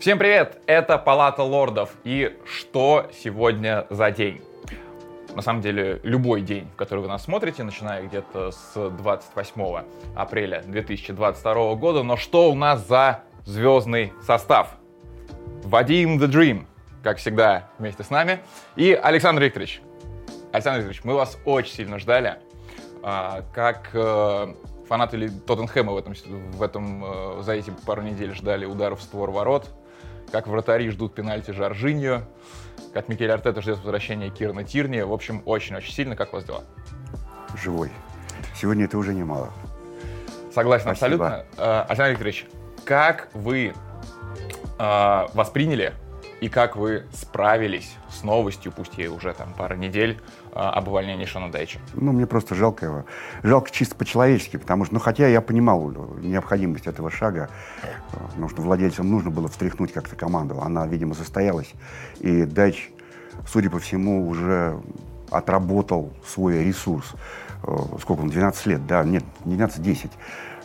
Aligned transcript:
Всем 0.00 0.16
привет! 0.16 0.62
Это 0.66 0.96
Палата 0.96 1.42
лордов. 1.42 1.90
И 2.04 2.38
что 2.44 3.10
сегодня 3.12 3.84
за 3.90 4.12
день? 4.12 4.40
На 5.34 5.42
самом 5.42 5.60
деле, 5.60 5.98
любой 6.04 6.42
день, 6.42 6.68
в 6.72 6.76
который 6.76 7.00
вы 7.00 7.08
нас 7.08 7.24
смотрите, 7.24 7.64
начиная 7.64 8.04
где-то 8.04 8.52
с 8.52 8.90
28 8.90 9.82
апреля 10.14 10.62
2022 10.64 11.74
года. 11.74 12.04
Но 12.04 12.16
что 12.16 12.48
у 12.48 12.54
нас 12.54 12.86
за 12.86 13.24
звездный 13.44 14.12
состав? 14.24 14.76
Вадим 15.64 16.20
The 16.20 16.28
Dream, 16.28 16.66
как 17.02 17.18
всегда, 17.18 17.68
вместе 17.80 18.04
с 18.04 18.10
нами. 18.10 18.38
И 18.76 18.92
Александр 18.92 19.42
Викторович. 19.42 19.82
Александр 20.52 20.78
Викторович, 20.78 21.02
мы 21.02 21.14
вас 21.14 21.36
очень 21.44 21.74
сильно 21.74 21.98
ждали. 21.98 22.36
А, 23.02 23.42
как 23.52 23.90
э, 23.94 24.54
фанаты 24.88 25.28
Тоттенхэма 25.28 25.92
в 25.92 25.96
этом, 25.96 26.14
в 26.52 26.62
этом, 26.62 27.04
э, 27.04 27.42
за 27.42 27.54
эти 27.54 27.72
пару 27.84 28.02
недель 28.02 28.32
ждали 28.32 28.64
ударов 28.64 29.00
в 29.00 29.02
створ 29.02 29.32
ворот 29.32 29.68
как 30.30 30.46
вратари 30.46 30.90
ждут 30.90 31.14
пенальти 31.14 31.50
Жоржиньо, 31.50 32.22
как 32.92 33.08
Микель 33.08 33.30
Артета 33.30 33.60
ждет 33.62 33.78
возвращения 33.78 34.30
Кирна 34.30 34.64
Тирни. 34.64 35.00
В 35.00 35.12
общем, 35.12 35.42
очень-очень 35.44 35.92
сильно. 35.92 36.16
Как 36.16 36.32
у 36.32 36.36
вас 36.36 36.44
дела? 36.44 36.64
Живой. 37.60 37.90
Сегодня 38.54 38.84
это 38.84 38.98
уже 38.98 39.14
немало. 39.14 39.52
Согласен 40.52 40.94
Спасибо. 40.94 41.26
абсолютно. 41.26 41.44
Э, 41.56 41.84
Александр 41.88 42.10
Викторович, 42.12 42.46
как 42.84 43.28
вы 43.34 43.72
э, 44.78 45.26
восприняли 45.34 45.92
и 46.40 46.48
как 46.48 46.76
вы 46.76 47.04
справились 47.12 47.96
с 48.10 48.22
новостью, 48.22 48.72
пусть 48.72 48.96
ей 48.96 49.08
уже 49.08 49.32
там 49.32 49.52
пара 49.56 49.74
недель, 49.74 50.20
а, 50.52 50.70
об 50.70 50.88
увольнении 50.88 51.24
Шона 51.24 51.50
Дайча? 51.50 51.80
Ну, 51.94 52.12
мне 52.12 52.26
просто 52.26 52.54
жалко 52.54 52.86
его. 52.86 53.04
Жалко 53.42 53.70
чисто 53.70 53.96
по-человечески, 53.96 54.56
потому 54.56 54.84
что, 54.84 54.94
ну, 54.94 55.00
хотя 55.00 55.26
я 55.26 55.40
понимал 55.40 55.90
необходимость 56.20 56.86
этого 56.86 57.10
шага, 57.10 57.48
потому 58.12 58.48
что 58.48 58.62
владельцам 58.62 59.10
нужно 59.10 59.30
было 59.30 59.48
встряхнуть 59.48 59.92
как-то 59.92 60.14
команду. 60.16 60.60
Она, 60.60 60.86
видимо, 60.86 61.14
состоялась. 61.14 61.72
И 62.20 62.44
Дайч, 62.44 62.90
судя 63.46 63.70
по 63.70 63.78
всему, 63.78 64.28
уже 64.28 64.80
отработал 65.30 66.12
свой 66.24 66.64
ресурс. 66.64 67.14
Э, 67.64 67.76
сколько 68.00 68.20
он, 68.20 68.30
12 68.30 68.66
лет, 68.66 68.86
да, 68.86 69.02
нет, 69.02 69.24
не 69.44 69.56
12, 69.56 69.82
10. 69.82 70.10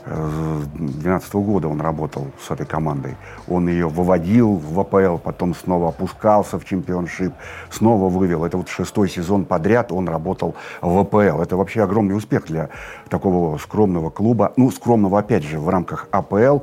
2012 0.05 1.33
года 1.35 1.67
он 1.67 1.81
работал 1.81 2.27
с 2.39 2.51
этой 2.51 2.65
командой. 2.65 3.15
Он 3.47 3.67
ее 3.67 3.87
выводил 3.87 4.55
в 4.55 4.79
АПЛ, 4.79 5.17
потом 5.17 5.55
снова 5.55 5.89
опускался 5.89 6.59
в 6.59 6.65
чемпионшип, 6.65 7.33
снова 7.69 8.09
вывел. 8.09 8.43
Это 8.43 8.57
вот 8.57 8.69
шестой 8.69 9.09
сезон 9.09 9.45
подряд 9.45 9.91
он 9.91 10.09
работал 10.09 10.55
в 10.81 10.97
АПЛ. 10.97 11.41
Это 11.41 11.55
вообще 11.55 11.83
огромный 11.83 12.15
успех 12.15 12.45
для 12.45 12.69
такого 13.09 13.57
скромного 13.57 14.09
клуба. 14.09 14.53
Ну, 14.57 14.71
скромного, 14.71 15.19
опять 15.19 15.43
же, 15.43 15.59
в 15.59 15.69
рамках 15.69 16.07
АПЛ, 16.11 16.59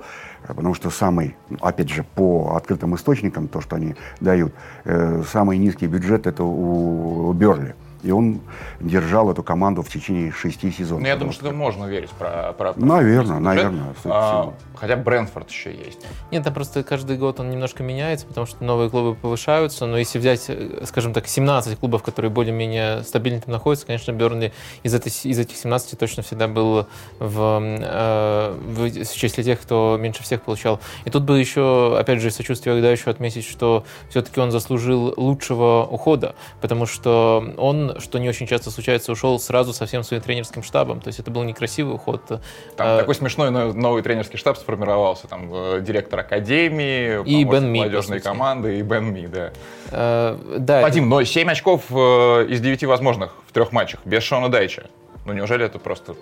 потому 0.46 0.74
что 0.74 0.90
самый, 0.90 1.36
опять 1.60 1.88
же, 1.88 2.04
по 2.14 2.54
открытым 2.56 2.94
источникам, 2.94 3.48
то, 3.48 3.60
что 3.60 3.76
они 3.76 3.94
дают, 4.20 4.52
э, 4.84 5.22
самый 5.30 5.58
низкий 5.58 5.86
бюджет 5.86 6.26
это 6.26 6.44
у 6.44 7.32
Берли. 7.32 7.74
И 8.02 8.10
он 8.10 8.40
держал 8.80 9.30
эту 9.30 9.42
команду 9.42 9.82
в 9.82 9.88
течение 9.88 10.32
шести 10.32 10.70
сезонов. 10.70 11.02
Ну, 11.02 11.08
я 11.08 11.16
думаю, 11.16 11.32
что 11.32 11.46
это 11.46 11.54
можно 11.54 11.84
верить 11.84 12.10
про... 12.10 12.52
про, 12.52 12.72
про 12.72 12.80
наверное, 12.80 13.36
про 13.36 13.40
наверное. 13.40 13.94
А, 14.04 14.54
хотя 14.74 14.96
Брэнфорд 14.96 15.50
еще 15.50 15.70
есть. 15.74 16.00
Нет, 16.30 16.42
это 16.42 16.50
просто 16.50 16.82
каждый 16.82 17.16
год 17.16 17.40
он 17.40 17.50
немножко 17.50 17.82
меняется, 17.82 18.26
потому 18.26 18.46
что 18.46 18.64
новые 18.64 18.90
клубы 18.90 19.14
повышаются. 19.14 19.86
Но 19.86 19.98
если 19.98 20.18
взять, 20.18 20.46
э, 20.48 20.84
скажем 20.86 21.12
так, 21.12 21.26
17 21.26 21.78
клубов, 21.78 22.02
которые 22.02 22.30
более-менее 22.30 23.02
стабильно 23.04 23.40
там 23.40 23.52
находятся, 23.52 23.86
конечно, 23.86 24.12
Бернли 24.12 24.52
из, 24.82 24.94
этой, 24.94 25.08
из 25.08 25.38
этих 25.38 25.56
17 25.56 25.98
точно 25.98 26.22
всегда 26.22 26.48
был 26.48 26.86
в, 27.18 27.60
э, 27.62 28.56
в 28.58 29.14
числе 29.14 29.44
тех, 29.44 29.60
кто 29.60 29.98
меньше 30.00 30.22
всех 30.22 30.42
получал. 30.42 30.80
И 31.04 31.10
тут 31.10 31.24
бы 31.24 31.38
еще, 31.38 31.96
опять 31.98 32.20
же, 32.20 32.30
сочувствие 32.30 32.80
да, 32.80 32.90
еще 32.90 33.10
отметить, 33.10 33.44
что 33.46 33.84
все-таки 34.08 34.40
он 34.40 34.50
заслужил 34.50 35.14
лучшего 35.16 35.86
ухода, 35.90 36.34
потому 36.60 36.86
что 36.86 37.54
он 37.56 37.89
что 37.98 38.18
не 38.18 38.28
очень 38.28 38.46
часто 38.46 38.70
случается, 38.70 39.12
ушел 39.12 39.38
сразу 39.38 39.72
со 39.72 39.86
всем 39.86 40.02
своим 40.02 40.22
тренерским 40.22 40.62
штабом. 40.62 41.00
То 41.00 41.08
есть 41.08 41.18
это 41.18 41.30
был 41.30 41.42
некрасивый 41.42 41.94
уход. 41.94 42.26
Там 42.26 42.40
а, 42.78 42.98
такой 42.98 43.14
смешной 43.14 43.50
новый 43.50 44.02
тренерский 44.02 44.38
штаб 44.38 44.56
сформировался. 44.58 45.26
Там 45.26 45.50
э, 45.52 45.80
директор 45.80 46.20
академии, 46.20 47.22
и 47.24 47.44
Бен 47.44 47.70
Ми, 47.70 47.80
молодежной 47.80 48.20
команды, 48.20 48.78
и 48.78 48.82
Бен 48.82 49.12
Ми, 49.12 49.26
да. 49.26 49.52
А, 49.90 50.56
да. 50.58 50.82
Вадим, 50.82 51.08
но 51.08 51.22
7 51.22 51.50
очков 51.50 51.84
э, 51.90 52.46
из 52.48 52.60
9 52.60 52.84
возможных 52.84 53.34
в 53.46 53.52
трех 53.52 53.72
матчах 53.72 54.00
без 54.04 54.22
Шона 54.22 54.48
Дайча. 54.48 54.84
Ну 55.26 55.32
неужели 55.32 55.64
это 55.64 55.78
просто 55.78 56.14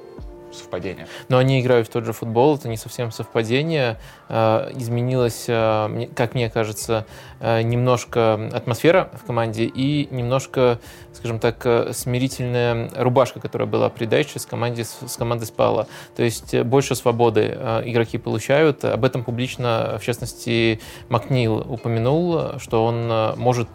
совпадение. 0.52 1.06
Но 1.28 1.38
они 1.38 1.60
играют 1.60 1.88
в 1.88 1.90
тот 1.90 2.04
же 2.04 2.12
футбол, 2.12 2.56
это 2.56 2.68
не 2.68 2.76
совсем 2.76 3.12
совпадение. 3.12 3.98
А, 4.28 4.70
изменилась, 4.74 5.46
а, 5.48 5.90
как 6.14 6.34
мне 6.34 6.50
кажется, 6.50 7.06
немножко 7.41 8.50
атмосфера 8.53 9.10
в 9.12 9.26
команде 9.26 9.65
и 9.65 10.09
немножко, 10.10 10.78
скажем 11.12 11.38
так, 11.38 11.66
смирительная 11.93 12.91
рубашка, 12.97 13.41
которая 13.41 13.69
была 13.69 13.88
при 13.88 14.06
Дайче 14.06 14.38
с, 14.38 14.47
команде, 14.47 14.84
с 14.84 15.16
командой 15.16 15.44
спала. 15.44 15.87
То 16.16 16.22
есть 16.22 16.59
больше 16.62 16.94
свободы 16.94 17.47
игроки 17.84 18.19
получают. 18.19 18.84
Об 18.84 19.04
этом 19.04 19.25
публично, 19.25 19.99
в 20.00 20.04
частности, 20.04 20.81
Макнил 21.09 21.59
упомянул, 21.59 22.59
что 22.59 22.84
он 22.84 23.38
может 23.38 23.69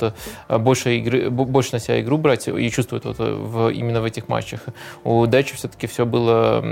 больше, 0.50 0.98
игры, 0.98 1.30
больше 1.30 1.74
на 1.74 1.80
себя 1.80 2.02
игру 2.02 2.18
брать 2.18 2.48
и 2.48 2.70
чувствует 2.70 3.06
вот 3.06 3.18
в, 3.20 3.70
именно 3.70 4.02
в 4.02 4.06
этих 4.06 4.28
матчах. 4.28 4.62
У 5.04 5.26
Дайчи 5.26 5.56
все-таки 5.56 5.88
все 5.88 6.06
было 6.06 6.64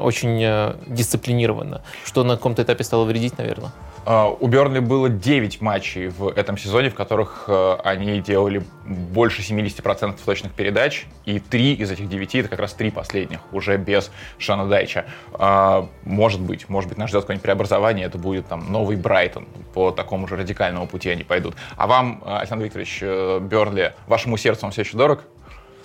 очень 0.00 0.42
э, 0.42 0.74
дисциплинированно, 0.86 1.82
что 2.04 2.24
на 2.24 2.36
каком-то 2.36 2.62
этапе 2.62 2.84
стало 2.84 3.04
вредить, 3.04 3.38
наверное. 3.38 3.72
А, 4.04 4.28
у 4.28 4.48
Бернли 4.48 4.80
было 4.80 5.08
9 5.08 5.60
матчей 5.60 6.08
в 6.08 6.28
этом 6.28 6.58
сезоне, 6.58 6.90
в 6.90 6.94
которых 6.94 7.44
э, 7.46 7.76
они 7.84 8.20
делали 8.20 8.62
больше 8.84 9.42
70% 9.42 10.18
точных 10.24 10.52
передач, 10.52 11.06
и 11.24 11.38
3 11.38 11.74
из 11.74 11.90
этих 11.90 12.08
9 12.08 12.34
это 12.34 12.48
как 12.48 12.58
раз 12.58 12.72
3 12.74 12.90
последних, 12.90 13.40
уже 13.52 13.76
без 13.76 14.10
Шана 14.38 14.68
Дайча. 14.68 15.06
А, 15.34 15.88
может 16.04 16.40
быть, 16.40 16.68
может 16.68 16.88
быть, 16.88 16.98
нас 16.98 17.10
ждет 17.10 17.22
какое-нибудь 17.22 17.44
преобразование, 17.44 18.06
это 18.06 18.18
будет 18.18 18.48
там 18.48 18.72
новый 18.72 18.96
Брайтон, 18.96 19.46
по 19.72 19.92
такому 19.92 20.26
же 20.26 20.36
радикальному 20.36 20.86
пути 20.86 21.08
они 21.08 21.22
пойдут. 21.22 21.54
А 21.76 21.86
вам, 21.86 22.22
Александр 22.26 22.64
Викторович, 22.64 22.98
э, 23.02 23.40
Бернли, 23.40 23.94
вашему 24.08 24.36
сердцу 24.36 24.66
он 24.66 24.72
все 24.72 24.82
еще 24.82 24.96
дорог? 24.96 25.22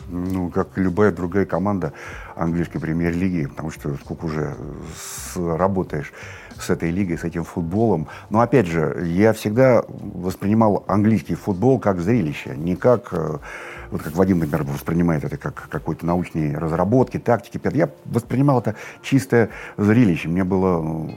ну, 0.09 0.49
как 0.49 0.77
любая 0.77 1.11
другая 1.11 1.45
команда 1.45 1.93
английской 2.35 2.79
премьер-лиги, 2.79 3.47
потому 3.47 3.71
что 3.71 3.95
сколько 3.95 4.25
уже 4.25 4.55
работаешь 5.35 6.13
с 6.61 6.69
этой 6.69 6.91
лигой, 6.91 7.17
с 7.17 7.23
этим 7.23 7.43
футболом. 7.43 8.07
Но 8.29 8.41
опять 8.41 8.67
же, 8.67 9.03
я 9.05 9.33
всегда 9.33 9.83
воспринимал 9.87 10.83
английский 10.87 11.35
футбол 11.35 11.79
как 11.79 11.99
зрелище, 11.99 12.55
не 12.55 12.75
как 12.75 13.09
э, 13.11 13.37
вот 13.91 14.01
как 14.01 14.15
Вадим, 14.15 14.39
например, 14.39 14.63
воспринимает 14.63 15.23
это 15.23 15.37
как 15.37 15.67
какой-то 15.69 16.05
научные 16.05 16.57
разработки, 16.57 17.19
тактики. 17.19 17.59
Я 17.73 17.89
воспринимал 18.05 18.59
это 18.59 18.75
чистое 19.01 19.49
зрелище. 19.77 20.27
Мне 20.27 20.43
было 20.43 21.09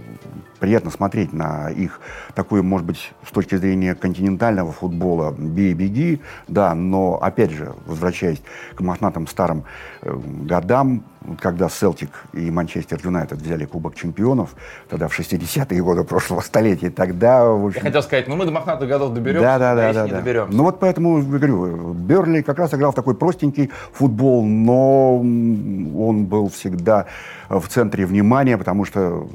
приятно 0.58 0.90
смотреть 0.90 1.32
на 1.32 1.70
их 1.70 2.00
такую, 2.34 2.62
может 2.62 2.86
быть, 2.86 3.12
с 3.26 3.30
точки 3.32 3.56
зрения 3.56 3.94
континентального 3.94 4.72
футбола, 4.72 5.34
бей-беги, 5.36 6.20
да, 6.48 6.74
но, 6.74 7.18
опять 7.20 7.50
же, 7.50 7.74
возвращаясь 7.86 8.42
к 8.74 8.80
мохнатым 8.80 9.26
старым 9.26 9.64
э, 10.02 10.14
годам, 10.42 11.04
когда 11.40 11.68
Селтик 11.68 12.10
и 12.32 12.50
Манчестер 12.50 12.98
Юнайтед 13.02 13.38
взяли 13.38 13.64
Кубок 13.66 13.94
Чемпионов, 13.94 14.54
тогда 14.88 15.08
в 15.08 15.18
60-е 15.18 15.82
годы 15.82 16.04
прошлого 16.04 16.40
столетия, 16.40 16.90
тогда... 16.90 17.44
В 17.44 17.66
общем... 17.66 17.80
Я 17.80 17.88
хотел 17.88 18.02
сказать, 18.02 18.28
ну 18.28 18.36
мы 18.36 18.46
до 18.46 18.52
мохнатых 18.52 18.88
годов 18.88 19.12
доберемся, 19.12 19.42
да, 19.42 19.58
да, 19.58 19.74
да, 19.74 19.92
да, 19.92 20.04
не 20.04 20.10
да. 20.10 20.16
доберемся. 20.18 20.56
Ну 20.56 20.64
вот 20.64 20.80
поэтому, 20.80 21.22
говорю, 21.22 21.92
Берли 21.92 22.42
как 22.42 22.58
раз 22.58 22.72
играл 22.74 22.92
в 22.92 22.94
такой 22.94 23.14
простенький 23.14 23.70
футбол, 23.92 24.44
но 24.44 25.16
он 25.16 26.24
был 26.24 26.48
всегда 26.48 27.06
в 27.48 27.66
центре 27.68 28.06
внимания, 28.06 28.56
потому 28.56 28.84
что 28.84 29.28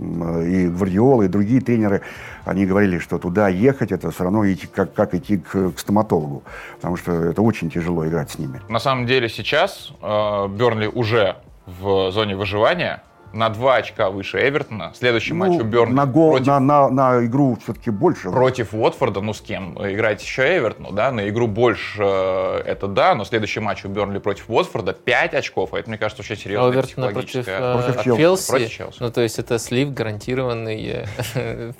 и 0.43 0.67
Гвардиола, 0.67 1.23
и 1.23 1.27
другие 1.27 1.61
тренеры, 1.61 2.01
они 2.45 2.65
говорили, 2.65 2.99
что 2.99 3.17
туда 3.17 3.49
ехать, 3.49 3.91
это 3.91 4.11
все 4.11 4.23
равно 4.23 4.49
идти, 4.51 4.67
как, 4.67 4.93
как 4.93 5.13
идти 5.13 5.37
к, 5.37 5.71
к 5.71 5.79
стоматологу, 5.79 6.43
потому 6.77 6.97
что 6.97 7.11
это 7.11 7.41
очень 7.41 7.69
тяжело 7.69 8.07
играть 8.07 8.31
с 8.31 8.39
ними. 8.39 8.61
На 8.69 8.79
самом 8.79 9.05
деле 9.05 9.29
сейчас 9.29 9.91
э, 10.01 10.47
Бернли 10.47 10.87
уже 10.87 11.35
в 11.65 12.11
зоне 12.11 12.35
выживания, 12.35 13.03
на 13.35 13.49
два 13.49 13.75
очка 13.75 14.09
выше 14.09 14.39
Эвертона. 14.47 14.93
Следующий 14.95 15.33
ну, 15.33 15.39
матч 15.39 15.61
у 15.61 15.63
Бернли 15.63 15.93
на, 15.93 16.05
гол, 16.05 16.31
против... 16.31 16.47
на, 16.47 16.59
на, 16.59 16.89
на 16.89 17.25
игру 17.25 17.57
все-таки 17.61 17.91
больше. 17.91 18.31
Против 18.31 18.73
Уотфорда, 18.73 19.19
ну 19.21 19.33
с 19.33 19.41
кем? 19.41 19.73
Играть 19.73 20.23
еще 20.23 20.57
Эвертону, 20.57 20.91
да, 20.91 21.11
на 21.11 21.27
игру 21.29 21.47
больше 21.47 22.01
э, 22.01 22.61
это 22.65 22.87
да, 22.87 23.13
но 23.13 23.25
следующий 23.25 23.59
матч 23.59 23.83
у 23.83 23.89
Бернли 23.89 24.19
против 24.19 24.49
Уотфорда 24.49 24.93
5 24.93 25.33
очков, 25.33 25.73
а 25.73 25.79
это, 25.79 25.89
мне 25.89 25.97
кажется, 25.97 26.23
очень 26.23 26.37
серьезно. 26.37 26.73
Эвертона 26.73 27.09
против, 27.11 27.47
э, 27.47 27.73
против 27.73 28.03
Челси. 28.03 28.49
Против 28.49 28.71
Челси. 28.71 28.97
Ну, 29.01 29.11
то 29.11 29.21
есть 29.21 29.37
это 29.37 29.59
слив 29.59 29.93
гарантированный. 29.93 31.05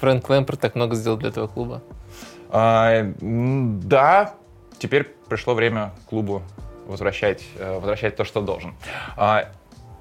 Фрэнк 0.00 0.28
Лэмпорт 0.28 0.60
так 0.60 0.74
много 0.74 0.94
сделал 0.96 1.18
для 1.18 1.28
этого 1.28 1.46
клуба. 1.46 1.82
А, 2.48 3.12
да, 3.20 4.34
теперь 4.78 5.04
пришло 5.28 5.54
время 5.54 5.92
клубу 6.08 6.42
возвращать, 6.86 7.44
э, 7.58 7.78
возвращать 7.78 8.16
то, 8.16 8.24
что 8.24 8.40
должен. 8.40 8.74
А, 9.16 9.48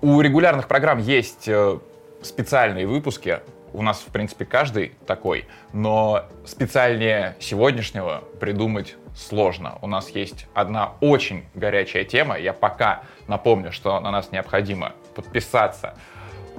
у 0.01 0.21
регулярных 0.21 0.67
программ 0.67 0.99
есть 0.99 1.47
э, 1.47 1.79
специальные 2.21 2.87
выпуски, 2.87 3.39
у 3.73 3.81
нас, 3.81 3.99
в 3.99 4.11
принципе, 4.11 4.45
каждый 4.45 4.93
такой, 5.05 5.47
но 5.73 6.25
специальнее 6.45 7.35
сегодняшнего 7.41 8.23
придумать 8.39 8.95
сложно. 9.15 9.77
У 9.81 9.87
нас 9.87 10.09
есть 10.09 10.47
одна 10.53 10.93
очень 11.01 11.45
горячая 11.53 12.05
тема. 12.05 12.37
Я 12.37 12.53
пока 12.53 13.03
напомню, 13.27 13.71
что 13.71 13.99
на 13.99 14.11
нас 14.11 14.31
необходимо 14.31 14.93
подписаться, 15.13 15.95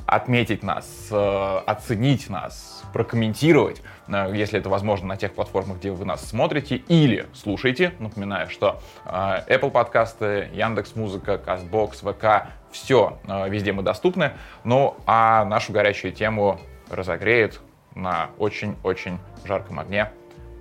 отметить 0.06 0.62
нас, 0.62 1.08
э, 1.10 1.58
оценить 1.66 2.30
нас, 2.30 2.84
прокомментировать, 2.92 3.82
э, 4.08 4.32
если 4.34 4.58
это 4.58 4.68
возможно, 4.68 5.08
на 5.08 5.16
тех 5.16 5.34
платформах, 5.34 5.78
где 5.78 5.90
вы 5.90 6.04
нас 6.04 6.26
смотрите 6.26 6.76
или 6.76 7.26
слушаете. 7.34 7.92
Напоминаю, 7.98 8.48
что 8.48 8.80
э, 9.04 9.10
Apple 9.48 9.70
подкасты, 9.70 10.48
Яндекс 10.54 10.94
Музыка, 10.94 11.40
Castbox, 11.44 12.12
ВК, 12.12 12.48
все 12.70 13.18
везде 13.48 13.72
мы 13.72 13.82
доступны. 13.82 14.32
Ну, 14.64 14.96
а 15.06 15.44
нашу 15.44 15.72
горячую 15.72 16.12
тему 16.12 16.60
разогреет 16.90 17.60
на 17.94 18.30
очень-очень 18.38 19.18
жарком 19.44 19.80
огне 19.80 20.10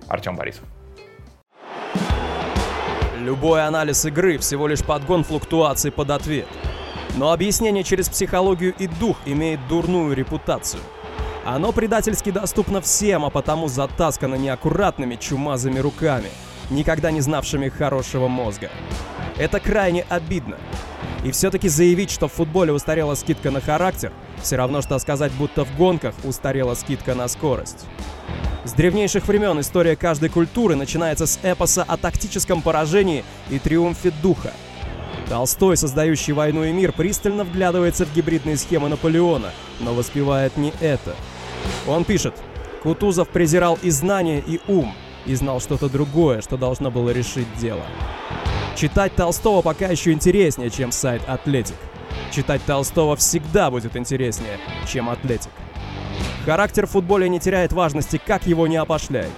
Артем 0.08 0.34
Борисов. 0.34 0.64
Любой 3.18 3.66
анализ 3.66 4.04
игры 4.06 4.38
всего 4.38 4.66
лишь 4.66 4.82
подгон 4.82 5.24
флуктуаций 5.24 5.90
под 5.90 6.10
ответ. 6.10 6.46
Но 7.16 7.32
объяснение 7.32 7.82
через 7.82 8.08
психологию 8.08 8.74
и 8.78 8.86
дух 8.86 9.16
имеет 9.24 9.66
дурную 9.68 10.14
репутацию. 10.14 10.82
Оно 11.44 11.72
предательски 11.72 12.30
доступно 12.30 12.80
всем, 12.80 13.24
а 13.24 13.30
потому 13.30 13.68
затаскано 13.68 14.34
неаккуратными 14.34 15.16
чумазыми 15.16 15.78
руками, 15.78 16.28
никогда 16.70 17.10
не 17.10 17.20
знавшими 17.20 17.68
хорошего 17.68 18.28
мозга. 18.28 18.70
Это 19.38 19.60
крайне 19.60 20.04
обидно. 20.08 20.56
И 21.24 21.30
все-таки 21.30 21.68
заявить, 21.68 22.10
что 22.10 22.28
в 22.28 22.32
футболе 22.32 22.72
устарела 22.72 23.14
скидка 23.14 23.50
на 23.50 23.60
характер, 23.60 24.12
все 24.42 24.56
равно, 24.56 24.82
что 24.82 24.98
сказать, 24.98 25.32
будто 25.32 25.64
в 25.64 25.76
гонках 25.76 26.14
устарела 26.24 26.74
скидка 26.74 27.14
на 27.14 27.28
скорость. 27.28 27.86
С 28.64 28.72
древнейших 28.72 29.26
времен 29.26 29.58
история 29.60 29.96
каждой 29.96 30.28
культуры 30.28 30.74
начинается 30.74 31.26
с 31.26 31.38
эпоса 31.42 31.84
о 31.84 31.96
тактическом 31.96 32.60
поражении 32.60 33.24
и 33.48 33.58
триумфе 33.58 34.12
духа. 34.22 34.52
Толстой, 35.28 35.76
создающий 35.76 36.32
«Войну 36.32 36.64
и 36.64 36.72
мир», 36.72 36.92
пристально 36.92 37.44
вглядывается 37.44 38.06
в 38.06 38.14
гибридные 38.14 38.56
схемы 38.56 38.88
Наполеона, 38.88 39.50
но 39.80 39.92
воспевает 39.92 40.56
не 40.56 40.72
это. 40.80 41.16
Он 41.86 42.04
пишет, 42.04 42.34
«Кутузов 42.82 43.28
презирал 43.28 43.78
и 43.82 43.90
знание, 43.90 44.42
и 44.46 44.60
ум, 44.68 44.94
и 45.24 45.34
знал 45.34 45.60
что-то 45.60 45.88
другое, 45.88 46.42
что 46.42 46.56
должно 46.56 46.90
было 46.90 47.10
решить 47.10 47.48
дело». 47.58 47.82
Читать 48.76 49.16
Толстого 49.16 49.62
пока 49.62 49.88
еще 49.88 50.12
интереснее, 50.12 50.70
чем 50.70 50.92
сайт 50.92 51.22
«Атлетик». 51.26 51.76
Читать 52.30 52.62
Толстого 52.64 53.16
всегда 53.16 53.70
будет 53.70 53.96
интереснее, 53.96 54.58
чем 54.86 55.08
«Атлетик». 55.08 55.50
Характер 56.44 56.86
в 56.86 56.90
футболе 56.90 57.28
не 57.28 57.40
теряет 57.40 57.72
важности, 57.72 58.20
как 58.24 58.46
его 58.46 58.68
не 58.68 58.76
опошляй. 58.76 59.28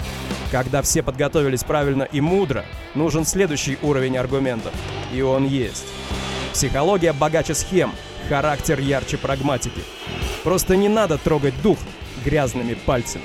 Когда 0.51 0.81
все 0.81 1.03
подготовились 1.03 1.63
правильно 1.63 2.05
и 2.05 2.21
мудро, 2.21 2.65
нужен 2.95 3.27
следующий 3.27 3.79
уровень 3.83 4.17
аргументов. 4.17 4.73
И 5.13 5.21
он 5.21 5.47
есть. 5.47 5.87
Психология 6.55 7.13
богаче 7.13 7.55
схем, 7.55 7.93
характер 8.29 8.81
ярче 8.81 9.19
прагматики. 9.19 9.83
Просто 10.45 10.77
не 10.77 10.89
надо 10.89 11.19
трогать 11.19 11.55
дух 11.63 11.79
грязными 12.25 12.75
пальцами. 12.75 13.25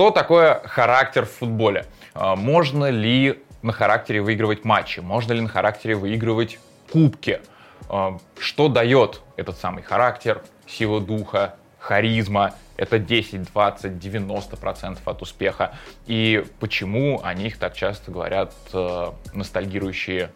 Что 0.00 0.10
такое 0.10 0.62
характер 0.64 1.26
в 1.26 1.30
футболе? 1.30 1.84
А, 2.14 2.34
можно 2.34 2.88
ли 2.88 3.38
на 3.60 3.74
характере 3.74 4.22
выигрывать 4.22 4.64
матчи? 4.64 5.00
Можно 5.00 5.34
ли 5.34 5.42
на 5.42 5.48
характере 5.50 5.94
выигрывать 5.94 6.58
кубки? 6.90 7.42
А, 7.86 8.16
что 8.38 8.68
дает 8.68 9.20
этот 9.36 9.58
самый 9.58 9.82
характер, 9.82 10.40
сила 10.66 11.02
духа, 11.02 11.56
харизма? 11.78 12.54
Это 12.78 12.98
10, 12.98 13.52
20, 13.52 13.98
90 13.98 14.56
процентов 14.56 15.06
от 15.06 15.20
успеха. 15.20 15.74
И 16.06 16.46
почему 16.60 17.20
о 17.22 17.34
них 17.34 17.58
так 17.58 17.76
часто 17.76 18.10
говорят 18.10 18.54
э, 18.72 19.12
ностальгирующие, 19.34 20.30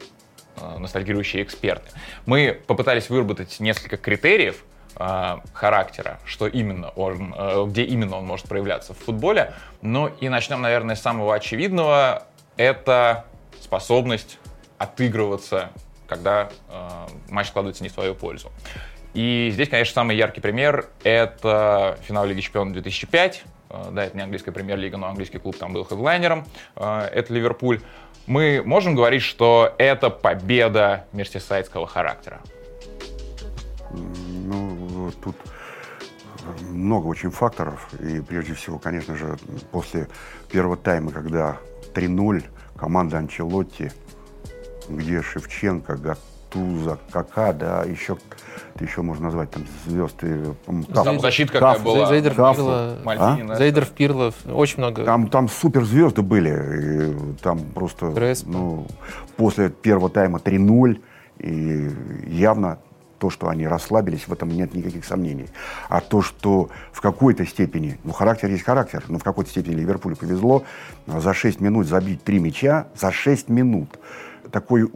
ностальгирующие 0.78 1.42
эксперты? 1.42 1.88
Мы 2.26 2.60
попытались 2.66 3.08
выработать 3.08 3.58
несколько 3.60 3.96
критериев, 3.96 4.62
э, 4.96 5.36
характера, 5.52 6.18
что 6.24 6.46
именно 6.46 6.90
он, 6.90 7.34
э, 7.36 7.64
где 7.68 7.84
именно 7.84 8.16
он 8.16 8.26
может 8.26 8.48
проявляться 8.48 8.94
в 8.94 8.98
футболе. 8.98 9.54
Ну 9.82 10.08
и 10.20 10.28
начнем, 10.28 10.60
наверное, 10.60 10.96
с 10.96 11.02
самого 11.02 11.34
очевидного. 11.34 12.24
Это 12.56 13.24
способность 13.60 14.38
отыгрываться, 14.78 15.70
когда 16.06 16.50
э, 16.68 16.88
матч 17.30 17.48
складывается 17.48 17.82
не 17.82 17.88
в 17.88 17.92
свою 17.92 18.14
пользу. 18.14 18.50
И 19.14 19.50
здесь, 19.52 19.68
конечно, 19.68 19.94
самый 19.94 20.16
яркий 20.16 20.40
пример— 20.40 20.88
это 21.04 21.98
финал 22.02 22.26
Лиги 22.26 22.40
Чемпионов 22.40 22.72
2005. 22.74 23.44
Э, 23.70 23.88
да, 23.92 24.04
это 24.04 24.16
не 24.16 24.22
английская 24.22 24.52
премьер-лига, 24.52 24.96
но 24.96 25.08
английский 25.08 25.38
клуб 25.38 25.56
там 25.56 25.72
был 25.72 25.84
хедлайнером. 25.84 26.44
Э, 26.76 27.08
это 27.12 27.32
Ливерпуль. 27.32 27.80
Мы 28.26 28.62
можем 28.64 28.94
говорить, 28.94 29.22
что 29.22 29.74
это 29.78 30.10
победа 30.10 31.06
мерсисайдского 31.12 31.86
характера? 31.86 32.40
Тут 35.10 35.36
много 36.70 37.06
очень 37.06 37.30
факторов. 37.30 37.88
И 38.00 38.20
прежде 38.20 38.54
всего, 38.54 38.78
конечно 38.78 39.16
же, 39.16 39.36
после 39.70 40.08
первого 40.50 40.76
тайма, 40.76 41.10
когда 41.10 41.58
3-0, 41.94 42.44
команда 42.76 43.18
Анчелотти, 43.18 43.92
где 44.88 45.22
Шевченко, 45.22 45.96
Гатуза, 45.96 46.98
Кака, 47.10 47.52
да, 47.52 47.84
еще, 47.84 48.18
еще 48.80 49.02
можно 49.02 49.24
назвать 49.26 49.50
там 49.50 49.64
звезды. 49.86 50.54
Там 50.92 51.20
защита 51.20 51.52
какая 51.52 51.78
была. 51.78 52.06
Зайдер, 52.06 52.34
Кафу. 52.34 52.56
Пирло, 52.56 52.98
Мальдини, 53.04 53.54
Зайдер, 53.54 53.86
Пирлов, 53.86 54.34
очень 54.46 54.78
много. 54.78 55.04
Там, 55.04 55.28
там 55.28 55.48
суперзвезды 55.48 56.22
были. 56.22 56.50
И 56.50 57.36
там 57.42 57.60
просто 57.74 58.12
ну, 58.46 58.86
после 59.36 59.70
первого 59.70 60.10
тайма 60.10 60.38
3-0. 60.38 61.00
И 61.38 61.90
явно 62.28 62.78
то, 63.18 63.30
что 63.30 63.48
они 63.48 63.66
расслабились, 63.66 64.28
в 64.28 64.32
этом 64.32 64.48
нет 64.48 64.74
никаких 64.74 65.04
сомнений. 65.04 65.48
А 65.88 66.00
то, 66.00 66.22
что 66.22 66.70
в 66.92 67.00
какой-то 67.00 67.46
степени, 67.46 67.98
ну, 68.04 68.12
характер 68.12 68.50
есть 68.50 68.64
характер, 68.64 69.04
но 69.08 69.18
в 69.18 69.24
какой-то 69.24 69.50
степени 69.50 69.74
Ливерпулю 69.74 70.16
повезло 70.16 70.64
за 71.06 71.34
6 71.34 71.60
минут 71.60 71.86
забить 71.86 72.22
3 72.24 72.38
мяча, 72.38 72.86
за 72.96 73.12
6 73.12 73.48
минут. 73.48 73.88
Такой 74.50 74.88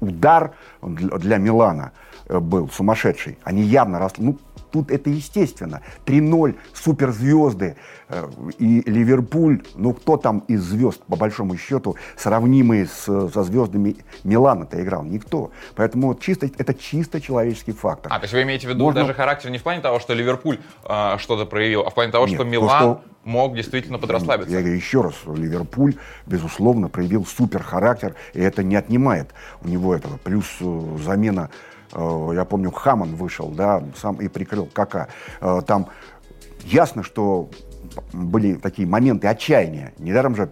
удар 0.00 0.52
для, 0.82 1.38
Милана 1.38 1.92
э, 2.26 2.38
был 2.38 2.68
сумасшедший. 2.70 3.38
Они 3.44 3.62
явно 3.62 3.98
росли. 3.98 4.24
Ну, 4.24 4.38
тут 4.76 4.90
это 4.90 5.08
естественно. 5.10 5.80
3-0, 6.04 6.54
суперзвезды. 6.74 7.76
э, 8.08 8.28
И 8.58 8.82
Ливерпуль, 8.86 9.62
ну 9.74 9.92
кто 9.94 10.16
там 10.16 10.40
из 10.48 10.62
звезд, 10.62 11.00
по 11.08 11.16
большому 11.16 11.56
счету, 11.56 11.96
сравнимые 12.16 12.86
с, 12.86 13.04
со 13.30 13.42
звездами 13.42 13.96
Милана-то 14.24 14.82
играл? 14.82 15.02
Никто. 15.04 15.50
Поэтому 15.76 16.14
чисто, 16.14 16.46
это 16.58 16.74
чисто 16.74 17.20
человеческий 17.20 17.72
фактор. 17.72 18.12
А, 18.12 18.18
то 18.18 18.24
есть 18.24 18.34
вы 18.34 18.42
имеете 18.42 18.66
в 18.66 18.70
виду 18.70 18.84
Можно- 18.84 19.00
даже 19.02 19.14
характер 19.14 19.50
не 19.50 19.58
в 19.58 19.62
плане 19.62 19.80
того, 19.80 19.98
что 19.98 20.12
Ливерпуль 20.14 20.58
э, 20.84 21.16
что-то 21.18 21.46
проявил, 21.46 21.82
а 21.86 21.90
в 21.90 21.94
плане 21.94 22.12
того, 22.12 22.26
Нет, 22.26 22.34
что 22.34 22.44
то, 22.44 22.50
Милан 22.50 22.80
что- 22.80 23.00
мог 23.24 23.54
действительно 23.56 23.98
подрасслабиться. 23.98 24.52
Я 24.52 24.60
говорю 24.60 24.76
еще 24.76 25.00
раз, 25.00 25.14
Ливерпуль, 25.26 25.94
безусловно, 26.26 26.88
проявил 26.88 27.24
супер 27.24 27.62
характер, 27.62 28.14
и 28.34 28.40
это 28.40 28.62
не 28.62 28.76
отнимает 28.76 29.30
у 29.64 29.68
него 29.68 29.94
этого. 29.94 30.18
Плюс 30.18 30.44
э, 30.60 30.80
замена, 31.02 31.48
я 32.34 32.44
помню, 32.44 32.70
Хаман 32.70 33.14
вышел, 33.14 33.48
да, 33.48 33.82
сам 33.96 34.16
и 34.16 34.28
прикрыл 34.28 34.68
Кака. 34.72 35.08
Э, 35.40 35.60
там 35.66 35.88
ясно, 36.64 37.02
что 37.02 37.48
были 38.12 38.54
такие 38.54 38.86
моменты 38.86 39.28
отчаяния. 39.28 39.92
Недаром 39.98 40.36
же 40.36 40.50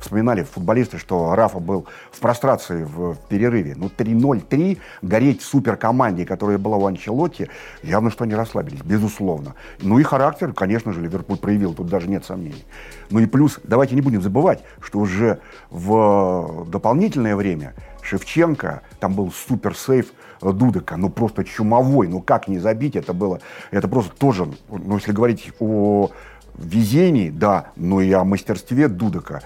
вспоминали 0.00 0.42
футболисты, 0.42 0.98
что 0.98 1.34
Рафа 1.34 1.58
был 1.58 1.86
в 2.10 2.20
прострации 2.20 2.84
в 2.84 3.16
перерыве. 3.28 3.74
Ну, 3.76 3.90
3-0-3, 3.96 4.78
гореть 5.02 5.42
в 5.42 5.44
суперкоманде, 5.46 6.26
которая 6.26 6.58
была 6.58 6.76
у 6.76 6.86
Анчелотти, 6.86 7.48
явно, 7.82 8.10
что 8.10 8.24
они 8.24 8.34
расслабились, 8.34 8.82
безусловно. 8.82 9.54
Ну 9.80 9.98
и 9.98 10.02
характер, 10.02 10.52
конечно 10.52 10.92
же, 10.92 11.00
Ливерпуль 11.00 11.38
проявил, 11.38 11.74
тут 11.74 11.88
даже 11.88 12.08
нет 12.08 12.24
сомнений. 12.24 12.64
Ну 13.10 13.20
и 13.20 13.26
плюс, 13.26 13.60
давайте 13.64 13.94
не 13.94 14.02
будем 14.02 14.22
забывать, 14.22 14.62
что 14.80 14.98
уже 14.98 15.40
в 15.70 16.66
дополнительное 16.68 17.36
время 17.36 17.74
Шевченко, 18.02 18.82
там 19.00 19.14
был 19.14 19.32
супер-сейф 19.32 20.12
Дудека, 20.52 20.96
ну 20.96 21.10
просто 21.10 21.44
чумовой, 21.44 22.08
ну 22.08 22.20
как 22.20 22.48
не 22.48 22.58
забить, 22.58 22.96
это 22.96 23.12
было, 23.12 23.40
это 23.70 23.88
просто 23.88 24.12
тоже, 24.16 24.46
ну 24.68 24.96
если 24.96 25.12
говорить 25.12 25.52
о 25.60 26.10
везении, 26.56 27.30
да, 27.30 27.66
но 27.76 28.00
и 28.00 28.12
о 28.12 28.24
мастерстве 28.24 28.88
Дудека, 28.88 29.42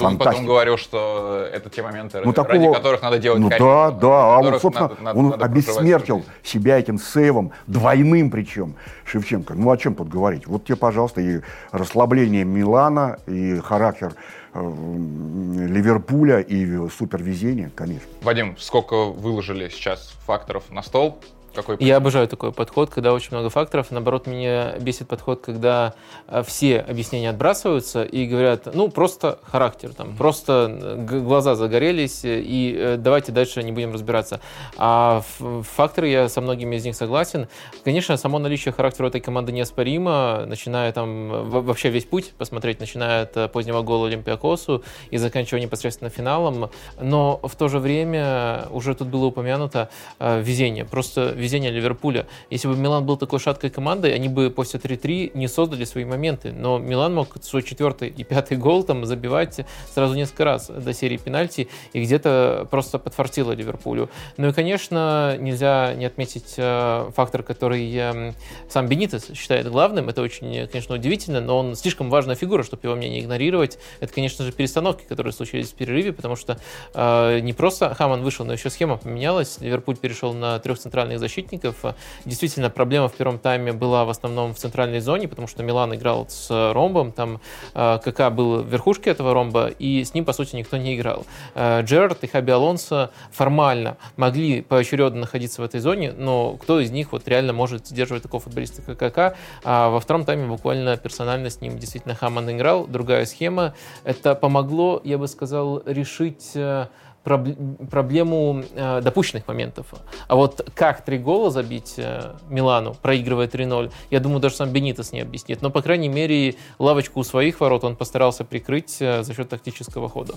Он 0.00 0.18
потом 0.18 0.46
говорил, 0.46 0.76
что 0.76 1.46
это 1.52 1.70
те 1.70 1.82
моменты, 1.82 2.20
ну, 2.24 2.32
ради 2.32 2.34
такого... 2.34 2.74
которых 2.74 3.02
надо 3.02 3.18
делать 3.18 3.40
Ну 3.40 3.48
карьеру, 3.48 3.70
да, 3.70 3.90
да, 3.90 4.36
а 4.36 4.38
он, 4.40 4.60
собственно, 4.60 4.88
надо, 4.88 5.02
надо, 5.02 5.18
он 5.18 5.28
надо 5.30 5.44
обессмертил 5.44 6.24
себя 6.42 6.78
этим 6.78 6.98
сейвом, 6.98 7.52
двойным 7.66 8.30
причем, 8.30 8.74
Шевченко. 9.04 9.54
Ну 9.54 9.70
о 9.70 9.76
чем 9.76 9.94
тут 9.94 10.08
говорить? 10.08 10.46
Вот 10.46 10.64
тебе, 10.64 10.76
пожалуйста, 10.76 11.20
и 11.20 11.40
расслабление 11.70 12.44
Милана, 12.44 13.18
и 13.26 13.60
характер 13.60 14.14
Ливерпуля, 14.54 16.40
и 16.40 16.88
супервезение, 16.88 17.70
конечно. 17.74 18.08
Вадим, 18.22 18.56
сколько 18.58 19.06
выложили 19.06 19.68
сейчас 19.68 20.14
факторов 20.26 20.70
на 20.70 20.82
стол? 20.82 21.18
Какой 21.54 21.76
Я 21.78 21.98
обожаю 21.98 22.26
такой 22.26 22.52
подход, 22.52 22.90
когда 22.90 23.12
очень 23.12 23.30
много 23.30 23.48
факторов. 23.48 23.90
Наоборот, 23.90 24.26
меня 24.26 24.76
бесит 24.80 25.06
подход, 25.06 25.40
когда 25.40 25.94
э, 26.26 26.42
все 26.44 26.80
объяснения 26.80 27.30
отбрасываются 27.30 28.02
и 28.02 28.26
говорят, 28.26 28.74
ну, 28.74 28.88
просто 28.88 29.38
характер, 29.44 29.92
там, 29.94 30.16
просто 30.16 30.68
э, 30.68 31.20
глаза 31.20 31.54
загорелись, 31.54 32.22
и 32.24 32.76
э, 32.76 32.96
давайте 32.96 33.30
дальше 33.30 33.62
не 33.62 33.70
будем 33.70 33.92
разбираться. 33.92 34.40
А 34.76 35.22
факторы, 35.62 36.08
я 36.08 36.28
со 36.28 36.40
многими 36.40 36.76
из 36.76 36.84
них 36.84 36.96
согласен. 36.96 37.48
Конечно, 37.84 38.16
само 38.16 38.38
наличие 38.38 38.72
характера 38.72 39.06
этой 39.06 39.20
команды 39.20 39.52
неоспоримо, 39.52 40.44
начиная 40.46 40.92
там 40.92 41.50
вообще 41.50 41.90
весь 41.90 42.04
путь 42.04 42.32
посмотреть, 42.36 42.80
начиная 42.80 43.22
от 43.22 43.52
позднего 43.52 43.82
гола 43.82 44.08
Олимпиакосу 44.08 44.82
и 45.10 45.18
заканчивая 45.18 45.60
непосредственно 45.60 46.10
финалом. 46.10 46.70
Но 47.00 47.38
в 47.42 47.54
то 47.54 47.68
же 47.68 47.78
время, 47.78 48.66
уже 48.70 48.94
тут 48.94 49.08
было 49.08 49.26
упомянуто, 49.26 49.88
везение. 50.18 50.84
Просто 50.84 51.32
везения 51.44 51.70
Ливерпуля. 51.70 52.26
Если 52.50 52.68
бы 52.68 52.76
Милан 52.76 53.04
был 53.04 53.16
такой 53.16 53.38
шаткой 53.38 53.70
командой, 53.70 54.14
они 54.14 54.28
бы 54.28 54.50
после 54.50 54.80
3-3 54.80 55.32
не 55.34 55.48
создали 55.48 55.84
свои 55.84 56.04
моменты. 56.04 56.52
Но 56.52 56.78
Милан 56.78 57.14
мог 57.14 57.36
свой 57.42 57.62
четвертый 57.62 58.08
и 58.08 58.24
пятый 58.24 58.56
гол 58.56 58.82
там 58.82 59.04
забивать 59.04 59.60
сразу 59.94 60.14
несколько 60.14 60.44
раз 60.44 60.68
до 60.68 60.92
серии 60.92 61.18
пенальти 61.18 61.68
и 61.92 62.02
где-то 62.02 62.66
просто 62.70 62.98
подфартило 62.98 63.52
Ливерпулю. 63.52 64.08
Ну 64.36 64.48
и, 64.48 64.52
конечно, 64.52 65.36
нельзя 65.38 65.94
не 65.94 66.06
отметить 66.06 66.54
э, 66.56 67.10
фактор, 67.14 67.42
который 67.42 67.94
э, 67.94 68.32
сам 68.68 68.88
Бенитес 68.88 69.30
считает 69.34 69.68
главным. 69.68 70.08
Это 70.08 70.22
очень, 70.22 70.66
конечно, 70.68 70.94
удивительно, 70.94 71.40
но 71.40 71.58
он 71.58 71.76
слишком 71.76 72.10
важная 72.10 72.36
фигура, 72.36 72.62
чтобы 72.62 72.80
его 72.84 72.96
мнение 72.96 73.20
игнорировать. 73.20 73.78
Это, 74.00 74.12
конечно 74.12 74.44
же, 74.44 74.52
перестановки, 74.52 75.04
которые 75.06 75.32
случились 75.32 75.70
в 75.70 75.74
перерыве, 75.74 76.12
потому 76.12 76.36
что 76.36 76.58
э, 76.94 77.40
не 77.40 77.52
просто 77.52 77.94
Хаман 77.94 78.22
вышел, 78.22 78.46
но 78.46 78.54
еще 78.54 78.70
схема 78.70 78.96
поменялась. 78.96 79.58
Ливерпуль 79.60 79.96
перешел 79.96 80.32
на 80.32 80.58
трех 80.58 80.78
центральных 80.78 81.18
защитников 81.18 81.33
защитников. 81.34 81.76
Действительно, 82.24 82.70
проблема 82.70 83.08
в 83.08 83.14
первом 83.14 83.38
тайме 83.38 83.72
была 83.72 84.04
в 84.04 84.10
основном 84.10 84.54
в 84.54 84.58
центральной 84.58 85.00
зоне, 85.00 85.28
потому 85.28 85.48
что 85.48 85.62
Милан 85.62 85.94
играл 85.94 86.26
с 86.28 86.72
ромбом, 86.72 87.12
там 87.12 87.40
э, 87.74 87.98
КК 88.04 88.30
был 88.30 88.62
в 88.62 88.68
верхушке 88.68 89.10
этого 89.10 89.34
ромба, 89.34 89.68
и 89.68 90.04
с 90.04 90.14
ним, 90.14 90.24
по 90.24 90.32
сути, 90.32 90.56
никто 90.56 90.76
не 90.76 90.96
играл. 90.96 91.26
Э, 91.54 91.82
Джерард 91.82 92.22
и 92.24 92.26
Хаби 92.26 92.52
Алонсо 92.52 93.10
формально 93.32 93.96
могли 94.16 94.62
поочередно 94.62 95.20
находиться 95.20 95.62
в 95.62 95.64
этой 95.64 95.80
зоне, 95.80 96.12
но 96.12 96.56
кто 96.56 96.80
из 96.80 96.90
них 96.90 97.12
вот 97.12 97.26
реально 97.28 97.52
может 97.52 97.86
сдерживать 97.88 98.22
такого 98.22 98.42
футболиста, 98.42 98.82
как 98.82 98.98
КК? 98.98 99.34
А 99.64 99.90
во 99.90 100.00
втором 100.00 100.24
тайме 100.24 100.46
буквально 100.46 100.96
персонально 100.96 101.50
с 101.50 101.60
ним 101.60 101.78
действительно 101.78 102.14
Хаман 102.14 102.50
играл, 102.50 102.86
другая 102.86 103.26
схема. 103.26 103.74
Это 104.04 104.34
помогло, 104.34 105.00
я 105.04 105.18
бы 105.18 105.26
сказал, 105.28 105.82
решить 105.84 106.52
э, 106.54 106.86
проблему 107.24 108.62
э, 108.74 109.00
допущенных 109.00 109.48
моментов. 109.48 109.86
А 110.28 110.36
вот 110.36 110.70
как 110.74 111.04
три 111.04 111.18
гола 111.18 111.50
забить 111.50 111.94
э, 111.96 112.34
Милану, 112.48 112.94
проигрывая 112.94 113.48
3-0, 113.48 113.92
я 114.10 114.20
думаю, 114.20 114.40
даже 114.40 114.56
сам 114.56 114.70
Бенитос 114.70 115.12
не 115.12 115.20
объяснит. 115.20 115.62
Но, 115.62 115.70
по 115.70 115.80
крайней 115.82 116.08
мере, 116.08 116.56
лавочку 116.78 117.20
у 117.20 117.24
своих 117.24 117.60
ворот 117.60 117.84
он 117.84 117.96
постарался 117.96 118.44
прикрыть 118.44 118.98
э, 119.00 119.22
за 119.22 119.34
счет 119.34 119.48
тактического 119.48 120.08
хода. 120.08 120.34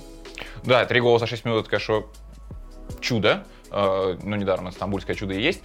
Да, 0.63 0.85
три 0.85 1.01
гола 1.01 1.19
за 1.19 1.27
6 1.27 1.45
минут, 1.45 1.61
это, 1.61 1.69
конечно, 1.69 2.03
чудо. 3.01 3.43
Э, 3.71 4.17
ну, 4.23 4.35
недаром 4.35 4.71
стамбульское 4.71 5.15
чудо 5.15 5.33
и 5.33 5.41
есть. 5.41 5.61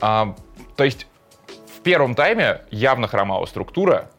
А, 0.00 0.34
то 0.76 0.84
есть 0.84 1.06
в 1.76 1.80
первом 1.80 2.14
тайме 2.14 2.62
явно 2.70 3.08
хромала 3.08 3.46
структура, 3.46 4.10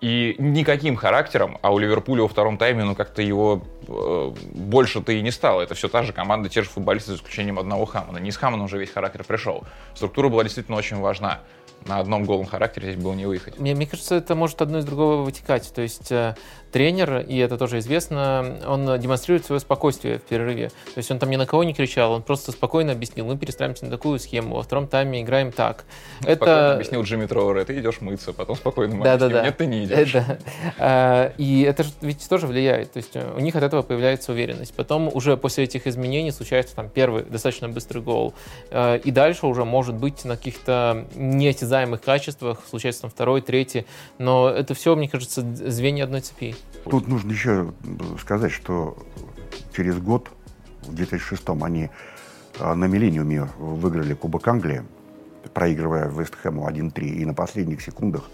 и 0.00 0.36
никаким 0.38 0.96
характером, 0.96 1.58
а 1.60 1.72
у 1.72 1.78
Ливерпуля 1.78 2.22
во 2.22 2.28
втором 2.28 2.56
тайме, 2.56 2.84
ну, 2.84 2.94
как-то 2.94 3.20
его 3.20 3.62
э, 3.88 4.32
больше-то 4.54 5.12
и 5.12 5.20
не 5.22 5.32
стало. 5.32 5.62
Это 5.62 5.74
все 5.74 5.88
та 5.88 6.02
же 6.02 6.12
команда, 6.12 6.48
те 6.48 6.62
же 6.62 6.68
футболисты, 6.68 7.12
за 7.12 7.16
исключением 7.16 7.58
одного 7.58 7.84
Хамана. 7.84 8.18
Не 8.18 8.30
с 8.30 8.36
Хамана 8.36 8.64
уже 8.64 8.78
весь 8.78 8.90
характер 8.90 9.24
пришел. 9.24 9.64
Структура 9.94 10.28
была 10.28 10.44
действительно 10.44 10.76
очень 10.76 10.98
важна 10.98 11.40
на 11.86 11.98
одном 11.98 12.24
голом 12.24 12.46
характере 12.46 12.92
здесь 12.92 13.02
было 13.02 13.14
не 13.14 13.26
выехать. 13.26 13.58
Мне, 13.58 13.74
мне 13.74 13.86
кажется, 13.86 14.16
это 14.16 14.34
может 14.34 14.60
одно 14.62 14.78
из 14.78 14.84
другого 14.84 15.22
вытекать. 15.22 15.72
То 15.74 15.82
есть 15.82 16.10
э, 16.10 16.36
тренер, 16.72 17.24
и 17.26 17.38
это 17.38 17.56
тоже 17.58 17.78
известно, 17.78 18.58
он 18.66 18.98
демонстрирует 18.98 19.46
свое 19.46 19.60
спокойствие 19.60 20.18
в 20.18 20.22
перерыве. 20.22 20.68
То 20.68 20.98
есть 20.98 21.10
он 21.10 21.18
там 21.18 21.30
ни 21.30 21.36
на 21.36 21.46
кого 21.46 21.64
не 21.64 21.74
кричал, 21.74 22.12
он 22.12 22.22
просто 22.22 22.52
спокойно 22.52 22.92
объяснил, 22.92 23.26
мы 23.26 23.36
перестраиваемся 23.36 23.84
на 23.84 23.90
такую 23.90 24.18
схему, 24.18 24.56
во 24.56 24.62
втором 24.62 24.86
тайме 24.86 25.22
играем 25.22 25.52
так. 25.52 25.84
Спокойно 26.20 26.52
это... 26.52 26.74
объяснил 26.74 27.02
Джимми 27.02 27.26
Троуэр, 27.26 27.64
ты 27.64 27.78
идешь 27.78 28.00
мыться, 28.00 28.32
потом 28.32 28.56
спокойно 28.56 29.02
да, 29.02 29.16
да, 29.16 29.28
да. 29.28 29.42
нет, 29.42 29.56
ты 29.56 29.66
не 29.66 29.84
идешь. 29.84 30.14
Это... 30.14 30.38
А, 30.78 31.32
и 31.38 31.62
это 31.62 31.84
ведь 32.00 32.28
тоже 32.28 32.46
влияет. 32.46 32.92
То 32.92 32.98
есть 32.98 33.16
у 33.16 33.40
них 33.40 33.56
от 33.56 33.62
этого 33.62 33.82
появляется 33.82 34.32
уверенность. 34.32 34.74
Потом 34.74 35.10
уже 35.12 35.36
после 35.36 35.64
этих 35.64 35.86
изменений 35.86 36.30
случается 36.30 36.74
там 36.74 36.88
первый 36.88 37.24
достаточно 37.24 37.68
быстрый 37.68 38.02
гол. 38.02 38.34
А, 38.70 38.96
и 38.96 39.10
дальше 39.10 39.46
уже 39.46 39.64
может 39.64 39.94
быть 39.94 40.24
на 40.24 40.36
каких-то 40.36 41.06
неосязаемых 41.14 42.00
качествах, 42.00 42.62
случается 42.68 43.02
там 43.02 43.10
второй, 43.10 43.40
третий. 43.40 43.86
Но 44.18 44.48
это 44.48 44.74
все, 44.74 44.94
мне 44.96 45.08
кажется, 45.08 45.42
звенья 45.42 46.04
одной 46.04 46.20
цепи. 46.20 46.54
Тут 46.84 47.08
нужно 47.08 47.32
еще 47.32 47.72
сказать, 48.20 48.52
что 48.52 48.96
через 49.76 49.98
год, 49.98 50.30
в 50.82 50.94
2006 50.94 51.42
они 51.62 51.90
а, 52.58 52.74
на 52.74 52.86
Миллениуме 52.86 53.48
выиграли 53.58 54.14
Кубок 54.14 54.48
Англии, 54.48 54.82
проигрывая 55.52 56.08
Вестхэму 56.08 56.68
1-3, 56.68 57.00
и 57.04 57.24
на 57.24 57.34
последних 57.34 57.82
секундах 57.82 58.24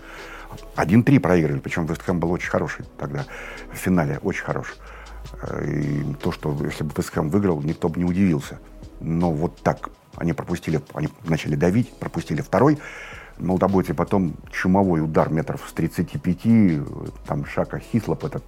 1-3 0.76 1.21
проигрывали, 1.21 1.61
причем 1.61 1.87
Вестхэм 1.87 2.21
был 2.21 2.31
очень 2.31 2.50
хороший 2.50 2.85
тогда, 2.99 3.26
в 3.73 3.76
финале 3.76 4.19
очень 4.23 4.45
хорош. 4.45 4.76
И 5.66 6.04
то, 6.23 6.33
что 6.33 6.57
если 6.64 6.85
бы 6.85 6.93
Вестхэм 6.97 7.31
выиграл, 7.31 7.61
никто 7.62 7.88
бы 7.88 7.99
не 7.99 8.04
удивился. 8.04 8.61
Но 9.00 9.33
вот 9.33 9.57
так 9.62 9.90
они 10.16 10.33
пропустили, 10.33 10.81
они 10.93 11.09
начали 11.25 11.57
давить, 11.57 11.93
пропустили 11.93 12.40
второй, 12.40 12.78
молотобойцы 13.38 13.95
потом 13.95 14.35
чумовой 14.50 15.03
удар 15.03 15.31
метров 15.31 15.62
с 15.69 15.73
35, 15.73 17.26
там 17.26 17.45
Шака 17.45 17.79
Хислоп, 17.79 18.25
этот 18.25 18.45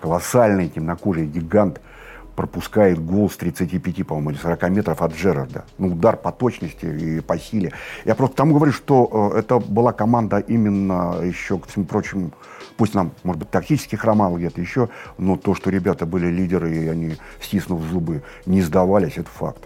колоссальный 0.00 0.68
темнокожий 0.68 1.26
гигант, 1.26 1.80
пропускает 2.36 3.04
гол 3.04 3.30
с 3.30 3.36
35, 3.36 4.06
по-моему, 4.06 4.30
или 4.30 4.38
40 4.38 4.70
метров 4.70 5.02
от 5.02 5.14
Джерарда. 5.14 5.64
Ну, 5.78 5.88
удар 5.88 6.16
по 6.16 6.30
точности 6.30 6.84
и 6.84 7.20
по 7.20 7.38
силе. 7.38 7.72
Я 8.04 8.14
просто 8.14 8.36
тому 8.36 8.54
говорю, 8.54 8.72
что 8.72 9.32
э, 9.34 9.38
это 9.38 9.58
была 9.58 9.92
команда 9.92 10.38
именно 10.38 11.20
еще, 11.22 11.58
к 11.58 11.66
всему 11.66 11.86
прочему, 11.86 12.30
пусть 12.76 12.94
нам, 12.94 13.12
может 13.24 13.40
быть, 13.40 13.50
тактически 13.50 13.96
хромало 13.96 14.36
где-то 14.36 14.60
еще, 14.60 14.90
но 15.18 15.36
то, 15.36 15.54
что 15.54 15.70
ребята 15.70 16.04
были 16.04 16.26
лидеры, 16.26 16.76
и 16.76 16.86
они, 16.86 17.16
стиснув 17.40 17.82
зубы, 17.82 18.22
не 18.44 18.60
сдавались, 18.60 19.16
это 19.16 19.30
факт. 19.30 19.64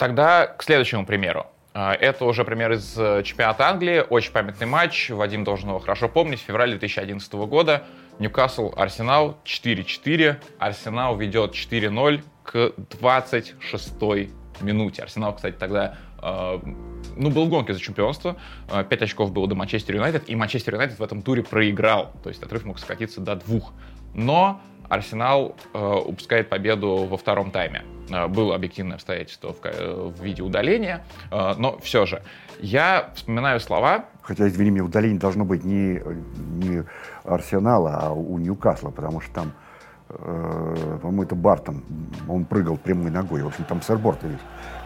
Тогда 0.00 0.46
к 0.46 0.62
следующему 0.62 1.04
примеру. 1.04 1.46
А, 1.74 1.92
это 1.92 2.24
уже 2.24 2.42
пример 2.42 2.72
из 2.72 2.96
э, 2.96 3.22
чемпионата 3.22 3.68
Англии. 3.68 4.02
Очень 4.08 4.32
памятный 4.32 4.66
матч. 4.66 5.10
Вадим 5.10 5.44
должен 5.44 5.68
его 5.68 5.78
хорошо 5.78 6.08
помнить. 6.08 6.40
Февраль 6.40 6.70
2011 6.70 7.30
года. 7.34 7.82
Ньюкасл, 8.18 8.72
Арсенал 8.78 9.36
4-4. 9.44 10.36
Арсенал 10.58 11.18
ведет 11.18 11.52
4-0 11.52 12.22
к 12.44 12.72
26 12.98 13.92
минуте. 14.62 15.02
Арсенал, 15.02 15.34
кстати, 15.34 15.56
тогда 15.56 15.98
э, 16.22 16.60
ну, 17.16 17.30
был 17.30 17.44
в 17.44 17.50
гонке 17.50 17.74
за 17.74 17.80
чемпионство. 17.80 18.36
5 18.68 18.90
э, 18.90 19.04
очков 19.04 19.32
было 19.32 19.46
до 19.46 19.54
Манчестер 19.54 19.96
Юнайтед. 19.96 20.30
И 20.30 20.34
Манчестер 20.34 20.76
Юнайтед 20.76 20.98
в 20.98 21.02
этом 21.02 21.20
туре 21.20 21.42
проиграл. 21.42 22.10
То 22.22 22.30
есть 22.30 22.42
отрыв 22.42 22.64
мог 22.64 22.78
скатиться 22.78 23.20
до 23.20 23.36
двух. 23.36 23.74
Но 24.14 24.62
Арсенал 24.90 25.54
э, 25.72 25.94
упускает 26.04 26.48
победу 26.48 27.06
во 27.08 27.16
втором 27.16 27.52
тайме. 27.52 27.84
Э, 28.10 28.26
было 28.26 28.56
объективное 28.56 28.96
обстоятельство 28.96 29.54
в, 29.54 29.62
в 29.62 30.22
виде 30.22 30.42
удаления, 30.42 31.04
э, 31.30 31.54
но 31.56 31.78
все 31.78 32.06
же. 32.06 32.22
Я 32.58 33.10
вспоминаю 33.14 33.60
слова... 33.60 34.06
Хотя, 34.22 34.48
извини 34.48 34.70
меня, 34.70 34.84
удаление 34.84 35.18
должно 35.18 35.44
быть 35.44 35.64
не, 35.64 36.02
не 36.64 36.84
Арсенала, 37.24 38.00
а 38.02 38.12
у 38.12 38.38
Ньюкасла, 38.38 38.90
потому 38.90 39.20
что 39.20 39.32
там, 39.32 39.52
э, 40.08 40.98
по-моему, 41.00 41.22
это 41.22 41.36
Бартон, 41.36 41.84
он 42.28 42.44
прыгал 42.44 42.76
прямой 42.76 43.12
ногой. 43.12 43.42
В 43.42 43.46
общем, 43.46 43.64
там 43.64 43.82
сэрборд 43.82 44.18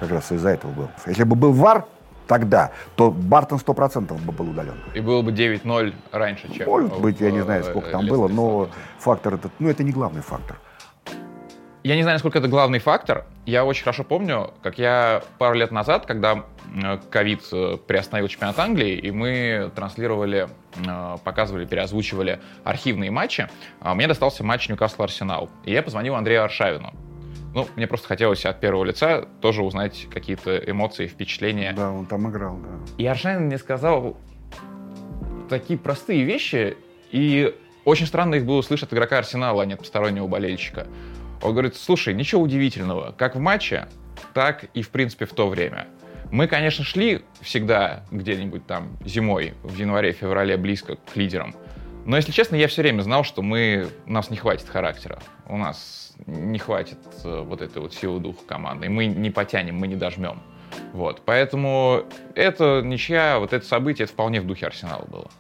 как 0.01 0.11
раз 0.11 0.31
из-за 0.31 0.51
этого 0.51 0.71
был. 0.73 0.89
Если 1.07 1.25
бы 1.25 1.35
был 1.35 1.53
ВАР, 1.53 1.87
тогда, 2.27 2.73
то 2.97 3.11
Бартон 3.11 3.59
100% 3.59 4.21
бы 4.25 4.33
был 4.33 4.51
удален. 4.51 4.77
И 4.95 5.01
было 5.01 5.23
бы 5.23 5.33
9-0 5.33 5.95
раньше, 6.13 6.53
чем... 6.53 6.69
Может 6.69 6.99
быть, 7.01 7.21
я 7.21 7.31
не 7.31 7.43
знаю, 7.43 7.65
сколько 7.65 7.91
там 7.91 8.07
было, 8.07 8.29
но 8.29 8.69
фактор 8.99 9.35
этот, 9.35 9.53
ну, 9.59 9.69
это 9.69 9.83
не 9.83 9.93
главный 9.93 10.23
фактор. 10.23 10.57
Я 11.83 11.97
не 11.97 12.03
знаю, 12.03 12.15
насколько 12.15 12.39
это 12.39 12.49
главный 12.49 12.79
фактор. 12.79 13.27
Я 13.45 13.67
очень 13.67 13.85
хорошо 13.85 14.05
помню, 14.05 14.55
как 14.63 14.79
я 14.79 15.23
пару 15.37 15.55
лет 15.55 15.71
назад, 15.71 16.07
когда 16.07 16.47
ковид 17.11 17.43
приостановил 17.87 18.27
чемпионат 18.29 18.59
Англии, 18.59 18.97
и 18.97 19.11
мы 19.11 19.71
транслировали, 19.77 20.49
показывали, 21.25 21.67
переозвучивали 21.67 22.41
архивные 22.65 23.11
матчи. 23.11 23.49
А 23.81 23.95
мне 23.95 24.07
достался 24.07 24.43
матч 24.43 24.71
Ньюкасл-Арсенал. 24.71 25.51
И 25.65 25.73
я 25.73 25.83
позвонил 25.83 26.15
Андрею 26.15 26.45
Аршавину. 26.45 26.95
Ну, 27.55 27.69
мне 27.77 27.87
просто 27.87 28.09
хотелось 28.09 28.45
от 28.45 28.59
первого 28.59 28.85
лица 28.85 29.29
тоже 29.41 29.63
узнать 29.63 30.09
какие-то 30.13 30.59
эмоции, 30.59 31.07
впечатления. 31.07 31.73
Да, 31.73 31.93
он 31.93 32.05
там 32.05 32.29
играл, 32.29 32.59
да. 32.59 32.69
И 32.99 33.07
Аршавин 33.07 33.47
мне 33.47 33.59
сказал 33.59 34.17
такие 35.49 35.79
простые 35.79 36.25
вещи, 36.25 36.77
и 37.13 37.55
очень 37.85 38.07
странно 38.07 38.35
их 38.35 38.45
было 38.45 38.61
слышать 38.63 38.89
от 38.89 38.95
игрока 38.95 39.19
Арсенала, 39.19 39.63
а 39.63 39.67
не 39.67 39.75
от 39.75 39.81
постороннего 39.81 40.27
болельщика. 40.27 40.89
Он 41.43 41.53
говорит, 41.53 41.77
слушай, 41.77 42.13
ничего 42.13 42.43
удивительного. 42.43 43.15
Как 43.17 43.37
в 43.37 43.39
матче, 43.39 43.87
так 44.33 44.65
и, 44.75 44.83
в 44.83 44.91
принципе, 44.91 45.25
в 45.25 45.33
то 45.33 45.49
время. 45.49 45.87
Мы, 46.33 46.49
конечно, 46.49 46.83
шли 46.83 47.23
всегда 47.41 48.05
где-нибудь 48.11 48.67
там 48.67 48.97
зимой, 49.05 49.55
в 49.63 49.77
январе-феврале 49.79 50.57
близко 50.57 50.97
к 50.97 51.17
лидерам. 51.17 51.55
Но, 52.05 52.17
если 52.17 52.33
честно, 52.33 52.57
я 52.57 52.67
все 52.67 52.83
время 52.83 53.03
знал, 53.03 53.23
что 53.23 53.43
мы, 53.43 53.87
у 54.07 54.13
нас 54.13 54.29
не 54.31 54.37
хватит 54.37 54.69
характера. 54.69 55.21
У 55.47 55.57
нас 55.57 56.04
не 56.27 56.59
хватит 56.59 56.99
э, 57.25 57.43
вот 57.43 57.61
этой 57.61 57.83
вот 57.83 57.95
силы 57.95 58.21
духа 58.21 58.45
команды. 58.47 58.87
И 58.87 58.89
мы 58.89 59.07
не 59.07 59.31
потянем, 59.31 59.77
мы 59.77 59.87
не 59.87 59.97
дожмем. 59.97 60.43
Вот. 60.93 61.23
Поэтому 61.25 62.05
это 62.35 62.83
ничья, 62.83 63.39
вот 63.39 63.53
это 63.53 63.65
событие, 63.65 64.05
это 64.05 64.13
вполне 64.13 64.41
в 64.41 64.47
духе 64.47 64.67
Арсенала 64.67 65.05
было. 65.05 65.31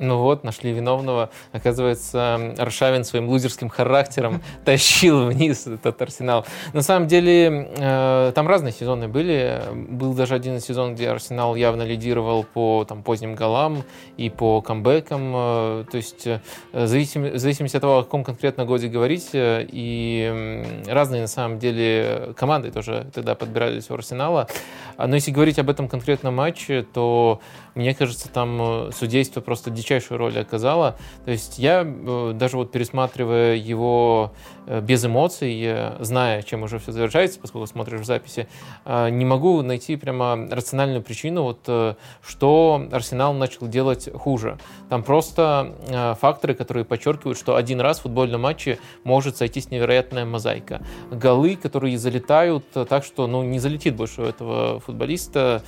Ну 0.00 0.16
вот, 0.16 0.44
нашли 0.44 0.72
виновного. 0.72 1.28
Оказывается, 1.52 2.54
Аршавин 2.56 3.04
своим 3.04 3.28
лузерским 3.28 3.68
характером 3.68 4.42
тащил 4.64 5.26
вниз 5.26 5.66
этот 5.66 6.00
Арсенал. 6.00 6.46
На 6.72 6.80
самом 6.80 7.06
деле, 7.06 7.68
э, 7.76 8.32
там 8.34 8.48
разные 8.48 8.72
сезоны 8.72 9.08
были. 9.08 9.62
Был 9.74 10.14
даже 10.14 10.34
один 10.34 10.58
сезон, 10.58 10.94
где 10.94 11.10
Арсенал 11.10 11.54
явно 11.54 11.82
лидировал 11.82 12.44
по 12.44 12.86
там, 12.88 13.02
поздним 13.02 13.34
голам 13.34 13.84
и 14.16 14.30
по 14.30 14.62
камбэкам. 14.62 15.32
Э, 15.34 15.84
то 15.90 15.96
есть, 15.98 16.26
э, 16.26 16.40
в 16.72 16.86
зависимости 16.86 17.76
от 17.76 17.82
того, 17.82 17.98
о 17.98 18.02
каком 18.02 18.24
конкретно 18.24 18.64
годе 18.64 18.88
говорить, 18.88 19.30
и 19.34 20.82
разные, 20.86 21.20
на 21.20 21.28
самом 21.28 21.58
деле, 21.58 22.32
команды 22.38 22.70
тоже 22.70 23.06
тогда 23.12 23.34
подбирались 23.34 23.90
у 23.90 23.94
Арсенала. 23.94 24.48
Но 24.96 25.14
если 25.14 25.30
говорить 25.30 25.58
об 25.58 25.68
этом 25.68 25.88
конкретном 25.88 26.36
матче, 26.36 26.86
то 26.90 27.40
мне 27.74 27.94
кажется, 27.94 28.30
там 28.30 28.90
судейство 28.92 29.40
просто 29.40 29.70
дичайше 29.70 29.89
величайшую 29.90 30.18
роль 30.18 30.38
оказала. 30.38 30.96
То 31.24 31.30
есть 31.30 31.58
я 31.58 31.84
э, 31.84 32.32
даже 32.34 32.56
вот 32.56 32.70
пересматривая 32.70 33.56
его 33.56 34.32
э, 34.66 34.80
без 34.80 35.04
эмоций, 35.04 35.68
зная, 36.00 36.42
чем 36.42 36.62
уже 36.62 36.78
все 36.78 36.92
завершается, 36.92 37.40
поскольку 37.40 37.66
смотришь 37.66 38.00
в 38.00 38.04
записи, 38.04 38.46
э, 38.84 39.10
не 39.10 39.24
могу 39.24 39.62
найти 39.62 39.96
прямо 39.96 40.48
рациональную 40.50 41.02
причину, 41.02 41.42
вот, 41.42 41.96
что 42.22 42.88
Арсенал 42.92 43.34
начал 43.34 43.66
делать 43.66 44.08
хуже. 44.14 44.58
Там 44.88 45.02
просто 45.02 46.16
факторы, 46.20 46.54
которые 46.54 46.84
подчеркивают, 46.84 47.38
что 47.38 47.56
один 47.56 47.80
раз 47.80 47.98
в 47.98 48.02
футбольном 48.02 48.42
матче 48.42 48.78
может 49.04 49.36
сойтись 49.36 49.70
невероятная 49.70 50.24
мозаика. 50.24 50.82
Голы, 51.10 51.56
которые 51.56 51.98
залетают 51.98 52.64
так, 52.70 53.04
что 53.04 53.26
ну, 53.26 53.42
не 53.42 53.58
залетит 53.58 53.96
больше 53.96 54.22
у 54.22 54.24
этого 54.24 54.80
футболиста. 54.80 55.62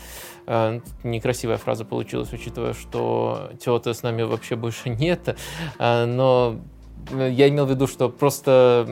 Э, 0.46 0.80
некрасивая 1.04 1.56
фраза 1.56 1.84
получилась, 1.84 2.32
учитывая, 2.32 2.72
что 2.72 3.50
Теота 3.60 3.94
с 3.94 4.02
нами 4.02 4.22
вообще 4.22 4.56
больше 4.56 4.88
нет. 4.88 5.36
Э, 5.78 6.04
но 6.04 6.56
я 7.10 7.48
имел 7.48 7.66
в 7.66 7.70
виду, 7.70 7.88
что 7.88 8.08
просто, 8.08 8.86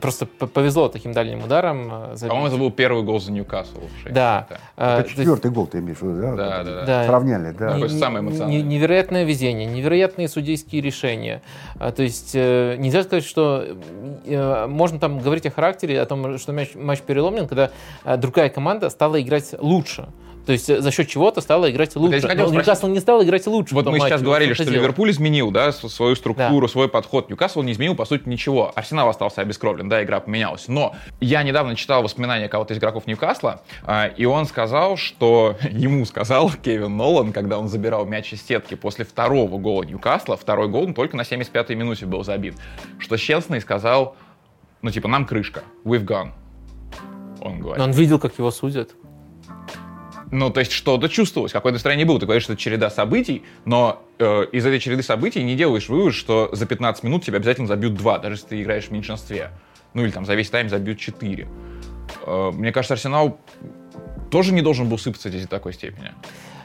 просто 0.00 0.26
повезло 0.26 0.88
таким 0.88 1.12
дальним 1.12 1.44
ударом. 1.44 1.88
Э, 2.14 2.16
По-моему, 2.20 2.46
это 2.48 2.56
был 2.56 2.70
первый 2.72 3.04
гол 3.04 3.20
за 3.20 3.30
Ньюкасл. 3.30 3.78
Да. 4.10 4.48
Это 4.76 5.08
четвертый 5.08 5.52
гол 5.52 5.68
ты 5.68 5.78
имеешь 5.78 5.98
в 5.98 6.02
виду, 6.02 6.20
да? 6.20 6.34
Да, 6.34 6.64
да, 6.64 6.84
да. 6.84 7.06
Сравняли, 7.06 7.52
да. 7.52 7.72
Такое 7.74 7.88
самое 7.88 8.24
эмоциональное. 8.24 8.62
Невероятное 8.62 9.24
везение, 9.24 9.66
невероятные 9.66 10.28
судейские 10.28 10.82
решения. 10.82 11.42
То 11.78 12.02
есть 12.02 12.34
нельзя 12.34 13.04
сказать, 13.04 13.24
что 13.24 13.66
можно 14.68 14.98
там 14.98 15.20
говорить 15.20 15.46
о 15.46 15.52
характере, 15.52 16.00
о 16.00 16.06
том, 16.06 16.38
что 16.38 16.52
матч, 16.52 16.74
матч 16.74 17.02
переломлен, 17.02 17.46
когда 17.46 17.70
другая 18.16 18.48
команда 18.48 18.90
стала 18.90 19.22
играть 19.22 19.54
лучше. 19.60 20.08
То 20.46 20.52
есть 20.52 20.66
за 20.66 20.90
счет 20.90 21.08
чего-то 21.08 21.40
стала 21.40 21.70
играть 21.70 21.94
лучше. 21.94 22.26
Вот 22.26 22.52
Ньюкасл 22.52 22.88
не 22.88 23.00
стал 23.00 23.22
играть 23.22 23.46
лучше. 23.46 23.74
Вот 23.74 23.86
мы 23.86 23.92
матче. 23.92 24.06
сейчас 24.06 24.22
говорили, 24.22 24.54
что, 24.54 24.64
что 24.64 24.72
Ливерпуль 24.72 25.10
изменил 25.10 25.50
да, 25.50 25.72
свою 25.72 26.16
структуру, 26.16 26.66
да. 26.66 26.72
свой 26.72 26.88
подход. 26.88 27.30
Ньюкасл 27.30 27.62
не 27.62 27.72
изменил, 27.72 27.94
по 27.94 28.04
сути, 28.04 28.28
ничего. 28.28 28.72
Арсенал 28.74 29.08
остался 29.08 29.40
обескровлен, 29.40 29.88
да, 29.88 30.02
игра 30.02 30.20
поменялась. 30.20 30.66
Но 30.68 30.94
я 31.20 31.42
недавно 31.42 31.76
читал 31.76 32.02
воспоминания 32.02 32.48
кого-то 32.48 32.74
из 32.74 32.78
игроков 32.78 33.06
Ньюкасла, 33.06 33.62
а, 33.84 34.06
и 34.06 34.24
он 34.24 34.46
сказал, 34.46 34.96
что 34.96 35.56
ему 35.70 36.04
сказал 36.04 36.50
Кевин 36.50 36.96
Нолан, 36.96 37.32
когда 37.32 37.58
он 37.58 37.68
забирал 37.68 38.04
мяч 38.06 38.32
из 38.32 38.44
сетки 38.44 38.74
после 38.74 39.04
второго 39.04 39.58
гола 39.58 39.84
Ньюкасла, 39.84 40.36
второй 40.36 40.68
гол 40.68 40.84
он 40.84 40.94
только 40.94 41.16
на 41.16 41.22
75-й 41.22 41.74
минуте 41.74 42.06
был 42.06 42.24
забит, 42.24 42.54
что 42.98 43.16
Щелсный 43.16 43.60
сказал, 43.60 44.16
ну 44.82 44.90
типа, 44.90 45.08
нам 45.08 45.26
крышка, 45.26 45.62
we've 45.84 46.04
gone. 46.04 46.30
Он 47.40 47.58
говорит. 47.58 47.78
Но 47.78 47.84
он 47.84 47.90
видел, 47.92 48.18
как 48.18 48.38
его 48.38 48.50
судят. 48.50 48.90
Ну, 50.32 50.48
то 50.48 50.60
есть 50.60 50.72
что-то 50.72 51.10
чувствовалось, 51.10 51.52
какое 51.52 51.72
настроение 51.72 52.06
было. 52.06 52.18
Ты 52.18 52.24
говоришь, 52.24 52.44
что 52.44 52.54
это 52.54 52.62
череда 52.62 52.88
событий, 52.88 53.42
но 53.66 54.02
э, 54.18 54.46
из 54.50 54.64
этой 54.64 54.80
череды 54.80 55.02
событий 55.02 55.42
не 55.42 55.54
делаешь 55.56 55.90
вывод, 55.90 56.14
что 56.14 56.48
за 56.52 56.64
15 56.64 57.04
минут 57.04 57.22
тебя 57.22 57.36
обязательно 57.36 57.66
забьют 57.66 57.94
2, 57.94 58.18
даже 58.18 58.36
если 58.36 58.46
ты 58.46 58.62
играешь 58.62 58.84
в 58.84 58.90
меньшинстве. 58.92 59.50
Ну 59.92 60.02
или 60.02 60.10
там 60.10 60.24
за 60.24 60.34
весь 60.34 60.48
тайм 60.48 60.70
забьют 60.70 60.98
4. 60.98 61.48
Э, 62.24 62.50
мне 62.54 62.72
кажется, 62.72 62.94
Арсенал 62.94 63.38
тоже 64.30 64.54
не 64.54 64.62
должен 64.62 64.88
был 64.88 64.96
сыпаться 64.96 65.28
здесь 65.28 65.42
до 65.42 65.48
такой 65.48 65.74
степени. 65.74 66.12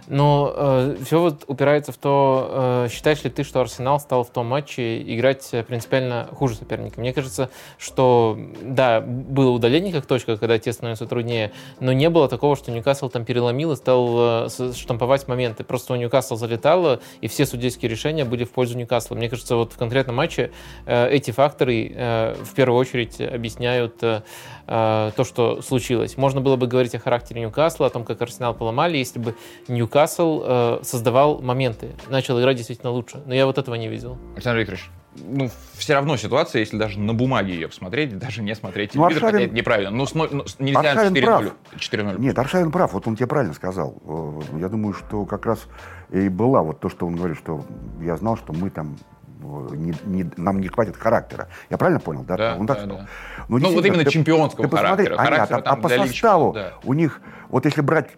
Но 0.07 0.53
э, 0.55 0.97
все 1.03 1.19
вот 1.19 1.43
упирается 1.47 1.91
в 1.91 1.97
то, 1.97 2.85
э, 2.85 2.87
считаешь 2.89 3.23
ли 3.23 3.29
ты, 3.29 3.43
что 3.43 3.59
Арсенал 3.59 3.99
стал 3.99 4.23
в 4.23 4.29
том 4.29 4.47
матче 4.47 5.01
играть 5.01 5.49
принципиально 5.67 6.29
хуже 6.31 6.55
соперника. 6.55 6.99
Мне 6.99 7.13
кажется, 7.13 7.49
что 7.77 8.39
да, 8.61 9.01
было 9.01 9.51
удаление 9.51 9.91
как 9.91 10.05
точка, 10.05 10.37
когда 10.37 10.57
те 10.57 10.71
становятся 10.71 11.05
труднее, 11.07 11.51
но 11.81 11.91
не 11.91 12.09
было 12.09 12.29
такого, 12.29 12.55
что 12.55 12.71
Ньюкасл 12.71 13.09
там 13.09 13.25
переломил 13.25 13.73
и 13.73 13.75
стал 13.75 14.45
э, 14.47 14.73
штамповать 14.73 15.27
моменты. 15.27 15.65
Просто 15.65 15.93
у 15.93 15.95
Ньюкасла 15.97 16.37
залетало, 16.37 17.01
и 17.19 17.27
все 17.27 17.45
судейские 17.45 17.91
решения 17.91 18.23
были 18.23 18.45
в 18.45 18.51
пользу 18.51 18.77
Ньюкасла. 18.77 19.15
Мне 19.15 19.29
кажется, 19.29 19.57
вот 19.57 19.73
в 19.73 19.77
конкретном 19.77 20.15
матче 20.15 20.51
э, 20.85 21.09
эти 21.09 21.31
факторы 21.31 21.91
э, 21.93 22.35
в 22.41 22.53
первую 22.53 22.79
очередь 22.79 23.19
объясняют 23.19 24.01
э, 24.03 24.21
э, 24.67 25.11
то, 25.15 25.23
что 25.25 25.61
случилось. 25.61 26.15
Можно 26.15 26.39
было 26.39 26.55
бы 26.55 26.67
говорить 26.67 26.95
о 26.95 26.99
характере 26.99 27.41
Ньюкасла, 27.41 27.87
о 27.87 27.89
том, 27.89 28.05
как 28.05 28.21
Арсенал 28.21 28.53
поломали, 28.53 28.97
если 28.97 29.19
бы 29.19 29.35
Ньюкасл 29.67 29.96
Ньюкасл 29.97 30.43
э, 30.45 30.79
создавал 30.83 31.41
моменты, 31.41 31.89
начал 32.09 32.39
играть 32.39 32.57
действительно 32.57 32.91
лучше. 32.91 33.21
Но 33.25 33.33
я 33.33 33.45
вот 33.47 33.57
этого 33.57 33.75
не 33.75 33.87
видел. 33.87 34.17
Александр 34.35 34.59
Викторович, 34.59 34.89
ну, 35.15 35.49
все 35.73 35.95
равно 35.95 36.17
ситуация, 36.17 36.59
если 36.59 36.77
даже 36.77 36.99
на 36.99 37.15
бумаге 37.15 37.53
ее 37.55 37.67
посмотреть, 37.67 38.17
даже 38.19 38.43
не 38.43 38.53
смотреть 38.53 38.93
ну, 38.93 39.07
телевизор, 39.07 39.25
Аршавин... 39.25 39.39
хотя 39.39 39.45
это 39.45 39.55
неправильно. 39.55 39.91
Ну, 39.91 40.05
смо... 40.05 40.27
ну 40.29 40.45
нельзя 40.59 40.91
Аршавин 40.91 41.15
4 41.15 41.25
прав. 41.25 41.43
4 41.77 42.15
Нет, 42.19 42.37
Аршавин 42.37 42.71
прав, 42.71 42.93
вот 42.93 43.07
он 43.07 43.15
тебе 43.15 43.25
правильно 43.25 43.55
сказал. 43.55 43.95
Э, 44.05 44.59
я 44.59 44.69
думаю, 44.69 44.93
что 44.93 45.25
как 45.25 45.47
раз 45.47 45.67
и 46.11 46.29
была 46.29 46.61
вот 46.61 46.79
то, 46.79 46.89
что 46.89 47.07
он 47.07 47.15
говорит, 47.15 47.37
что 47.37 47.65
я 47.99 48.15
знал, 48.17 48.37
что 48.37 48.53
мы 48.53 48.69
там 48.69 48.97
э, 49.41 49.75
не, 49.75 49.95
не, 50.05 50.29
нам 50.37 50.61
не 50.61 50.67
хватит 50.67 50.95
характера. 50.95 51.47
Я 51.71 51.77
правильно 51.77 51.99
понял, 51.99 52.23
да? 52.23 52.37
Да, 52.37 52.55
он 52.59 52.67
так 52.67 52.77
да, 52.77 52.83
сказал. 52.83 52.97
Да. 52.99 53.07
Ну, 53.47 53.57
ну 53.57 53.73
вот 53.73 53.85
именно 53.85 54.03
ты, 54.03 54.11
чемпионского 54.11 54.67
ты 54.67 54.77
характера. 54.77 55.15
А, 55.17 55.31
нет, 55.31 55.51
а, 55.51 55.57
а 55.57 55.75
по 55.75 55.89
составу 55.89 56.53
да. 56.53 56.73
у 56.83 56.93
них, 56.93 57.19
вот 57.49 57.65
если 57.65 57.81
брать 57.81 58.11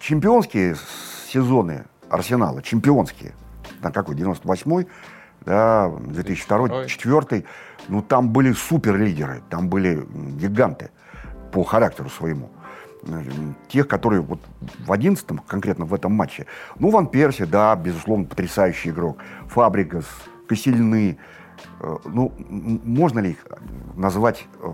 чемпионские 0.00 0.76
сезоны 1.28 1.84
Арсенала, 2.10 2.62
чемпионские, 2.62 3.34
на 3.82 3.92
какой, 3.92 4.14
98-й, 4.16 4.86
да, 5.44 5.88
2002 5.88 6.68
2004 6.68 7.44
ну 7.88 8.02
там 8.02 8.30
были 8.30 8.52
суперлидеры, 8.52 9.42
там 9.48 9.68
были 9.68 10.06
гиганты 10.40 10.90
по 11.52 11.62
характеру 11.64 12.10
своему. 12.10 12.50
Тех, 13.68 13.86
которые 13.86 14.20
вот 14.20 14.40
в 14.86 14.92
11 14.92 15.24
конкретно 15.46 15.84
в 15.84 15.94
этом 15.94 16.12
матче. 16.12 16.46
Ну, 16.78 16.90
Ван 16.90 17.06
Перси, 17.06 17.44
да, 17.44 17.74
безусловно, 17.76 18.24
потрясающий 18.24 18.90
игрок. 18.90 19.18
Фабрикас, 19.46 20.04
Косельны. 20.48 21.16
Э, 21.80 21.96
ну, 22.04 22.32
можно 22.48 23.20
ли 23.20 23.30
их 23.30 23.46
назвать, 23.94 24.46
э, 24.60 24.68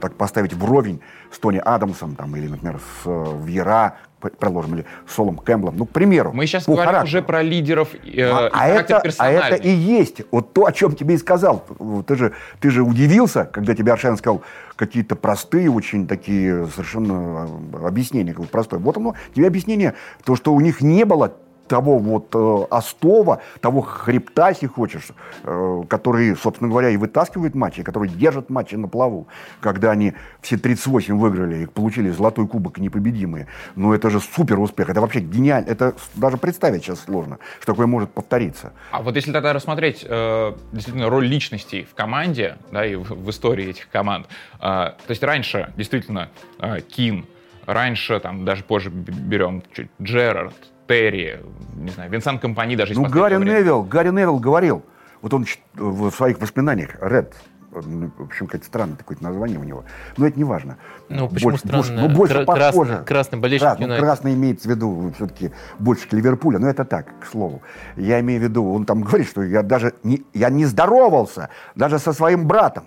так 0.00 0.14
поставить 0.14 0.54
вровень 0.54 1.00
с 1.30 1.38
Тони 1.38 1.58
Адамсом, 1.58 2.16
там, 2.16 2.34
или, 2.34 2.48
например, 2.48 2.80
с 2.80 3.06
э, 3.06 3.40
Вьера, 3.44 3.98
предложим, 4.20 4.74
или 4.74 4.84
Солом 5.06 5.36
Кэмблом, 5.36 5.76
ну, 5.76 5.86
к 5.86 5.90
примеру. 5.90 6.32
Мы 6.32 6.46
сейчас 6.46 6.66
говорим 6.66 6.84
характеру. 6.84 7.06
уже 7.06 7.22
про 7.22 7.42
лидеров 7.42 7.88
э, 7.94 8.22
а, 8.22 8.50
а, 8.52 8.68
это, 8.68 9.02
а 9.18 9.30
это 9.30 9.54
и 9.54 9.70
есть 9.70 10.22
вот 10.30 10.52
то, 10.52 10.66
о 10.66 10.72
чем 10.72 10.94
тебе 10.94 11.14
и 11.14 11.18
сказал. 11.18 11.64
Ты 12.06 12.16
же, 12.16 12.32
ты 12.60 12.70
же 12.70 12.82
удивился, 12.82 13.44
когда 13.44 13.74
тебе 13.74 13.92
Аршавин 13.92 14.16
сказал 14.16 14.42
какие-то 14.76 15.16
простые, 15.16 15.70
очень 15.70 16.06
такие 16.06 16.66
совершенно 16.66 17.48
э, 17.72 17.86
объяснения, 17.86 18.34
простое. 18.50 18.80
Вот 18.80 18.96
оно, 18.96 19.14
тебе 19.34 19.46
объяснение, 19.46 19.94
то, 20.24 20.36
что 20.36 20.52
у 20.54 20.60
них 20.60 20.80
не 20.80 21.04
было 21.04 21.34
того 21.66 21.98
вот 21.98 22.34
э, 22.34 22.66
остова, 22.70 23.40
того 23.60 23.80
хребта, 23.80 24.50
если 24.50 24.66
хочешь, 24.66 25.08
э, 25.44 25.82
который, 25.88 26.36
собственно 26.36 26.70
говоря, 26.70 26.90
и 26.90 26.96
вытаскивает 26.96 27.54
матчи, 27.54 27.82
который 27.82 28.08
держит 28.08 28.50
матчи 28.50 28.74
на 28.74 28.88
плаву. 28.88 29.26
Когда 29.60 29.90
они 29.90 30.12
все 30.40 30.56
38 30.56 31.18
выиграли 31.18 31.62
и 31.62 31.66
получили 31.66 32.10
золотой 32.10 32.46
кубок 32.46 32.78
непобедимые. 32.78 33.46
Ну, 33.74 33.92
это 33.92 34.10
же 34.10 34.20
супер 34.20 34.58
успех. 34.58 34.90
Это 34.90 35.00
вообще 35.00 35.20
гениально. 35.20 35.68
Это 35.68 35.94
даже 36.14 36.36
представить 36.36 36.84
сейчас 36.84 37.00
сложно, 37.00 37.38
что 37.60 37.72
такое 37.72 37.86
может 37.86 38.10
повториться. 38.10 38.72
А 38.90 39.02
вот 39.02 39.16
если 39.16 39.32
тогда 39.32 39.52
рассмотреть 39.52 40.04
э, 40.08 40.52
действительно 40.72 41.08
роль 41.10 41.26
личностей 41.26 41.84
в 41.84 41.94
команде, 41.94 42.56
да, 42.72 42.84
и 42.84 42.94
в, 42.94 43.10
в 43.10 43.30
истории 43.30 43.68
этих 43.68 43.88
команд. 43.88 44.26
Э, 44.58 44.58
то 44.60 45.10
есть 45.10 45.22
раньше 45.22 45.72
действительно 45.76 46.28
э, 46.58 46.80
Кин, 46.80 47.26
раньше, 47.66 48.20
там, 48.20 48.44
даже 48.44 48.62
позже 48.62 48.90
берем 48.90 49.62
Джерард, 50.00 50.54
Терри, 50.86 51.40
не 51.76 51.90
знаю, 51.90 52.10
Винсент 52.10 52.40
Компани 52.40 52.76
даже 52.76 52.94
Ну, 52.94 53.04
Гарри 53.08 53.36
Невилл, 53.36 53.82
Гарри 53.82 54.10
Невилл 54.10 54.38
говорил, 54.38 54.82
вот 55.22 55.34
он 55.34 55.46
в 55.74 56.10
своих 56.10 56.40
воспоминаниях, 56.40 56.96
Ред, 57.00 57.34
в 57.70 58.22
общем, 58.22 58.46
какое-то 58.46 58.66
странное 58.66 58.96
такое 58.96 59.18
название 59.20 59.58
у 59.58 59.64
него. 59.64 59.84
Но 60.16 60.26
это 60.26 60.38
не 60.38 60.44
важно. 60.44 60.78
Ну, 61.08 61.28
почему 61.28 61.50
больше, 61.50 61.66
странное? 61.66 61.82
Больше, 61.82 62.08
ну, 62.08 62.16
больше 62.16 62.34
Кра- 62.34 62.44
похоже. 62.44 62.90
Красный, 62.90 63.06
красный 63.06 63.38
болельщик 63.38 63.66
Крас, 63.66 63.78
ну, 63.78 63.98
Красный 63.98 64.34
имеется 64.34 64.68
в 64.68 64.70
виду 64.70 65.12
все-таки 65.16 65.52
больше 65.78 66.08
к 66.08 66.12
Ливерпулю. 66.12 66.58
Но 66.58 66.68
это 66.68 66.84
так, 66.84 67.06
к 67.20 67.26
слову. 67.26 67.62
Я 67.96 68.20
имею 68.20 68.40
в 68.40 68.44
виду, 68.44 68.72
он 68.72 68.86
там 68.86 69.02
говорит, 69.02 69.28
что 69.28 69.42
я 69.42 69.62
даже 69.62 69.92
не, 70.04 70.24
я 70.32 70.48
не 70.48 70.64
здоровался 70.64 71.50
даже 71.74 71.98
со 71.98 72.12
своим 72.12 72.46
братом. 72.46 72.84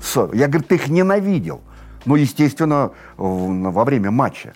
С, 0.00 0.28
я, 0.32 0.48
говорит, 0.48 0.72
их 0.72 0.88
ненавидел. 0.88 1.60
Ну, 2.04 2.16
естественно, 2.16 2.90
во 3.16 3.84
время 3.84 4.10
матча. 4.10 4.54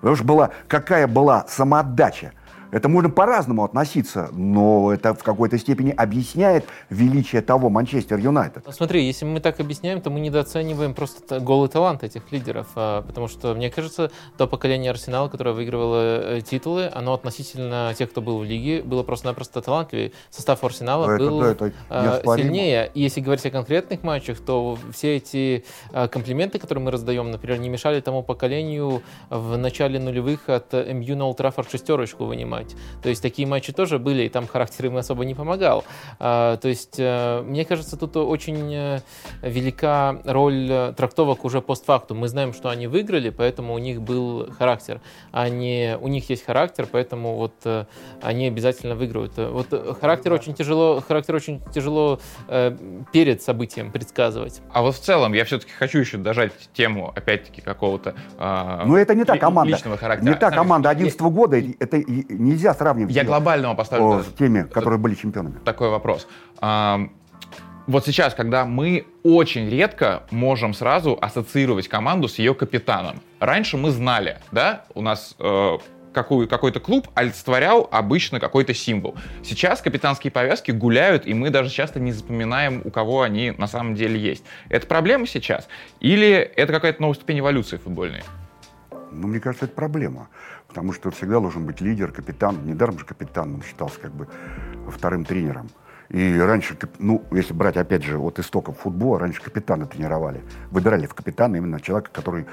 Потому 0.00 0.16
что 0.16 0.24
была, 0.24 0.50
какая 0.68 1.06
была 1.06 1.44
самоотдача. 1.48 2.32
Это 2.70 2.88
можно 2.88 3.08
по-разному 3.08 3.64
относиться, 3.64 4.28
но 4.32 4.92
это 4.92 5.14
в 5.14 5.22
какой-то 5.22 5.58
степени 5.58 5.90
объясняет 5.90 6.66
величие 6.90 7.40
того 7.40 7.70
Манчестер 7.70 8.18
Юнайтед. 8.18 8.64
Ну, 8.66 8.72
смотри, 8.72 9.06
если 9.06 9.24
мы 9.24 9.40
так 9.40 9.58
объясняем, 9.60 10.02
то 10.02 10.10
мы 10.10 10.20
недооцениваем 10.20 10.92
просто 10.92 11.40
голый 11.40 11.68
талант 11.70 12.04
этих 12.04 12.30
лидеров, 12.30 12.66
а, 12.74 13.02
потому 13.02 13.28
что, 13.28 13.54
мне 13.54 13.70
кажется, 13.70 14.10
то 14.36 14.46
поколение 14.46 14.90
Арсенала, 14.90 15.28
которое 15.28 15.52
выигрывало 15.52 16.36
э, 16.36 16.40
титулы, 16.42 16.90
оно 16.92 17.14
относительно 17.14 17.94
тех, 17.96 18.10
кто 18.10 18.20
был 18.20 18.38
в 18.38 18.44
лиге, 18.44 18.82
было 18.82 19.02
просто-напросто 19.02 19.62
талантливее. 19.62 20.12
Состав 20.30 20.62
Арсенала 20.62 21.10
это, 21.10 21.24
был 21.24 21.40
да, 21.40 21.50
это 21.52 21.72
а, 21.88 22.20
сильнее. 22.36 22.90
И 22.92 23.00
если 23.00 23.20
говорить 23.20 23.46
о 23.46 23.50
конкретных 23.50 24.02
матчах, 24.02 24.38
то 24.40 24.78
все 24.92 25.16
эти 25.16 25.64
а, 25.92 26.08
комплименты, 26.08 26.58
которые 26.58 26.84
мы 26.84 26.90
раздаем, 26.90 27.30
например, 27.30 27.60
не 27.60 27.70
мешали 27.70 28.00
тому 28.00 28.22
поколению 28.22 29.02
в 29.30 29.56
начале 29.56 29.98
нулевых 29.98 30.48
от 30.48 30.72
МЮ 30.72 31.16
на 31.16 31.26
Ултрафорд 31.26 31.70
шестерочку 31.70 32.24
вынимать 32.24 32.57
принимать. 32.58 32.76
То 33.02 33.08
есть 33.08 33.22
такие 33.22 33.46
матчи 33.46 33.72
тоже 33.72 33.98
были, 33.98 34.24
и 34.24 34.28
там 34.28 34.46
характер 34.46 34.86
им 34.86 34.96
особо 34.96 35.24
не 35.24 35.34
помогал. 35.34 35.84
А, 36.18 36.56
то 36.56 36.68
есть, 36.68 36.96
э, 36.98 37.42
мне 37.42 37.64
кажется, 37.64 37.96
тут 37.96 38.16
очень 38.16 38.74
э, 38.74 39.00
велика 39.42 40.20
роль 40.24 40.68
э, 40.70 40.92
трактовок 40.96 41.44
уже 41.44 41.60
постфактум. 41.60 42.18
Мы 42.18 42.28
знаем, 42.28 42.52
что 42.52 42.68
они 42.68 42.86
выиграли, 42.86 43.30
поэтому 43.30 43.74
у 43.74 43.78
них 43.78 44.00
был 44.00 44.50
характер. 44.58 45.00
А 45.32 45.48
не 45.48 45.96
у 46.00 46.08
них 46.08 46.30
есть 46.30 46.44
характер, 46.44 46.86
поэтому 46.90 47.36
вот 47.36 47.54
они 48.22 48.48
обязательно 48.48 48.94
выиграют. 48.94 49.32
Вот 49.36 49.98
характер 50.00 50.32
очень 50.32 50.54
тяжело, 50.54 51.02
характер 51.06 51.34
очень 51.34 51.60
тяжело 51.74 52.20
перед 53.12 53.42
событием 53.42 53.90
предсказывать. 53.90 54.60
А 54.72 54.82
вот 54.82 54.94
в 54.94 55.00
целом 55.00 55.32
я 55.32 55.44
все-таки 55.44 55.72
хочу 55.72 55.98
еще 55.98 56.16
дожать 56.18 56.52
тему, 56.72 57.12
опять-таки, 57.14 57.60
какого-то 57.60 58.14
э, 58.38 58.82
Ну 58.86 58.96
это 58.96 59.14
не 59.14 59.24
та 59.24 59.36
команда. 59.36 59.72
Личного 59.72 59.96
характера. 59.96 60.30
Не 60.30 60.36
та 60.36 60.50
команда 60.50 60.90
11 60.90 61.20
года. 61.20 61.56
Это 61.78 61.96
нельзя 62.48 62.74
сравнивать 62.74 63.14
Я 63.14 63.24
глобального 63.24 63.74
поставлю. 63.74 64.22
С 64.22 64.32
теми, 64.38 64.62
которые 64.62 64.98
были 64.98 65.14
чемпионами. 65.14 65.58
Такой 65.64 65.90
вопрос. 65.90 66.26
Вот 66.60 68.04
сейчас, 68.04 68.34
когда 68.34 68.66
мы 68.66 69.06
очень 69.22 69.70
редко 69.70 70.24
можем 70.30 70.74
сразу 70.74 71.16
ассоциировать 71.18 71.88
команду 71.88 72.28
с 72.28 72.38
ее 72.38 72.54
капитаном. 72.54 73.22
Раньше 73.40 73.78
мы 73.78 73.92
знали, 73.92 74.36
да, 74.52 74.84
у 74.94 75.00
нас 75.00 75.34
э, 75.38 75.78
какой, 76.12 76.46
какой-то 76.46 76.80
клуб 76.80 77.08
олицетворял 77.14 77.88
обычно 77.90 78.40
какой-то 78.40 78.74
символ. 78.74 79.16
Сейчас 79.42 79.80
капитанские 79.80 80.30
повязки 80.30 80.70
гуляют, 80.70 81.26
и 81.26 81.32
мы 81.32 81.48
даже 81.48 81.70
часто 81.70 81.98
не 81.98 82.12
запоминаем, 82.12 82.82
у 82.84 82.90
кого 82.90 83.22
они 83.22 83.52
на 83.52 83.66
самом 83.66 83.94
деле 83.94 84.20
есть. 84.20 84.44
Это 84.68 84.86
проблема 84.86 85.26
сейчас? 85.26 85.66
Или 86.00 86.32
это 86.32 86.74
какая-то 86.74 87.00
новая 87.00 87.14
ступень 87.14 87.38
эволюции 87.38 87.78
футбольной? 87.78 88.22
Ну, 89.12 89.28
мне 89.28 89.40
кажется, 89.40 89.64
это 89.64 89.74
проблема 89.74 90.28
потому 90.68 90.92
что 90.92 91.10
всегда 91.10 91.40
должен 91.40 91.64
быть 91.64 91.80
лидер, 91.80 92.12
капитан. 92.12 92.64
Недаром 92.64 92.98
же 92.98 93.04
капитан, 93.04 93.54
он 93.54 93.62
считался 93.62 93.98
как 94.00 94.12
бы 94.12 94.28
вторым 94.90 95.24
тренером. 95.24 95.68
И 96.10 96.38
раньше, 96.38 96.74
ну, 96.98 97.22
если 97.30 97.52
брать, 97.52 97.76
опять 97.76 98.02
же, 98.02 98.18
от 98.18 98.38
истоков 98.38 98.78
футбола, 98.78 99.18
раньше 99.18 99.42
капитана 99.42 99.84
тренировали. 99.84 100.42
Выбирали 100.70 101.06
в 101.06 101.12
капитана 101.12 101.56
именно 101.56 101.80
человека, 101.80 102.10
который 102.10 102.46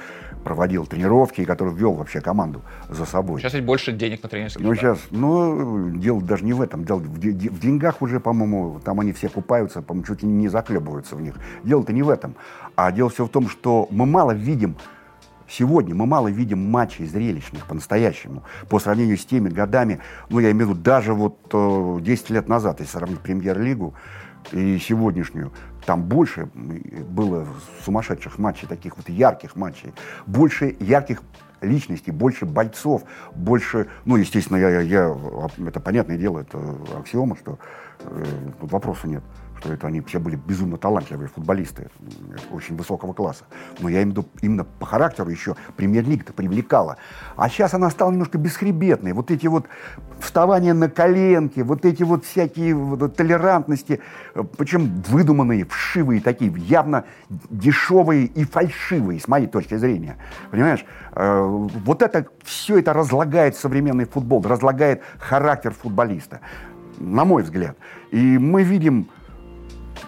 проводил 0.43 0.86
тренировки 0.86 1.39
и 1.39 1.45
который 1.45 1.73
вел 1.73 1.93
вообще 1.93 2.19
команду 2.19 2.63
за 2.89 3.06
собой. 3.06 3.39
Сейчас 3.39 3.54
ведь 3.54 3.63
больше 3.63 3.93
денег 3.93 4.23
на 4.23 4.30
тренерских 4.30 4.62
Ну, 4.62 4.75
сейчас, 4.75 4.99
ну, 5.10 5.89
дело 5.91 6.21
даже 6.21 6.43
не 6.43 6.51
в 6.51 6.62
этом. 6.62 6.84
Дело 6.84 6.99
в, 6.99 7.08
в 7.08 7.60
деньгах 7.60 8.01
уже, 8.01 8.19
по-моему, 8.19 8.82
там 8.84 8.99
они 8.99 9.13
все 9.13 9.30
купаются, 9.30 9.82
по-моему, 9.82 10.06
чуть 10.06 10.21
ли 10.21 10.28
не 10.28 10.49
заклебываются 10.49 11.15
в 11.15 11.21
них. 11.21 11.36
Дело-то 11.63 11.93
не 11.93 12.04
в 12.04 12.10
этом. 12.10 12.36
А 12.75 12.91
дело 12.91 13.10
все 13.10 13.25
в 13.25 13.30
том, 13.30 13.47
что 13.47 13.88
мы 13.89 14.06
мало 14.06 14.34
видим 14.34 14.75
Сегодня 15.47 15.93
мы 15.93 16.05
мало 16.05 16.27
видим 16.27 16.71
матчей 16.71 17.05
зрелищных 17.05 17.67
по-настоящему, 17.67 18.43
по 18.69 18.79
сравнению 18.79 19.17
с 19.17 19.25
теми 19.25 19.49
годами, 19.49 19.99
ну, 20.29 20.39
я 20.39 20.51
имею 20.51 20.67
в 20.67 20.69
виду, 20.71 20.81
даже 20.81 21.13
вот 21.13 21.38
э, 21.53 21.97
10 22.01 22.29
лет 22.31 22.47
назад, 22.49 22.79
если 22.79 22.93
сравнить 22.93 23.19
премьер-лигу 23.19 23.93
и 24.51 24.79
сегодняшнюю, 24.79 25.51
там 25.86 26.03
больше 26.03 26.49
было 26.53 27.47
сумасшедших 27.84 28.39
матчей, 28.39 28.67
таких 28.67 28.97
вот 28.97 29.08
ярких 29.08 29.55
матчей, 29.55 29.93
больше 30.25 30.75
ярких 30.79 31.21
личностей, 31.62 32.12
больше 32.12 32.45
бойцов, 32.45 33.03
больше, 33.36 33.88
ну, 34.05 34.15
естественно, 34.15 34.58
я, 34.58 34.69
я, 34.69 34.81
я 34.81 35.15
это 35.67 35.79
понятное 35.79 36.17
дело, 36.17 36.39
это 36.39 36.60
аксиома, 36.97 37.36
что 37.36 37.60
э, 38.01 38.25
тут 38.60 38.71
вопроса 38.71 39.08
нет 39.08 39.23
что 39.60 39.74
это 39.74 39.88
они 39.88 40.02
все 40.02 40.20
были 40.20 40.36
безумно 40.36 40.78
талантливые 40.78 41.30
футболисты, 41.30 41.89
очень 42.52 42.76
высокого 42.76 43.13
класса. 43.13 43.46
Но 43.80 43.89
я 43.89 44.04
имею 44.04 44.26
именно 44.41 44.63
по 44.63 44.86
характеру 44.86 45.30
еще 45.30 45.56
премьер-лига-то 45.76 46.34
привлекала. 46.34 46.98
А 47.36 47.50
сейчас 47.50 47.74
она 47.74 47.89
стала 47.89 48.12
немножко 48.12 48.38
бесхребетной. 48.38 49.13
Вот 49.13 49.32
эти 49.32 49.48
вот 49.48 49.65
вставания 50.20 50.74
на 50.74 50.89
коленки, 50.89 51.62
вот 51.62 51.86
эти 51.86 52.04
вот 52.04 52.26
всякие 52.26 52.76
вот, 52.76 53.15
толерантности, 53.15 54.02
причем 54.58 55.02
выдуманные, 55.08 55.65
вшивые 55.65 56.22
такие, 56.22 56.54
явно 56.58 57.06
дешевые 57.30 58.26
и 58.26 58.44
фальшивые, 58.44 59.20
с 59.20 59.28
моей 59.28 59.48
точки 59.48 59.76
зрения. 59.76 60.18
Понимаешь? 60.52 60.86
Э, 61.13 61.41
вот 61.41 62.02
это, 62.02 62.28
все 62.44 62.80
это 62.80 62.94
разлагает 62.94 63.56
современный 63.56 64.06
футбол, 64.06 64.41
разлагает 64.41 65.02
характер 65.20 65.74
футболиста, 65.74 66.41
на 66.98 67.26
мой 67.26 67.44
взгляд. 67.44 67.78
И 68.12 68.38
мы 68.38 68.63
видим 68.63 69.10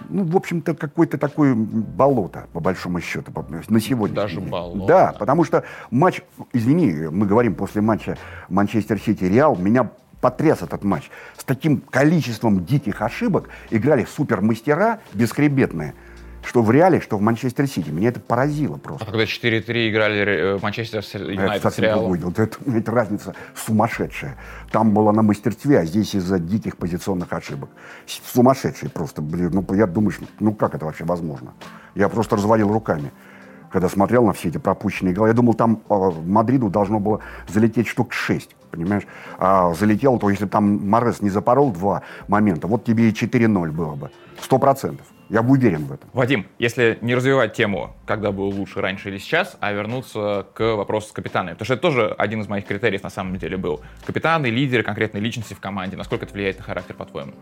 ну, 0.10 0.23
в 0.23 0.36
общем-то, 0.36 0.76
какое-то 0.76 1.17
такое 1.17 1.56
болото, 1.56 2.47
по 2.54 2.60
большому 2.60 3.02
счету, 3.02 3.32
на 3.69 3.80
сегодня. 3.80 4.15
Даже 4.15 4.41
болото. 4.41 4.88
Да, 4.88 5.15
потому 5.17 5.43
что 5.43 5.63
матч, 5.91 6.21
извини, 6.54 7.08
мы 7.10 7.26
говорим 7.26 7.56
после 7.56 7.82
матча 7.82 8.17
Манчестер 8.50 9.00
Сити-Реал, 9.00 9.56
меня 9.56 9.91
потряс 10.21 10.62
этот 10.62 10.84
матч. 10.84 11.10
С 11.38 11.43
таким 11.43 11.82
количеством 11.82 12.65
диких 12.65 13.02
ошибок 13.02 13.50
играли 13.69 14.06
супермастера 14.06 15.00
бесхребетные– 15.13 15.93
что 16.48 16.62
в 16.62 16.72
Реале, 16.72 17.02
что 17.02 17.18
в 17.18 17.22
Манчестер 17.22 17.68
Сити. 17.68 17.90
Меня 17.90 18.08
это 18.08 18.22
поразило 18.22 18.78
просто. 18.78 19.04
А 19.04 19.12
когда 19.12 19.26
4-3 19.26 19.90
играли 19.90 20.56
э, 20.56 20.60
Манчестер 20.62 21.04
Юнайтед 21.14 21.74
с 21.74 21.78
Реалом? 21.78 22.12
Другой. 22.14 22.20
Вот 22.20 22.40
это, 22.40 22.58
это 22.78 22.92
разница 22.92 23.36
сумасшедшая. 23.54 24.38
Там 24.72 24.94
была 24.94 25.12
на 25.12 25.24
мастерстве, 25.24 25.80
а 25.80 25.86
здесь 25.86 26.16
из-за 26.16 26.40
диких 26.40 26.78
позиционных 26.78 27.34
ошибок. 27.34 27.70
Сумасшедшие 28.06 28.90
просто. 28.90 29.22
Блин, 29.22 29.52
ну 29.52 29.76
я 29.76 29.88
думаю, 29.88 30.14
ну 30.40 30.54
как 30.54 30.74
это 30.74 30.86
вообще 30.86 31.04
возможно? 31.04 31.54
Я 31.96 32.08
просто 32.08 32.38
разводил 32.38 32.72
руками 32.72 33.12
когда 33.70 33.90
смотрел 33.90 34.26
на 34.26 34.32
все 34.32 34.48
эти 34.48 34.58
пропущенные 34.58 35.14
голы. 35.14 35.28
Я 35.28 35.34
думал, 35.34 35.54
там 35.54 35.82
э, 35.90 36.12
Мадриду 36.26 36.70
должно 36.70 37.02
было 37.02 37.20
залететь 37.50 37.88
штук 37.88 38.14
6, 38.14 38.56
понимаешь? 38.72 39.04
А 39.38 39.74
залетел, 39.74 40.18
то 40.20 40.30
если 40.30 40.46
там 40.46 40.90
Морес 40.90 41.22
не 41.22 41.30
запорол 41.30 41.74
два 41.74 42.04
момента, 42.30 42.68
вот 42.68 42.86
тебе 42.86 43.10
и 43.10 43.12
4-0 43.12 43.72
было 43.72 43.96
бы. 43.96 44.10
Сто 44.42 44.58
процентов. 44.58 45.06
Я 45.30 45.42
уверен 45.42 45.86
в 45.86 45.92
этом. 45.92 46.10
Вадим, 46.13 46.48
если 46.58 46.98
не 47.02 47.13
развивать 47.13 47.54
тему, 47.54 47.96
когда 48.06 48.32
был 48.32 48.50
лучше, 48.50 48.80
раньше 48.80 49.10
или 49.10 49.18
сейчас, 49.18 49.58
а 49.60 49.74
вернуться 49.74 50.48
к 50.54 50.76
вопросу 50.76 51.10
с 51.10 51.12
капитанами, 51.12 51.54
потому 51.54 51.66
что 51.66 51.74
это 51.74 51.82
тоже 51.82 52.16
один 52.18 52.42
из 52.42 52.48
моих 52.48 52.66
критериев 52.66 53.04
на 53.04 53.10
самом 53.10 53.36
деле 53.36 53.58
был. 53.58 53.82
Капитаны, 54.06 54.48
лидеры, 54.48 54.84
конкретные 54.84 55.22
личности 55.22 55.54
в 55.54 55.60
команде, 55.60 55.98
насколько 55.98 56.26
это 56.26 56.34
влияет 56.34 56.60
на 56.60 56.63
характер, 56.63 56.96
по-твоему? 56.96 57.34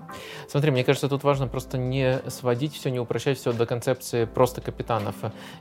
Смотри, 0.50 0.72
мне 0.72 0.84
кажется, 0.84 1.08
тут 1.08 1.24
важно 1.24 1.48
просто 1.48 1.78
не 1.78 2.22
сводить 2.28 2.74
все, 2.74 2.90
не 2.90 3.00
упрощать 3.00 3.38
все 3.38 3.54
до 3.54 3.68
концепции 3.68 4.26
просто 4.26 4.62
капитанов. 4.62 5.16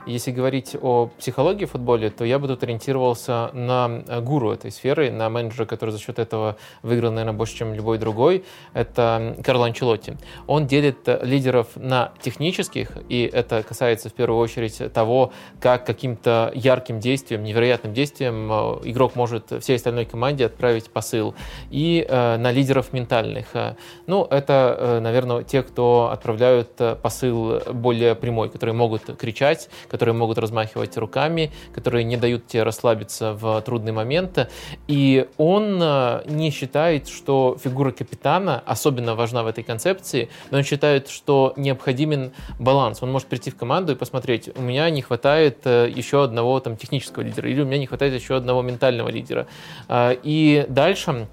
Если 0.07 0.31
говорить 0.31 0.75
о 0.81 1.11
психологии 1.19 1.65
в 1.65 1.71
футболе, 1.71 2.09
то 2.09 2.25
я 2.25 2.39
бы 2.39 2.47
тут 2.47 2.63
ориентировался 2.63 3.51
на 3.53 4.21
гуру 4.21 4.51
этой 4.51 4.71
сферы, 4.71 5.11
на 5.11 5.29
менеджера, 5.29 5.65
который 5.65 5.91
за 5.91 5.99
счет 5.99 6.17
этого 6.17 6.57
выиграл, 6.81 7.11
наверное, 7.11 7.37
больше, 7.37 7.55
чем 7.55 7.73
любой 7.73 7.99
другой. 7.99 8.43
Это 8.73 9.37
Карло 9.43 9.67
Анчелотти. 9.67 10.17
Он 10.47 10.65
делит 10.65 11.07
лидеров 11.21 11.67
на 11.75 12.13
технических, 12.21 12.91
и 13.09 13.29
это 13.31 13.63
касается 13.63 14.09
в 14.09 14.13
первую 14.13 14.39
очередь 14.39 14.81
того, 14.93 15.31
как 15.59 15.85
каким-то 15.85 16.51
ярким 16.53 16.99
действием, 16.99 17.43
невероятным 17.43 17.93
действием 17.93 18.51
э, 18.51 18.55
игрок 18.89 19.15
может 19.15 19.51
всей 19.61 19.75
остальной 19.75 20.05
команде 20.05 20.45
отправить 20.45 20.89
посыл, 20.89 21.35
и 21.69 22.05
э, 22.07 22.37
на 22.37 22.51
лидеров 22.51 22.93
ментальных. 22.93 23.47
Э, 23.53 23.75
ну, 24.07 24.25
это, 24.25 24.99
наверное, 25.01 25.43
те, 25.43 25.63
кто 25.63 26.09
отправляют 26.11 26.71
посыл 27.01 27.61
более 27.71 28.15
прямой, 28.15 28.49
которые 28.49 28.73
могут 28.73 29.03
кричать, 29.17 29.69
которые 29.89 30.13
могут 30.13 30.37
размахивать 30.37 30.97
руками, 30.97 31.51
которые 31.73 32.03
не 32.03 32.17
дают 32.17 32.47
тебе 32.47 32.63
расслабиться 32.63 33.33
в 33.33 33.61
трудный 33.61 33.91
момент. 33.91 34.49
И 34.87 35.27
он 35.37 35.77
не 36.25 36.51
считает, 36.51 37.07
что 37.07 37.57
фигура 37.61 37.91
капитана 37.91 38.61
особенно 38.65 39.15
важна 39.15 39.43
в 39.43 39.47
этой 39.47 39.63
концепции, 39.63 40.29
но 40.51 40.57
он 40.57 40.63
считает, 40.63 41.09
что 41.09 41.53
необходимо 41.55 42.04
необходимен 42.05 42.31
баланс. 42.59 43.03
Он 43.03 43.11
может 43.11 43.27
прийти 43.27 43.51
в 43.51 43.55
команду 43.55 43.93
и 43.93 43.95
посмотреть, 43.95 44.49
у 44.55 44.61
меня 44.61 44.89
не 44.89 45.01
хватает 45.01 45.59
э, 45.65 45.89
еще 45.93 46.23
одного 46.23 46.59
там 46.59 46.77
технического 46.77 47.23
лидера, 47.23 47.49
или 47.49 47.61
у 47.61 47.65
меня 47.65 47.79
не 47.79 47.87
хватает 47.87 48.13
еще 48.13 48.35
одного 48.35 48.61
ментального 48.61 49.09
лидера. 49.09 49.47
А, 49.87 50.11
и 50.11 50.65
дальше 50.69 51.27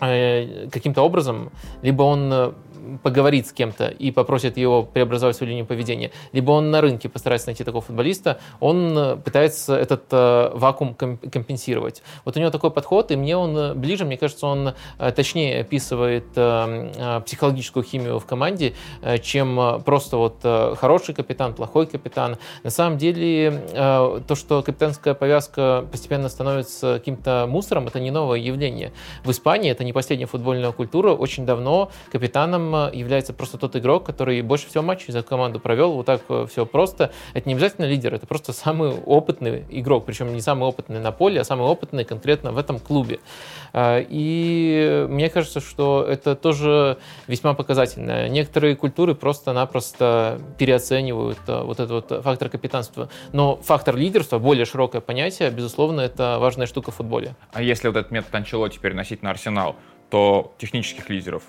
э, 0.00 0.68
каким-то 0.70 1.02
образом 1.02 1.50
либо 1.82 2.02
он 2.02 2.32
э, 2.32 2.52
поговорит 3.02 3.46
с 3.46 3.52
кем-то 3.52 3.88
и 3.88 4.10
попросит 4.10 4.56
его 4.56 4.82
преобразовать 4.82 5.36
свою 5.36 5.50
линию 5.50 5.66
поведения, 5.66 6.10
либо 6.32 6.52
он 6.52 6.70
на 6.70 6.80
рынке 6.80 7.08
постарается 7.08 7.48
найти 7.48 7.64
такого 7.64 7.82
футболиста, 7.82 8.38
он 8.60 8.96
э, 8.96 9.16
пытается 9.16 9.76
этот 9.76 10.04
э, 10.10 10.50
вакуум 10.54 10.94
компенсировать. 10.94 12.02
Вот 12.24 12.36
у 12.36 12.40
него 12.40 12.50
такой 12.50 12.70
подход, 12.70 13.10
и 13.10 13.16
мне 13.16 13.36
он 13.36 13.56
э, 13.56 13.74
ближе, 13.74 14.04
мне 14.04 14.16
кажется, 14.16 14.46
он 14.46 14.74
э, 14.98 15.12
точнее 15.12 15.60
описывает 15.60 16.26
э, 16.36 17.20
психологическую 17.24 17.82
химию 17.82 18.18
в 18.18 18.26
команде, 18.26 18.74
э, 19.02 19.18
чем 19.18 19.82
просто 19.84 20.16
вот 20.16 20.36
э, 20.44 20.74
хороший 20.78 21.14
капитан, 21.14 21.54
плохой 21.54 21.86
капитан. 21.86 22.36
На 22.62 22.70
самом 22.70 22.98
деле, 22.98 23.62
э, 23.72 24.20
то, 24.26 24.34
что 24.34 24.62
капитанская 24.62 25.14
повязка 25.14 25.86
постепенно 25.90 26.28
становится 26.28 26.98
каким-то 26.98 27.46
мусором, 27.48 27.86
это 27.86 28.00
не 28.00 28.10
новое 28.10 28.38
явление. 28.38 28.92
В 29.24 29.30
Испании 29.30 29.70
это 29.70 29.84
не 29.84 29.92
последняя 29.92 30.26
футбольная 30.26 30.72
культура. 30.72 31.12
Очень 31.12 31.46
давно 31.46 31.90
капитаном 32.10 32.74
является 32.92 33.32
просто 33.32 33.58
тот 33.58 33.76
игрок, 33.76 34.04
который 34.04 34.40
больше 34.42 34.68
всего 34.68 34.82
матчей 34.82 35.12
за 35.12 35.22
команду 35.22 35.60
провел. 35.60 35.92
Вот 35.92 36.06
так 36.06 36.22
э, 36.28 36.46
все 36.50 36.66
просто. 36.66 37.12
Это 37.34 37.48
не 37.48 37.54
обязательно 37.54 37.86
лидер, 37.86 38.14
это 38.14 38.26
просто 38.26 38.52
самый 38.52 38.90
опытный 38.90 39.64
игрок. 39.70 40.06
Причем 40.06 40.32
не 40.32 40.40
самый 40.40 40.64
опытный 40.64 41.00
на 41.00 41.12
поле, 41.12 41.40
а 41.40 41.44
самый 41.44 41.66
опытный 41.66 42.04
конкретно 42.04 42.52
в 42.52 42.58
этом 42.58 42.78
клубе. 42.78 43.20
А, 43.72 43.98
и 44.00 45.06
мне 45.08 45.28
кажется, 45.28 45.60
что 45.60 46.06
это 46.08 46.34
тоже 46.34 46.98
весьма 47.26 47.54
показательно. 47.54 48.28
Некоторые 48.28 48.76
культуры 48.76 49.14
просто-напросто 49.14 50.38
переоценивают 50.58 51.38
э, 51.46 51.62
вот 51.62 51.80
этот 51.80 52.10
вот 52.10 52.24
фактор 52.24 52.48
капитанства. 52.48 53.08
Но 53.32 53.56
фактор 53.56 53.96
лидерства, 53.96 54.38
более 54.38 54.64
широкое 54.64 55.00
понятие, 55.00 55.50
безусловно, 55.50 56.00
это 56.00 56.38
важная 56.40 56.66
штука 56.66 56.90
в 56.90 56.96
футболе. 56.96 57.34
А 57.52 57.62
если 57.62 57.88
вот 57.88 57.96
этот 57.96 58.12
метод 58.12 58.34
Анчелотти 58.34 58.78
переносить 58.78 59.22
на 59.22 59.30
Арсенал, 59.30 59.76
то 60.10 60.54
технических 60.58 61.10
лидеров 61.10 61.42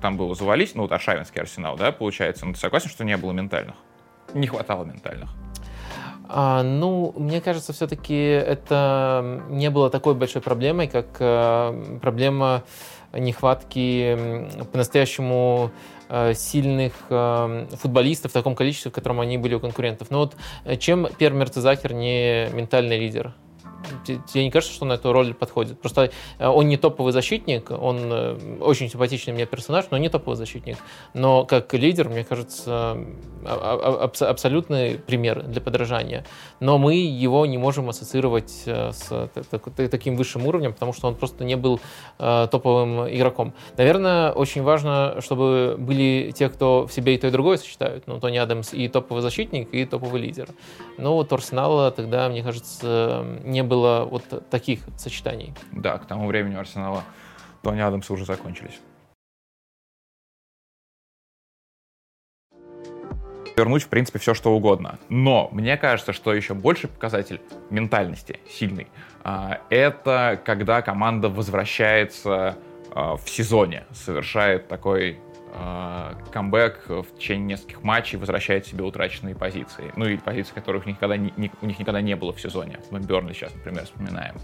там 0.00 0.16
было 0.16 0.34
завались, 0.34 0.74
ну 0.74 0.82
вот 0.82 0.92
Аршавинский 0.92 1.40
арсенал, 1.40 1.76
да, 1.76 1.92
получается, 1.92 2.46
но 2.46 2.54
ты 2.54 2.58
согласен, 2.58 2.88
что 2.88 3.04
не 3.04 3.16
было 3.16 3.32
ментальных? 3.32 3.76
Не 4.34 4.46
хватало 4.46 4.84
ментальных. 4.84 5.30
А, 6.32 6.62
ну, 6.62 7.12
мне 7.16 7.40
кажется, 7.40 7.72
все-таки 7.72 8.14
это 8.14 9.42
не 9.48 9.68
было 9.68 9.90
такой 9.90 10.14
большой 10.14 10.40
проблемой, 10.40 10.86
как 10.86 11.06
э, 11.18 11.98
проблема 12.00 12.62
нехватки 13.12 14.46
по-настоящему 14.70 15.72
э, 16.08 16.34
сильных 16.34 16.92
э, 17.08 17.66
футболистов 17.72 18.30
в 18.30 18.34
таком 18.34 18.54
количестве, 18.54 18.92
в 18.92 18.94
котором 18.94 19.18
они 19.18 19.38
были 19.38 19.54
у 19.54 19.60
конкурентов. 19.60 20.10
Но 20.10 20.18
вот 20.18 20.36
э, 20.64 20.76
чем 20.76 21.08
Пер 21.18 21.32
Мерцезахер 21.32 21.92
не 21.94 22.48
ментальный 22.52 22.98
лидер? 22.98 23.34
Тебе 24.04 24.44
не 24.44 24.50
кажется, 24.50 24.74
что 24.74 24.84
он 24.84 24.88
на 24.88 24.94
эту 24.94 25.12
роль 25.12 25.34
подходит? 25.34 25.80
Просто 25.80 26.10
э, 26.38 26.46
он 26.46 26.68
не 26.68 26.76
топовый 26.76 27.12
защитник, 27.12 27.70
он 27.70 27.98
э, 28.12 28.58
очень 28.60 28.88
симпатичный 28.88 29.32
мне 29.32 29.46
персонаж, 29.46 29.86
но 29.90 29.98
не 29.98 30.08
топовый 30.08 30.36
защитник. 30.36 30.76
Но 31.14 31.44
как 31.44 31.72
лидер, 31.74 32.08
мне 32.08 32.24
кажется, 32.24 32.98
аб 33.44 34.22
абсолютный 34.22 34.98
пример 34.98 35.42
для 35.42 35.60
подражания. 35.60 36.24
Но 36.60 36.78
мы 36.78 36.94
его 36.94 37.46
не 37.46 37.58
можем 37.58 37.88
ассоциировать 37.88 38.62
э, 38.66 38.92
с 38.92 39.30
таким 39.90 40.16
высшим 40.16 40.46
уровнем, 40.46 40.72
потому 40.72 40.92
что 40.92 41.08
он 41.08 41.14
просто 41.14 41.44
не 41.44 41.56
был 41.56 41.80
топовым 42.18 43.08
игроком. 43.08 43.54
Наверное, 43.76 44.32
очень 44.32 44.62
важно, 44.62 45.16
чтобы 45.20 45.76
были 45.78 46.32
те, 46.36 46.48
кто 46.48 46.86
в 46.86 46.92
себе 46.92 47.14
и 47.14 47.18
то, 47.18 47.26
и 47.28 47.30
другое 47.30 47.56
сочетают. 47.56 48.06
Ну, 48.06 48.20
Тони 48.20 48.36
Адамс 48.36 48.74
и 48.74 48.88
топовый 48.88 49.22
защитник, 49.22 49.72
и 49.72 49.84
топовый 49.84 50.20
лидер. 50.20 50.48
Но 51.00 51.14
вот 51.14 51.32
Арсенала 51.32 51.90
тогда, 51.90 52.28
мне 52.28 52.42
кажется, 52.42 53.24
не 53.44 53.62
было 53.62 54.04
вот 54.04 54.48
таких 54.50 54.80
сочетаний. 54.96 55.54
Да, 55.72 55.98
к 55.98 56.06
тому 56.06 56.26
времени 56.26 56.56
у 56.56 56.60
Арсенала 56.60 57.02
Тони 57.62 57.80
Адамсы 57.80 58.12
уже 58.12 58.24
закончились. 58.24 58.78
вернуть, 63.56 63.82
в 63.82 63.88
принципе, 63.88 64.18
все, 64.18 64.32
что 64.32 64.52
угодно. 64.52 64.98
Но 65.10 65.50
мне 65.52 65.76
кажется, 65.76 66.14
что 66.14 66.32
еще 66.32 66.54
больше 66.54 66.88
показатель 66.88 67.42
ментальности 67.68 68.40
сильный. 68.48 68.86
А, 69.22 69.60
это 69.68 70.40
когда 70.44 70.80
команда 70.80 71.28
возвращается 71.28 72.56
а, 72.92 73.16
в 73.16 73.28
сезоне, 73.28 73.84
совершает 73.92 74.68
такой 74.68 75.20
камбэк 76.32 76.84
в 76.88 77.18
течение 77.18 77.56
нескольких 77.56 77.82
матчей 77.82 78.18
возвращает 78.18 78.66
себе 78.66 78.84
утраченные 78.84 79.34
позиции. 79.34 79.92
Ну 79.96 80.06
и 80.06 80.16
позиции, 80.16 80.54
которых 80.54 80.84
у 80.84 80.88
них 80.88 80.96
никогда 80.96 81.16
не, 81.16 81.50
у 81.60 81.66
них 81.66 81.78
никогда 81.78 82.00
не 82.00 82.14
было 82.16 82.32
в 82.32 82.40
сезоне. 82.40 82.78
Мы 82.90 83.00
Бернли 83.00 83.32
сейчас, 83.32 83.54
например, 83.54 83.84
вспоминаем. 83.84 84.36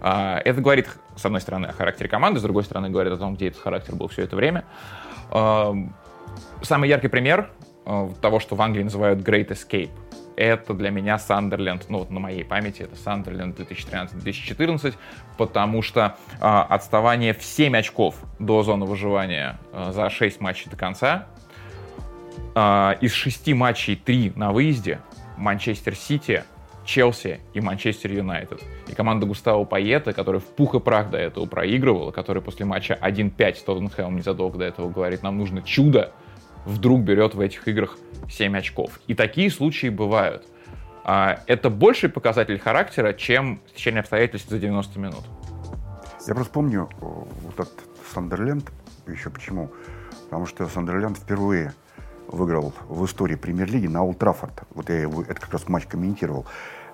Э, 0.00 0.38
это 0.44 0.60
говорит, 0.60 0.88
с 1.16 1.24
одной 1.24 1.40
стороны, 1.40 1.66
о 1.66 1.72
характере 1.72 2.08
команды, 2.08 2.40
с 2.40 2.42
другой 2.42 2.64
стороны, 2.64 2.90
говорит 2.90 3.12
о 3.12 3.16
том, 3.16 3.34
где 3.34 3.48
этот 3.48 3.60
характер 3.60 3.94
был 3.96 4.08
все 4.08 4.22
это 4.22 4.36
время. 4.36 4.64
Э, 5.30 5.72
самый 6.62 6.88
яркий 6.88 7.08
пример 7.08 7.50
э, 7.84 8.08
того, 8.20 8.40
что 8.40 8.54
в 8.54 8.62
Англии 8.62 8.82
называют 8.82 9.20
Great 9.20 9.48
Escape 9.48 9.90
это 10.36 10.74
для 10.74 10.90
меня 10.90 11.18
Сандерленд, 11.18 11.86
ну 11.88 11.98
вот 11.98 12.10
на 12.10 12.20
моей 12.20 12.44
памяти 12.44 12.82
это 12.82 12.96
Сандерленд 12.96 13.58
2013-2014, 13.58 14.94
потому 15.36 15.82
что 15.82 16.16
э, 16.40 16.40
отставание 16.40 17.34
в 17.34 17.42
7 17.42 17.76
очков 17.76 18.16
до 18.38 18.62
зоны 18.62 18.86
выживания 18.86 19.58
э, 19.72 19.92
за 19.92 20.10
6 20.10 20.40
матчей 20.40 20.70
до 20.70 20.76
конца, 20.76 21.26
э, 22.54 22.94
из 23.00 23.12
6 23.12 23.52
матчей 23.54 23.96
3 23.96 24.32
на 24.36 24.52
выезде, 24.52 25.00
Манчестер 25.36 25.94
Сити, 25.94 26.44
Челси 26.84 27.40
и 27.54 27.60
Манчестер 27.60 28.12
Юнайтед. 28.12 28.60
И 28.88 28.94
команда 28.94 29.26
Густаво 29.26 29.64
Пайета, 29.64 30.12
которая 30.12 30.40
в 30.40 30.46
пух 30.46 30.74
и 30.74 30.80
прах 30.80 31.10
до 31.10 31.18
этого 31.18 31.46
проигрывала, 31.46 32.10
которая 32.10 32.42
после 32.42 32.66
матча 32.66 32.98
1-5 33.00 33.54
с 33.54 33.62
Тоттенхэмом 33.62 34.16
незадолго 34.16 34.58
до 34.58 34.64
этого 34.64 34.90
говорит, 34.90 35.22
нам 35.22 35.38
нужно 35.38 35.62
чудо, 35.62 36.12
вдруг 36.64 37.00
берет 37.00 37.34
в 37.34 37.40
этих 37.40 37.66
играх 37.68 37.96
7 38.30 38.56
очков. 38.56 39.00
И 39.06 39.14
такие 39.14 39.50
случаи 39.50 39.88
бывают. 39.88 40.46
А, 41.04 41.40
это 41.46 41.70
больший 41.70 42.08
показатель 42.08 42.58
характера, 42.58 43.12
чем 43.12 43.60
течение 43.74 44.00
обстоятельств 44.00 44.48
за 44.48 44.58
90 44.58 44.98
минут. 44.98 45.24
Я 46.26 46.34
просто 46.34 46.52
помню 46.52 46.88
вот 47.00 47.54
этот 47.54 47.74
Сандерленд, 48.14 48.70
еще 49.08 49.30
почему. 49.30 49.70
Потому 50.24 50.46
что 50.46 50.66
Сандерленд 50.68 51.18
впервые 51.18 51.72
выиграл 52.28 52.72
в 52.88 53.04
истории 53.04 53.34
премьер-лиги 53.34 53.88
на 53.88 54.04
Олд 54.04 54.18
Траффорд. 54.18 54.62
Вот 54.74 54.88
я 54.88 55.00
его, 55.00 55.22
это 55.22 55.34
как 55.34 55.52
раз 55.52 55.68
матч 55.68 55.86
комментировал. 55.86 56.46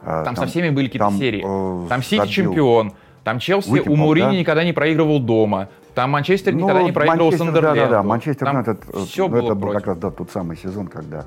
А, 0.03 0.25
там, 0.25 0.35
там 0.35 0.47
со 0.47 0.51
всеми 0.51 0.71
были 0.71 0.87
какие-то 0.87 1.11
серии. 1.13 1.43
Э, 1.45 1.89
там 1.89 2.03
Сити 2.03 2.27
чемпион, 2.29 2.95
там 3.29 3.41
Челси 3.41 3.69
Выкипал, 3.69 3.93
у 3.93 3.97
Моуринью 3.97 4.27
да? 4.27 4.37
никогда 4.37 4.65
не 4.65 4.73
проигрывал 4.73 5.21
дома. 5.21 5.69
Там 5.95 6.13
Манчестер 6.13 6.55
ну, 6.55 6.61
никогда 6.61 6.83
не 6.83 6.93
проигрывал 6.93 7.31
Сандерленду. 7.31 7.75
Да, 7.75 7.75
да, 7.75 7.89
да. 7.89 8.03
Манчестер 8.03 8.47
там 8.47 8.57
Юнайтед, 8.57 8.85
все 9.07 9.29
ну, 9.29 9.35
было 9.35 9.45
это 9.45 9.55
был 9.55 9.73
как 9.73 9.87
раз 9.87 9.99
да, 9.99 10.11
тот 10.11 10.31
самый 10.31 10.57
сезон, 10.57 10.87
когда 10.87 11.27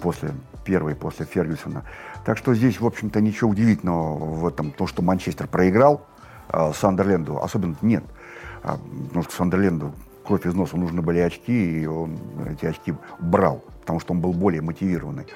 после 0.00 0.30
первый, 0.64 0.94
после 0.94 1.26
Фергюсона. 1.26 1.84
Так 2.24 2.38
что 2.38 2.54
здесь, 2.54 2.80
в 2.80 2.86
общем-то, 2.86 3.20
ничего 3.20 3.50
удивительного 3.50 4.16
в 4.16 4.46
этом, 4.46 4.70
то, 4.70 4.86
что 4.86 5.02
Манчестер 5.02 5.48
проиграл 5.48 6.06
э, 6.50 6.72
Сандерленду, 6.74 7.42
особенно 7.42 7.76
нет. 7.82 8.04
А, 8.62 8.78
потому 9.08 9.24
что 9.24 9.34
Сандерленду 9.34 9.92
кровь 10.26 10.46
из 10.46 10.54
носа, 10.54 10.78
нужны 10.78 11.02
были 11.02 11.18
очки, 11.18 11.82
и 11.82 11.84
он 11.84 12.18
эти 12.50 12.64
очки 12.64 12.94
брал, 13.18 13.62
потому 13.82 14.00
что 14.00 14.14
он 14.14 14.20
был 14.20 14.32
более 14.32 14.62
мотивированный 14.62 15.26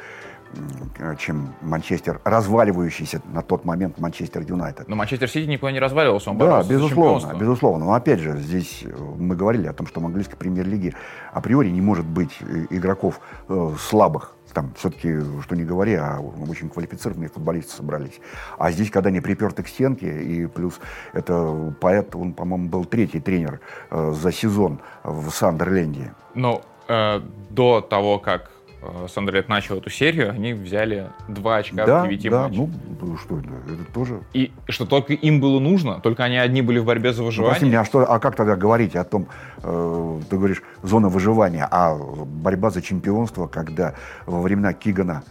чем 1.18 1.54
Манчестер, 1.60 2.20
разваливающийся 2.24 3.22
на 3.32 3.42
тот 3.42 3.64
момент 3.64 3.98
Манчестер 3.98 4.42
Юнайтед. 4.42 4.88
Но 4.88 4.96
Манчестер 4.96 5.28
Сити 5.28 5.48
никуда 5.48 5.72
не 5.72 5.80
разваливался, 5.80 6.30
он 6.30 6.38
Да, 6.38 6.62
безусловно, 6.62 7.34
безусловно. 7.34 7.86
Но 7.86 7.94
опять 7.94 8.20
же, 8.20 8.36
здесь 8.38 8.82
э, 8.84 8.94
мы 8.94 9.36
говорили 9.36 9.66
о 9.66 9.72
том, 9.72 9.86
что 9.86 10.00
в 10.00 10.06
английской 10.06 10.36
премьер-лиге 10.36 10.94
априори 11.32 11.70
не 11.70 11.80
может 11.80 12.06
быть 12.06 12.36
э, 12.40 12.66
игроков 12.70 13.20
э, 13.48 13.74
слабых, 13.78 14.34
там 14.52 14.72
все-таки, 14.76 15.18
что 15.42 15.56
не 15.56 15.64
говори, 15.64 15.94
а 15.94 16.20
очень 16.20 16.68
квалифицированные 16.68 17.30
футболисты 17.30 17.74
собрались. 17.74 18.20
А 18.58 18.70
здесь, 18.70 18.90
когда 18.90 19.10
не 19.10 19.20
приперты 19.20 19.62
к 19.62 19.68
стенке, 19.68 20.22
и 20.22 20.46
плюс 20.46 20.78
это 21.14 21.74
поэт, 21.80 22.14
он, 22.14 22.34
по-моему, 22.34 22.68
был 22.68 22.84
третий 22.84 23.20
тренер 23.20 23.60
за 23.90 24.30
сезон 24.30 24.80
в 25.04 25.30
Сандерленде. 25.30 26.12
Но 26.34 26.60
э, 26.88 27.20
до 27.50 27.80
того, 27.80 28.18
как 28.18 28.50
э, 28.82 29.06
Сандерлет 29.08 29.48
начал 29.48 29.78
эту 29.78 29.90
серию, 29.90 30.30
они 30.30 30.52
взяли 30.52 31.10
два 31.28 31.56
очка 31.56 31.86
да, 31.86 32.04
в 32.04 32.08
девяти 32.08 32.28
да, 32.28 32.48
матчах. 32.48 32.68
ну, 33.00 33.16
что 33.16 33.38
это, 33.38 33.48
это 33.72 33.92
тоже... 33.92 34.20
И 34.32 34.52
что 34.68 34.86
только 34.86 35.12
им 35.12 35.40
было 35.40 35.60
нужно, 35.60 36.00
только 36.00 36.24
они 36.24 36.36
одни 36.36 36.62
были 36.62 36.78
в 36.78 36.84
борьбе 36.84 37.12
за 37.12 37.20
Ну, 37.20 37.26
выживание. 37.26 37.50
прости 37.52 37.66
меня, 37.66 37.80
а, 37.80 37.84
что, 37.84 38.00
а 38.00 38.18
как 38.18 38.36
тогда 38.36 38.56
говорить 38.56 38.96
о 38.96 39.04
том, 39.04 39.28
э, 39.62 40.20
ты 40.28 40.36
говоришь, 40.36 40.62
зона 40.82 41.08
выживания, 41.08 41.66
а 41.70 41.96
борьба 41.96 42.70
за 42.70 42.82
чемпионство, 42.82 43.46
когда 43.46 43.94
во 44.26 44.40
времена 44.40 44.72
Кигана 44.72 45.22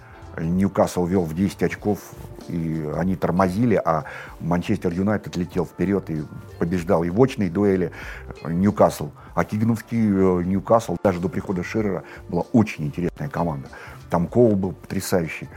Ньюкасл 0.42 1.06
вел 1.06 1.24
в 1.24 1.34
10 1.34 1.64
очков, 1.64 2.00
и 2.48 2.90
они 2.96 3.16
тормозили, 3.16 3.76
а 3.84 4.06
Манчестер 4.40 4.92
Юнайтед 4.92 5.36
летел 5.38 5.66
вперед 5.66 6.10
и 6.10 6.24
побеждал 6.60 7.04
и 7.04 7.10
в 7.10 7.22
очной 7.22 7.50
дуэли 7.50 7.92
Ньюкасл. 8.44 9.10
А 9.36 9.44
Кигановский 9.46 10.00
э, 10.00 10.44
Ньюкасл 10.44 10.98
даже 11.04 11.20
до 11.20 11.30
прихода 11.30 11.64
Ширера 11.64 12.04
была 12.30 12.44
очень 12.54 12.86
интересная 12.86 13.30
команда. 13.30 13.70
Там 14.10 14.28
Коул 14.28 14.56
был 14.56 14.74
потрясающий. 14.74 15.48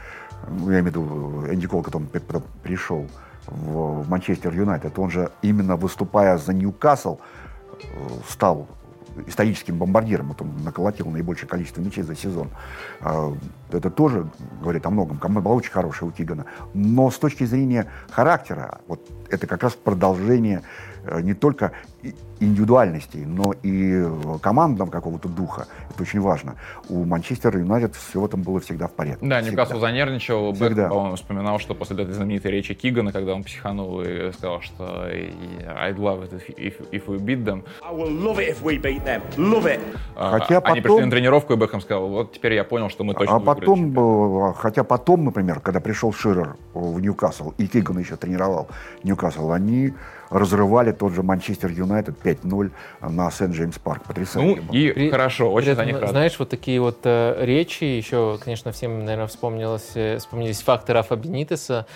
Ну, 0.48 0.70
я 0.70 0.80
имею 0.80 0.84
в 0.84 0.86
виду 0.88 1.46
Энди 1.52 1.66
Кол, 1.66 1.82
который 1.82 2.06
при- 2.06 2.20
при- 2.20 2.42
пришел 2.62 3.06
в 3.46 4.04
в 4.04 4.08
Манчестер 4.08 4.54
Юнайтед. 4.54 4.98
Он 4.98 5.10
же 5.10 5.30
именно 5.42 5.76
выступая 5.76 6.38
за 6.38 6.52
Ньюкасл 6.54 7.18
э, 7.82 7.86
стал 8.28 8.68
историческим 9.26 9.78
бомбардиром. 9.78 10.28
Вот 10.28 10.42
он 10.42 10.62
наколотил 10.64 11.10
наибольшее 11.10 11.48
количество 11.48 11.80
мячей 11.80 12.02
за 12.02 12.14
сезон. 12.14 12.50
А, 13.00 13.32
Это 13.70 13.90
тоже 13.90 14.28
говорит 14.60 14.86
о 14.86 14.90
многом. 14.90 15.18
Команда 15.18 15.40
была 15.40 15.54
очень 15.54 15.72
хорошая 15.72 16.08
у 16.08 16.12
Кигана. 16.12 16.46
Но 16.74 17.10
с 17.10 17.18
точки 17.18 17.44
зрения 17.44 17.90
характера, 18.10 18.80
вот 18.86 19.00
это 19.30 19.46
как 19.46 19.62
раз 19.62 19.74
продолжение 19.74 20.62
не 21.22 21.34
только 21.34 21.72
индивидуальностей, 22.40 23.24
но 23.24 23.52
и 23.62 24.02
э, 24.04 24.38
командного 24.40 24.90
какого-то 24.90 25.28
духа. 25.28 25.66
Это 25.90 26.02
очень 26.02 26.20
важно. 26.20 26.56
У 26.88 27.04
Манчестера 27.04 27.58
Юнайтед 27.58 27.94
все 27.94 28.20
в 28.20 28.24
этом 28.24 28.42
было 28.42 28.60
всегда 28.60 28.88
в 28.88 28.92
порядке. 28.92 29.26
Да. 29.26 29.40
Ньюкасл 29.40 29.78
занервничал. 29.78 30.52
Всегда. 30.52 30.88
по-моему, 30.88 31.16
вспоминал, 31.16 31.58
что 31.58 31.74
после 31.74 32.02
этой 32.02 32.12
знаменитой 32.12 32.50
речи 32.50 32.74
Кигана, 32.74 33.12
когда 33.12 33.34
он 33.34 33.44
психанул 33.44 34.02
и 34.02 34.32
сказал, 34.32 34.60
что 34.60 35.08
I'd 35.08 35.96
love 35.96 36.28
it 36.28 36.42
if, 36.56 36.90
if, 36.90 37.06
we 37.06 37.18
beat 37.18 37.44
them. 37.44 37.62
I 37.82 37.94
will 37.94 38.10
love 38.10 38.38
it 38.38 38.50
if 38.50 38.62
we 38.62 38.80
beat 38.80 39.04
them. 39.04 39.22
Love 39.36 39.64
it. 39.64 39.80
А, 40.16 40.38
Хотя 40.38 40.58
Они 40.58 40.80
потом- 40.80 40.82
пришли 40.82 41.04
на 41.04 41.10
тренировку, 41.10 41.52
и 41.52 41.56
Бекхэм 41.56 41.80
сказал, 41.80 42.08
вот 42.08 42.32
теперь 42.32 42.54
я 42.54 42.64
понял, 42.64 42.90
что 42.90 43.04
мы 43.04 43.14
точно 43.14 43.36
А 43.36 43.40
потом, 43.40 43.78
чемпионат». 43.78 44.56
э, 44.56 44.58
хотя 44.58 44.84
потом, 44.84 45.24
например, 45.24 45.60
когда 45.60 45.80
пришел 45.80 46.12
Ширер 46.12 46.56
в 46.74 47.00
Ньюкасл, 47.00 47.52
и 47.58 47.66
Киган 47.66 47.98
еще 47.98 48.16
тренировал 48.16 48.68
Ньюкасл, 49.02 49.52
они 49.52 49.94
разрывали 50.34 50.92
тот 50.92 51.12
же 51.12 51.22
Манчестер 51.22 51.70
Юнайтед 51.70 52.16
5-0 52.22 52.70
на 53.00 53.30
Сент-Джеймс 53.30 53.78
Парк. 53.78 54.02
Ну 54.02 54.08
Потрясающе. 54.08 54.60
было. 54.62 54.74
и 54.76 54.92
При- 54.92 55.10
хорошо, 55.10 55.52
очень 55.52 55.68
При 55.68 55.74
за 55.74 55.84
них 55.86 56.00
рад. 56.00 56.10
Знаешь, 56.10 56.38
вот 56.38 56.48
такие 56.48 56.80
вот 56.80 56.98
э, 57.04 57.44
речи, 57.44 57.84
еще, 57.84 58.38
конечно, 58.42 58.72
всем, 58.72 59.04
наверное, 59.04 59.28
вспомнилось, 59.28 59.92
э, 59.94 60.18
вспомнились 60.18 60.60
факты 60.60 60.92
Рафа 60.92 61.16
Бенитеса. 61.16 61.86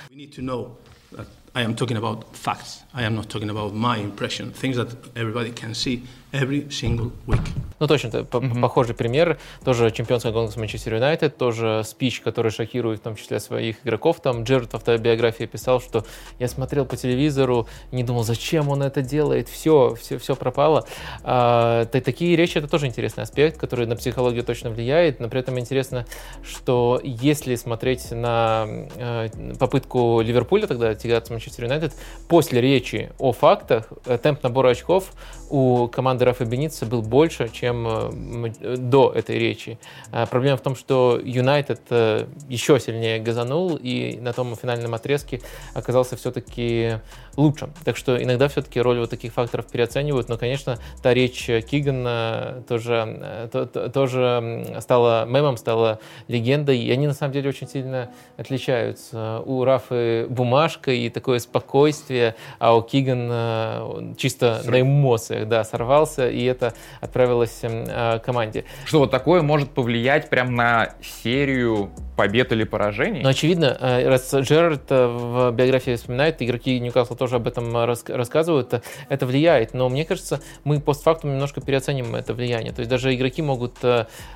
I 1.55 1.65
am 1.65 1.75
talking 1.75 1.97
about 1.97 2.25
facts. 2.33 2.83
I 2.93 3.05
am 3.05 3.17
not 3.17 3.29
talking 3.29 3.51
about 3.51 3.75
my 3.75 3.99
impression, 3.99 4.53
things 4.53 4.77
that 4.77 4.91
everybody 5.17 5.51
can 5.53 5.75
see 5.75 6.05
every 6.33 6.69
single 6.71 7.11
week. 7.27 7.41
Ну, 7.81 7.87
точно, 7.87 8.09
это 8.09 8.25
по- 8.25 8.41
похожий 8.41 8.95
пример. 8.95 9.39
Тоже 9.65 9.91
чемпионская 9.91 10.33
гонка 10.33 10.53
с 10.53 10.57
Манчестер 10.57 10.95
Юнайтед, 10.95 11.37
тоже 11.37 11.83
спич, 11.85 12.21
который 12.21 12.51
шокирует 12.51 13.01
в 13.01 13.03
том 13.03 13.17
числе 13.17 13.41
своих 13.41 13.77
игроков. 13.85 14.21
Там 14.21 14.43
Джерард 14.45 14.73
в 14.73 14.77
автобиографии 14.77 15.45
писал, 15.45 15.81
что 15.81 16.05
я 16.39 16.49
смотрел 16.49 16.85
по 16.87 16.97
телевизору, 16.97 17.69
не 17.93 18.03
думал, 18.03 18.25
зачем 18.25 18.69
он 18.69 18.83
это 18.83 19.03
делает, 19.03 19.49
все, 19.49 19.95
все, 20.01 20.19
все 20.19 20.35
пропало. 20.35 20.87
А, 21.23 21.85
та- 21.87 22.01
такие 22.01 22.37
речи, 22.37 22.59
это 22.59 22.69
тоже 22.69 22.87
интересный 22.87 23.23
аспект, 23.25 23.59
который 23.59 23.87
на 23.87 23.97
психологию 23.97 24.43
точно 24.45 24.71
влияет, 24.71 25.21
но 25.21 25.29
при 25.29 25.41
этом 25.41 25.59
интересно, 25.59 26.07
что 26.43 27.01
если 27.05 27.55
смотреть 27.55 28.11
на 28.11 28.67
э, 28.97 29.29
попытку 29.59 30.21
Ливерпуля 30.21 30.67
тогда 30.67 30.95
тягаться 30.95 31.33
Манчестер 31.33 31.65
Юнайтед, 31.65 31.95
после 32.29 32.61
речи 32.61 33.13
о 33.19 33.33
фактах 33.33 33.89
э, 34.07 34.19
темп 34.19 34.43
набора 34.43 34.71
очков 34.71 35.13
у 35.51 35.89
команды 35.89 36.25
Рафа 36.25 36.45
Беница 36.45 36.87
был 36.87 37.03
больше, 37.03 37.49
чем 37.49 37.87
э, 37.87 38.53
э, 38.61 38.77
до 38.77 39.13
этой 39.13 39.39
речи. 39.39 39.79
А 40.13 40.27
Проблема 40.27 40.57
в 40.57 40.61
том, 40.61 40.77
что 40.77 41.21
Юнайтед 41.23 41.81
э, 41.91 42.27
еще 42.49 42.79
сильнее 42.81 43.19
газанул 43.19 43.79
и 43.81 44.19
на 44.21 44.33
том 44.33 44.55
финальном 44.57 44.95
отрезке 44.95 45.41
оказался 45.75 46.17
все-таки 46.17 46.99
лучше. 47.37 47.71
Так 47.85 47.97
что 47.97 48.23
иногда 48.23 48.49
все-таки 48.49 48.81
роль 48.81 48.99
вот 48.99 49.11
таких 49.11 49.33
факторов 49.33 49.67
переоценивают, 49.67 50.29
но, 50.29 50.37
конечно, 50.37 50.79
та 51.03 51.15
речь 51.15 51.47
Кигана 51.71 52.63
тоже, 52.69 53.19
э, 53.21 53.49
то- 53.51 53.67
то- 53.67 53.89
тоже 53.91 54.77
стала 54.81 55.25
мемом, 55.25 55.57
стала 55.57 56.01
легендой, 56.27 56.79
и 56.79 56.91
они 56.91 57.07
на 57.07 57.15
самом 57.15 57.33
деле 57.33 57.49
очень 57.49 57.69
сильно 57.69 58.11
отличаются. 58.37 59.41
У 59.47 59.65
Рафы 59.65 60.27
бумажка 60.29 60.91
и 60.91 61.09
такое 61.11 61.39
спокойствие, 61.39 62.35
а 62.59 62.77
у 62.77 62.83
Кигана 62.83 64.15
чисто 64.17 64.61
на 64.65 65.38
эмоциях, 65.39 65.49
да, 65.49 65.65
сорвался, 65.65 66.29
и 66.29 66.45
это 66.45 66.75
отправилось 67.01 67.63
м, 67.63 67.85
э, 67.87 68.19
команде. 68.21 68.65
Что 68.85 69.01
вот 69.01 69.11
такое 69.11 69.43
может 69.43 69.71
повлиять 69.71 70.29
прям 70.31 70.55
на 70.55 70.95
серию 71.23 71.91
побед 72.19 72.51
или 72.51 72.65
поражений? 72.65 73.23
Но 73.23 73.29
очевидно, 73.29 73.77
э, 73.81 74.09
раз 74.09 74.35
Джерард 74.35 74.91
э, 74.91 75.07
в 75.07 75.53
биографии 75.53 75.95
вспоминает, 75.95 76.43
игроки 76.43 76.81
Ньюкасла 76.81 77.17
тоже 77.17 77.37
об 77.37 77.47
этом 77.47 77.77
э, 77.77 77.85
рас- 77.85 78.05
рассказывают, 78.09 78.83
это 79.09 79.25
влияет. 79.25 79.73
Но 79.73 79.89
мне 79.89 80.05
кажется, 80.05 80.41
мы 80.65 80.81
постфактум 80.81 81.31
немножко 81.31 81.61
переоценим 81.61 82.17
это 82.17 82.35
влияние. 82.35 82.73
То 82.73 82.81
есть 82.81 82.91
даже 82.91 83.15
игроки 83.15 83.41
могут, 83.41 83.77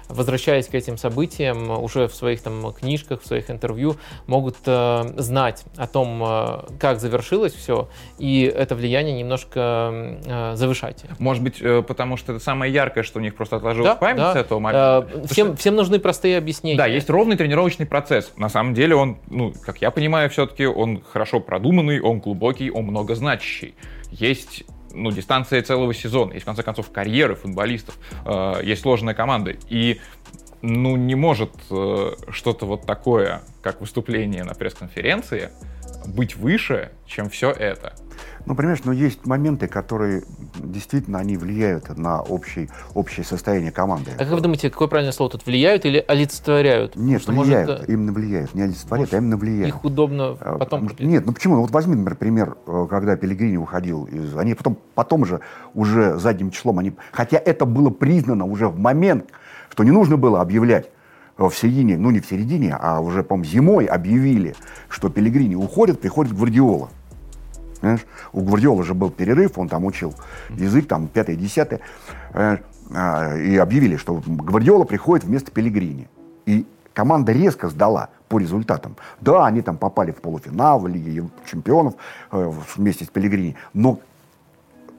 возвращаясь 0.09 0.68
к 0.68 0.75
этим 0.77 0.97
событиям, 0.97 1.71
уже 1.71 2.07
в 2.07 2.14
своих 2.14 2.40
там 2.40 2.73
книжках, 2.73 3.21
в 3.21 3.27
своих 3.27 3.51
интервью, 3.51 3.97
могут 4.29 4.59
знать 4.64 5.64
о 5.77 5.88
том, 5.88 6.64
как 6.79 7.01
завершилось 7.01 7.53
все, 7.53 7.88
и 8.18 8.42
это 8.45 8.77
влияние 8.77 9.18
немножко 9.18 10.53
завышать. 10.55 11.05
Может 11.18 11.42
быть, 11.42 11.59
потому 11.88 12.16
что 12.16 12.33
это 12.33 12.45
самое 12.45 12.73
яркое, 12.73 13.03
что 13.03 13.18
у 13.18 13.23
них 13.23 13.35
просто 13.35 13.57
отложилось 13.57 13.97
в 13.97 13.99
память 13.99 14.33
с 14.35 14.37
этого 14.37 14.61
момента? 14.61 15.09
Всем, 15.29 15.57
всем 15.57 15.75
нужны 15.75 15.99
простые 15.99 16.38
объяснения. 16.38 16.79
Да, 16.79 16.87
есть 16.87 17.11
ровный 17.11 17.37
тренировочный 17.37 17.72
процесс. 17.87 18.33
На 18.37 18.49
самом 18.49 18.75
деле 18.75 18.95
он, 18.95 19.19
ну, 19.29 19.53
как 19.65 19.81
я 19.81 19.91
понимаю, 19.91 20.31
все-таки 20.31 20.67
он 20.67 21.03
хорошо 21.03 21.41
продуманный, 21.41 22.01
он 22.01 22.21
глубокий, 22.21 22.71
он 22.71 22.85
многозначащий. 22.85 23.75
Есть 24.11 24.65
ну, 24.95 25.11
дистанция 25.11 25.63
целого 25.63 25.95
сезона, 25.95 26.33
есть, 26.33 26.43
в 26.43 26.47
конце 26.47 26.63
концов, 26.63 26.91
карьеры 26.91 27.35
футболистов, 27.35 27.97
э, 28.25 28.61
есть 28.63 28.83
сложная 28.83 29.15
команда. 29.15 29.57
И 29.69 30.01
ну, 30.61 30.97
не 30.97 31.15
может 31.15 31.53
э, 31.71 32.13
что-то 32.31 32.67
вот 32.67 32.87
такое, 32.87 33.43
как 33.63 33.81
выступление 33.81 34.45
на 34.45 34.55
пресс-конференции, 34.55 35.51
быть 36.07 36.37
выше, 36.37 36.93
чем 37.07 37.31
все 37.31 37.51
это. 37.51 37.95
Ну, 38.47 38.55
понимаешь, 38.55 38.81
но 38.85 38.93
есть 38.93 39.25
моменты, 39.27 39.69
которые 39.69 40.25
действительно 40.59 41.19
они 41.19 41.37
влияют 41.37 41.97
на 41.97 42.21
общий, 42.21 42.69
общее 42.95 43.25
состояние 43.25 43.71
команды. 43.71 44.11
А 44.17 44.19
как 44.19 44.31
вы 44.31 44.41
думаете, 44.41 44.71
какое 44.71 44.89
правильное 44.89 45.13
слово 45.13 45.31
тут 45.31 45.47
влияют 45.47 45.85
или 45.85 46.05
олицетворяют? 46.07 46.97
Нет, 46.97 47.27
может, 47.29 47.47
влияют, 47.47 47.89
э, 47.89 47.93
именно 47.93 48.13
влияют. 48.13 48.55
Не 48.55 48.63
олицетворяют, 48.63 49.15
а 49.15 49.19
именно 49.19 49.37
влияют. 49.37 49.69
Их 49.69 49.85
удобно 49.85 50.37
А, 50.41 50.59
потом 50.59 50.59
потому 50.59 50.87
прописать. 50.87 51.07
Нет, 51.07 51.27
ну 51.27 51.33
почему? 51.33 51.61
Вот 51.61 51.71
возьми, 51.71 51.95
например, 51.95 52.17
пример, 52.17 52.57
э, 52.67 52.87
когда 52.91 53.17
Пелегрини 53.17 53.57
уходил 53.57 54.05
из... 54.05 54.37
Они 54.37 54.55
потом, 54.55 54.77
потом 54.95 55.25
же 55.25 55.41
уже 55.75 56.19
задним 56.19 56.51
числом, 56.51 56.79
они... 56.79 56.93
хотя 57.13 57.39
это 57.39 57.65
было 57.65 57.91
признано 57.91 58.45
уже 58.45 58.69
в 58.69 58.79
момент, 58.79 59.27
что 59.71 59.85
не 59.85 59.91
нужно 59.91 60.17
было 60.17 60.41
объявлять 60.41 60.91
э, 61.39 61.45
в 61.45 61.55
середине, 61.55 61.97
ну 61.97 62.11
не 62.11 62.21
в 62.21 62.27
середине, 62.27 62.77
а 62.79 63.01
уже, 63.01 63.23
по-моему, 63.23 63.49
зимой 63.51 63.87
объявили, 63.87 64.57
что 64.89 65.09
Пелегрини 65.09 65.55
уходит, 65.55 66.01
приходит 66.01 66.35
Гвардиола. 66.35 66.91
Понимаешь? 67.83 68.07
У 68.33 68.42
Гвардиолы 68.42 68.85
же 68.85 68.95
был 68.95 69.11
перерыв, 69.11 69.59
он 69.59 69.68
там 69.68 69.85
учил 69.85 70.14
язык, 70.51 70.87
там, 70.87 71.09
пятое, 71.09 71.35
десятое. 71.35 71.81
Понимаешь? 72.33 72.61
А, 72.95 73.37
И 73.37 73.57
объявили, 73.57 73.97
что 73.97 74.23
Гвардиола 74.25 74.85
приходит 74.85 75.25
вместо 75.25 75.51
Пелегрини. 75.51 76.09
И 76.47 76.64
команда 76.95 77.33
резко 77.33 77.68
сдала 77.68 78.11
по 78.29 78.38
результатам. 78.38 78.97
Да, 79.21 79.47
они 79.47 79.62
там 79.62 79.79
попали 79.79 80.12
в 80.12 80.21
полуфинал 80.21 80.79
в 80.79 80.87
Лиге 80.87 81.29
чемпионов 81.45 81.95
э, 82.31 82.53
вместе 82.77 83.05
с 83.05 83.09
Пелегрини, 83.09 83.57
но 83.75 83.99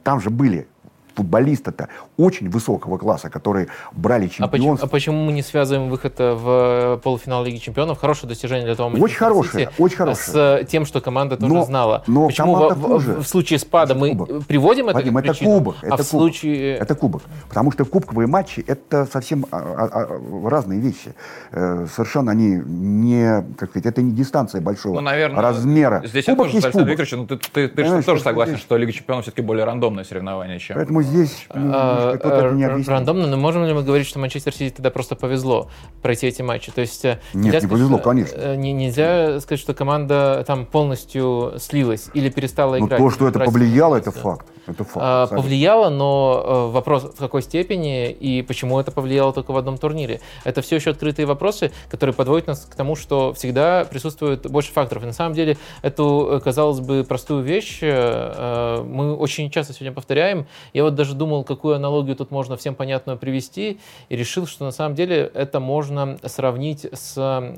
там 0.04 0.20
же 0.20 0.30
были 0.30 0.68
футболисты-то 1.16 1.90
очень 2.18 2.50
высокого 2.50 2.98
класса, 2.98 3.30
которые 3.30 3.68
брали 3.92 4.26
А 4.26 4.28
почему, 4.28 4.48
чемпионство. 4.50 4.88
а 4.88 4.90
почему 4.90 5.26
мы 5.26 5.32
не 5.32 5.42
связываем 5.42 5.90
выход 5.90 6.16
в 6.18 7.00
полуфинал 7.04 7.44
Лиги 7.44 7.58
Чемпионов? 7.58 8.00
Хорошее 8.00 8.30
достижение 8.30 8.66
для 8.66 8.76
того 8.76 8.90
Очень 8.90 9.00
Манчестер 9.02 9.20
хорошее, 9.28 9.70
очень 9.78 9.96
э, 9.96 9.98
хорошее. 9.98 10.26
С 10.26 10.62
э, 10.62 10.66
тем, 10.66 10.86
что 10.86 11.02
команда 11.02 11.38
тоже 11.38 11.54
Но- 11.54 11.64
знала. 11.66 12.04
но 12.08 12.28
почему 12.28 12.54
команда 12.56 12.76
в, 12.76 12.82
хуже. 12.82 13.16
в 13.16 13.28
случае 13.28 13.60
спада 13.60 13.96
мы 13.96 14.10
кубок. 14.10 14.46
приводим 14.48 14.90
это 14.90 14.96
Вадим, 15.00 15.18
это 15.18 15.34
кубок. 15.34 15.76
а 15.82 15.88
это 15.88 16.04
в 16.04 16.10
кубок. 16.10 16.34
случае... 16.34 16.78
Это 16.78 16.96
кубок. 16.96 17.24
Потому 17.50 17.72
что 17.72 17.86
кубковые 17.86 18.28
матчи 18.28 18.64
это 18.66 19.06
совсем 19.12 19.46
а, 19.52 19.58
а, 19.58 19.90
а, 19.92 20.50
разные 20.50 20.80
вещи. 20.80 21.14
Э, 21.52 21.86
Совершенно 21.94 22.32
они 22.32 22.62
не, 22.66 23.44
как 23.58 23.70
сказать, 23.70 23.86
это 23.86 24.02
не 24.02 24.12
дистанция 24.12 24.62
большого 24.62 24.96
Ну, 24.96 25.02
наверное, 25.02 25.42
размера. 25.42 26.02
Здесь 26.06 26.28
я 26.28 26.34
кубок 26.34 26.48
тоже, 26.48 26.58
есть 26.58 26.66
Александр 26.66 26.90
кубок. 26.90 27.00
Викторович, 27.00 27.30
ну 27.30 27.38
ты, 27.38 27.38
ты, 27.38 27.68
ты 27.68 27.68
же 27.68 27.84
Понимаешь, 27.84 28.06
тоже 28.06 28.22
согласен, 28.22 28.58
что 28.58 28.78
Лига 28.78 28.92
Чемпионов 28.92 29.24
все-таки 29.26 29.42
более 29.42 29.66
рандомное 29.66 30.04
соревнование, 30.04 30.60
чем... 30.60 30.76
Поэтому 30.76 31.03
здесь 31.04 31.46
ну, 31.54 31.72
А, 31.74 32.18
кто-то 32.18 32.36
это 32.36 32.52
не 32.56 32.64
э, 32.64 32.68
объяснит. 32.68 32.90
рандомно, 32.90 33.28
но 33.28 33.38
можем 33.38 33.66
ли 33.66 33.74
мы 33.74 33.84
говорить, 33.84 34.08
что 34.08 34.20
Манчестер 34.20 34.54
Сити 34.54 34.74
тогда 34.74 34.90
просто 34.90 35.16
повезло 35.16 35.70
пройти 36.02 36.28
эти 36.28 36.42
матчи? 36.42 36.72
То 36.72 36.82
есть 36.82 37.06
э, 37.06 37.20
Нет, 37.34 37.46
нельзя 37.46 37.46
не 37.46 37.52
сказать, 37.60 37.70
повезло, 37.70 37.98
конечно. 38.00 38.36
э, 38.36 38.56
не- 38.56 38.74
нельзя 38.74 39.40
сказать, 39.40 39.60
что 39.60 39.74
команда 39.74 40.44
там 40.48 40.66
полностью 40.66 41.54
слилась 41.60 42.10
или 42.14 42.30
перестала 42.30 42.78
Но 42.78 42.86
играть. 42.88 43.00
Ну, 43.00 43.10
то, 43.10 43.14
что 43.16 43.28
это 43.28 43.40
повлияло, 43.40 43.96
это 43.96 44.12
факт. 44.12 44.48
Это 44.66 44.84
факт. 44.84 44.98
А, 45.00 45.28
повлияло, 45.28 45.90
но 45.90 46.44
э, 46.44 46.72
вопрос 46.72 47.04
в 47.04 47.18
какой 47.18 47.42
степени 47.42 48.12
и 48.12 48.42
почему 48.42 48.80
это 48.80 48.92
повлияло 48.92 49.34
только 49.34 49.52
в 49.52 49.58
одном 49.58 49.78
турнире. 49.78 50.22
Это 50.44 50.62
все 50.62 50.78
еще 50.78 50.92
открытые 50.92 51.26
вопросы, 51.26 51.72
которые 51.90 52.14
подводят 52.14 52.48
нас 52.48 52.66
к 52.66 52.76
тому, 52.76 52.96
что 52.96 53.34
всегда 53.34 53.86
присутствует 53.86 54.50
больше 54.50 54.72
факторов. 54.72 55.04
И 55.04 55.06
на 55.06 55.14
самом 55.14 55.34
деле 55.34 55.58
эту, 55.82 56.30
э, 56.32 56.40
казалось 56.40 56.80
бы, 56.80 57.04
простую 57.04 57.44
вещь 57.44 57.80
э, 57.82 58.84
мы 58.84 59.16
очень 59.16 59.50
часто 59.52 59.74
сегодня 59.74 59.94
повторяем. 59.94 60.48
Я 60.74 60.84
вот 60.84 60.96
даже 60.96 61.14
думал, 61.14 61.44
какую 61.44 61.76
аналогию 61.76 62.16
тут 62.16 62.32
можно 62.32 62.56
всем 62.56 62.76
понятную 62.76 63.18
привести, 63.18 63.80
и 64.10 64.16
решил, 64.16 64.48
что 64.48 64.64
на 64.64 64.72
самом 64.72 64.96
деле 64.96 65.30
это 65.34 65.60
можно 65.60 66.18
сравнить 66.26 66.88
с 66.94 67.58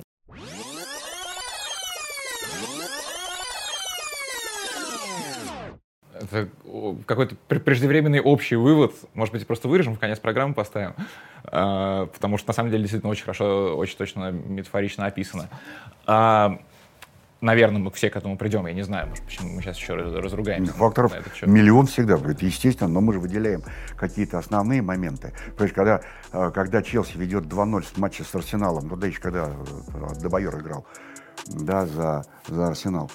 Это 6.22 6.50
какой-то 7.06 7.36
пр- 7.48 7.60
преждевременный 7.60 8.20
общий 8.22 8.56
вывод. 8.56 8.94
Может 9.14 9.34
быть, 9.34 9.46
просто 9.46 9.68
вырежем, 9.68 9.96
в 9.96 10.00
конец 10.00 10.20
программы 10.20 10.54
поставим. 10.54 10.94
А, 11.46 12.06
Потому 12.08 12.38
что, 12.38 12.50
на 12.50 12.54
самом 12.54 12.72
деле, 12.72 12.84
действительно 12.84 13.12
очень 13.12 13.24
хорошо, 13.24 13.76
очень 13.78 13.98
точно 13.98 14.32
метафорично 14.32 15.06
описано. 15.06 15.50
А, 16.06 16.60
Наверное, 17.42 17.80
мы 17.80 17.92
все 17.92 18.10
к 18.10 18.16
этому 18.16 18.38
придем. 18.38 18.66
Я 18.66 18.74
не 18.74 18.82
знаю, 18.82 19.08
может, 19.08 19.24
почему 19.24 19.52
мы 19.52 19.62
сейчас 19.62 19.78
еще 19.78 19.94
раз- 19.94 20.12
разругаемся. 20.14 20.72
Факторов 20.74 21.12
миллион 21.46 21.86
всегда 21.86 22.18
будет, 22.18 22.42
естественно, 22.42 22.90
но 22.90 23.02
мы 23.02 23.14
же 23.14 23.20
выделяем 23.20 23.62
какие-то 23.98 24.40
основные 24.40 24.82
моменты. 24.82 25.34
Понимаешь, 25.56 25.74
когда, 25.74 26.02
э, 26.32 26.52
когда 26.52 26.82
Челси 26.82 27.18
ведет 27.18 27.44
2-0 27.44 27.84
в 27.84 27.98
матче 27.98 28.24
с 28.24 28.34
Арсеналом, 28.34 28.88
ну 28.88 28.96
да 28.96 29.08
еще 29.08 29.20
когда 29.20 29.48
э, 29.50 30.16
Дебайор 30.20 30.60
играл, 30.60 30.88
да, 31.48 31.86
за, 31.86 32.24
за 32.48 32.68
Арсенал, 32.70 33.12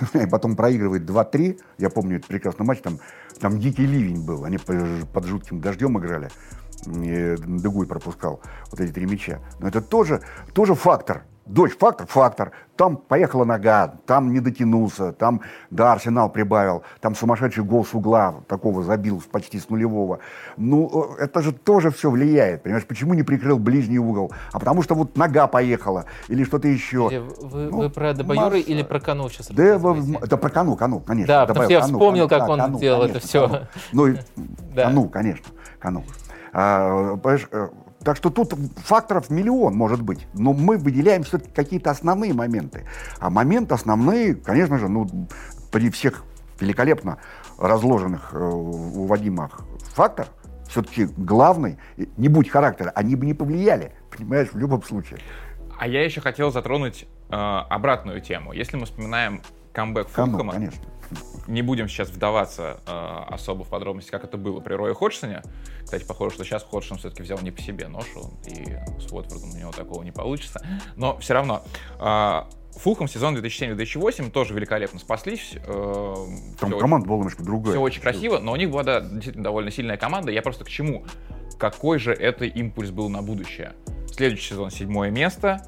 и 0.14 0.26
потом 0.26 0.56
проигрывает 0.56 1.02
2-3, 1.08 1.60
я 1.78 1.90
помню 1.90 2.16
этот 2.16 2.28
прекрасный 2.28 2.64
матч, 2.64 2.80
там, 2.80 2.98
там 3.40 3.58
дикий 3.58 3.86
ливень 3.86 4.24
был, 4.24 4.44
они 4.44 4.58
по- 4.58 5.06
под 5.12 5.24
жутким 5.26 5.60
дождем 5.60 5.98
играли, 5.98 6.30
Дегуй 6.86 7.86
пропускал 7.86 8.40
вот 8.70 8.80
эти 8.80 8.92
три 8.92 9.06
мяча. 9.06 9.40
Но 9.58 9.68
это 9.68 9.80
тоже, 9.80 10.22
тоже 10.54 10.74
фактор. 10.74 11.24
Дочь, 11.50 11.76
фактор, 11.76 12.06
фактор. 12.06 12.52
Там 12.76 12.96
поехала 12.96 13.44
нога, 13.44 13.88
там 14.06 14.32
не 14.32 14.38
дотянулся, 14.38 15.12
там, 15.12 15.40
да, 15.70 15.92
Арсенал 15.92 16.30
прибавил, 16.30 16.84
там 17.00 17.16
сумасшедший 17.16 17.64
гол 17.64 17.84
с 17.84 17.92
угла 17.92 18.36
такого 18.46 18.84
забил 18.84 19.20
почти 19.32 19.58
с 19.58 19.68
нулевого. 19.68 20.20
Ну, 20.56 21.16
э, 21.18 21.24
это 21.24 21.42
же 21.42 21.52
тоже 21.52 21.90
все 21.90 22.08
влияет, 22.08 22.62
понимаешь? 22.62 22.86
Почему 22.86 23.14
не 23.14 23.24
прикрыл 23.24 23.58
ближний 23.58 23.98
угол? 23.98 24.30
А 24.52 24.60
потому 24.60 24.82
что 24.82 24.94
вот 24.94 25.16
нога 25.16 25.48
поехала 25.48 26.04
или 26.28 26.44
что-то 26.44 26.68
еще. 26.68 27.08
Или 27.10 27.18
Вы, 27.18 27.64
Ну, 27.70 27.76
вы 27.78 27.90
про 27.90 28.14
Дебайора 28.14 28.44
масса. 28.54 28.58
или 28.58 28.82
про 28.84 29.00
Кану 29.00 29.28
сейчас 29.28 29.48
Да, 29.48 29.76
в- 29.76 29.84
рассказываете? 29.86 30.24
это 30.24 30.36
про 30.36 30.50
Кану, 30.50 30.76
Кану, 30.76 31.00
конечно. 31.00 31.26
Да, 31.34 31.46
Добавил 31.46 31.48
потому 31.48 31.64
что 31.64 31.72
я 31.72 31.80
вспомнил, 31.80 32.28
Кану, 32.28 32.38
как 32.40 32.46
да, 32.46 32.52
он 32.52 32.60
Кану, 32.60 32.78
делал 32.78 33.02
это 33.02 33.08
конечно, 33.14 33.28
всё. 33.28 33.48
Кану. 33.48 33.66
Ну, 33.92 34.06
и 34.06 34.16
Да. 34.76 34.84
Кану, 34.84 35.08
конечно, 35.08 35.46
Кану. 35.80 36.04
А, 36.52 37.16
понимаешь, 37.16 37.48
э, 37.52 37.68
так 38.04 38.16
что 38.16 38.30
тут 38.30 38.54
факторов 38.76 39.30
миллион 39.30 39.74
может 39.74 40.02
быть, 40.02 40.26
но 40.34 40.52
мы 40.52 40.78
выделяем 40.78 41.22
все-таки 41.22 41.52
какие-то 41.52 41.90
основные 41.90 42.32
моменты. 42.32 42.86
А 43.18 43.30
моменты 43.30 43.74
основные, 43.74 44.34
конечно 44.34 44.78
же, 44.78 44.88
ну, 44.88 45.08
при 45.70 45.90
всех 45.90 46.24
великолепно 46.58 47.18
разложенных 47.58 48.30
э, 48.32 48.38
у 48.38 49.06
Вадима 49.06 49.50
фактор, 49.94 50.28
все-таки 50.68 51.06
главный, 51.16 51.78
не 52.16 52.28
будь 52.28 52.48
характера, 52.48 52.92
они 52.94 53.16
бы 53.16 53.26
не 53.26 53.34
повлияли, 53.34 53.92
понимаешь, 54.16 54.48
в 54.52 54.58
любом 54.58 54.82
случае. 54.82 55.18
А 55.78 55.86
я 55.86 56.04
еще 56.04 56.20
хотел 56.20 56.50
затронуть 56.52 57.06
э, 57.28 57.34
обратную 57.34 58.20
тему. 58.20 58.52
Если 58.52 58.76
мы 58.76 58.86
вспоминаем 58.86 59.42
камбэк 59.72 60.08
Фулхэма, 60.08 60.52
конечно. 60.52 60.82
Не 61.46 61.62
будем 61.62 61.88
сейчас 61.88 62.08
вдаваться 62.10 62.80
э, 62.86 63.34
особо 63.34 63.64
в 63.64 63.68
подробности, 63.68 64.10
как 64.10 64.24
это 64.24 64.36
было 64.36 64.60
при 64.60 64.74
Рое 64.74 64.94
Ходжсоне. 64.94 65.42
Кстати, 65.84 66.04
похоже, 66.04 66.34
что 66.34 66.44
сейчас 66.44 66.62
Ходжсон 66.62 66.98
все-таки 66.98 67.22
взял 67.22 67.38
не 67.40 67.50
по 67.50 67.60
себе 67.60 67.88
ношу, 67.88 68.30
и 68.46 68.76
с 69.00 69.10
Уотфордом 69.12 69.50
у 69.52 69.56
него 69.56 69.72
такого 69.72 70.02
не 70.02 70.12
получится. 70.12 70.64
Но 70.96 71.18
все 71.18 71.34
равно. 71.34 71.62
Э, 71.98 72.42
Фулхэм 72.76 73.08
сезон 73.08 73.36
2007-2008 73.36 74.30
тоже 74.30 74.54
великолепно 74.54 75.00
спаслись. 75.00 75.54
э, 75.56 76.14
Там 76.60 76.78
команда 76.78 77.06
была 77.08 77.18
немножко 77.18 77.42
другая. 77.42 77.72
все 77.74 77.80
очень 77.82 78.00
красиво, 78.00 78.38
но 78.38 78.52
у 78.52 78.56
них 78.56 78.70
была 78.70 78.84
да, 78.84 79.00
действительно 79.00 79.44
довольно 79.44 79.70
сильная 79.72 79.96
команда. 79.96 80.30
Я 80.30 80.40
просто 80.40 80.64
к 80.64 80.68
чему? 80.68 81.04
Какой 81.58 81.98
же 81.98 82.12
это 82.12 82.44
импульс 82.44 82.90
был 82.90 83.08
на 83.08 83.22
будущее? 83.22 83.72
Следующий 84.12 84.50
сезон 84.50 84.70
седьмое 84.70 85.10
место, 85.10 85.62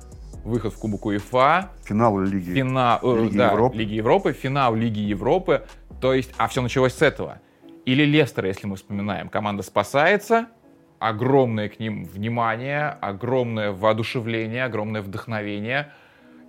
выход 0.44 0.72
в 0.72 0.78
Кубок 0.78 1.06
УЕФА, 1.06 1.70
Финал 1.84 2.20
Лиги. 2.20 2.52
финал 2.54 3.00
э, 3.02 3.24
Лиги 3.24 3.36
да, 3.36 3.50
Европы. 3.50 3.76
Лиги 3.76 3.94
Европы, 3.94 4.32
финал 4.32 4.74
Лиги 4.74 5.00
Европы. 5.00 5.64
То 6.00 6.14
есть, 6.14 6.32
а 6.36 6.48
все 6.48 6.62
началось 6.62 6.94
с 6.94 7.02
этого. 7.02 7.40
Или 7.84 8.04
Лестер, 8.04 8.46
если 8.46 8.66
мы 8.66 8.76
вспоминаем, 8.76 9.28
команда 9.28 9.62
спасается, 9.62 10.46
огромное 10.98 11.68
к 11.68 11.80
ним 11.80 12.04
внимание, 12.04 12.88
огромное 13.00 13.72
воодушевление, 13.72 14.64
огромное 14.64 15.02
вдохновение, 15.02 15.92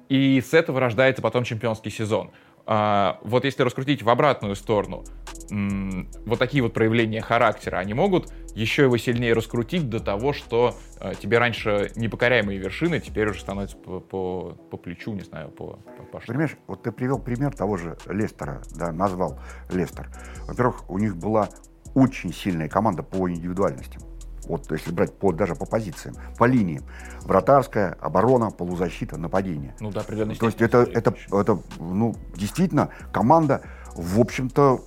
и 0.09 0.39
с 0.41 0.53
этого 0.53 0.79
рождается 0.79 1.21
потом 1.21 1.43
чемпионский 1.43 1.91
сезон. 1.91 2.31
А, 2.65 3.19
вот 3.23 3.45
если 3.45 3.63
раскрутить 3.63 4.03
в 4.03 4.09
обратную 4.09 4.55
сторону, 4.55 5.03
м, 5.51 6.09
вот 6.25 6.39
такие 6.39 6.63
вот 6.63 6.73
проявления 6.73 7.21
характера, 7.21 7.77
они 7.77 7.93
могут 7.93 8.31
еще 8.55 8.83
его 8.83 8.97
сильнее 8.97 9.33
раскрутить 9.33 9.89
до 9.89 9.99
того, 9.99 10.31
что 10.31 10.75
э, 10.99 11.13
тебе 11.19 11.39
раньше 11.39 11.91
непокоряемые 11.95 12.59
вершины 12.59 12.99
теперь 12.99 13.29
уже 13.29 13.41
становятся 13.41 13.77
по, 13.77 13.99
по, 13.99 14.57
по 14.71 14.77
плечу, 14.77 15.13
не 15.13 15.21
знаю, 15.21 15.49
по, 15.49 15.79
по, 15.97 16.03
по. 16.03 16.19
Понимаешь, 16.19 16.55
вот 16.67 16.83
ты 16.83 16.91
привел 16.91 17.19
пример 17.19 17.53
того 17.55 17.77
же 17.77 17.97
Лестера, 18.07 18.61
да, 18.75 18.91
назвал 18.91 19.39
Лестер. 19.69 20.09
Во-первых, 20.47 20.89
у 20.89 20.97
них 20.99 21.17
была 21.17 21.49
очень 21.95 22.33
сильная 22.33 22.69
команда 22.69 23.03
по 23.03 23.29
индивидуальностям. 23.29 24.01
Вот 24.47 24.69
если 24.71 24.91
брать 24.91 25.13
по, 25.13 25.31
даже 25.31 25.55
по 25.55 25.65
позициям, 25.65 26.15
по 26.37 26.45
линиям. 26.45 26.83
Вратарская, 27.21 27.97
оборона, 28.01 28.51
полузащита, 28.51 29.17
нападение. 29.17 29.75
Ну, 29.79 29.91
до 29.91 30.01
определенной 30.01 30.35
То 30.35 30.47
есть 30.47 30.57
степени, 30.57 30.81
это, 30.81 30.91
это, 30.91 31.15
это, 31.31 31.59
ну, 31.79 32.15
действительно, 32.35 32.89
команда, 33.11 33.61
в 33.95 34.19
общем-то, 34.19 34.81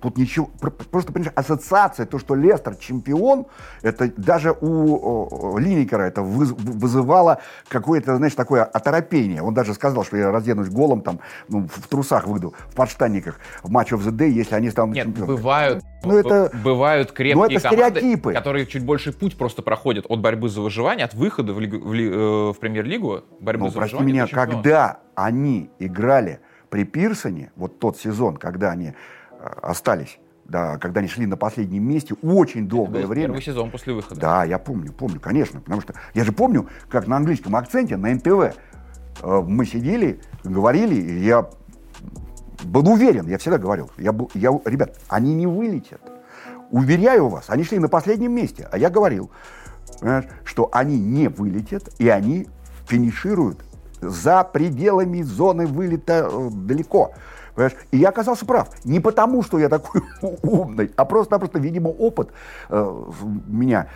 тут 0.00 0.16
ничего, 0.18 0.48
пр- 0.60 0.70
просто, 0.72 1.12
понимаешь, 1.12 1.32
ассоциация, 1.36 2.06
то, 2.06 2.18
что 2.18 2.34
Лестер 2.34 2.74
чемпион, 2.76 3.46
это 3.82 4.10
даже 4.16 4.52
у 4.60 5.58
Линникера 5.58 6.02
это 6.02 6.20
выз- 6.20 6.54
вызывало 6.54 7.38
какое-то, 7.68 8.16
знаешь, 8.16 8.34
такое 8.34 8.64
оторопение. 8.64 9.42
Он 9.42 9.54
даже 9.54 9.74
сказал, 9.74 10.04
что 10.04 10.16
я 10.16 10.30
разденусь 10.30 10.68
голым, 10.68 11.00
там, 11.02 11.20
ну, 11.48 11.66
в 11.68 11.88
трусах 11.88 12.26
выйду, 12.26 12.54
в 12.70 12.74
подштанниках 12.74 13.38
в 13.62 13.70
матч 13.70 13.92
of 13.92 14.00
the 14.04 14.10
day, 14.12 14.28
если 14.30 14.54
они 14.54 14.70
станут 14.70 14.94
Нет, 14.94 15.06
чемпионами. 15.06 15.36
бывают, 15.36 15.84
Ну, 16.04 16.16
это- 16.18 16.50
бывают 16.64 17.12
крепкие 17.12 17.36
ну, 17.36 17.44
это 17.44 17.60
команды, 17.68 18.00
стереотипы. 18.00 18.32
которые 18.32 18.66
чуть 18.66 18.84
больше 18.84 19.12
путь 19.12 19.36
просто 19.36 19.62
проходят 19.62 20.06
от 20.08 20.20
борьбы 20.20 20.48
за 20.48 20.60
выживание, 20.60 21.04
от 21.04 21.14
выхода 21.14 21.52
в, 21.52 21.60
лигу- 21.60 21.78
в 21.80 21.92
ли- 21.94 22.10
э, 22.10 22.52
в 22.52 22.56
премьер-лигу, 22.60 23.22
борьбы 23.40 23.66
Ну, 23.66 23.70
за 23.70 23.78
прости 23.78 23.96
выживание. 23.96 24.24
меня, 24.24 24.26
когда 24.26 25.00
они 25.14 25.70
играли 25.78 26.40
при 26.72 26.84
Пирсоне, 26.84 27.52
вот 27.54 27.78
тот 27.78 27.98
сезон, 27.98 28.38
когда 28.38 28.70
они 28.70 28.88
э, 28.88 29.46
остались, 29.60 30.18
да, 30.46 30.78
когда 30.78 31.00
они 31.00 31.08
шли 31.08 31.26
на 31.26 31.36
последнем 31.36 31.86
месте 31.86 32.14
очень 32.22 32.66
долгое 32.66 33.02
Был 33.02 33.08
время. 33.10 33.26
Первый 33.26 33.42
сезон 33.42 33.70
после 33.70 33.92
выхода. 33.92 34.18
Да, 34.18 34.44
я 34.44 34.58
помню, 34.58 34.90
помню, 34.90 35.20
конечно, 35.20 35.60
потому 35.60 35.82
что 35.82 35.92
я 36.14 36.24
же 36.24 36.32
помню, 36.32 36.66
как 36.88 37.06
на 37.06 37.18
английском 37.18 37.54
акценте 37.56 37.98
на 37.98 38.14
НТВ 38.14 38.26
э, 38.26 39.42
мы 39.46 39.66
сидели, 39.66 40.22
говорили, 40.44 40.94
и 40.94 41.24
я 41.24 41.50
был 42.64 42.88
уверен, 42.88 43.28
я 43.28 43.36
всегда 43.36 43.58
говорил, 43.58 43.90
я 43.98 44.12
был, 44.12 44.30
я, 44.32 44.58
ребят, 44.64 44.98
они 45.08 45.34
не 45.34 45.46
вылетят. 45.46 46.00
Уверяю 46.70 47.28
вас, 47.28 47.50
они 47.50 47.64
шли 47.64 47.80
на 47.80 47.90
последнем 47.90 48.32
месте, 48.32 48.66
а 48.72 48.78
я 48.78 48.88
говорил, 48.88 49.30
что 50.44 50.70
они 50.72 50.98
не 50.98 51.28
вылетят, 51.28 51.90
и 51.98 52.08
они 52.08 52.48
финишируют 52.86 53.58
за 54.02 54.44
пределами 54.44 55.22
зоны 55.22 55.66
вылета 55.66 56.28
э, 56.30 56.48
далеко. 56.52 57.12
Понимаешь? 57.54 57.74
И 57.90 57.98
я 57.98 58.08
оказался 58.08 58.44
прав. 58.46 58.68
Не 58.84 59.00
потому, 59.00 59.42
что 59.42 59.58
я 59.58 59.68
такой 59.68 60.02
умный, 60.42 60.90
а 60.96 61.04
просто-напросто, 61.04 61.58
видимо, 61.58 61.88
опыт 61.88 62.30
э, 62.68 63.02
меня 63.46 63.88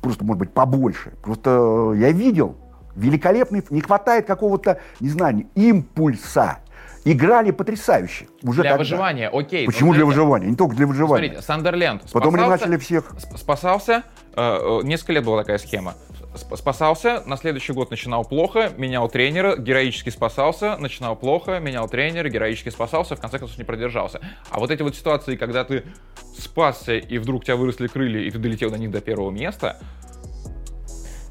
просто, 0.00 0.24
может 0.24 0.38
быть, 0.38 0.50
побольше. 0.52 1.12
Просто 1.22 1.92
я 1.96 2.10
видел 2.12 2.56
великолепный, 2.96 3.62
не 3.70 3.80
хватает 3.80 4.26
какого-то, 4.26 4.78
не 5.00 5.08
знаю, 5.08 5.46
импульса. 5.54 6.58
Играли 7.04 7.50
потрясающе. 7.50 8.26
Уже 8.42 8.60
Для 8.60 8.72
тогда. 8.72 8.78
выживания, 8.80 9.28
окей. 9.30 9.64
Почему 9.64 9.94
для 9.94 10.04
выживания? 10.04 10.48
Не 10.48 10.54
только 10.56 10.76
для 10.76 10.86
выживания. 10.86 11.28
Смотрите, 11.28 11.42
Сандерленд 11.46 12.02
Потом 12.12 12.34
они 12.34 12.44
спасался- 12.44 12.50
начали 12.66 12.76
всех... 12.76 13.12
сп- 13.14 13.38
спасался, 13.38 14.02
э, 14.36 14.58
э, 14.80 14.80
несколько 14.84 15.12
лет 15.14 15.24
была 15.24 15.38
такая 15.40 15.56
схема. 15.56 15.94
Сп- 16.34 16.56
Спасался, 16.56 17.22
на 17.26 17.36
следующий 17.36 17.72
год 17.72 17.90
начинал 17.90 18.24
плохо, 18.24 18.70
менял 18.76 19.08
тренера, 19.08 19.56
героически 19.56 20.10
спасался, 20.10 20.76
начинал 20.76 21.16
плохо, 21.16 21.58
менял 21.58 21.88
тренера, 21.88 22.28
героически 22.28 22.68
спасался, 22.68 23.16
в 23.16 23.20
конце 23.20 23.38
концов 23.38 23.58
не 23.58 23.64
продержался. 23.64 24.20
А 24.50 24.60
вот 24.60 24.70
эти 24.70 24.82
вот 24.82 24.94
ситуации, 24.94 25.36
когда 25.36 25.64
ты 25.64 25.84
спасся, 26.38 26.96
и 26.96 27.18
вдруг 27.18 27.42
у 27.42 27.44
тебя 27.44 27.56
выросли 27.56 27.88
крылья, 27.88 28.20
и 28.20 28.30
ты 28.30 28.38
долетел 28.38 28.70
до 28.70 28.78
них 28.78 28.90
до 28.90 29.00
первого 29.00 29.30
места, 29.30 29.80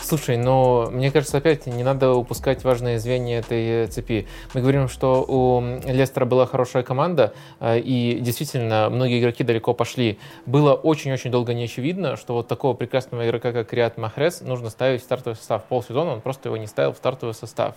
Слушай, 0.01 0.37
но 0.37 0.87
мне 0.91 1.11
кажется, 1.11 1.37
опять 1.37 1.67
не 1.67 1.83
надо 1.83 2.13
упускать 2.13 2.63
важное 2.63 2.97
звенья 2.99 3.39
этой 3.39 3.83
э, 3.83 3.87
цепи. 3.87 4.27
Мы 4.53 4.61
говорим, 4.61 4.87
что 4.87 5.25
у 5.27 5.61
Лестера 5.85 6.25
была 6.25 6.45
хорошая 6.45 6.83
команда, 6.83 7.33
э, 7.59 7.79
и 7.79 8.17
действительно 8.21 8.89
многие 8.89 9.19
игроки 9.19 9.43
далеко 9.43 9.73
пошли. 9.73 10.17
Было 10.45 10.73
очень-очень 10.73 11.31
долго 11.31 11.53
не 11.53 11.65
очевидно, 11.65 12.15
что 12.15 12.33
вот 12.33 12.47
такого 12.47 12.73
прекрасного 12.73 13.27
игрока, 13.27 13.51
как 13.51 13.73
Риат 13.73 13.97
Махрес, 13.97 14.39
нужно 14.41 14.69
ставить 14.69 15.01
в 15.01 15.03
стартовый 15.03 15.35
состав. 15.35 15.65
Полсезона 15.65 16.13
он 16.13 16.21
просто 16.21 16.47
его 16.47 16.55
не 16.55 16.67
ставил 16.67 16.93
в 16.93 16.97
стартовый 16.97 17.35
состав. 17.35 17.75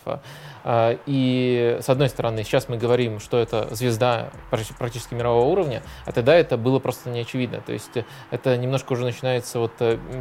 Э, 0.65 0.97
И 1.07 1.79
с 1.83 1.89
одной 1.89 2.09
стороны, 2.09 2.45
сейчас 2.45 2.69
мы 2.69 2.79
говорим, 2.79 3.19
что 3.19 3.37
это 3.37 3.67
звезда 3.75 4.31
практи- 4.51 4.75
практически 4.79 5.15
мирового 5.15 5.49
уровня, 5.49 5.83
а 6.07 6.13
тогда 6.13 6.37
это 6.37 6.57
было 6.57 6.79
просто 6.79 7.11
не 7.11 7.21
очевидно. 7.21 7.61
То 7.67 7.73
есть 7.73 7.99
это 8.31 8.57
немножко 8.57 8.93
уже 8.93 9.03
начинается 9.03 9.59
вот 9.59 9.73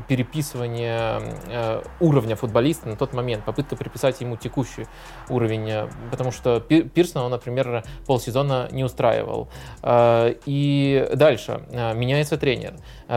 переписывание 0.08 1.22
уровня 2.00 2.36
футболиста 2.36 2.90
на 2.90 2.96
тот 2.96 3.14
момент, 3.14 3.44
попытка 3.46 3.76
приписать 3.76 4.22
ему 4.22 4.38
текущий 4.38 4.86
уровень, 5.30 5.70
э, 5.70 5.88
потому 6.10 6.32
что 6.32 6.60
Пи- 6.60 6.84
Пирсона 6.84 7.26
он, 7.26 7.32
например, 7.32 7.84
полсезона 8.08 8.68
не 8.72 8.84
устраивал. 8.84 9.50
Э, 9.84 10.34
И 10.46 11.08
дальше 11.16 11.62
э, 11.72 11.94
меняется 11.94 12.38
тренер, 12.38 12.74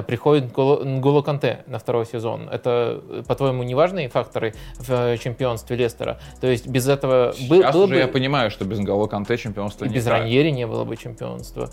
приходит 0.06 0.56
Нголо 0.56 1.22
Канте 1.22 1.62
на 1.66 1.78
второй 1.78 2.04
сезон. 2.06 2.48
Это, 2.48 3.00
по-твоему, 3.28 3.62
не 3.62 3.74
важные 3.74 4.08
факторы 4.08 4.54
в 4.78 5.16
чемпионстве 5.18 5.76
Лестера? 5.76 6.18
То 6.40 6.46
есть 6.46 6.66
без 6.66 6.88
этого 6.88 7.34
был- 7.48 7.62
сейчас 7.62 7.74
было 7.74 7.84
уже 7.84 7.94
бы... 7.94 8.00
я 8.00 8.08
понимаю, 8.08 8.50
что 8.50 8.64
без 8.64 8.78
Нголо 8.78 9.06
Канте 9.06 9.36
чемпионство 9.36 9.84
И 9.84 9.88
не 9.88 9.94
без 9.94 10.04
так. 10.04 10.12
Раньери 10.14 10.50
не 10.50 10.66
было 10.66 10.84
бы 10.84 10.96
чемпионства. 10.96 11.70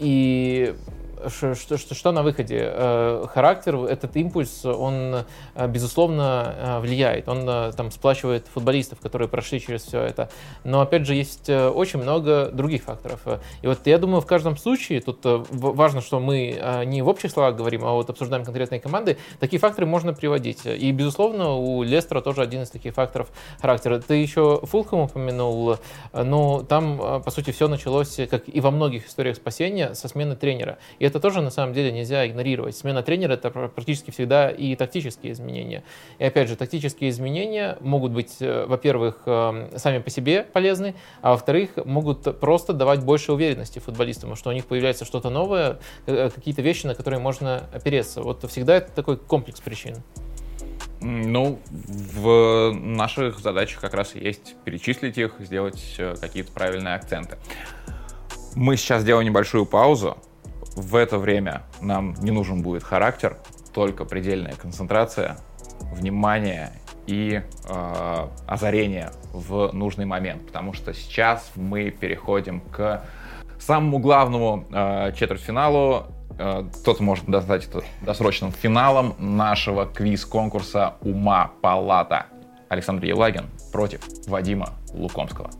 И 0.00 0.74
что, 1.28 1.54
что, 1.54 1.94
что 1.94 2.12
на 2.12 2.22
выходе? 2.22 2.58
Э, 2.60 3.26
Характер, 3.32 3.76
этот 3.76 4.16
импульс, 4.16 4.64
он, 4.64 5.24
э, 5.54 5.68
безусловно, 5.68 6.54
э, 6.56 6.80
влияет. 6.80 7.28
Он 7.28 7.72
там 7.72 7.90
сплачивает 7.90 8.46
футболистов, 8.46 9.00
которые 9.00 9.28
прошли 9.28 9.60
через 9.60 9.82
все 9.82 10.00
это. 10.00 10.30
Но, 10.64 10.80
опять 10.80 11.06
же, 11.06 11.14
есть 11.14 11.48
очень 11.48 12.00
много 12.00 12.50
других 12.52 12.82
факторов. 12.84 13.20
И 13.62 13.66
вот 13.66 13.86
я 13.86 13.98
думаю, 13.98 14.20
в 14.20 14.26
каждом 14.26 14.56
случае, 14.56 15.00
тут 15.00 15.20
важно, 15.22 16.00
что 16.00 16.20
мы 16.20 16.84
не 16.86 17.02
в 17.02 17.08
общих 17.08 17.30
словах 17.30 17.56
говорим, 17.56 17.84
а 17.84 17.92
вот 17.92 18.10
обсуждаем 18.10 18.44
конкретные 18.44 18.80
команды, 18.80 19.18
такие 19.40 19.58
факторы 19.58 19.86
можно 19.86 20.12
приводить. 20.12 20.66
И, 20.66 20.92
безусловно, 20.92 21.54
у 21.54 21.82
Лестера 21.82 22.20
тоже 22.20 22.42
один 22.42 22.62
из 22.62 22.70
таких 22.70 22.94
факторов 22.94 23.28
характера. 23.60 24.00
Ты 24.00 24.14
еще 24.14 24.60
Фулхэм 24.62 25.00
упомянул, 25.00 25.76
но 26.12 26.62
там, 26.62 27.22
по 27.22 27.30
сути, 27.30 27.50
все 27.50 27.68
началось, 27.68 28.18
как 28.30 28.42
и 28.46 28.60
во 28.60 28.70
многих 28.70 29.06
историях 29.06 29.36
спасения, 29.36 29.94
со 29.94 30.08
смены 30.08 30.36
тренера. 30.36 30.78
И 30.98 31.04
это 31.08 31.20
тоже, 31.20 31.40
на 31.40 31.50
самом 31.50 31.74
деле, 31.74 31.92
нельзя 31.92 32.26
игнорировать. 32.26 32.76
Смена 32.76 33.02
тренера— 33.02 33.32
это 33.34 33.50
пр- 33.50 33.68
практически 33.68 34.10
всегда 34.10 34.50
и 34.50 34.76
тактические 34.76 35.32
изменения. 35.32 35.82
И, 36.18 36.24
опять 36.24 36.48
же, 36.48 36.56
тактические 36.56 37.10
изменения 37.10 37.76
могут 37.80 38.12
быть, 38.12 38.36
э, 38.40 38.66
во-первых, 38.66 39.22
э, 39.26 39.70
сами 39.76 39.98
по 39.98 40.10
себе 40.10 40.44
полезны, 40.44 40.94
а 41.20 41.32
во-вторых, 41.32 41.70
могут 41.84 42.38
просто 42.40 42.72
давать 42.72 43.02
больше 43.02 43.32
уверенности 43.32 43.78
футболистам, 43.78 44.36
что 44.36 44.50
у 44.50 44.52
них 44.52 44.66
появляется 44.66 45.04
что-то 45.04 45.30
новое, 45.30 45.78
э, 46.06 46.30
какие-то 46.34 46.62
вещи, 46.62 46.86
на 46.86 46.94
которые 46.94 47.20
можно 47.20 47.64
опереться. 47.72 48.22
Вот 48.22 48.48
всегда 48.50 48.76
это 48.76 48.92
такой 48.92 49.16
комплекс 49.16 49.60
причин. 49.60 49.96
Ну, 51.00 51.60
в 51.70 52.72
наших 52.72 53.38
задачах 53.38 53.80
как 53.80 53.94
раз 53.94 54.14
есть 54.14 54.56
перечислить 54.64 55.16
их, 55.16 55.34
сделать 55.38 55.94
э, 55.98 56.16
какие-то 56.20 56.52
правильные 56.52 56.94
акценты. 56.94 57.38
Мы 58.56 58.76
сейчас 58.76 59.02
сделаем 59.02 59.26
небольшую 59.26 59.66
паузу. 59.66 60.16
В 60.78 60.94
это 60.94 61.18
время 61.18 61.62
нам 61.80 62.14
не 62.20 62.30
нужен 62.30 62.62
будет 62.62 62.84
характер, 62.84 63.36
только 63.74 64.04
предельная 64.04 64.52
концентрация, 64.52 65.36
внимание 65.80 66.70
и 67.08 67.42
э, 67.68 68.28
озарение 68.46 69.10
в 69.32 69.72
нужный 69.72 70.04
момент, 70.04 70.46
потому 70.46 70.72
что 70.74 70.94
сейчас 70.94 71.50
мы 71.56 71.90
переходим 71.90 72.60
к 72.60 73.02
самому 73.58 73.98
главному 73.98 74.66
э, 74.70 75.12
четвертьфиналу. 75.16 76.04
Э, 76.38 76.62
Кто-то 76.82 77.02
может 77.02 77.26
назвать 77.26 77.66
это 77.66 77.82
досрочным 78.02 78.52
финалом 78.52 79.16
нашего 79.18 79.84
квиз-конкурса 79.84 80.94
«Ума 81.00 81.50
Палата». 81.60 82.26
Александр 82.68 83.04
Елагин 83.06 83.46
против 83.72 84.00
Вадима 84.28 84.74
Лукомского. 84.94 85.50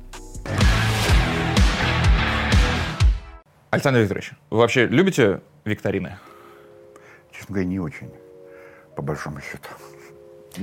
Александр 3.70 4.00
Викторович, 4.00 4.32
вы 4.50 4.58
вообще 4.58 4.86
любите 4.86 5.40
викторины? 5.64 6.16
Честно 7.32 7.54
говоря, 7.54 7.68
не 7.68 7.78
очень, 7.78 8.10
по 8.96 9.02
большому 9.02 9.40
счету. 9.40 9.68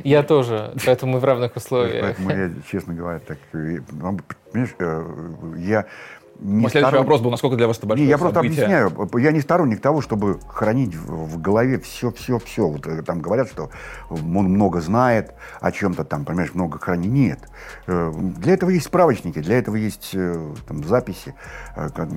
Я 0.04 0.24
тоже, 0.24 0.74
поэтому 0.86 1.14
мы 1.14 1.20
в 1.20 1.24
равных 1.24 1.56
условиях. 1.56 2.02
Поэтому 2.04 2.32
я, 2.32 2.52
честно 2.70 2.94
говоря, 2.94 3.20
так... 3.20 3.38
ну, 3.54 4.20
Понимаешь, 4.52 4.76
э, 4.80 5.54
я 5.58 5.86
не 6.40 6.62
Мой 6.62 6.70
следующий 6.72 6.92
сторон- 6.92 7.04
вопрос 7.04 7.22
был, 7.22 7.32
насколько 7.32 7.56
для 7.56 7.68
вас 7.68 7.78
это 7.78 7.88
большое 7.88 8.06
Не, 8.06 8.10
я 8.10 8.18
просто 8.18 8.36
событие? 8.36 8.66
объясняю. 8.66 9.10
Я 9.24 9.32
не 9.32 9.42
сторонник 9.42 9.82
того, 9.82 10.02
чтобы 10.02 10.40
хранить 10.48 10.96
в, 10.96 11.40
голове 11.42 11.80
все-все-все. 11.80 12.68
Вот 12.68 12.86
э, 12.88 13.02
там 13.04 13.22
говорят, 13.22 13.48
что 13.50 13.70
он 14.10 14.22
много 14.22 14.82
знает 14.82 15.34
о 15.62 15.72
чем-то 15.72 16.04
там, 16.04 16.26
понимаешь, 16.26 16.54
много 16.54 16.80
хранит. 16.80 17.12
Нет. 17.12 17.40
Э, 17.88 18.12
Для 18.16 18.54
этого 18.54 18.70
есть 18.72 18.86
справочники, 18.88 19.40
для 19.40 19.58
этого 19.60 19.76
есть 19.76 20.12
э, 20.14 20.54
там, 20.68 20.84
записи, 20.84 21.34
ко- 21.76 22.10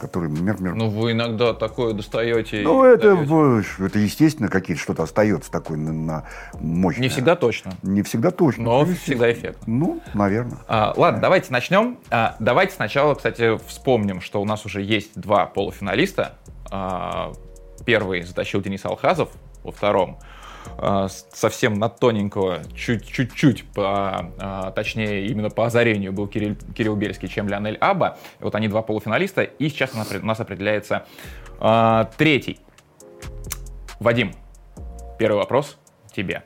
которые... 0.00 0.30
мер- 0.30 0.60
мер- 0.60 0.74
Ну, 0.74 0.88
вы 0.90 1.12
иногда 1.12 1.54
такое 1.54 1.92
достаете. 1.94 2.62
Ну, 2.64 2.84
это, 2.84 3.16
даете. 3.16 3.84
это 3.84 3.98
естественно, 3.98 4.48
какие-то 4.48 4.82
что-то 4.82 5.02
остается 5.04 5.50
такое 5.50 5.76
на, 5.78 5.92
на 5.92 6.24
мощное. 6.60 7.02
Не 7.02 7.08
всегда 7.08 7.36
точно, 7.36 7.72
Не 7.82 8.02
всегда 8.02 8.30
точно. 8.30 8.64
но 8.64 8.84
всегда 8.84 9.32
эффект. 9.32 9.60
Ну, 9.66 10.00
наверное. 10.14 10.58
А, 10.68 10.92
ладно, 10.96 11.20
давайте 11.20 11.52
начнем. 11.52 11.98
А, 12.10 12.36
давайте 12.38 12.74
сначала, 12.74 13.14
кстати, 13.14 13.58
вспомним, 13.66 14.20
что 14.20 14.40
у 14.40 14.44
нас 14.44 14.64
уже 14.66 14.82
есть 14.82 15.18
два 15.18 15.46
полуфиналиста. 15.46 16.38
А, 16.70 17.32
первый 17.84 18.22
затащил 18.22 18.60
Денис 18.60 18.84
Алхазов, 18.84 19.30
во 19.62 19.72
втором 19.72 20.18
а, 20.78 21.08
совсем 21.08 21.74
на 21.74 21.88
тоненького, 21.88 22.62
чуть- 22.74 23.06
чуть-чуть, 23.06 23.64
по, 23.72 24.30
а, 24.38 24.70
точнее, 24.72 25.26
именно 25.26 25.50
по 25.50 25.66
озарению 25.66 26.12
был 26.12 26.26
Кирилл, 26.28 26.56
Кирилл 26.74 26.96
Бельский, 26.96 27.28
чем 27.28 27.48
Леонель 27.48 27.76
Аба. 27.80 28.18
Вот 28.40 28.54
они 28.54 28.68
два 28.68 28.82
полуфиналиста, 28.82 29.42
и 29.42 29.68
сейчас 29.68 29.94
у 29.94 29.98
нас, 30.26 30.40
определяется 30.40 31.06
третий. 32.16 32.58
Вадим, 34.00 34.32
первый 35.18 35.36
вопрос 35.36 35.78
тебе. 36.12 36.42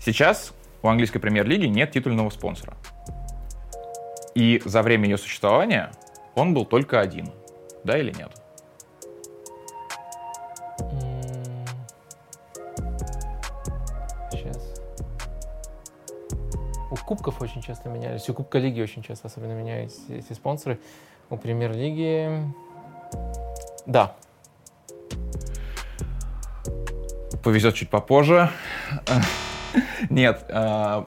Сейчас 0.00 0.54
у 0.82 0.88
английской 0.88 1.18
премьер-лиги 1.18 1.66
нет 1.66 1.92
титульного 1.92 2.30
спонсора. 2.30 2.76
И 4.34 4.62
за 4.64 4.82
время 4.82 5.04
ее 5.08 5.18
существования 5.18 5.92
он 6.34 6.54
был 6.54 6.64
только 6.64 7.00
один. 7.00 7.30
Да 7.84 7.98
или 7.98 8.12
нет? 8.12 8.30
Сейчас. 14.30 14.74
У 16.90 16.96
кубков 16.96 17.42
очень 17.42 17.62
часто 17.62 17.88
менялись, 17.88 18.28
у 18.28 18.34
Кубка 18.34 18.58
Лиги 18.58 18.80
очень 18.80 19.02
часто 19.02 19.28
особенно 19.28 19.52
менялись 19.52 19.98
эти 20.08 20.32
спонсоры. 20.32 20.78
У 21.30 21.36
Премьер-лиги... 21.36 22.52
Да. 23.86 24.14
Повезет 27.42 27.74
чуть 27.74 27.90
попозже. 27.90 28.50
Нет, 30.10 30.44
э, 30.48 31.04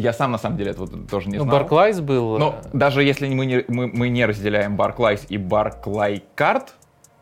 я 0.00 0.12
сам 0.12 0.32
на 0.32 0.38
самом 0.38 0.56
деле 0.56 0.70
этого 0.72 0.88
тоже 1.06 1.28
не 1.28 1.38
Ну, 1.38 1.44
знал. 1.44 1.56
Барклайс 1.56 2.00
был... 2.00 2.38
Но 2.38 2.58
э, 2.62 2.68
даже 2.72 3.02
если 3.02 3.28
мы 3.28 3.46
не, 3.46 3.64
мы, 3.68 3.86
мы 3.86 4.08
не 4.08 4.24
разделяем 4.24 4.76
Barclays 4.76 5.26
и 5.28 5.36
Barclay 5.36 6.22
Card, 6.36 6.68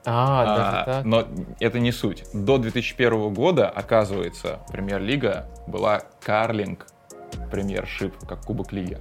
А, 0.04 0.82
а, 0.82 0.84
так. 0.84 1.04
но 1.04 1.26
это 1.60 1.78
не 1.78 1.92
суть. 1.92 2.24
До 2.32 2.58
2001 2.58 3.32
года, 3.34 3.68
оказывается, 3.68 4.60
премьер-лига 4.70 5.46
была 5.66 6.02
Карлинг 6.22 6.86
премьершип, 7.50 8.14
как 8.26 8.42
Кубок 8.44 8.72
Лиги. 8.72 8.98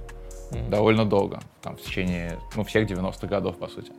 Мгм. 0.52 0.70
довольно 0.70 1.04
долго, 1.04 1.40
там, 1.60 1.76
в 1.76 1.80
течение 1.80 2.38
ну, 2.54 2.62
всех 2.62 2.88
90-х 2.88 3.26
годов, 3.26 3.58
по 3.58 3.66
сути. 3.66 3.90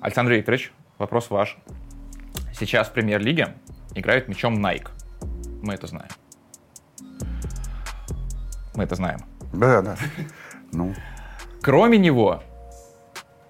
Александр 0.00 0.32
Викторович, 0.32 0.72
вопрос 0.98 1.30
ваш. 1.30 1.56
Сейчас 2.58 2.88
в 2.88 2.92
премьер-лиге 2.92 3.54
играют 3.94 4.26
мячом 4.26 4.54
Nike. 4.64 4.88
Мы 5.62 5.74
это 5.74 5.86
знаем. 5.86 6.08
Мы 8.74 8.84
это 8.84 8.94
знаем. 8.94 9.20
Да, 9.52 9.82
да. 9.82 9.96
Ну, 10.72 10.94
Кроме 11.60 11.98
него, 11.98 12.42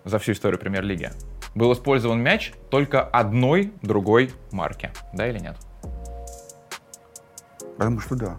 за 0.04 0.18
всю 0.18 0.32
историю 0.32 0.58
премьер-лиги, 0.60 1.10
был 1.54 1.72
использован 1.72 2.20
мяч 2.20 2.52
только 2.70 3.02
одной 3.02 3.72
другой 3.82 4.32
марки. 4.50 4.90
Да 5.12 5.26
или 5.28 5.38
нет? 5.38 5.56
я 7.78 7.84
думаю, 7.86 8.00
что 8.00 8.14
да. 8.16 8.36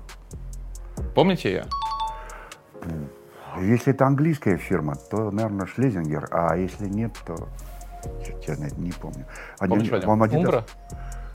Помните 1.15 1.49
ее? 1.49 1.65
Если 3.61 3.93
это 3.93 4.05
английская 4.07 4.57
фирма, 4.57 4.95
то, 4.95 5.31
наверное, 5.31 5.65
Шлезингер, 5.67 6.27
а 6.31 6.55
если 6.55 6.88
нет, 6.88 7.15
то 7.25 7.47
честно, 8.41 8.67
не 8.77 8.91
помню. 8.91 9.25
Один- 9.59 9.69
Помнишь, 9.77 9.91
Вадим? 9.91 10.07
по-моему, 10.07 10.23
Адидас. 10.23 10.43
Умбра? 10.43 10.65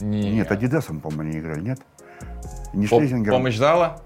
Не. 0.01 0.31
Нет, 0.33 0.51
Адидасом, 0.51 0.99
по-моему, 0.99 1.29
они 1.31 1.39
играли, 1.39 1.61
нет? 1.61 1.79
Не 2.73 2.87
Шлезингером. 2.87 3.37
Помощь 3.37 3.57
зала? 3.57 4.01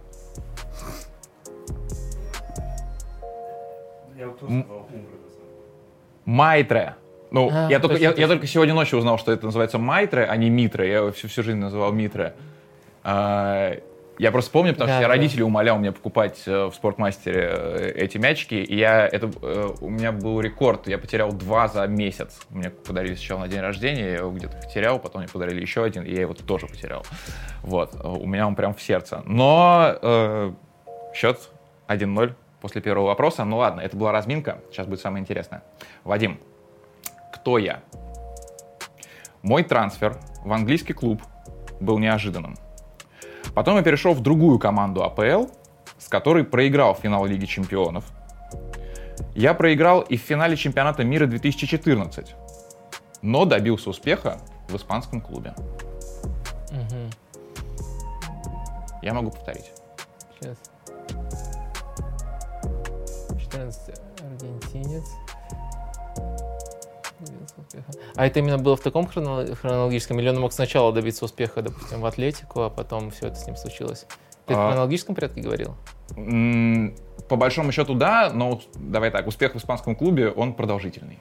Майтре. 6.26 6.95
Ну, 7.32 7.49
А, 7.51 7.67
я, 7.69 7.80
только, 7.80 7.97
я, 7.97 8.13
я 8.15 8.28
только 8.28 8.45
сегодня 8.45 8.74
ночью 8.74 8.99
узнал, 8.99 9.17
что 9.17 9.32
это 9.32 9.45
называется 9.45 9.80
Майтре, 9.80 10.26
а 10.26 10.36
не 10.38 10.49
Митре. 10.49 10.88
Я 10.89 10.97
его 10.97 11.11
всю, 11.11 11.28
всю 11.28 11.41
жизнь 11.43 11.57
называл 11.57 11.91
Митре. 11.91 12.36
А, 13.03 13.76
я 14.19 14.32
просто 14.32 14.51
помню, 14.51 14.74
потому 14.74 14.89
Да, 14.89 14.93
что 14.93 15.01
я 15.01 15.07
да. 15.07 15.13
родители 15.15 15.41
умолял 15.41 15.80
меня 15.80 15.91
покупать 15.91 16.43
э, 16.45 16.65
в 16.65 16.74
спортмастере 16.76 17.49
э, 17.51 17.91
эти 17.95 18.19
мячики, 18.19 18.53
и 18.53 18.76
я, 18.78 19.07
это, 19.07 19.32
э, 19.41 19.69
у 19.82 19.89
меня 19.89 20.11
был 20.11 20.39
рекорд, 20.39 20.88
я 20.88 20.99
потерял 20.99 21.32
два 21.34 21.67
за 21.67 21.88
месяц. 21.88 22.39
Мне 22.51 22.69
подарили 22.69 23.15
сначала 23.15 23.39
на 23.39 23.47
день 23.47 23.61
рождения, 23.61 24.03
я 24.11 24.17
его 24.17 24.30
где-то 24.32 24.55
потерял, 24.55 24.99
потом 24.99 25.21
мне 25.21 25.30
подарили 25.30 25.59
еще 25.61 25.84
один, 25.84 26.03
и 26.03 26.13
я 26.13 26.21
его 26.21 26.36
тоже 26.36 26.67
потерял. 26.67 27.03
Вот, 27.63 27.95
у 28.03 28.28
меня 28.28 28.45
он 28.45 28.53
прям 28.55 28.76
в 28.76 28.82
сердце. 28.84 29.24
Но 29.26 29.95
э, 29.99 30.51
счет 31.15 31.49
1-0 31.88 32.34
после 32.64 32.82
первого 32.82 33.07
вопроса. 33.07 33.43
Ну 33.43 33.57
ладно, 33.57 33.82
это 33.82 33.97
была 33.97 34.14
разминка, 34.14 34.59
сейчас 34.72 34.88
будет 34.88 35.01
самое 35.01 35.22
интересное. 35.22 35.64
Вадим, 36.05 36.39
кто 37.34 37.57
я? 37.57 37.82
Мой 39.41 39.64
трансфер 39.64 40.18
в 40.45 40.53
английский 40.53 40.93
клуб 40.93 41.22
был 41.82 41.99
неожиданным. 41.99 42.55
Потом 43.53 43.76
я 43.76 43.84
перешел 43.84 44.14
в 44.14 44.22
другую 44.22 44.59
команду 44.59 45.03
АПЛ, 45.03 45.47
с 45.97 46.07
которой 46.07 46.45
проиграл 46.45 46.95
финал 46.95 47.26
Лиги 47.26 47.45
Чемпионов. 47.45 48.05
Я 49.36 49.53
проиграл 49.53 49.99
и 49.99 50.16
в 50.16 50.22
финале 50.22 50.55
чемпионата 50.55 51.03
мира 51.03 51.26
2014, 51.26 52.34
но 53.22 53.43
добился 53.43 53.89
успеха 53.89 54.39
в 54.70 54.78
испанском 54.78 55.20
клубе. 55.20 55.53
Мгм. 56.72 57.09
Я 59.01 59.14
могу 59.14 59.32
повторить. 59.32 59.74
Сейчас. 60.39 60.72
14 63.54 63.99
аргентинец. 64.22 65.04
А 68.16 68.26
это 68.26 68.39
именно 68.39 68.58
было 68.58 68.76
в 68.76 68.82
таком 68.82 69.06
хронол- 69.06 69.54
хронологическом, 69.56 70.20
или 70.20 70.30
он 70.30 70.39
мог 70.39 70.51
сначала 70.54 70.91
добиться 70.91 71.24
успеха, 71.26 71.62
допустим, 71.62 72.01
в 72.01 72.06
Атлетику, 72.06 72.62
а 72.62 72.70
потом 72.70 73.12
все 73.12 73.28
это 73.28 73.36
с 73.36 73.45
ним 73.45 73.56
случилось? 73.56 74.06
Ты 74.47 74.56
в 74.56 74.58
А. 74.60 74.70
хронологическом 74.70 75.16
порядке 75.16 75.41
говорил? 75.41 75.76
По 77.30 77.36
большому 77.36 77.72
счету, 77.72 77.93
да, 77.93 78.32
но 78.34 78.60
давай 78.76 79.12
так, 79.12 79.28
успех 79.28 79.54
в 79.54 79.58
испанском 79.58 79.95
клубе, 79.95 80.30
он 80.30 80.54
продолжительный. 80.54 81.20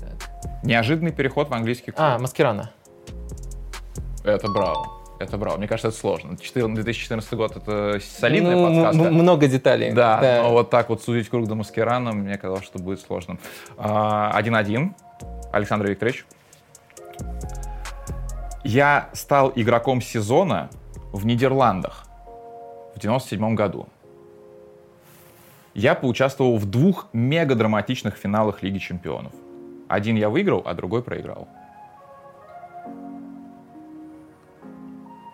Так. 0.00 0.64
Неожиданный 0.64 1.12
переход 1.12 1.48
в 1.48 1.54
английский 1.54 1.92
клуб. 1.92 2.00
А, 2.00 2.18
Маскирана. 2.18 2.72
Это 4.24 4.48
браво. 4.48 4.97
Это 5.18 5.36
браво. 5.36 5.56
Мне 5.58 5.66
кажется, 5.66 5.88
это 5.88 5.96
сложно. 5.96 6.36
14 6.36 6.74
2014 6.74 7.34
год— 7.34 7.56
это 7.56 7.98
солидная 8.00 8.54
Ну, 8.54 8.66
подсказка. 8.84 9.08
м- 9.08 9.14
много 9.14 9.48
деталей. 9.48 9.90
Да, 9.92 10.40
но 10.44 10.52
вот 10.52 10.70
так 10.70 10.88
вот 10.90 11.02
судить 11.02 11.28
круг 11.28 11.46
до 11.48 11.54
Маскерана, 11.56 12.12
мне 12.12 12.36
казалось, 12.38 12.64
что 12.64 12.78
будет 12.78 13.00
сложно. 13.00 13.38
А, 13.76 14.30
1-1. 14.38 14.94
Александр 15.52 15.86
Викторович. 15.88 16.24
Я 18.64 19.08
стал 19.12 19.52
игроком 19.54 20.00
сезона 20.02 20.68
в 21.12 21.24
Нидерландах 21.26 22.04
в 22.94 23.00
97 23.00 23.54
году. 23.54 23.86
Я 25.74 25.94
поучаствовал 25.94 26.56
в 26.58 26.66
двух 26.66 27.06
мега-драматичных 27.12 28.16
финалах 28.16 28.62
Лиги 28.62 28.78
Чемпионов. 28.78 29.32
Один 29.88 30.16
я 30.16 30.28
выиграл, 30.28 30.62
а 30.64 30.74
другой 30.74 31.02
проиграл. 31.02 31.48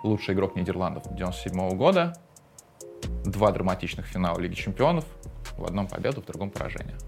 Лучший 0.05 0.35
игрок 0.35 0.55
Нидерландов 0.55 1.05
97 1.15 1.79
года. 1.79 2.13
Два 3.25 3.51
драматичных 3.53 4.05
финала 4.07 4.39
Лиги 4.39 4.53
Чемпионов. 4.53 5.07
В 5.57 5.65
одном 5.65 5.89
победу, 5.89 6.21
в 6.21 6.27
другом 6.27 6.51
поражение. 6.51 6.99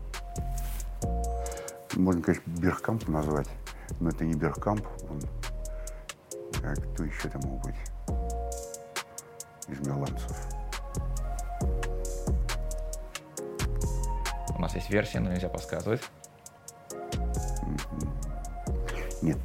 Можно, 1.95 2.23
конечно, 2.23 2.51
Бергкамп 2.59 3.07
назвать, 3.09 3.51
но 4.01 4.09
это 4.09 4.25
не 4.25 4.33
Бергкамп. 4.33 4.87
Он... 5.11 5.21
А 6.65 6.73
кто 6.75 7.05
еще 7.05 7.29
там 7.29 7.43
мог 7.45 7.63
быть 7.65 7.75
из 9.69 9.79
голландцев? 9.81 10.47
У 14.57 14.59
нас 14.59 14.75
есть 14.75 14.89
версия, 14.89 15.21
но 15.21 15.31
нельзя 15.31 15.51
подсказывать. 15.51 16.01
Нет, 19.21 19.39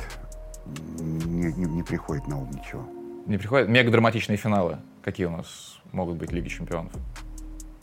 не, 1.02 1.52
не- 1.52 1.66
не 1.66 1.84
приходит 1.84 2.28
на 2.28 2.38
ум 2.40 2.50
ничего. 2.50 3.01
Не 3.26 3.38
приходят 3.38 3.70
мега-драматичные 3.70 4.38
финалы. 4.38 4.80
Какие 5.04 5.28
у 5.28 5.32
нас 5.32 5.80
могут 5.92 6.18
быть 6.18 6.32
Лиги 6.32 6.48
Чемпионов? 6.48 6.92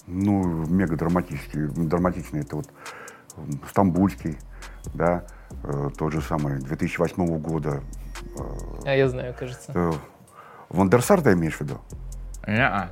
Ну, 0.07 0.66
мега 0.66 0.97
драматический, 0.97 1.66
драматичный 1.66 2.41
это 2.41 2.57
вот 2.57 2.66
Стамбульский, 3.68 4.39
да, 4.95 5.26
э, 5.62 5.91
тот 5.99 6.12
же 6.12 6.22
самый 6.22 6.59
2008 6.61 7.39
года. 7.39 7.82
А 8.86 8.95
я 8.95 9.07
знаю, 9.09 9.34
кажется. 9.39 9.72
Э, 9.74 9.93
Вандерсар 10.70 11.20
ты 11.20 11.32
имеешь 11.34 11.57
в 11.57 11.61
виду? 11.61 11.78
Не-а. 12.47 12.91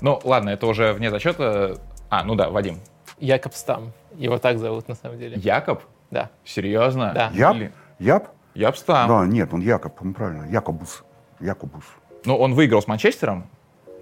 Ну, 0.00 0.20
ладно, 0.24 0.50
это 0.50 0.66
уже 0.66 0.92
вне 0.92 1.10
зачета. 1.10 1.78
А, 2.10 2.24
ну 2.24 2.34
да, 2.34 2.50
Вадим. 2.50 2.78
Якоб 3.18 3.54
Стам. 3.54 3.92
Его 4.16 4.38
так 4.38 4.58
зовут 4.58 4.88
на 4.88 4.96
самом 4.96 5.18
деле. 5.18 5.36
Якоб? 5.36 5.82
Да. 6.10 6.30
Серьезно? 6.44 7.12
Да. 7.14 7.30
Яб? 7.32 7.56
Блин. 7.56 7.72
Яб? 8.00 8.28
Ябстам. 8.54 9.08
Да, 9.08 9.26
нет, 9.26 9.54
он 9.54 9.60
Якоб, 9.60 10.02
он 10.02 10.14
правильно, 10.14 10.44
Якобус. 10.50 11.04
Якобус, 11.40 11.84
Ну, 12.24 12.36
он 12.36 12.54
выиграл 12.54 12.82
с 12.82 12.86
Манчестером 12.86 13.46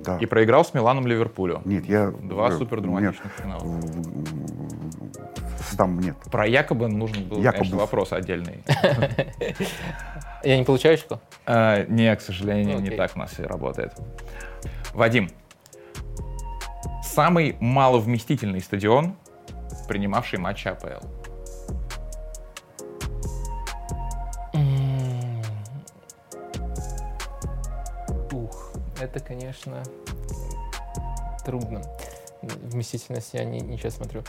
да. 0.01 0.19
и 0.19 0.27
проиграл 0.27 0.65
с 0.65 0.75
Миланом 0.75 1.07
Ливерпулю. 1.07 1.63
Нет, 1.65 1.87
я... 1.87 2.11
Два 2.11 2.49
э, 2.49 2.59
супер 2.59 2.81
драматичных 2.81 3.33
финала. 3.33 3.81
Там 5.77 6.01
нет. 6.01 6.17
Про 6.31 6.47
Якоба 6.47 6.89
нужен 6.89 7.25
был, 7.25 7.39
Якобус. 7.39 7.59
конечно, 7.59 7.79
вопрос 7.79 8.13
отдельный. 8.13 8.63
Я 10.45 10.59
не 10.59 10.65
получаю 10.65 10.95
очко? 10.95 11.21
Э, 11.47 11.87
Не, 11.89 12.15
к 12.15 12.21
сожалению, 12.21 12.81
не 12.81 12.91
так 12.91 13.13
у 13.17 13.19
нас 13.19 13.39
и 13.39 13.43
работает. 13.43 13.93
Вадим, 14.95 15.31
самый 17.03 17.57
маловместительный 17.61 18.61
стадион, 18.61 19.15
принимавший 19.89 20.39
матчи 20.39 20.69
АПЛ. 20.69 21.05
Это, 29.07 29.21
конечно, 29.21 29.83
трудно. 31.45 31.83
Вместительность 32.43 33.31
я 33.35 33.45
не, 33.45 33.61
сейчас 33.77 33.95
смотрю. 33.97 34.23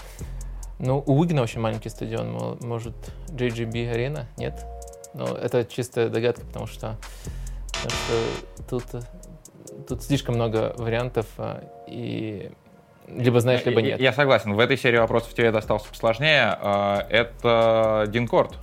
Ну, 0.80 1.03
у 1.05 1.19
Уигна 1.19 1.41
очень 1.41 1.59
маленький 1.59 1.89
стадион. 1.89 2.32
мо- 2.32 2.57
Может, 2.61 2.95
JGB 3.30 3.91
арена? 3.91 4.28
Нет? 4.38 4.65
Но 5.13 5.25
это 5.36 5.65
чистая 5.65 6.09
догадка, 6.09 6.45
потому 6.45 6.67
что, 6.67 6.95
потому 7.73 7.91
что 7.91 8.63
тут, 8.69 9.88
тут 9.88 10.03
слишком 10.03 10.36
много 10.36 10.73
вариантов, 10.78 11.25
а, 11.38 11.63
и 11.88 12.51
либо 13.07 13.39
знаешь, 13.39 13.65
либо 13.65 13.82
нет. 13.82 13.99
Я 13.99 14.13
согласен, 14.13 14.53
в 14.53 14.59
этой 14.59 14.78
серии 14.78 14.97
вопросов 14.97 15.34
тебе 15.34 15.51
достался 15.51 15.88
посложнее. 15.89 16.57
Э, 16.61 16.97
Это 17.09 18.05
Динкорт, 18.09 18.55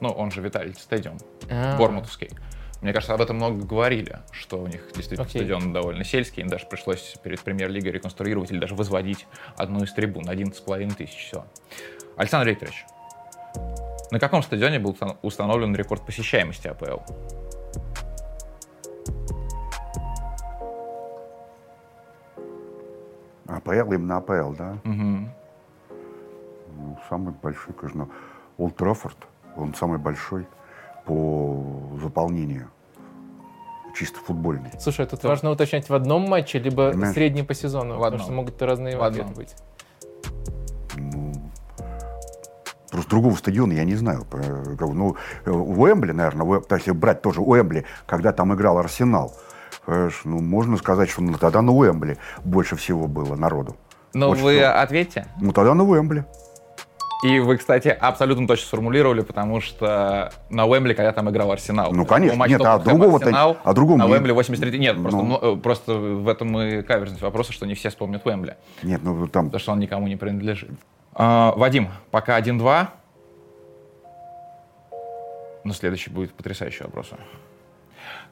ну, 0.00 0.08
он 0.10 0.30
же 0.32 0.40
Виталий 0.40 0.74
Стадиум, 0.74 1.18
А, 1.50 1.76
Бормутовский. 1.78 2.30
Мне 2.80 2.94
кажется, 2.94 3.12
об 3.12 3.20
этом 3.20 3.36
много 3.36 3.64
говорили, 3.64 4.20
что 4.32 4.58
у 4.62 4.66
них 4.66 4.82
действительно 4.94 5.26
okay. 5.26 5.40
стадион 5.40 5.72
довольно 5.72 6.02
сельский, 6.02 6.42
им 6.42 6.48
даже 6.48 6.66
пришлось 6.66 7.14
перед 7.22 7.40
премьер-лигой 7.40 7.92
реконструировать 7.92 8.50
или 8.50 8.58
даже 8.58 8.74
возводить 8.74 9.26
одну 9.56 9.84
из 9.84 9.92
трибун, 9.92 10.24
11,5 10.24 10.94
тысяч, 10.94 11.26
все. 11.26 11.44
Александр 12.16 12.48
Викторович, 12.48 12.86
на 14.10 14.18
каком 14.18 14.42
стадионе 14.42 14.78
был 14.78 14.96
установлен 15.20 15.76
рекорд 15.76 16.06
посещаемости 16.06 16.68
АПЛ? 16.68 17.00
АПЛ, 23.46 23.92
именно 23.92 24.16
АПЛ, 24.16 24.54
да? 24.54 24.78
Угу. 24.84 25.28
Ну, 26.76 26.98
самый 27.10 27.34
большой, 27.34 27.74
конечно, 27.74 28.08
Олд 28.56 28.74
Траффорд, 28.76 29.18
он 29.56 29.74
самый 29.74 29.98
большой 29.98 30.46
по 31.04 31.64
заполнению. 32.00 32.70
Чисто 33.96 34.18
футбольный. 34.20 34.70
Слушай, 34.78 35.06
тут 35.06 35.22
важно 35.24 35.50
уточнять 35.50 35.88
в 35.88 35.94
одном 35.94 36.28
матче, 36.28 36.58
либо 36.60 36.90
Понимаешь? 36.90 37.14
средний 37.14 37.42
по 37.42 37.54
сезону, 37.54 37.94
В 37.96 37.98
потому 37.98 38.06
одном. 38.06 38.20
что 38.20 38.32
могут 38.32 38.62
разные 38.62 38.96
В 38.96 39.02
одном. 39.02 39.26
ответы 39.30 39.36
быть. 39.40 39.56
Ну, 40.96 41.32
просто 42.90 43.10
другого 43.10 43.34
стадиона 43.34 43.72
я 43.72 43.84
не 43.84 43.96
знаю. 43.96 44.26
Ну, 44.80 45.16
э, 45.44 45.50
Уэмбли, 45.50 46.12
наверное, 46.12 46.62
если 46.70 46.92
брать 46.92 47.22
тоже 47.22 47.40
Уэмбли, 47.40 47.84
когда 48.06 48.32
там 48.32 48.54
играл 48.54 48.78
Арсенал, 48.78 49.32
ну, 49.86 50.40
можно 50.40 50.76
сказать, 50.76 51.08
что 51.10 51.22
ну, 51.22 51.36
тогда 51.36 51.62
на 51.62 51.72
Уэмбли 51.72 52.16
больше 52.44 52.76
всего 52.76 53.08
было 53.08 53.34
народу. 53.34 53.76
Ну, 54.12 54.28
Больше 54.28 54.42
вы 54.44 54.56
всего. 54.58 54.70
ответьте. 54.80 55.26
Ну, 55.40 55.52
тогда 55.52 55.74
на 55.74 55.84
Уэмбли. 55.84 56.24
И 57.22 57.38
вы, 57.38 57.58
кстати, 57.58 57.88
абсолютно 57.88 58.46
точно 58.46 58.66
сформулировали, 58.66 59.20
потому 59.20 59.60
что 59.60 60.32
на 60.48 60.64
Уэмбли, 60.66 60.94
когда 60.94 61.12
там 61.12 61.28
играл 61.28 61.52
Арсенал. 61.52 61.92
Ну, 61.92 62.06
конечно. 62.06 62.42
Нет, 62.46 62.60
а 62.62 62.78
Тоттенхэм 62.78 62.98
другого-то- 62.98 63.26
Арсенал, 63.26 63.56
а 63.62 63.74
другому 63.74 63.98
На 63.98 64.06
Уэмбли 64.06 64.32
83 64.32 64.78
Нет, 64.78 65.00
просто, 65.00 65.18
Ну. 65.20 65.24
ну, 65.24 65.56
э, 65.56 65.56
просто 65.60 65.94
в 65.94 66.28
этом 66.28 66.58
и 66.58 66.82
каверзность 66.82 67.20
вопроса, 67.22 67.52
что 67.52 67.66
не 67.66 67.74
все 67.74 67.90
вспомнят 67.90 68.24
Уэмбли. 68.24 68.56
Нет, 68.82 69.02
ну 69.02 69.28
там 69.28 69.46
Потому 69.46 69.60
что 69.60 69.72
он 69.72 69.80
никому 69.80 70.08
не 70.08 70.16
принадлежит. 70.16 70.70
А, 71.12 71.52
Вадим, 71.56 71.90
пока 72.10 72.36
1-2. 72.36 72.88
Но 75.64 75.74
следующий 75.74 76.10
будет 76.10 76.32
потрясающий 76.32 76.84
вопрос. 76.84 77.10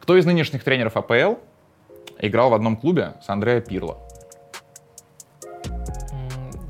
Кто 0.00 0.16
из 0.16 0.24
нынешних 0.24 0.64
тренеров 0.64 0.96
АПЛ 0.96 1.34
играл 2.20 2.48
в 2.48 2.54
одном 2.54 2.76
клубе 2.76 3.12
с 3.22 3.28
Андреа 3.28 3.60
Пирло? 3.60 3.98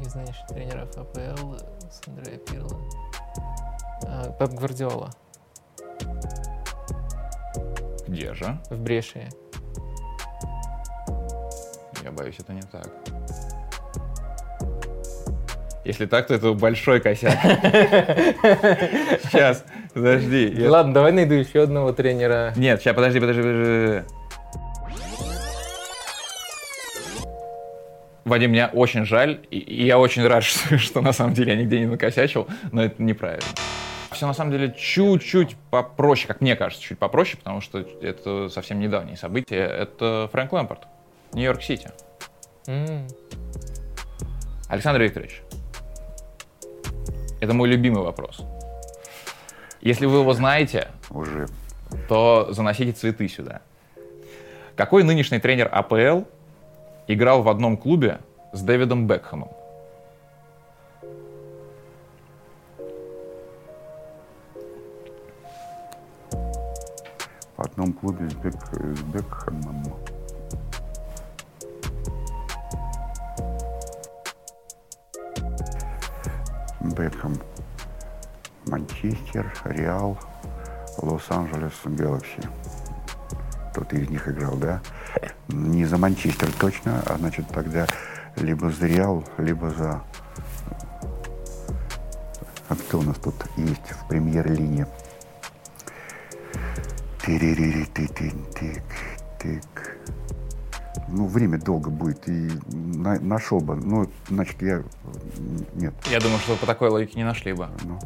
Из 0.01 0.15
нынешних 0.15 0.47
тренеров 0.49 0.89
АПЛ 0.97 1.48
с 2.09 2.19
Андреа 2.19 2.39
Пирло. 2.39 2.81
А, 4.07 4.31
Пеп 4.33 4.51
Гвардиола 4.51 5.11
Где 8.07 8.35
же? 8.35 8.59
в 8.71 8.79
Брешии. 8.81 9.29
Я 12.03 12.13
боюсь, 12.13 12.37
это 12.39 12.53
не 12.53 12.63
так. 12.63 12.89
Если 15.85 16.07
так, 16.07 16.27
то 16.27 16.35
это 16.35 16.53
большой 16.53 17.01
косяк. 17.01 17.33
Сейчас, 19.23 19.65
подожди. 19.95 20.67
Ладно, 20.67 20.93
давай 20.93 21.13
найду 21.13 21.35
еще 21.35 21.63
одного 21.63 21.93
тренера. 21.93 22.53
Нет, 22.57 22.81
сейчас, 22.83 22.95
подожди, 22.95 23.21
подожди, 23.21 23.41
подожди. 23.43 24.03
Вадим, 28.29 28.51
мне 28.51 28.67
очень 28.67 29.05
жаль, 29.05 29.41
и, 29.51 29.85
я 29.85 29.99
очень 29.99 30.27
рад, 30.27 30.45
что, 30.45 30.79
что 30.79 31.01
на 31.01 31.13
самом 31.13 31.35
деле 31.35 31.53
я 31.53 31.59
нигде 31.59 31.81
не 31.81 31.87
накосячил, 31.87 32.47
но 32.73 32.85
это 32.85 33.03
неправильно. 33.03 33.47
Все 34.13 34.27
на 34.27 34.35
самом 34.35 34.51
деле 34.53 34.75
чуть-чуть 34.77 35.57
попроще, 35.71 36.27
как 36.27 36.41
мне 36.41 36.57
кажется, 36.57 36.83
чуть 36.83 36.99
попроще, 36.99 37.37
потому 37.39 37.61
что 37.61 37.79
это 37.79 38.49
совсем 38.49 38.81
недавние 38.81 39.17
события. 39.17 39.65
Это 39.65 40.29
Фрэнк 40.33 40.53
Лэмпорт, 40.53 40.89
Нью-Йорк-Сити. 41.35 41.91
М, 42.67 43.07
Александр 44.69 45.03
Викторович, 45.03 45.43
это 47.41 47.55
мой 47.55 47.69
любимый 47.69 48.03
вопрос. 48.03 48.43
Если 49.81 50.07
вы 50.07 50.19
его 50.19 50.33
знаете, 50.35 50.89
уже 51.11 51.47
то 52.09 52.49
заносите 52.51 52.93
цветы 52.93 53.29
сюда. 53.29 53.61
Какой 54.75 55.05
нынешний 55.05 55.39
тренер 55.39 55.69
АПЛ 55.71 56.25
играл 57.09 57.43
в 57.43 57.49
одном 57.49 57.77
клубе 57.77 58.21
с 58.53 58.63
Дэвидом 58.63 59.07
Бекхэмом? 59.07 59.51
в 67.57 67.61
одном 67.61 67.93
клубе 67.93 68.31
с, 68.31 68.35
Бек, 68.35 68.55
с 68.55 69.01
Бекхэмом. 69.13 69.83
Бекхэм. 76.81 77.35
Манчестер, 78.67 79.53
Реал, 79.65 80.17
Лос-Анджелес, 80.99 81.73
Галакси. 81.85 82.43
Кто-то 83.73 83.97
из 83.97 84.09
них 84.09 84.29
играл, 84.29 84.57
да? 84.57 84.81
Не 85.49 85.85
за 85.87 85.97
Манчестер 85.99 86.51
точно, 86.53 87.03
а 87.07 87.17
значит 87.19 87.49
тогда 87.49 87.87
либо 88.37 88.71
за 88.71 88.87
Реал, 88.87 89.25
либо 89.39 89.71
за... 89.71 90.03
А 92.69 92.75
кто 92.77 92.99
у 92.99 93.03
нас 93.03 93.17
тут 93.17 93.35
есть 93.57 93.91
в 93.91 94.09
премьер-лине? 94.09 94.87
Тык. 99.39 99.99
Ну, 101.09 101.27
время 101.27 101.59
долго 101.59 101.91
будет, 101.91 102.29
и 102.29 102.51
на- 102.69 103.19
нашел 103.21 103.61
бы. 103.61 103.77
Ну, 103.77 104.11
значит, 104.29 104.61
я... 104.61 104.83
Нет. 105.75 105.95
Я 106.11 106.21
думаю, 106.21 106.39
что 106.41 106.53
вы 106.53 106.59
по 106.59 106.67
такой 106.67 106.91
логике 106.91 107.17
не 107.17 107.25
нашли 107.25 107.53
бы. 107.53 107.69
Ну, 107.85 107.99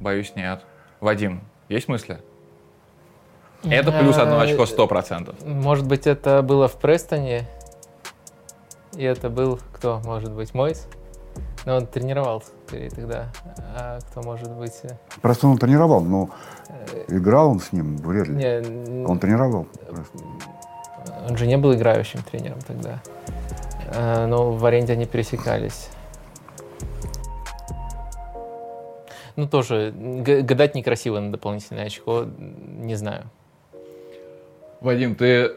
Боюсь, 0.00 0.32
нет. 0.36 0.64
Вадим, 1.00 1.40
есть 1.68 1.88
мысли? 1.88 2.20
Это 3.64 3.92
плюс 3.92 4.16
одно 4.18 4.40
очко 4.40 4.64
100%. 4.64 5.46
Может 5.48 5.86
быть, 5.86 6.06
это 6.06 6.42
было 6.42 6.68
в 6.68 6.76
Престоне? 6.76 7.46
И 8.96 9.04
это 9.04 9.30
был 9.30 9.58
кто, 9.72 10.00
может 10.04 10.32
быть, 10.32 10.52
Мойс? 10.54 10.86
Но 11.64 11.76
он 11.76 11.86
тренировался 11.86 12.50
скорее 12.66 12.90
тогда. 12.90 13.28
А 13.78 13.98
кто 14.00 14.20
может 14.22 14.50
быть? 14.50 14.74
э, 14.82 14.88
просто 15.22 15.46
он 15.46 15.56
тренировал, 15.58 16.00
но 16.02 16.28
играл 17.08 17.50
он 17.50 17.60
с 17.60 17.72
ним 17.72 17.96
вряд 17.98 18.26
ли. 18.28 18.34
Не, 18.34 19.06
Он 19.06 19.18
тренировал. 19.18 19.66
просто. 19.88 20.18
он 21.28 21.36
же 21.36 21.46
не 21.46 21.56
был 21.56 21.72
играющим 21.72 22.22
тренером 22.24 22.58
тогда. 22.66 23.00
Э, 23.94 24.26
Но 24.26 24.52
в 24.52 24.66
аренде 24.66 24.92
они 24.94 25.06
пересекались. 25.06 25.88
Ну, 29.36 29.48
тоже, 29.48 29.94
гадать 29.96 30.74
некрасиво 30.74 31.18
на 31.18 31.32
дополнительное 31.32 31.86
очко, 31.86 32.26
не 32.38 32.94
знаю. 32.96 33.30
Вадим, 34.82 35.14
ты 35.14 35.52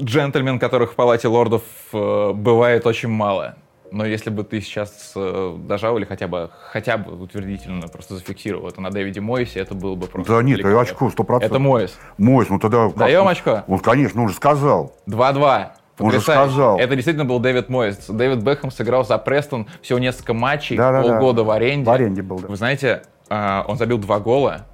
джентльмен, 0.00 0.58
которых 0.58 0.92
в 0.92 0.94
палате 0.94 1.28
лордов 1.28 1.62
э, 1.92 2.32
бывает 2.32 2.86
очень 2.86 3.08
мало. 3.08 3.56
Но 3.90 4.04
если 4.04 4.28
бы 4.28 4.44
ты 4.44 4.60
сейчас 4.60 5.12
э, 5.16 5.56
дожал 5.58 5.96
или 5.96 6.04
хотя 6.04 6.28
бы, 6.28 6.50
хотя 6.70 6.98
бы 6.98 7.20
утвердительно 7.20 7.88
просто 7.88 8.14
зафиксировал 8.16 8.68
это 8.68 8.82
на 8.82 8.90
Дэвиде 8.90 9.20
Мойсе, 9.20 9.60
это 9.60 9.74
было 9.74 9.94
бы 9.94 10.06
просто... 10.06 10.30
Да 10.36 10.42
нет, 10.42 10.58
великолепно. 10.58 10.82
очко 10.82 11.08
100%. 11.08 11.44
Это 11.44 11.58
Мойс. 11.58 11.98
Мойс, 12.18 12.50
ну 12.50 12.58
тогда... 12.58 12.90
Даем 12.90 13.26
очко? 13.26 13.64
Он, 13.66 13.78
конечно, 13.78 14.22
он 14.22 14.28
же 14.28 14.34
сказал. 14.34 14.94
2-2. 15.06 15.68
Он 16.00 16.10
же 16.12 16.18
Потрясающе. 16.18 16.22
сказал. 16.52 16.78
Это 16.78 16.94
действительно 16.94 17.24
был 17.24 17.40
Дэвид 17.40 17.70
Мойс. 17.70 18.06
Дэвид 18.06 18.42
Бекхэм 18.42 18.70
сыграл 18.70 19.04
за 19.04 19.16
Престон 19.18 19.66
всего 19.80 19.98
несколько 19.98 20.34
матчей, 20.34 20.76
Да-да-да. 20.76 21.08
полгода 21.08 21.42
в 21.44 21.50
аренде. 21.50 21.90
В 21.90 21.92
аренде 21.92 22.22
был, 22.22 22.38
да. 22.38 22.48
Вы 22.48 22.56
знаете, 22.56 23.02
а, 23.30 23.64
он 23.66 23.78
забил 23.78 23.98
два 23.98 24.20
гола. 24.20 24.66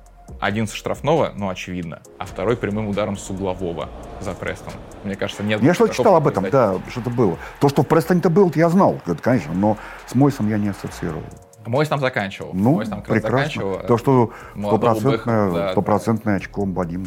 Один 0.44 0.66
со 0.66 0.76
штрафного, 0.76 1.32
ну, 1.34 1.48
очевидно, 1.48 2.02
а 2.18 2.26
второй 2.26 2.58
прямым 2.58 2.86
ударом 2.88 3.16
с 3.16 3.30
углового 3.30 3.88
за 4.20 4.34
Престон. 4.34 4.74
Мне 5.02 5.14
кажется, 5.14 5.42
нет... 5.42 5.62
Я 5.62 5.72
что-то 5.72 5.94
читал 5.94 6.16
об 6.16 6.26
этом, 6.26 6.50
да, 6.50 6.74
что-то 6.90 7.08
было. 7.08 7.38
То, 7.60 7.70
что 7.70 7.82
в 7.82 7.86
Престоне-то 7.86 8.28
было, 8.28 8.52
я 8.54 8.68
знал, 8.68 9.00
это, 9.06 9.16
конечно, 9.22 9.54
но 9.54 9.78
с 10.06 10.14
Мойсом 10.14 10.50
я 10.50 10.58
не 10.58 10.68
ассоциировал. 10.68 11.22
Мойс 11.64 11.88
там 11.88 11.98
заканчивал. 11.98 12.50
Ну, 12.52 12.74
Мойс 12.74 12.90
там 12.90 13.02
раз 13.08 13.22
заканчивал. 13.22 13.78
прекрасно. 13.78 13.88
То, 13.88 13.96
что 13.96 14.32
молодого 14.54 14.94
Бекхэма, 15.12 15.14
стопроцентное 15.14 15.50
да, 15.54 15.72
стопроцентное 15.72 16.36
очко 16.36 16.64
Вадиму. 16.66 17.06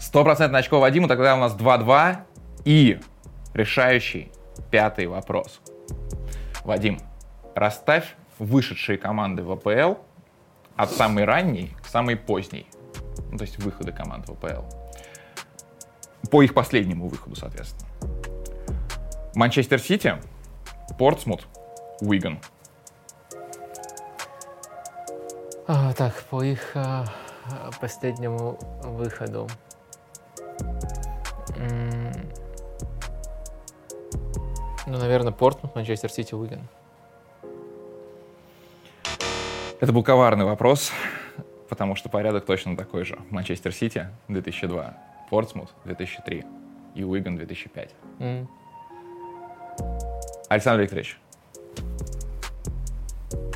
Стопроцентное 0.00 0.60
очко 0.60 0.80
Вадиму, 0.80 1.08
тогда 1.08 1.34
у 1.34 1.40
нас 1.40 1.54
2-2. 1.54 2.16
И 2.64 3.00
решающий 3.52 4.32
пятый 4.70 5.08
вопрос. 5.08 5.60
Вадим, 6.64 7.00
расставь 7.54 8.16
вышедшие 8.38 8.96
команды 8.96 9.42
в 9.42 9.52
АПЛ 9.52 10.00
от 10.74 10.90
самой 10.92 11.24
ранней 11.24 11.76
к 11.82 11.86
самой 11.86 12.16
поздней. 12.16 12.66
Ну, 13.30 13.38
то 13.38 13.44
есть 13.44 13.58
выходы 13.58 13.92
команд 13.92 14.28
в 14.28 14.32
АПЛ. 14.32 14.62
По 16.30 16.42
их 16.42 16.54
последнему 16.54 17.08
выходу, 17.08 17.36
соответственно. 17.36 17.88
Манчестер 19.34 19.80
Сити, 19.80 20.16
Портсмут, 20.98 21.46
Уиган. 22.00 22.40
А, 25.66 25.92
так, 25.94 26.14
по 26.30 26.42
их 26.42 26.72
а, 26.74 27.04
последнему 27.80 28.58
выходу. 28.82 29.48
М, 31.56 32.12
Ну, 34.86 34.96
наверное, 34.96 35.32
Портмут, 35.32 35.74
Манчестер 35.74 36.10
Сити, 36.10 36.34
Уиган. 36.34 36.66
Это 39.80 39.92
был 39.92 40.02
коварный 40.02 40.46
вопрос, 40.46 40.92
потому 41.68 41.94
что 41.94 42.08
порядок 42.08 42.44
точно 42.46 42.76
такой 42.76 43.04
же. 43.04 43.18
Манчестер 43.30 43.72
Сити 43.72 44.08
2002, 44.28 44.96
Портсмут 45.30 45.70
2003 45.84 46.44
и 46.94 47.04
Уиган 47.04 47.36
2005. 47.36 47.94
М. 48.20 48.48
Александр 50.48 50.82
Викторович, 50.82 51.18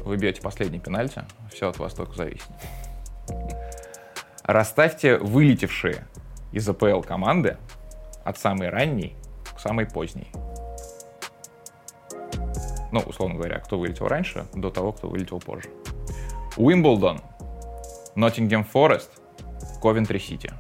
вы 0.05 0.17
бьете 0.17 0.43
последний 0.43 0.79
пенальти, 0.79 1.23
все 1.51 1.69
от 1.71 1.79
вас 1.79 1.95
только 1.95 2.15
зависит. 2.15 2.49
Расставьте 4.45 5.17
вылетевшие 5.19 6.07
из 6.53 6.69
АПЛ 6.69 7.01
команды 7.01 7.57
от 8.25 8.39
самой 8.39 8.69
ранней 8.69 9.17
к 9.55 9.59
самой 9.59 9.87
поздней. 9.87 10.31
Ну, 12.91 13.01
условно 13.01 13.37
говоря, 13.37 13.59
кто 13.59 13.79
вылетел 13.79 14.07
раньше, 14.07 14.47
до 14.53 14.71
того, 14.71 14.93
кто 14.93 15.09
вылетел 15.09 15.41
позже. 15.41 15.71
Уимблдон, 16.59 17.23
Ноттингем 18.15 18.65
Форест, 18.65 19.11
Ковентри 19.81 20.19
Сити. 20.19 20.53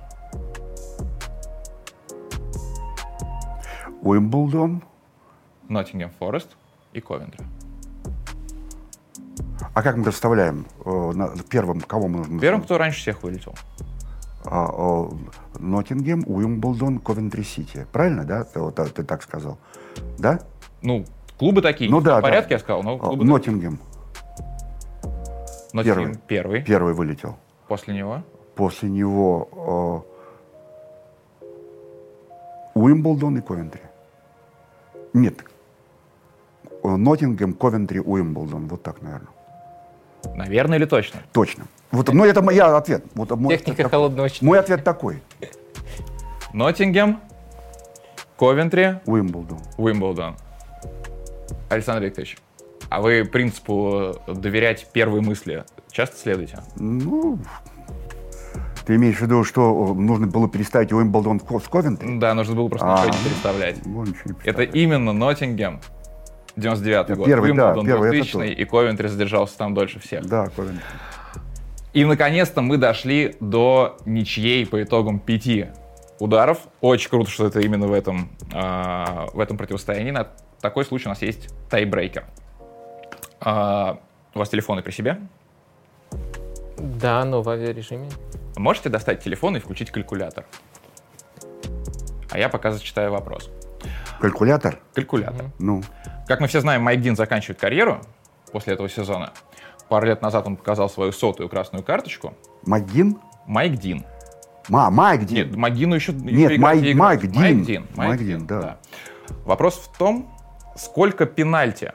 Уимблдон. 4.00 4.82
Ноттингем 5.68 6.10
Форест 6.18 6.56
и 6.92 7.00
Ковентри. 7.00 7.44
А 9.74 9.82
как 9.82 9.96
мы 9.96 10.04
расставляем? 10.04 10.66
Э, 10.84 11.12
Первым 11.48 11.80
кого 11.80 12.08
мы 12.08 12.18
нужно? 12.18 12.40
Первым, 12.40 12.62
кто 12.62 12.78
раньше 12.78 13.00
всех 13.00 13.22
вылетел. 13.22 13.54
Ноттингем, 15.58 16.24
Уимблдон, 16.26 16.98
Ковентри 16.98 17.42
Сити. 17.42 17.86
Правильно, 17.92 18.24
да? 18.24 18.44
Ты, 18.44 18.58
вот, 18.60 18.74
ты 18.74 19.04
так 19.04 19.22
сказал. 19.22 19.58
Да? 20.18 20.40
Ну, 20.82 21.04
клубы 21.38 21.62
такие. 21.62 21.90
Ну 21.90 22.00
да, 22.00 22.18
В 22.18 22.22
порядке 22.22 22.50
да. 22.50 22.54
я 22.56 22.58
сказал, 22.58 22.82
но 22.82 22.98
клубы 22.98 23.24
Ноттингем. 23.24 23.78
Ноттингем 25.72 26.16
первый. 26.26 26.62
первый 26.62 26.92
вылетел. 26.92 27.36
После 27.72 27.94
него. 27.94 28.22
После 28.54 28.90
него 28.90 30.04
э, 32.74 32.78
Уимблдон 32.78 33.38
и 33.38 33.40
Ковентри. 33.40 33.80
Нет. 35.14 35.42
Э, 36.84 36.96
Ноттингем, 36.96 37.54
Ковентри, 37.54 38.00
Уимблдон. 38.00 38.68
Вот 38.68 38.82
так, 38.82 39.00
наверное. 39.00 39.30
Наверное 40.34 40.76
или 40.76 40.84
точно? 40.84 41.20
Точно. 41.32 41.64
Вот, 41.92 42.12
ну, 42.12 42.26
это 42.26 42.42
мой 42.42 42.58
ответ. 42.58 43.06
Вот, 43.14 43.30
мой 43.30 43.56
Техника 43.56 43.72
ответ 43.72 43.90
холодного 43.90 44.28
счета. 44.28 44.44
Мой 44.44 44.58
ответ 44.58 44.84
такой. 44.84 45.22
Ноттингем, 46.52 47.20
Ковентри, 48.36 49.00
Уимблдон. 49.06 49.60
Уимблдон. 49.78 50.36
Александр 51.70 52.04
Викторович, 52.04 52.36
а 52.90 53.00
вы 53.00 53.24
принципу 53.24 54.12
э, 54.26 54.34
доверять 54.34 54.88
первой 54.92 55.22
мысли 55.22 55.64
часто 55.92 56.16
следуете? 56.16 56.60
Ну, 56.76 57.38
ты 58.84 58.96
имеешь 58.96 59.16
в 59.18 59.22
виду, 59.22 59.44
что 59.44 59.94
э, 59.96 60.00
нужно 60.00 60.26
было 60.26 60.48
переставить 60.48 60.92
Уимблдон 60.92 61.38
в 61.38 61.68
Ковентри? 61.68 62.18
Да, 62.18 62.34
нужно 62.34 62.54
было 62.54 62.68
просто 62.68 62.86
А. 62.94 63.06
ничего 63.06 63.18
не 63.18 63.24
переставлять. 63.28 63.86
Ну, 63.86 64.02
ничего 64.04 64.30
не 64.30 64.34
Это 64.48 64.62
именно 64.62 65.12
Ноттингем, 65.12 65.80
99 66.56 67.16
год, 67.16 67.26
Первый, 67.26 67.52
да, 67.52 67.68
Уимблдон 67.68 67.86
первый, 67.86 68.08
это 68.08 68.16
2000 68.16 68.32
то. 68.32 68.42
и 68.44 68.64
Ковентри 68.64 69.06
задержался 69.08 69.56
там 69.58 69.74
дольше 69.74 70.00
всех. 70.00 70.26
Да, 70.26 70.48
Ковентри. 70.56 70.82
И, 71.92 72.04
наконец-то, 72.04 72.62
мы 72.62 72.78
дошли 72.78 73.36
до 73.40 73.98
ничьей 74.06 74.66
по 74.66 74.82
итогам 74.82 75.18
пяти 75.20 75.66
ударов. 76.18 76.58
Очень 76.80 77.10
круто, 77.10 77.30
что 77.30 77.46
это 77.46 77.60
именно 77.60 77.86
в 77.86 77.92
этом, 77.92 78.30
а, 78.52 79.26
в 79.34 79.40
этом 79.40 79.58
противостоянии. 79.58 80.10
На 80.10 80.28
такой 80.60 80.84
случай 80.84 81.06
у 81.06 81.10
нас 81.10 81.20
есть 81.20 81.48
тайбрейкер. 81.68 82.24
А, 83.40 83.98
у 84.34 84.38
вас 84.38 84.48
телефоны 84.48 84.82
при 84.82 84.90
себе? 84.92 85.20
Да, 86.82 87.24
но 87.24 87.42
в 87.42 87.48
авиарежиме. 87.48 88.08
Можете 88.56 88.88
достать 88.88 89.22
телефон 89.22 89.56
и 89.56 89.60
включить 89.60 89.90
калькулятор? 89.90 90.44
А 92.30 92.38
я 92.38 92.48
пока 92.48 92.72
зачитаю 92.72 93.12
вопрос. 93.12 93.50
Калькулятор? 94.20 94.80
Калькулятор. 94.94 95.46
Ну, 95.58 95.82
Как 96.26 96.40
мы 96.40 96.48
все 96.48 96.60
знаем, 96.60 96.82
Майк 96.82 97.00
Дин 97.00 97.14
заканчивает 97.16 97.60
карьеру 97.60 98.00
после 98.52 98.74
этого 98.74 98.88
сезона. 98.88 99.32
Пару 99.88 100.06
лет 100.06 100.22
назад 100.22 100.46
он 100.46 100.56
показал 100.56 100.88
свою 100.88 101.12
сотую 101.12 101.48
красную 101.48 101.84
карточку. 101.84 102.34
Магин? 102.64 103.18
Майк 103.46 103.74
Дин. 103.74 104.04
Ма, 104.68 104.90
Майк 104.90 105.24
Дин. 105.24 105.48
Нет, 105.48 105.56
Магину 105.56 105.94
еще... 105.94 106.12
еще 106.12 106.24
Нет, 106.24 106.52
играть 106.52 106.60
Майк- 106.60 106.80
играть. 106.82 106.94
Майк 106.96 107.20
Дин. 107.20 107.32
Майк 107.40 107.64
Дин. 107.66 107.86
Майк 107.94 108.20
Дин, 108.20 108.46
да. 108.46 108.78
Вопрос 109.44 109.76
в 109.76 109.96
том, 109.96 110.34
сколько 110.76 111.26
пенальти 111.26 111.92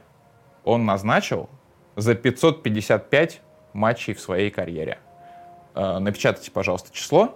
он 0.64 0.86
назначил 0.86 1.50
за 1.96 2.14
555 2.16 3.42
матчей 3.78 4.14
в 4.14 4.20
своей 4.20 4.50
карьере. 4.50 5.00
Э, 5.76 6.00
Напечатайте, 6.00 6.52
пожалуйста, 6.52 6.90
число, 6.92 7.36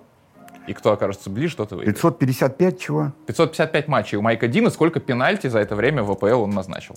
и 0.68 0.74
кто 0.74 0.92
окажется 0.92 1.30
ближе, 1.30 1.56
тот 1.56 1.72
и 1.72 1.76
выиграет. 1.76 1.96
555 1.96 2.80
чего? 2.80 3.14
555 3.28 3.88
матчей 3.88 4.18
у 4.18 4.22
Майка 4.22 4.48
Дина, 4.48 4.70
сколько 4.70 5.00
пенальти 5.00 5.48
за 5.48 5.60
это 5.60 5.76
время 5.76 6.04
в 6.04 6.12
АПЛ 6.12 6.42
он 6.42 6.50
назначил? 6.50 6.96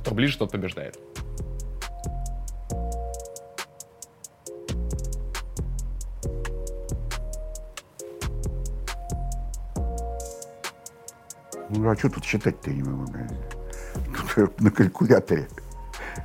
Кто 0.00 0.14
ближе, 0.14 0.36
тот 0.38 0.50
побеждает. 0.50 0.98
Ну, 11.74 11.88
а 11.88 11.96
что 11.96 12.10
тут 12.10 12.24
считать-то 12.24 12.70
я 12.70 12.76
не 12.76 12.82
могу? 12.82 13.12
Тут 14.34 14.60
на 14.60 14.70
калькуляторе. 14.70 15.48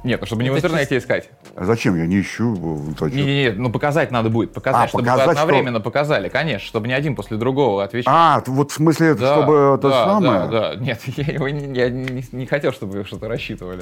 Нет, 0.04 0.20
ну 0.22 0.28
чтобы 0.28 0.44
не 0.44 0.50
в 0.50 0.56
Это 0.56 0.68
интернете 0.68 0.98
искать. 0.98 1.30
А 1.56 1.66
зачем? 1.66 1.96
Я 1.96 2.06
не 2.06 2.22
ищу. 2.22 2.54
вот 2.54 3.00
зачем? 3.00 3.18
Не-не-не, 3.18 3.52
ну 3.52 3.70
показать 3.72 4.12
надо 4.12 4.30
будет. 4.30 4.54
Показать, 4.54 4.86
А, 4.86 4.88
чтобы 4.88 5.04
показать, 5.04 5.28
вы 5.28 5.34
что- 5.34 5.42
одновременно 5.42 5.80
показали, 5.82 6.30
конечно, 6.30 6.68
чтобы 6.68 6.88
не 6.88 6.94
один 6.94 7.16
после 7.16 7.38
другого 7.38 7.84
отвечал. 7.84 8.14
А, 8.16 8.44
вот 8.46 8.72
в 8.72 8.74
смысле, 8.74 9.16
Да, 9.16 9.34
чтобы 9.36 9.76
это 9.78 9.90
да, 9.90 10.06
самое? 10.06 10.40
Да, 10.48 10.48
да. 10.48 10.76
Нет, 10.76 11.02
я, 11.18 11.34
его 11.34 11.50
не, 11.50 11.74
я 11.78 11.90
не, 11.90 12.24
не 12.32 12.46
хотел, 12.46 12.72
чтобы 12.72 12.98
вы 13.00 13.06
что-то 13.06 13.28
рассчитывали. 13.28 13.82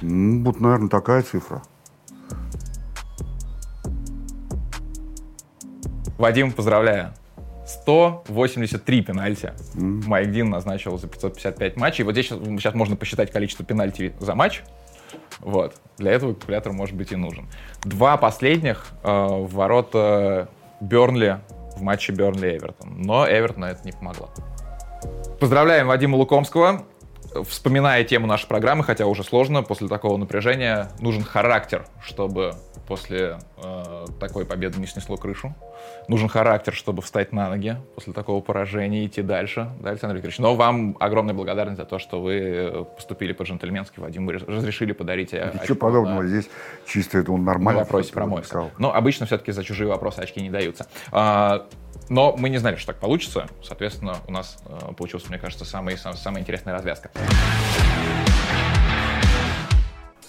Ну, 0.00 0.44
вот, 0.44 0.60
наверное, 0.60 0.88
такая 0.88 1.22
цифра. 1.22 1.62
Вадим, 6.18 6.52
поздравляю. 6.52 7.12
183 7.66 9.02
пенальти 9.02 9.52
Майк 9.74 10.32
Дин 10.32 10.50
назначил 10.50 10.98
за 10.98 11.06
555 11.06 11.76
матчей. 11.76 12.04
Вот 12.04 12.12
здесь 12.12 12.26
сейчас, 12.26 12.38
сейчас 12.40 12.74
можно 12.74 12.96
посчитать 12.96 13.30
количество 13.30 13.64
пенальти 13.64 14.12
за 14.18 14.34
матч. 14.34 14.62
Вот. 15.42 15.76
Для 15.98 16.12
этого 16.12 16.34
калькулятор, 16.34 16.72
может 16.72 16.96
быть, 16.96 17.12
и 17.12 17.16
нужен. 17.16 17.46
Два 17.84 18.16
последних 18.16 18.86
э, 19.02 19.10
в 19.10 19.52
ворота 19.54 20.48
Бернли 20.80 21.40
в 21.76 21.82
матче 21.82 22.12
Бернли-Эвертон. 22.12 22.94
Но 22.96 23.26
Эвертону 23.26 23.66
это 23.66 23.84
не 23.84 23.92
помогло. 23.92 24.30
Поздравляем 25.40 25.86
Вадима 25.86 26.16
Лукомского. 26.16 26.82
Вспоминая 27.48 28.02
тему 28.04 28.26
нашей 28.26 28.46
программы, 28.48 28.82
хотя 28.84 29.06
уже 29.06 29.22
сложно, 29.22 29.62
после 29.62 29.88
такого 29.88 30.16
напряжения 30.16 30.88
нужен 31.00 31.22
характер, 31.22 31.86
чтобы 32.02 32.54
после 32.88 33.38
э, 33.62 34.06
такой 34.18 34.44
победы 34.44 34.80
не 34.80 34.86
снесло 34.86 35.16
крышу. 35.16 35.54
Нужен 36.08 36.28
характер, 36.28 36.74
чтобы 36.74 37.02
встать 37.02 37.32
на 37.32 37.48
ноги 37.48 37.76
после 37.94 38.12
такого 38.12 38.40
поражения 38.40 39.04
и 39.04 39.06
идти 39.06 39.22
дальше. 39.22 39.70
Да, 39.80 39.90
Александр 39.90 40.16
Викторович? 40.16 40.38
Но 40.40 40.56
вам 40.56 40.96
огромная 40.98 41.34
благодарность 41.34 41.78
за 41.78 41.84
то, 41.84 42.00
что 42.00 42.20
вы 42.20 42.34
э, 42.40 42.84
поступили 42.96 43.32
по-джентльменски. 43.32 44.00
Вадим, 44.00 44.26
вы 44.26 44.32
разрешили 44.32 44.90
подарить 44.92 45.32
э, 45.32 45.46
Ничего 45.54 45.62
очко 45.62 45.74
подобного. 45.76 46.22
на- 46.22 46.28
Здесь 46.28 46.50
чисто 46.84 47.18
это 47.18 47.30
он 47.30 47.44
на 47.44 47.52
нормально. 47.52 47.80
вопросе 47.82 48.12
про 48.12 48.22
что-то 48.22 48.30
Мойса. 48.34 48.48
сказал. 48.48 48.70
Но 48.78 48.92
обычно 48.92 49.26
все-таки 49.26 49.52
за 49.52 49.62
чужие 49.62 49.88
вопросы 49.88 50.18
очки 50.18 50.42
не 50.42 50.50
даются. 50.50 50.88
А, 51.12 51.66
но 52.10 52.36
мы 52.36 52.50
не 52.50 52.58
знали, 52.58 52.76
что 52.76 52.88
так 52.88 53.00
получится. 53.00 53.46
Соответственно, 53.62 54.16
у 54.26 54.32
нас 54.32 54.58
э, 54.66 54.92
получилась, 54.94 55.26
мне 55.28 55.38
кажется, 55.38 55.64
самая, 55.64 55.96
сам- 55.96 56.16
самая 56.16 56.42
интересная 56.42 56.74
развязка. 56.74 57.10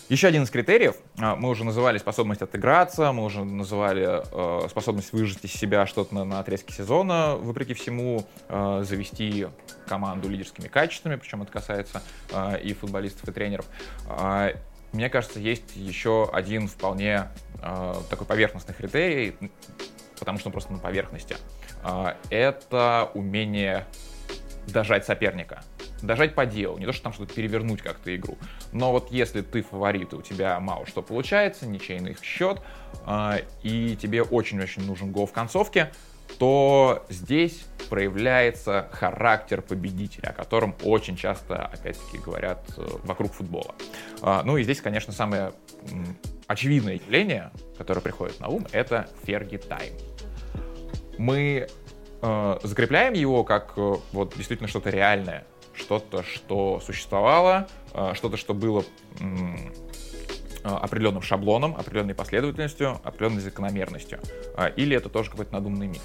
Еще 0.07 0.27
один 0.27 0.43
из 0.43 0.49
критериев, 0.49 0.95
а, 1.17 1.38
мы 1.38 1.49
уже 1.49 1.63
называли 1.63 1.97
способность 1.97 2.41
отыграться, 2.41 3.13
мы 3.13 3.23
уже 3.23 3.45
называли 3.45 4.21
э, 4.21 4.67
способность 4.67 5.13
выжать 5.13 5.43
из 5.43 5.53
себя 5.53 5.88
что-то 5.88 6.13
на, 6.13 6.25
на 6.25 6.39
отрезке 6.39 6.73
сезона, 6.73 7.36
вопреки 7.38 7.73
всему, 7.73 8.27
э, 8.49 8.84
завести 8.86 9.47
команду 9.88 10.27
лидерскими 10.29 10.67
качествами, 10.67 11.15
причем 11.15 11.41
это 11.43 11.51
касается 11.51 12.03
э, 12.32 12.61
и 12.61 12.73
футболистов, 12.73 13.27
и 13.29 13.32
тренеров. 13.32 13.65
А, 14.09 14.51
мне 14.91 15.09
кажется, 15.09 15.39
есть 15.39 15.77
еще 15.77 16.29
один 16.32 16.67
вполне 16.67 17.29
э, 17.63 17.95
такой 18.09 18.27
поверхностный 18.27 18.75
критерий, 18.75 19.38
потому 20.19 20.38
что 20.38 20.49
он 20.49 20.51
просто 20.51 20.73
на 20.73 20.79
поверхности. 20.79 21.38
А, 21.84 22.17
это 22.29 23.11
умение 23.13 23.86
дожать 24.67 25.05
соперника. 25.05 25.63
Дожать 26.01 26.34
по 26.34 26.45
делу, 26.45 26.77
не 26.79 26.86
то, 26.86 26.93
что 26.93 27.03
там 27.03 27.13
что-то 27.13 27.34
перевернуть 27.34 27.82
как-то 27.82 28.15
игру. 28.15 28.38
Но 28.71 28.91
вот 28.91 29.11
если 29.11 29.41
ты 29.41 29.61
фаворит, 29.61 30.13
и 30.13 30.15
у 30.15 30.21
тебя 30.21 30.59
мало 30.59 30.86
что 30.88 31.01
получается, 31.01 31.67
ничейный 31.67 32.17
счет, 32.21 32.61
а, 33.05 33.38
и 33.63 33.95
тебе 33.95 34.23
очень-очень 34.23 34.86
нужен 34.86 35.11
гол 35.11 35.27
в 35.27 35.32
концовке, 35.32 35.91
то 36.39 37.05
здесь 37.09 37.65
проявляется 37.89 38.88
характер 38.91 39.61
победителя, 39.61 40.29
о 40.29 40.34
котором 40.34 40.75
очень 40.84 41.15
часто, 41.15 41.65
опять-таки, 41.65 42.17
говорят 42.19 42.63
э, 42.77 42.88
вокруг 43.03 43.34
футбола. 43.34 43.75
А, 44.21 44.41
Ну 44.43 44.57
и 44.57 44.63
здесь, 44.63 44.82
конечно, 44.82 45.11
самое 45.13 45.51
очевидное 46.47 46.95
явление, 46.95 47.51
которое 47.77 48.01
приходит 48.01 48.39
на 48.39 48.47
ум, 48.47 48.65
это 48.71 49.09
Ферги 49.25 49.57
Тайм. 49.57 49.93
Мы 51.22 51.67
э, 52.24 52.59
закрепляем 52.63 53.13
его 53.13 53.43
как 53.43 53.74
э, 53.78 53.93
вот 54.11 54.34
действительно 54.36 54.67
что-то 54.67 54.89
реальное 54.89 55.45
что-то, 55.74 56.24
что 56.24 56.82
существовало, 56.84 57.67
э, 57.93 58.13
что-то, 58.15 58.38
что 58.38 58.53
было 58.55 58.84
э, 59.19 59.26
определенным 60.63 61.22
шаблоном, 61.22 61.76
определенной 61.76 62.15
последовательностью, 62.15 62.99
определенной 63.03 63.41
закономерностью. 63.41 64.19
А, 64.57 64.67
Или 64.67 64.97
это 64.97 65.09
тоже 65.09 65.30
какой-то 65.30 65.53
надуманный 65.53 65.88
миф. 65.88 66.01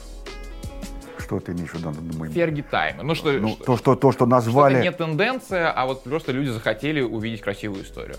Что 1.19 1.41
ты 1.41 1.53
имеешь 1.53 1.71
в 1.71 1.75
виду? 1.75 1.93
думаю? 1.93 2.31
Ферги 2.31 2.61
тайм. 2.61 2.99
Ну, 3.03 3.15
что, 3.15 3.33
Ну, 3.33 3.49
что- 3.49 3.65
то, 3.65 3.77
что, 3.77 3.95
то, 3.97 4.13
что 4.13 4.19
что 4.19 4.27
назвали... 4.27 4.77
это 4.77 4.85
не 4.85 4.93
тенденция, 4.93 5.73
а 5.73 5.87
вот 5.87 6.05
просто 6.05 6.33
люди 6.33 6.51
захотели 6.51 7.01
увидеть 7.01 7.41
красивую 7.41 7.83
историю. 7.85 8.17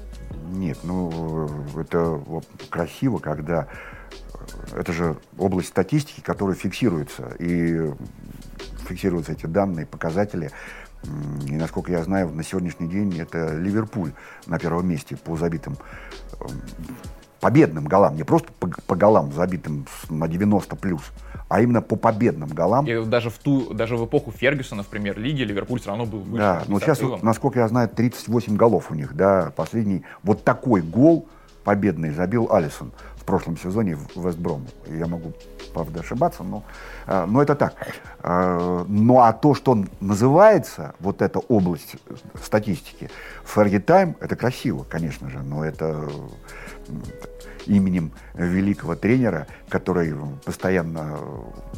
Нет, 0.49 0.79
ну, 0.83 1.47
э, 1.75 1.81
это 1.81 2.21
красиво, 2.69 3.19
когда... 3.19 3.67
Это 4.75 4.93
же 4.93 5.17
область 5.37 5.69
статистики, 5.69 6.21
которая 6.21 6.55
фиксируется. 6.55 7.33
И 7.39 7.91
фиксируются 8.87 9.33
эти 9.33 9.45
данные, 9.45 9.85
показатели. 9.85 10.51
И, 11.45 11.55
насколько 11.55 11.91
я 11.91 12.03
знаю, 12.03 12.29
на 12.29 12.43
сегодняшний 12.43 12.87
день 12.87 13.17
это 13.19 13.55
Ливерпуль 13.55 14.11
на 14.45 14.59
первом 14.59 14.89
месте 14.89 15.15
по 15.15 15.37
забитым 15.37 15.77
эм, 16.39 16.49
победным 17.39 17.85
голам. 17.85 18.15
Не 18.15 18.23
просто 18.23 18.51
по, 18.59 18.67
по 18.67 18.95
голам, 18.95 19.31
забитым 19.31 19.85
на 20.09 20.27
90 20.27 20.75
плюс, 20.75 21.01
а 21.49 21.61
именно 21.61 21.81
по 21.81 21.95
победным 21.95 22.49
голам. 22.49 22.85
И 22.87 23.05
даже 23.05 23.29
в 23.29 23.37
ту, 23.37 23.73
даже 23.73 23.95
в 23.95 24.05
эпоху 24.05 24.31
Фергюсона 24.31 24.83
в 24.83 24.87
премьер-лиге 24.87 25.45
Ливерпуль 25.45 25.79
все 25.79 25.89
равно 25.89 26.05
был 26.05 26.19
выше. 26.19 26.37
Да, 26.37 26.63
но 26.67 26.79
сейчас, 26.79 26.97
отрывом. 26.97 27.19
насколько 27.21 27.59
я 27.59 27.67
знаю, 27.67 27.89
38 27.89 28.55
голов 28.55 28.91
у 28.91 28.95
них, 28.95 29.15
да, 29.15 29.53
последний. 29.55 30.03
Вот 30.23 30.43
такой 30.43 30.81
гол 30.81 31.27
победный 31.63 32.11
забил 32.11 32.49
Алисон 32.51 32.91
прошлом 33.27 33.57
сезоне 33.57 33.95
в 33.95 34.25
Вестброму. 34.25 34.65
Я 34.87 35.05
могу, 35.05 35.33
правда, 35.73 35.99
ошибаться, 35.99 36.43
но, 36.43 36.63
но 37.07 37.41
это 37.41 37.55
так. 37.55 37.73
Э, 38.23 38.83
Ну 38.87 39.19
а 39.19 39.33
то, 39.33 39.53
что 39.55 39.77
называется, 40.01 40.93
вот 40.99 41.21
эта 41.21 41.39
область 41.39 41.95
статистики, 42.43 43.09
Ферги 43.45 43.79
Тайм, 43.79 44.15
это 44.19 44.35
красиво, 44.35 44.85
конечно 44.89 45.29
же, 45.29 45.39
но 45.39 45.63
это 45.65 46.09
именем 47.65 48.13
великого 48.33 48.95
тренера, 48.95 49.45
который 49.67 50.13
постоянно 50.45 51.17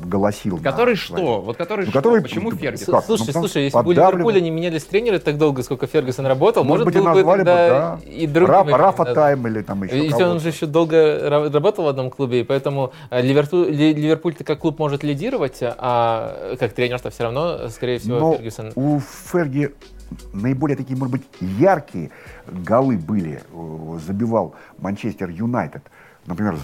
голосил. 0.04 0.58
на 0.58 0.64
Который 0.64 0.96
свои- 0.96 1.20
что? 1.20 1.42
Вот 1.42 1.58
который 1.58 1.86
Ну, 1.86 1.90
что? 1.92 2.00
который- 2.00 2.22
Почему 2.22 2.52
Фергюсон? 2.52 2.94
как? 2.96 3.06
Слушай, 3.06 3.26
Ну, 3.34 3.34
слушай, 3.40 3.64
если 3.64 3.78
бы 3.82 3.88
у. 3.90 3.92
Ливерпуля 3.92 4.40
не 4.40 4.52
менялись 4.52 4.84
тренеры 4.84 5.18
так 5.18 5.40
долго, 5.40 5.64
сколько 5.64 5.88
Фергюсон 5.88 6.28
работал, 6.28 6.64
может, 6.64 6.86
Может 6.86 6.86
быть, 6.86 6.96
и 6.96 7.00
был 7.00 7.12
бы 7.14 7.16
назвали 7.18 7.40
бы, 7.42 7.46
тогда 7.46 7.70
да. 7.70 8.00
и 8.08 8.28
другим 8.28 8.52
Раф- 8.54 8.68
Рафа 8.78 8.98
назван. 9.00 9.16
Тайм 9.16 9.48
или 9.48 9.62
там 9.64 9.84
еще 9.84 9.96
Ведь 10.00 10.14
он 10.14 10.40
же 10.40 10.50
еще 10.50 10.68
долго 10.68 10.96
ра- 10.96 11.52
работал 11.52 11.86
в 11.86 11.88
одном 11.88 12.12
клубе, 12.12 12.42
и 12.42 12.44
поэтому 12.44 12.92
э, 13.10 13.22
Ливерпуль, 13.24 13.70
Ли- 13.72 13.94
Ливерпуль-то 13.96 14.44
как 14.44 14.60
клуб 14.60 14.78
может 14.78 15.02
лидировать, 15.04 15.19
а 15.78 16.56
как 16.60 16.74
тренер-то 16.74 17.10
все 17.10 17.24
равно, 17.24 17.68
скорее 17.70 18.00
всего, 18.00 18.20
Но 18.20 18.34
Фергюсон. 18.36 18.72
у 18.76 19.00
Ферги 19.00 19.74
наиболее 20.34 20.78
такие, 20.78 20.98
может 20.98 21.12
быть, 21.12 21.24
яркие 21.42 22.12
голы 22.48 22.98
были. 22.98 23.42
Забивал 24.06 24.56
Манчестер 24.78 25.30
Юнайтед. 25.30 25.84
Например, 26.26 26.58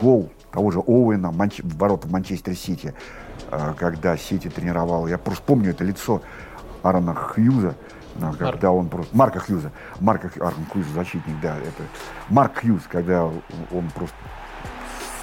гол 0.00 0.30
того 0.52 0.70
же 0.70 0.80
Оуэна 0.80 1.28
Манч- 1.28 1.62
в 1.62 1.76
ворота 1.76 2.08
в 2.08 2.10
Манчестер 2.10 2.54
Сити, 2.54 2.94
э, 3.50 3.74
когда 3.78 4.16
Сити 4.16 4.48
тренировал. 4.48 5.06
Я 5.06 5.18
просто 5.18 5.44
помню 5.44 5.70
это 5.70 5.84
лицо 5.84 6.20
Аарона 6.82 7.14
Хьюза, 7.14 7.74
э, 8.16 8.32
когда 8.38 8.72
он 8.72 8.88
просто... 8.88 9.16
Марка 9.16 9.38
Хьюза. 9.40 9.70
Марка 10.00 10.30
Аарон 10.40 10.64
Хьюз, 10.72 10.86
защитник, 10.86 11.36
да. 11.40 11.56
Это 11.58 11.84
Марк 12.28 12.60
Хьюз, 12.60 12.82
когда 12.88 13.24
он 13.26 13.90
просто 13.94 14.16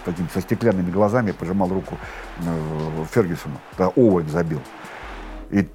таким, 0.06 0.30
со 0.30 0.42
стеклянными 0.42 0.92
глазами 0.92 1.32
пожимал 1.32 1.70
руку 1.70 1.98
э, 2.40 3.06
Фергюсону. 3.12 3.60
Да, 3.78 3.88
Оуэн 3.90 4.30
забил. 4.30 4.62
И 5.50 5.68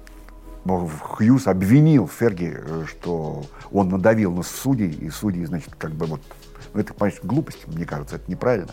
ну, 0.63 0.87
Хьюз 0.87 1.47
обвинил 1.47 2.07
Ферги, 2.07 2.55
э, 2.55 2.85
что 2.87 3.43
он 3.71 3.89
надавил 3.89 4.31
на 4.31 4.43
судей, 4.43 4.91
и 4.91 5.09
судьи, 5.09 5.45
значит, 5.45 5.75
как 5.77 5.91
бы 5.91 6.05
вот... 6.05 6.21
Ну, 6.73 6.79
это, 6.79 6.93
конечно, 6.93 7.27
глупость, 7.27 7.67
мне 7.67 7.85
кажется, 7.85 8.15
это 8.15 8.29
неправильно. 8.31 8.71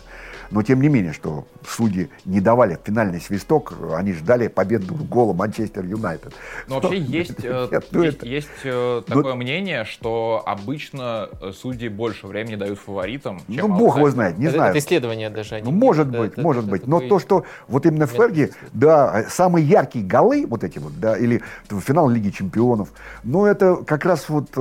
Но, 0.51 0.63
тем 0.63 0.81
не 0.81 0.89
менее, 0.89 1.13
что 1.13 1.45
судьи 1.67 2.09
не 2.25 2.41
давали 2.41 2.77
финальный 2.83 3.21
свисток, 3.21 3.73
они 3.95 4.13
ждали 4.13 4.47
победного 4.47 5.03
гола 5.03 5.33
Манчестер 5.33 5.85
Юнайтед. 5.85 6.33
Ну, 6.67 6.79
вообще 6.79 6.97
есть, 6.99 7.35
э, 7.43 7.67
Нет, 7.71 7.85
ну, 7.91 8.03
есть, 8.03 8.17
это- 8.17 8.25
есть, 8.25 8.47
э, 8.63 9.01
такое 9.05 9.35
мнение, 9.35 9.85
что 9.85 10.41
обычно 10.45 11.29
э, 11.41 11.51
судьи 11.53 11.87
больше 11.87 12.25
времени 12.27 12.55
дают 12.55 12.79
фаворитам, 12.79 13.41
Ну, 13.47 13.55
чем 13.55 13.77
бог 13.77 13.97
его 13.97 14.09
знает, 14.09 14.37
не 14.39 14.45
это, 14.45 14.55
знаю. 14.55 14.69
это 14.71 14.79
исследование 14.79 15.29
даже. 15.29 15.55
а 15.55 15.59
Ну, 15.63 15.71
не- 15.71 15.77
может 15.77 16.09
да, 16.09 16.19
быть, 16.21 16.31
это- 16.33 16.41
может 16.41 16.63
это 16.63 16.71
быть. 16.71 16.87
Но 16.87 16.97
такой- 16.97 17.09
то, 17.09 17.19
что 17.19 17.43
вот 17.67 17.85
именно 17.85 17.99
метод 18.05 18.15
Ферги, 18.17 18.51
да, 18.73 19.25
самые 19.29 19.65
яркие 19.67 20.03
голы, 20.05 20.45
вот 20.47 20.63
эти 20.63 20.79
вот, 20.79 20.99
да, 20.99 21.15
или 21.17 21.41
финал 21.69 22.09
Лиги 22.09 22.31
Чемпионов, 22.31 22.89
но 23.23 23.45
это 23.45 23.75
как 23.75 24.03
раз 24.05 24.27
вот 24.29 24.47
э, 24.55 24.59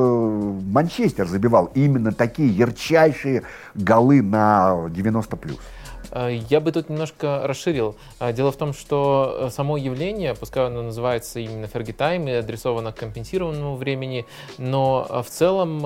Манчестер 0.71 1.27
забивал 1.27 1.71
именно 1.75 2.13
такие 2.13 2.51
ярчайшие 2.51 3.43
голы 3.75 4.21
на 4.23 4.89
90 4.91 5.37
плюс. 5.37 5.59
Э, 6.11 6.39
Я 6.49 6.61
бы 6.61 6.73
тут 6.73 6.89
немножко 6.89 7.43
расширил. 7.45 7.97
Э, 8.21 8.33
Дело 8.33 8.53
в 8.53 8.57
том, 8.57 8.73
что 8.73 9.37
э, 9.41 9.51
само 9.51 9.77
явление, 9.77 10.35
пускай 10.35 10.67
оно 10.67 10.83
называется 10.83 11.41
именно 11.41 11.67
Time 11.67 12.29
и 12.29 12.33
адресовано 12.35 12.93
к 12.93 12.97
компенсированному 12.97 13.77
времени, 13.77 14.27
но 14.59 15.07
в 15.25 15.31
целом, 15.31 15.85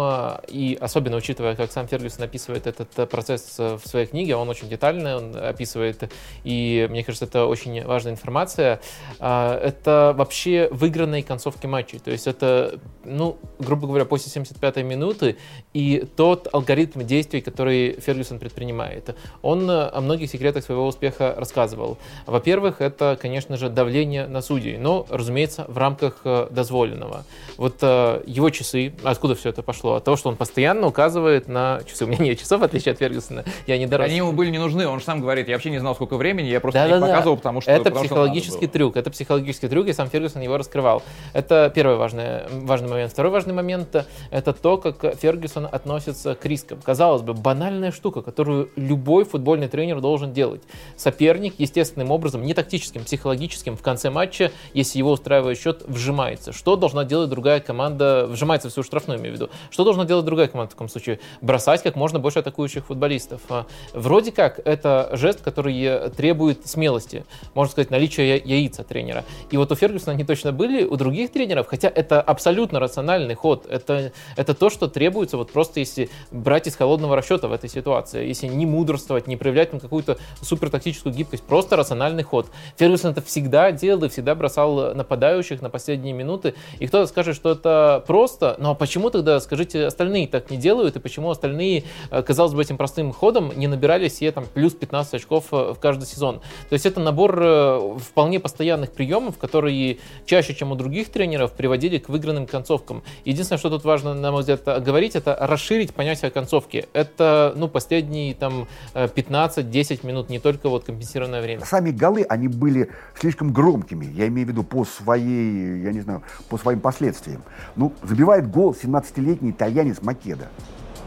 и 0.48 0.76
особенно 0.80 1.16
учитывая, 1.16 1.54
как 1.54 1.70
сам 1.70 1.86
Фергюсон 1.86 2.24
описывает 2.24 2.66
этот 2.66 3.08
процесс 3.08 3.58
в 3.58 3.80
своей 3.86 4.06
книге, 4.06 4.36
он 4.36 4.48
очень 4.48 4.68
детально 4.68 5.16
он 5.16 5.36
описывает, 5.36 6.10
и 6.44 6.86
мне 6.90 7.04
кажется, 7.04 7.26
это 7.26 7.46
очень 7.46 7.84
важная 7.84 8.12
информация, 8.12 8.80
это 9.18 10.14
вообще 10.16 10.68
выигранные 10.70 11.22
концовки 11.22 11.66
матчей. 11.66 11.98
То 11.98 12.10
есть 12.10 12.26
это, 12.26 12.80
ну, 13.04 13.36
грубо 13.58 13.86
говоря, 13.86 14.04
после 14.04 14.42
75-й 14.42 14.82
минуты 14.82 15.36
и 15.72 16.06
тот 16.16 16.48
алгоритм 16.52 17.02
действий, 17.02 17.40
который 17.40 17.92
Фергюсон 18.00 18.38
предпринимает. 18.38 19.14
Он 19.42 19.66
многих 20.12 20.30
секретах 20.30 20.62
своего 20.62 20.86
успеха 20.86 21.34
рассказывал. 21.38 21.96
Во-первых, 22.26 22.82
это, 22.82 23.18
конечно 23.20 23.56
же, 23.56 23.70
давление 23.70 24.26
на 24.26 24.42
судей, 24.42 24.76
но, 24.76 25.06
разумеется, 25.08 25.64
в 25.68 25.78
рамках 25.78 26.20
э, 26.24 26.48
дозволенного. 26.50 27.24
Вот 27.56 27.76
э, 27.80 28.22
его 28.26 28.50
часы, 28.50 28.92
откуда 29.02 29.34
все 29.34 29.48
это 29.48 29.62
пошло? 29.62 29.94
От 29.94 30.04
того, 30.04 30.18
что 30.18 30.28
он 30.28 30.36
постоянно 30.36 30.86
указывает 30.86 31.48
на 31.48 31.80
часы. 31.86 32.04
У 32.04 32.08
меня 32.08 32.24
нет 32.24 32.38
часов, 32.38 32.60
в 32.60 32.64
отличие 32.64 32.92
от 32.92 32.98
Фергюсона. 32.98 33.44
Я 33.66 33.78
не 33.78 33.86
дорос. 33.86 34.06
Они 34.06 34.18
ему 34.18 34.32
были 34.32 34.50
не 34.50 34.58
нужны, 34.58 34.86
он 34.86 34.98
же 34.98 35.04
сам 35.06 35.22
говорит, 35.22 35.48
я 35.48 35.54
вообще 35.54 35.70
не 35.70 35.78
знал, 35.78 35.94
сколько 35.94 36.18
времени, 36.18 36.48
я 36.48 36.60
просто 36.60 36.80
Да-да-да. 36.80 37.06
не 37.06 37.12
показывал, 37.12 37.36
потому 37.38 37.62
что... 37.62 37.70
это 37.70 37.84
потому 37.84 38.04
что 38.04 38.08
психологический 38.08 38.66
было. 38.66 38.72
трюк. 38.72 38.96
Это 38.98 39.10
психологический 39.10 39.68
трюк, 39.68 39.86
и 39.86 39.94
сам 39.94 40.10
Фергюсон 40.10 40.42
его 40.42 40.58
раскрывал. 40.58 41.02
Это 41.32 41.72
первый 41.74 41.96
важный, 41.96 42.42
важный 42.50 42.90
момент. 42.90 43.12
Второй 43.12 43.32
важный 43.32 43.54
момент— 43.54 44.06
это 44.30 44.52
то, 44.52 44.76
как 44.76 45.16
Фергюсон 45.16 45.66
относится 45.72 46.34
к 46.34 46.44
рискам. 46.44 46.80
Казалось 46.84 47.22
бы, 47.22 47.32
банальная 47.32 47.92
штука, 47.92 48.20
которую 48.20 48.68
любой 48.76 49.24
футбольный 49.24 49.68
тренер 49.68 50.01
должен 50.02 50.34
делать. 50.34 50.60
Соперник 50.96 51.54
естественным 51.58 52.10
образом, 52.10 52.42
не 52.42 52.52
тактическим, 52.52 53.04
психологическим, 53.04 53.76
в 53.76 53.82
конце 53.82 54.10
матча, 54.10 54.52
если 54.74 54.98
его 54.98 55.12
устраивает 55.12 55.58
счет, 55.58 55.82
вжимается. 55.86 56.52
Что 56.52 56.76
должна 56.76 57.04
делать 57.04 57.30
другая 57.30 57.60
команда? 57.60 58.26
Вжимается 58.28 58.68
в 58.68 58.72
свою 58.72 58.84
штрафную, 58.84 59.18
имею 59.18 59.32
в 59.34 59.36
виду. 59.36 59.50
Что 59.70 59.84
должна 59.84 60.04
делать 60.04 60.26
другая 60.26 60.48
команда 60.48 60.70
в 60.70 60.74
таком 60.74 60.88
случае? 60.90 61.20
Бросать 61.40 61.82
как 61.82 61.96
можно 61.96 62.18
больше 62.18 62.40
атакующих 62.40 62.86
футболистов. 62.86 63.40
А, 63.48 63.66
Вроде 63.94 64.32
как 64.32 64.60
это 64.64 65.10
жест, 65.12 65.40
который 65.40 66.10
требует 66.10 66.66
смелости, 66.66 67.24
можно 67.54 67.70
сказать, 67.70 67.90
наличия 67.90 68.36
я- 68.36 68.56
яиц 68.56 68.78
от 68.80 68.88
тренера. 68.88 69.24
И 69.50 69.56
вот 69.56 69.70
у 69.72 69.74
Фергюсона 69.74 70.12
они 70.12 70.24
точно 70.24 70.52
были, 70.52 70.84
у 70.84 70.96
других 70.96 71.32
тренеров, 71.32 71.66
хотя 71.68 71.88
это 71.88 72.20
абсолютно 72.20 72.80
рациональный 72.80 73.34
ход. 73.34 73.66
Это, 73.68 74.12
это 74.36 74.54
то, 74.54 74.70
что 74.70 74.88
требуется 74.88 75.36
вот 75.36 75.52
просто 75.52 75.80
если 75.80 76.10
брать 76.30 76.66
из 76.66 76.76
холодного 76.76 77.16
расчета 77.16 77.48
в 77.48 77.52
этой 77.52 77.70
ситуации. 77.70 78.26
Если 78.26 78.46
не 78.48 78.66
мудрствовать, 78.66 79.26
не 79.26 79.36
проявлять 79.36 79.70
там 79.70 79.80
какую-то 79.92 80.16
супер 80.40 80.70
тактическую 80.70 81.14
гибкость, 81.14 81.42
просто 81.42 81.76
рациональный 81.76 82.22
ход. 82.22 82.46
Фергюсон 82.78 83.10
это 83.10 83.20
всегда 83.20 83.72
делал 83.72 84.04
и 84.04 84.08
всегда 84.08 84.34
бросал 84.34 84.94
нападающих 84.94 85.60
на 85.60 85.68
последние 85.68 86.14
минуты. 86.14 86.54
И 86.78 86.86
кто-то 86.86 87.06
скажет, 87.06 87.36
что 87.36 87.50
это 87.50 88.02
просто, 88.06 88.56
но 88.58 88.74
почему 88.74 89.10
тогда, 89.10 89.38
скажите, 89.40 89.84
остальные 89.84 90.28
так 90.28 90.50
не 90.50 90.56
делают, 90.56 90.96
и 90.96 90.98
почему 90.98 91.30
остальные, 91.30 91.84
э, 92.10 92.22
казалось 92.22 92.54
бы, 92.54 92.62
этим 92.62 92.78
простым 92.78 93.12
ходом 93.12 93.52
не 93.54 93.66
набирали 93.66 94.08
себе 94.08 94.32
там 94.32 94.46
плюс 94.46 94.72
15 94.72 95.14
очков 95.14 95.48
э, 95.52 95.74
в 95.74 95.78
каждый 95.78 96.06
сезон. 96.06 96.40
То 96.70 96.72
есть 96.72 96.86
это 96.86 96.98
набор 96.98 97.38
э, 97.38 97.98
вполне 97.98 98.40
постоянных 98.40 98.92
приемов, 98.92 99.36
которые 99.36 99.98
чаще, 100.24 100.54
чем 100.54 100.72
у 100.72 100.74
других 100.74 101.10
тренеров, 101.10 101.52
приводили 101.52 101.98
к 101.98 102.08
выигранным 102.08 102.46
концовкам. 102.46 103.02
Единственное, 103.26 103.58
что 103.58 103.68
тут 103.68 103.84
важно, 103.84 104.14
на 104.14 104.32
мой 104.32 104.40
взгляд, 104.40 104.62
говорить, 104.82 105.16
это 105.16 105.36
расширить 105.38 105.92
понятие 105.92 106.30
концовки. 106.30 106.86
Это, 106.94 107.52
ну, 107.56 107.68
последние 107.68 108.34
там 108.34 108.68
15-10 108.94 109.81
10 109.82 110.04
минут, 110.04 110.30
не 110.30 110.38
только 110.38 110.68
вот 110.68 110.84
компенсированное 110.84 111.42
время. 111.42 111.64
Сами 111.64 111.90
голы, 111.90 112.24
они 112.28 112.48
были 112.48 112.90
слишком 113.18 113.52
громкими, 113.52 114.06
я 114.06 114.28
имею 114.28 114.46
в 114.46 114.50
виду 114.50 114.62
по 114.62 114.84
своей, 114.84 115.82
я 115.82 115.92
не 115.92 116.00
знаю, 116.00 116.22
по 116.48 116.58
своим 116.58 116.80
последствиям. 116.80 117.42
Ну, 117.76 117.92
забивает 118.02 118.50
гол 118.50 118.76
17-летний 118.80 119.50
итальянец 119.50 120.00
Македа. 120.02 120.48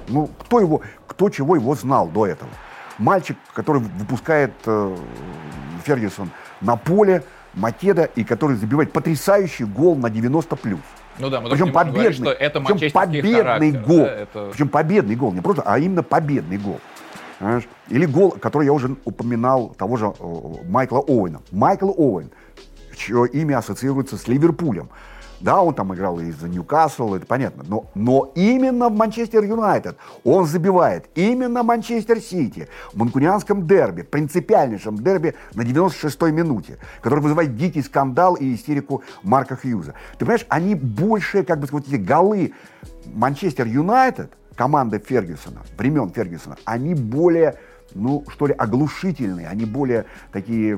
Ну, 0.08 0.30
кто 0.40 0.60
его, 0.60 0.82
кто 1.08 1.30
чего 1.30 1.56
его 1.56 1.74
знал 1.76 2.08
до 2.08 2.28
этого? 2.28 2.50
Мальчик, 2.98 3.38
который 3.54 3.82
выпускает 3.82 4.54
э, 4.66 4.96
Фергюсон 5.86 6.30
на 6.62 6.76
поле, 6.76 7.24
Македа, 7.54 8.04
и 8.04 8.24
который 8.24 8.58
забивает 8.58 8.92
потрясающий 8.92 9.64
гол 9.64 9.96
на 9.96 10.10
90 10.10 10.56
плюс. 10.58 10.80
Ну 11.18 11.30
да, 11.30 11.40
мы 11.40 11.50
причем 11.50 11.72
победный, 11.72 11.94
говорить, 11.94 12.18
что 12.18 12.32
это 12.32 12.60
причем 12.60 12.92
победный 12.92 13.34
характер, 13.42 13.84
гол. 13.88 14.00
Да, 14.00 14.12
это... 14.12 14.50
Причем 14.52 14.70
победный 14.70 15.16
гол, 15.16 15.32
не 15.32 15.42
просто, 15.42 15.64
а 15.66 15.80
именно 15.80 16.04
победный 16.04 16.58
гол. 16.58 16.82
Понимаешь? 17.40 17.68
Или 17.90 18.06
гол, 18.06 18.32
который 18.32 18.66
я 18.66 18.74
уже 18.74 18.96
упоминал, 19.06 19.70
того 19.78 19.98
же 19.98 20.14
э, 20.18 20.54
Майкла 20.68 21.00
Оуэна. 21.00 21.42
Майкл 21.52 21.90
Оуэн, 21.90 22.32
чье 22.96 23.28
имя 23.28 23.58
ассоциируется 23.58 24.18
с 24.18 24.28
Ливерпулем. 24.28 24.90
Да, 25.42 25.62
он 25.62 25.74
там 25.74 25.94
играл 25.94 26.20
и 26.20 26.32
за 26.32 26.48
Ньюкасл, 26.48 27.14
это 27.14 27.26
понятно. 27.26 27.64
Но, 27.68 27.86
но 27.94 28.32
именно 28.36 28.90
в 28.90 28.96
Манчестер 28.96 29.44
Юнайтед 29.44 29.98
он 30.24 30.46
забивает. 30.46 31.06
Именно 31.16 31.62
Манчестер 31.62 32.20
Сити 32.20 32.68
в 32.94 32.98
манкунианском 32.98 33.68
дерби, 33.68 34.02
принципиальнейшем 34.04 34.98
дерби 34.98 35.36
на 35.54 35.62
96-й 35.62 36.32
минуте, 36.32 36.78
который 37.02 37.20
вызывает 37.20 37.58
дикий 37.58 37.82
скандал 37.82 38.36
и 38.36 38.56
истерику 38.56 39.04
Марка 39.24 39.56
Хьюза. 39.56 39.94
Ты 40.14 40.20
понимаешь, 40.20 40.46
они 40.50 40.74
больше, 40.74 41.44
как 41.44 41.60
бы 41.60 41.68
сказать, 41.68 41.88
эти 41.90 41.98
голы 41.98 42.54
Манчестер 43.06 43.68
Юнайтед, 43.68 44.32
команды 44.56 45.00
Фергюсона, 45.00 45.62
времен 45.78 46.10
Фергюсона, 46.10 46.58
они 46.66 46.96
более 46.96 47.58
ну, 47.96 48.24
что 48.28 48.48
ли, 48.48 48.54
оглушительные, 48.54 49.48
они 49.48 49.66
более 49.66 50.06
такие 50.32 50.78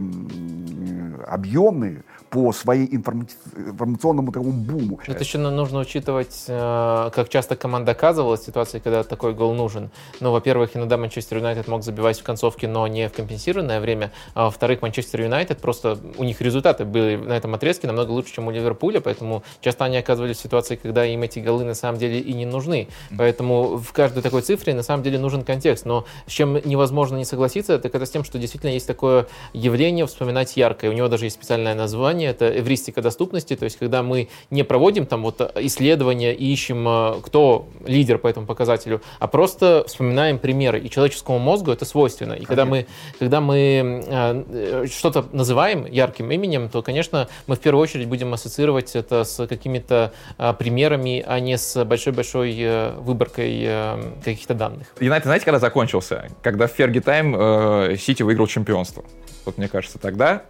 объемные 1.27 2.03
по 2.29 2.51
своей 2.51 2.87
информа- 2.93 3.25
информационному 3.55 4.31
такому 4.31 4.51
буму. 4.51 4.99
Это 5.07 5.23
еще 5.23 5.37
нужно 5.37 5.79
учитывать, 5.79 6.45
э, 6.47 7.09
как 7.13 7.29
часто 7.29 7.55
команда 7.55 7.93
оказывалась 7.93 8.41
в 8.41 8.45
ситуации, 8.45 8.79
когда 8.79 9.03
такой 9.03 9.33
гол 9.33 9.53
нужен. 9.53 9.89
Ну, 10.19 10.31
во-первых, 10.31 10.75
иногда 10.75 10.97
Манчестер 10.97 11.37
Юнайтед 11.37 11.67
мог 11.67 11.83
забивать 11.83 12.19
в 12.19 12.23
концовке, 12.23 12.67
но 12.67 12.85
не 12.87 13.07
в 13.07 13.13
компенсированное 13.13 13.79
время. 13.79 14.11
А 14.33 14.45
во-вторых, 14.45 14.81
Манчестер 14.81 15.21
Юнайтед 15.21 15.59
просто 15.59 15.97
у 16.17 16.23
них 16.23 16.41
результаты 16.41 16.85
были 16.85 17.15
на 17.15 17.33
этом 17.33 17.53
отрезке 17.55 17.87
намного 17.87 18.11
лучше, 18.11 18.33
чем 18.33 18.47
у 18.47 18.51
Ливерпуля, 18.51 18.99
поэтому 18.99 19.43
часто 19.61 19.85
они 19.85 19.97
оказывались 19.97 20.37
в 20.37 20.41
ситуации, 20.41 20.75
когда 20.75 21.05
им 21.05 21.23
эти 21.23 21.39
голы 21.39 21.63
на 21.63 21.75
самом 21.75 21.97
деле 21.97 22.19
и 22.19 22.33
не 22.33 22.45
нужны. 22.45 22.89
Поэтому 23.17 23.77
в 23.77 23.91
каждой 23.93 24.21
такой 24.21 24.41
цифре 24.41 24.73
на 24.73 24.83
самом 24.83 25.03
деле 25.03 25.17
нужен 25.17 25.43
контекст. 25.43 25.85
Но 25.85 26.05
с 26.25 26.31
чем 26.31 26.59
невозможно 26.65 27.06
не 27.15 27.25
согласиться, 27.25 27.79
так 27.79 27.93
это 27.93 28.05
с 28.05 28.09
тем, 28.09 28.23
что 28.23 28.39
действительно 28.39 28.71
есть 28.71 28.87
такое 28.87 29.27
явление 29.53 30.05
вспоминать 30.05 30.57
яркое. 30.57 30.91
У 30.91 30.93
него 30.93 31.07
даже 31.07 31.25
есть 31.25 31.35
специальное 31.35 31.75
название, 31.75 32.29
это 32.29 32.47
эвристика 32.59 33.01
доступности, 33.01 33.55
то 33.55 33.65
есть 33.65 33.77
когда 33.77 34.03
мы 34.03 34.29
не 34.49 34.63
проводим 34.63 35.05
там 35.05 35.23
вот 35.23 35.41
исследования 35.55 36.33
и 36.33 36.51
ищем, 36.51 36.87
э, 36.87 37.21
кто 37.23 37.67
лидер 37.85 38.17
по 38.17 38.27
этому 38.27 38.45
показателю, 38.45 39.01
а 39.19 39.27
просто 39.27 39.85
вспоминаем 39.87 40.39
примеры. 40.39 40.79
И 40.79 40.89
человеческому 40.89 41.39
мозгу 41.39 41.71
это 41.71 41.85
свойственно. 41.85 42.33
И 42.33 42.45
когда 42.45 42.65
мы, 42.65 42.87
когда 43.19 43.41
мы 43.41 44.03
э, 44.07 44.43
э, 44.49 44.85
что-то 44.87 45.25
называем 45.31 45.85
ярким 45.85 46.31
именем, 46.31 46.69
то, 46.69 46.81
конечно, 46.81 47.27
мы 47.47 47.55
в 47.55 47.59
первую 47.59 47.83
очередь 47.83 48.07
будем 48.07 48.33
ассоциировать 48.33 48.95
это 48.95 49.23
с 49.23 49.45
какими-то 49.47 50.11
э, 50.37 50.53
примерами, 50.53 51.23
а 51.25 51.39
не 51.39 51.57
с 51.57 51.83
большой-большой 51.85 52.55
э, 52.59 52.91
выборкой 52.99 53.61
э, 53.63 54.01
каких-то 54.23 54.53
данных. 54.53 54.87
Юнайтед, 54.99 55.25
знаете, 55.25 55.45
когда 55.45 55.59
закончился? 55.59 56.27
Когда 56.41 56.67
в 56.67 56.73
Fergie 56.97 56.99
Time 56.99 57.35
э, 57.35 57.95
Сити 57.97 58.23
выиграл 58.23 58.47
чемпионство. 58.47 59.03
Вот 59.45 59.57
мне 59.57 59.67
кажется, 59.67 59.99
тогда 59.99 60.43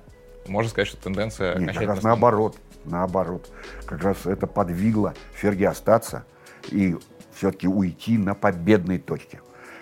можно 0.47 0.69
сказать, 0.69 0.87
что 0.87 0.97
тенденция 0.97 1.57
Нет, 1.57 1.75
как 1.75 1.87
раз 1.87 2.03
наоборот, 2.03 2.55
наоборот. 2.85 3.49
Как 3.85 4.01
раз 4.01 4.25
это 4.25 4.47
подвигло 4.47 5.13
Ферги 5.33 5.65
остаться 5.65 6.25
и 6.69 6.95
все-таки 7.33 7.67
уйти 7.67 8.17
на 8.17 8.33
победной 8.33 8.97
точке. 8.97 9.41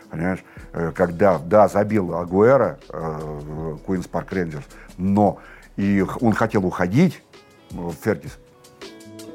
Понимаешь, 0.09 0.43
Э, 0.75 0.91
когда, 0.93 1.37
да, 1.37 1.69
забил 1.69 2.15
Агуэро, 2.15 2.79
Куинс 3.85 4.07
Парк 4.07 4.33
Рейнджерс, 4.33 4.65
но 4.97 5.39
и 5.77 6.03
он 6.19 6.33
хотел 6.33 6.65
уходить, 6.65 7.23
Ферги, 8.01 8.37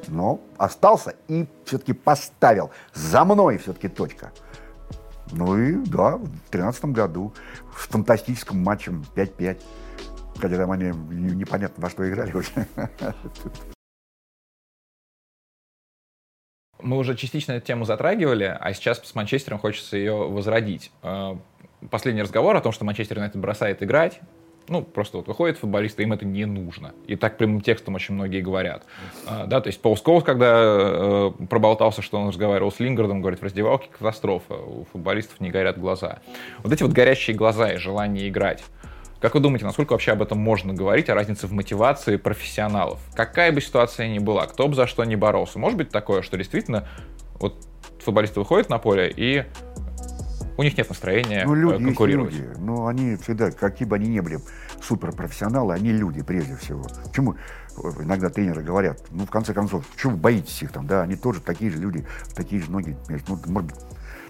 но 0.08 0.40
остался 0.58 1.14
и 1.28 1.46
все-таки 1.64 1.94
поставил. 1.94 2.70
За 2.92 3.24
мной 3.24 3.56
все-таки 3.56 3.88
точка. 3.88 4.32
Ну 5.32 5.56
и 5.58 5.74
да, 5.86 6.16
в 6.16 6.24
2013 6.28 6.84
году 6.86 7.32
с 7.76 7.86
фантастическим 7.88 8.58
матчем 8.62 9.04
5-5. 9.14 9.62
Хотя 10.38 10.56
там 10.56 10.70
они 10.70 10.86
не- 10.86 11.34
непонятно 11.36 11.82
во 11.82 11.90
что 11.90 12.08
играли 12.08 12.32
вообще. 12.32 12.66
Мы 16.82 16.96
уже 16.96 17.14
частично 17.14 17.52
эту 17.52 17.66
тему 17.66 17.84
затрагивали, 17.84 18.44
а 18.58 18.72
сейчас 18.72 19.00
с 19.06 19.14
Манчестером 19.14 19.58
хочется 19.58 19.96
ее 19.96 20.14
возродить. 20.14 20.90
Э, 21.02 21.36
Последний 21.90 22.20
разговор 22.22 22.54
о 22.56 22.60
том, 22.60 22.72
что 22.72 22.84
Манчестер 22.84 23.16
Юнайтед 23.16 23.40
бросает 23.40 23.82
играть, 23.82 24.20
ну, 24.68 24.82
просто 24.82 25.16
вот 25.16 25.26
выходит 25.26 25.58
футболисты, 25.58 26.02
им 26.04 26.12
это 26.12 26.24
не 26.24 26.44
нужно. 26.44 26.92
И 27.06 27.16
так 27.16 27.36
прямым 27.36 27.60
текстом 27.60 27.94
очень 27.96 28.14
многие 28.14 28.40
говорят. 28.40 28.84
А, 29.26 29.46
да, 29.46 29.60
то 29.60 29.68
есть 29.68 29.80
Пол 29.82 29.96
Скоус, 29.96 30.22
когда 30.22 30.52
э, 30.54 31.30
проболтался, 31.48 32.02
что 32.02 32.18
он 32.20 32.28
разговаривал 32.28 32.70
с 32.70 32.78
Лингардом, 32.78 33.20
говорит, 33.20 33.40
в 33.40 33.42
раздевалке 33.42 33.88
катастрофа, 33.90 34.54
у 34.54 34.84
футболистов 34.92 35.40
не 35.40 35.50
горят 35.50 35.78
глаза. 35.78 36.20
Вот 36.62 36.72
эти 36.72 36.82
вот 36.82 36.92
горящие 36.92 37.36
глаза 37.36 37.72
и 37.72 37.76
желание 37.78 38.28
играть. 38.28 38.62
Как 39.20 39.34
вы 39.34 39.40
думаете, 39.40 39.66
насколько 39.66 39.92
вообще 39.92 40.12
об 40.12 40.22
этом 40.22 40.38
можно 40.38 40.72
говорить, 40.72 41.10
о 41.10 41.14
разнице 41.14 41.46
в 41.46 41.52
мотивации 41.52 42.16
профессионалов? 42.16 43.00
Какая 43.14 43.52
бы 43.52 43.60
ситуация 43.60 44.08
ни 44.08 44.18
была, 44.18 44.46
кто 44.46 44.66
бы 44.66 44.74
за 44.74 44.86
что 44.86 45.04
ни 45.04 45.14
боролся, 45.14 45.58
может 45.58 45.76
быть 45.76 45.90
такое, 45.90 46.22
что 46.22 46.38
действительно 46.38 46.88
вот 47.38 47.54
футболисты 47.98 48.40
выходят 48.40 48.70
на 48.70 48.78
поле 48.78 49.12
и 49.14 49.44
у 50.60 50.62
них 50.62 50.76
нет 50.76 50.88
настроения 50.90 51.44
Ну, 51.46 51.54
э, 51.54 51.58
люди 51.58 51.72
есть 51.72 51.84
конкурировать. 51.86 52.34
люди. 52.34 52.48
Ну, 52.58 52.86
они 52.86 53.16
всегда, 53.16 53.50
какие 53.50 53.88
бы 53.88 53.96
они 53.96 54.08
ни 54.08 54.20
были 54.20 54.38
суперпрофессионалы, 54.82 55.72
они 55.72 55.90
люди 55.90 56.22
прежде 56.22 56.54
всего. 56.56 56.84
Почему 57.06 57.34
э, 57.34 57.80
иногда 58.02 58.28
тренеры 58.28 58.62
говорят, 58.62 59.02
ну, 59.10 59.24
в 59.24 59.30
конце 59.30 59.54
концов, 59.54 59.86
чего 59.96 60.12
вы 60.12 60.18
боитесь 60.18 60.62
их 60.62 60.70
там, 60.70 60.86
да, 60.86 61.02
они 61.02 61.16
тоже 61.16 61.40
такие 61.40 61.70
же 61.70 61.78
люди, 61.78 62.06
такие 62.34 62.60
же 62.60 62.70
ноги, 62.70 62.94
ну, 63.26 63.38
может 63.46 63.72
быть, 63.72 63.80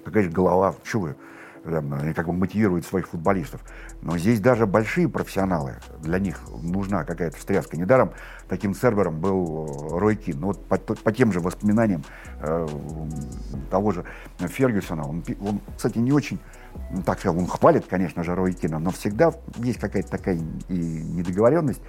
такая 0.04 0.22
же 0.22 0.30
голова, 0.30 0.76
чего 0.84 1.02
вы, 1.02 1.16
они 1.64 2.14
как 2.14 2.26
бы 2.26 2.32
мотивируют 2.32 2.86
своих 2.86 3.08
футболистов. 3.08 3.62
Но 4.02 4.16
здесь 4.18 4.40
даже 4.40 4.66
большие 4.66 5.08
профессионалы, 5.08 5.76
для 6.00 6.18
них 6.18 6.40
нужна 6.62 7.04
какая-то 7.04 7.36
встряска. 7.36 7.76
Недаром 7.76 8.12
таким 8.48 8.74
сервером 8.74 9.20
был 9.20 9.66
э, 9.66 9.98
Рой 9.98 10.16
Кин. 10.16 10.40
Ну, 10.40 10.46
вот 10.48 10.66
по, 10.66 10.76
по 10.78 11.12
тем 11.12 11.32
же 11.32 11.40
воспоминаниям 11.40 12.02
э, 12.40 12.66
того 13.70 13.92
же 13.92 14.04
Фергюсона, 14.38 15.06
он, 15.06 15.22
он, 15.40 15.60
кстати, 15.76 15.98
не 15.98 16.12
очень, 16.12 16.38
ну, 16.90 17.02
так 17.02 17.18
сказал, 17.20 17.38
он 17.38 17.46
хвалит, 17.46 17.86
конечно 17.88 18.24
же, 18.24 18.34
Рой 18.34 18.52
Кина, 18.52 18.78
но 18.78 18.90
всегда 18.90 19.32
есть 19.56 19.78
какая-то 19.78 20.10
такая 20.10 20.36
и 20.68 20.74
недоговоренность, 20.74 21.80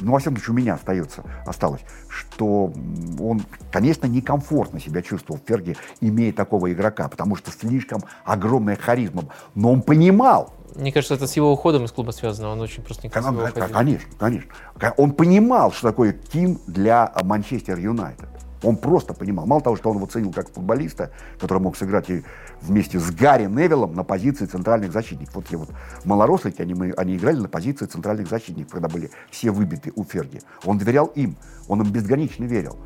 ну, 0.00 0.12
во 0.12 0.18
всяком 0.18 0.36
случае, 0.36 0.54
у 0.54 0.58
меня 0.58 0.74
остается, 0.74 1.22
осталось, 1.46 1.82
что 2.08 2.72
он, 3.20 3.42
конечно, 3.72 4.06
некомфортно 4.06 4.80
себя 4.80 5.02
чувствовал 5.02 5.40
в 5.40 5.48
Ферге, 5.48 5.76
имея 6.00 6.32
такого 6.32 6.72
игрока, 6.72 7.08
потому 7.08 7.36
что 7.36 7.50
слишком 7.50 8.02
огромная 8.24 8.76
харизма. 8.76 9.24
Но 9.54 9.72
он 9.72 9.82
понимал, 9.82 10.52
Мне 10.74 10.92
кажется, 10.92 11.14
это 11.14 11.28
с 11.28 11.36
его 11.36 11.52
уходом 11.52 11.84
из 11.84 11.92
клуба 11.92 12.10
связано. 12.10 12.48
Он 12.48 12.60
очень 12.60 12.82
просто 12.82 13.06
некрасиво. 13.06 13.30
Конечно, 13.72 14.10
конечно. 14.18 14.50
Ко- 14.76 14.94
Он 14.96 15.12
понимал, 15.12 15.70
что 15.70 15.88
такое 15.88 16.12
Ким 16.12 16.58
для 16.66 17.12
Манчестер 17.22 17.78
Юнайтед. 17.78 18.28
Он 18.64 18.76
просто 18.76 19.14
понимал. 19.14 19.46
Мало 19.46 19.60
того, 19.60 19.76
что 19.76 19.90
он 19.90 19.96
его 19.96 20.06
ценил 20.06 20.32
как 20.32 20.50
футболиста, 20.50 21.10
который 21.38 21.60
мог 21.60 21.76
сыграть 21.76 22.10
и 22.10 22.24
вместе 22.60 22.98
с 22.98 23.10
Гарри 23.10 23.44
Невиллом 23.44 23.94
на 23.94 24.04
позиции 24.04 24.46
центральных 24.46 24.92
защитников. 24.92 25.34
Вот 25.34 25.46
те 25.46 25.56
вот 25.56 25.68
малорослики, 26.04 26.62
они, 26.62 26.74
мы, 26.74 26.92
они 26.92 27.16
играли 27.16 27.38
на 27.38 27.48
позиции 27.48 27.86
центральных 27.86 28.28
защитников, 28.28 28.72
когда 28.72 28.88
были 28.88 29.10
все 29.30 29.50
выбиты 29.50 29.92
у 29.94 30.04
Ферги. 30.04 30.40
Он 30.64 30.78
доверял 30.78 31.06
им, 31.06 31.36
он 31.68 31.82
им 31.82 31.90
безгранично 31.90 32.44
верил. 32.44 32.76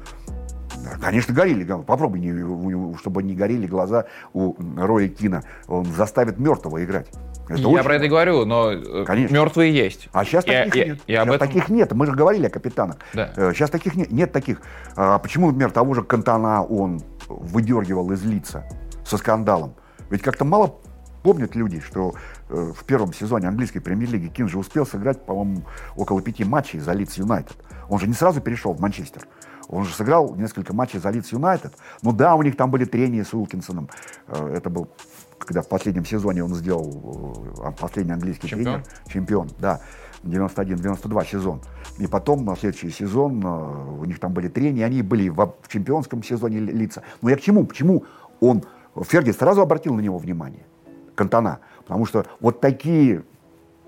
Да, 0.93 0.99
Конечно, 1.07 1.35
горели. 1.35 1.65
Попробуй, 1.65 2.21
не- 2.21 2.97
чтобы 2.99 3.23
не 3.23 3.35
горели 3.35 3.67
глаза 3.67 4.07
у 4.33 4.55
Роя 4.77 5.09
Кина. 5.09 5.43
Он 5.67 5.85
заставит 5.85 6.39
мертвого 6.39 6.85
играть. 6.85 7.09
Это 7.49 7.61
Я 7.61 7.69
очень 7.69 7.85
про 7.85 7.95
это 7.97 8.05
и 8.05 8.09
говорю, 8.09 8.45
но 8.45 8.73
э, 8.73 9.05
Конечно. 9.07 9.35
мертвые 9.35 9.75
есть. 9.75 10.09
а 10.13 10.25
сейчас 10.25 10.45
таких 10.45 10.77
и- 10.77 10.85
нет. 10.91 10.99
и 11.07 11.15
об 11.15 11.27
Щас 11.29 11.37
этом- 11.37 11.49
таких 11.49 11.69
нет. 11.71 11.93
Мы 11.93 12.07
же 12.07 12.13
говорили 12.13 12.47
о 12.47 12.51
капитанах. 12.51 12.97
Да. 13.15 13.31
Э, 13.37 13.53
Сейчас 13.55 13.71
таких 13.71 13.95
нет. 13.97 14.11
Нет 14.13 14.33
таких. 14.33 14.61
А 14.97 15.19
почему, 15.19 15.47
например, 15.47 15.71
того 15.71 15.95
же 15.95 16.03
Кантана 16.03 16.63
он 16.63 17.01
выдергивал 17.29 18.11
из 18.13 18.23
лица 18.25 18.65
со 19.05 19.17
скандалом? 19.17 19.75
Ведь 20.11 20.23
как-то 20.23 20.45
мало 20.45 20.75
помнят 21.23 21.55
люди, 21.57 21.81
что 21.81 22.15
э, 22.51 22.73
в 22.77 22.85
первом 22.85 23.13
сезоне 23.13 23.49
английской 23.49 23.81
премьер-лиги 23.81 24.29
Кин 24.29 24.49
же 24.49 24.59
успел 24.59 24.87
сыграть, 24.87 25.25
по-моему, 25.25 25.63
около 25.97 26.21
пяти 26.23 26.45
матчей 26.45 26.79
за 26.81 26.93
Лидс 26.93 27.15
Юнайтед. 27.17 27.57
Он 27.89 27.99
же 27.99 28.07
не 28.07 28.13
сразу 28.15 28.41
перешел 28.43 28.75
в 28.75 28.81
Манчестер. 28.81 29.23
Он 29.69 29.85
же 29.85 29.95
сыграл 29.95 30.35
несколько 30.35 30.73
матчей 30.73 30.99
за 30.99 31.11
Лидс 31.11 31.31
Юнайтед. 31.33 31.75
Ну 32.03 32.13
да, 32.13 32.35
у 32.35 32.43
них 32.43 32.57
там 32.57 32.71
были 32.71 32.85
трения 32.85 33.23
с 33.25 33.35
Уилкинсоном. 33.35 33.89
Э, 34.27 34.55
Это 34.57 34.71
был, 34.71 34.89
когда 35.39 35.61
в 35.63 35.69
последнем 35.69 36.05
сезоне 36.07 36.43
он 36.43 36.55
сделал 36.55 37.45
э, 37.63 37.73
последний 37.79 38.13
английский 38.13 38.49
Чемпион? 38.49 38.83
тренер. 38.83 38.89
Чемпион, 39.13 39.51
да. 39.59 39.81
91-92 40.25 41.27
сезон. 41.27 41.61
И 41.99 42.07
потом 42.07 42.45
на 42.45 42.57
следующий 42.57 42.91
сезон 42.91 43.43
э, 43.45 44.01
у 44.01 44.05
них 44.05 44.19
там 44.21 44.33
были 44.33 44.49
трения, 44.49 44.87
они 44.87 45.03
были 45.03 45.29
в, 45.29 45.55
чемпионском 45.69 46.23
сезоне 46.23 46.61
ли- 46.61 46.73
лица. 46.73 47.03
Но 47.23 47.31
я 47.31 47.37
к 47.37 47.41
чему? 47.41 47.65
Почему 47.65 48.05
он, 48.41 48.63
Ферги 49.03 49.31
сразу 49.33 49.61
обратил 49.61 49.95
на 49.95 50.01
него 50.01 50.19
внимание, 50.19 50.65
Кантона? 51.15 51.59
Потому 51.87 52.07
что 52.07 52.27
вот 52.41 52.61
такие, 52.61 53.23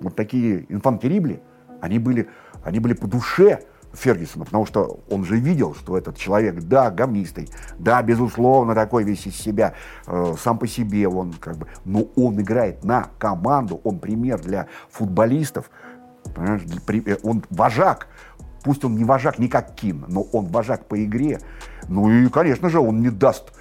вот 0.01 0.15
такие 0.15 0.67
инфантерибли, 0.69 1.41
они 1.81 1.99
были, 1.99 2.29
они 2.63 2.81
были 2.81 2.93
по 2.95 3.07
душе 3.07 3.61
Фергюсона, 3.93 4.45
потому 4.45 4.67
что 4.67 5.01
он 5.11 5.25
же 5.25 5.37
видел, 5.37 5.75
что 5.75 5.99
этот 5.99 6.17
человек, 6.17 6.61
да, 6.63 6.91
говнистый, 6.91 7.49
да, 7.79 8.03
безусловно, 8.03 8.75
такой 8.75 9.05
весь 9.05 9.27
из 9.27 9.37
себя, 9.37 9.75
э, 10.07 10.35
сам 10.41 10.59
по 10.59 10.67
себе 10.67 11.09
он 11.09 11.33
как 11.33 11.57
бы, 11.57 11.67
но 11.85 12.05
он 12.17 12.41
играет 12.41 12.85
на 12.85 13.09
команду, 13.19 13.81
он 13.83 13.99
пример 13.99 14.41
для 14.41 14.69
футболистов, 14.91 15.71
э, 16.37 17.17
он 17.23 17.43
вожак, 17.51 18.07
пусть 18.63 18.85
он 18.85 18.95
не 18.95 19.05
вожак 19.05 19.39
не 19.39 19.49
как 19.49 19.75
Кин, 19.75 20.05
но 20.09 20.23
он 20.23 20.47
вожак 20.47 20.87
по 20.87 21.03
игре, 21.05 21.41
ну 21.89 22.09
и, 22.11 22.29
конечно 22.29 22.69
же, 22.69 22.79
он 22.79 23.01
не 23.01 23.11
даст, 23.11 23.53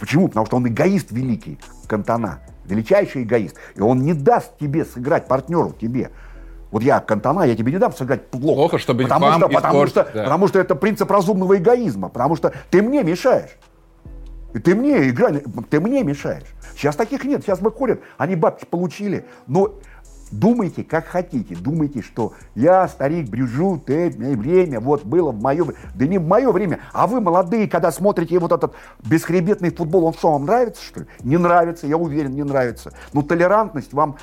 почему? 0.00 0.28
Потому 0.28 0.46
что 0.46 0.56
он 0.56 0.66
эгоист 0.66 1.10
великий, 1.10 1.58
Кантана, 1.86 2.40
величайший 2.64 3.24
эгоист, 3.24 3.56
и 3.74 3.80
он 3.80 4.00
не 4.00 4.14
даст 4.14 4.56
тебе 4.58 4.86
сыграть 4.86 5.28
партнеру 5.28 5.74
тебе, 5.78 6.10
вот 6.74 6.82
я 6.82 6.98
Кантана, 6.98 7.44
я 7.44 7.54
тебе 7.54 7.70
не 7.70 7.78
дам 7.78 7.92
сыграть 7.92 8.26
плохо. 8.26 8.56
Плохо, 8.56 8.78
чтобы 8.78 9.04
потому 9.04 9.26
вам 9.26 9.38
что, 9.38 9.48
потому, 9.48 9.86
что, 9.86 10.08
да. 10.12 10.24
потому 10.24 10.48
что 10.48 10.58
это 10.58 10.74
принцип 10.74 11.08
разумного 11.08 11.56
эгоизма. 11.56 12.08
Потому 12.08 12.34
что 12.34 12.52
ты 12.68 12.82
мне 12.82 13.04
мешаешь. 13.04 13.56
И 14.54 14.58
ты 14.58 14.74
мне 14.74 15.08
играй, 15.08 15.40
ты 15.70 15.78
мне 15.78 16.02
мешаешь. 16.02 16.48
Сейчас 16.74 16.96
таких 16.96 17.24
нет, 17.24 17.42
сейчас 17.42 17.60
выходят, 17.60 18.00
они 18.18 18.34
бабки 18.34 18.64
получили. 18.64 19.24
Но 19.46 19.74
думайте, 20.32 20.82
как 20.82 21.06
хотите. 21.06 21.54
Думайте, 21.54 22.02
что 22.02 22.32
я, 22.56 22.88
старик, 22.88 23.28
брюжу, 23.28 23.80
ты, 23.86 24.10
время, 24.10 24.80
вот 24.80 25.04
было 25.04 25.30
в 25.30 25.40
мое 25.40 25.62
время. 25.62 25.78
Да 25.94 26.06
не 26.08 26.18
в 26.18 26.26
мое 26.26 26.50
время, 26.50 26.80
а 26.92 27.06
вы, 27.06 27.20
молодые, 27.20 27.68
когда 27.68 27.92
смотрите 27.92 28.36
вот 28.40 28.50
этот 28.50 28.74
бесхребетный 29.04 29.70
футбол, 29.70 30.06
он 30.06 30.14
что, 30.14 30.32
вам 30.32 30.44
нравится, 30.44 30.82
что 30.82 31.00
ли? 31.00 31.06
Не 31.22 31.36
нравится, 31.36 31.86
я 31.86 31.96
уверен, 31.96 32.32
не 32.32 32.42
нравится. 32.42 32.92
Но 33.12 33.22
толерантность 33.22 33.92
вам 33.92 34.16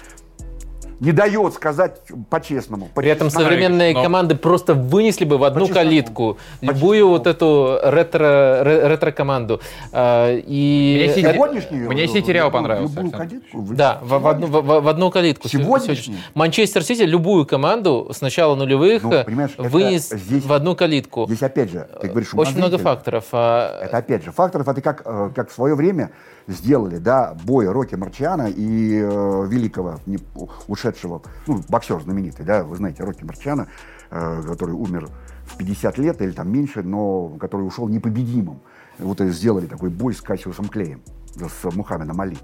не 1.01 1.11
дает 1.11 1.55
сказать 1.55 1.99
по-честному. 2.29 2.89
При 2.93 3.09
этом 3.09 3.31
современные 3.31 3.93
но... 3.93 4.03
команды 4.03 4.35
просто 4.35 4.75
вынесли 4.75 5.25
бы 5.25 5.39
в 5.39 5.43
одну 5.43 5.67
по 5.67 5.73
калитку 5.73 6.37
по 6.59 6.65
любую 6.65 7.09
вот 7.09 7.25
эту 7.25 7.79
ретро, 7.83 8.61
ретро-команду. 8.63 9.61
А, 9.91 10.31
и... 10.31 11.11
Мне, 11.11 11.33
сегодняшнюю, 11.33 11.89
мне 11.89 12.07
Сити 12.07 12.29
Реал 12.29 12.51
понравился. 12.51 13.01
Любую 13.01 13.11
калитку? 13.11 13.67
Да, 13.71 13.99
в, 14.03 14.19
в, 14.19 14.27
одну, 14.27 14.47
в, 14.47 14.61
в 14.61 14.87
одну 14.87 15.09
калитку. 15.09 15.49
Сегодняшний? 15.49 16.17
Манчестер 16.35 16.83
Сити 16.83 17.01
любую 17.01 17.47
команду 17.47 18.11
с 18.13 18.21
начала 18.21 18.53
нулевых 18.53 19.01
ну, 19.01 19.23
вынес 19.57 20.09
здесь, 20.09 20.45
в 20.45 20.53
одну 20.53 20.75
калитку. 20.75 21.25
Здесь 21.25 21.41
опять 21.41 21.71
же, 21.71 21.87
ты 21.99 22.09
говоришь, 22.09 22.29
Очень 22.35 22.57
много 22.57 22.77
факторов. 22.77 23.25
А 23.31 23.81
это 23.83 23.97
опять 23.97 24.23
же, 24.23 24.31
факторов, 24.31 24.67
это 24.67 24.81
как, 24.81 25.01
э, 25.03 25.31
как 25.35 25.49
в 25.49 25.53
свое 25.53 25.73
время 25.73 26.11
сделали, 26.51 26.97
да, 26.97 27.35
бой 27.43 27.67
Рокки 27.69 27.95
Марчана 27.95 28.47
и 28.49 28.99
э, 28.99 29.47
великого, 29.47 29.99
не, 30.05 30.19
ушедшего, 30.67 31.21
ну, 31.47 31.63
боксер 31.69 32.01
знаменитый, 32.01 32.45
да, 32.45 32.63
вы 32.63 32.75
знаете, 32.75 33.03
Рокки 33.03 33.23
Марчана, 33.23 33.67
э, 34.09 34.43
который 34.47 34.73
умер 34.73 35.09
в 35.45 35.57
50 35.57 35.97
лет 35.97 36.21
или 36.21 36.31
там 36.31 36.51
меньше, 36.51 36.83
но 36.83 37.29
который 37.39 37.63
ушел 37.63 37.87
непобедимым. 37.87 38.61
Вот 38.99 39.21
и 39.21 39.29
сделали 39.29 39.65
такой 39.65 39.89
бой 39.89 40.13
с 40.13 40.21
Кассиусом 40.21 40.67
Клеем, 40.67 41.01
с 41.35 41.63
Мухаммедом 41.71 42.19
Али 42.21 42.37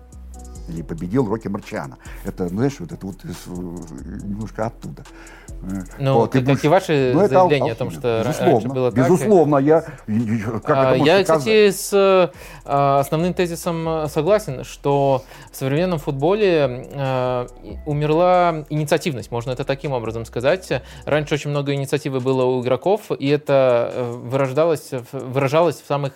или 0.68 0.82
победил 0.82 1.28
Рокки 1.28 1.48
Марчана. 1.48 1.98
Это, 2.26 2.48
знаешь, 2.48 2.80
вот 2.80 2.92
это 2.92 3.06
вот 3.06 3.24
из, 3.26 3.48
немножко 3.48 4.68
оттуда. 4.68 5.04
Ну, 6.00 6.14
вот, 6.14 6.32
как, 6.32 6.44
будешь, 6.44 6.64
и 6.64 6.68
ваши 6.68 7.12
ну, 7.14 7.28
заявления 7.28 7.72
о 7.72 7.76
том, 7.76 7.90
что 7.90 8.22
безусловно, 8.24 8.54
раньше 8.54 8.68
было 8.68 8.92
так. 8.92 9.06
Безусловно, 9.06 9.58
я... 9.58 9.82
Как 9.82 10.78
а, 10.78 10.96
я, 10.96 11.24
кстати, 11.24 11.72
с 11.72 11.92
а, 11.94 13.00
основным 13.00 13.34
тезисом 13.34 13.88
э, 13.88 14.08
согласен, 14.08 14.64
что 14.64 15.24
в 15.52 15.56
современном 15.56 16.00
футболе 16.00 16.88
а, 16.94 17.48
умерла 17.86 18.66
инициативность, 18.70 19.32
можно 19.32 19.52
это 19.52 19.64
таким 19.64 19.94
образом 19.94 20.26
сказать. 20.26 20.84
Раньше 21.06 21.34
очень 21.34 21.50
много 21.50 21.74
инициативы 21.74 22.20
было 22.20 22.46
у 22.46 22.62
игроков, 22.62 23.12
и 23.18 23.28
это 23.28 23.92
э, 23.94 24.12
вырождалось, 24.12 24.92
выражалось 25.12 25.82
в 25.82 25.88
самых 25.88 26.14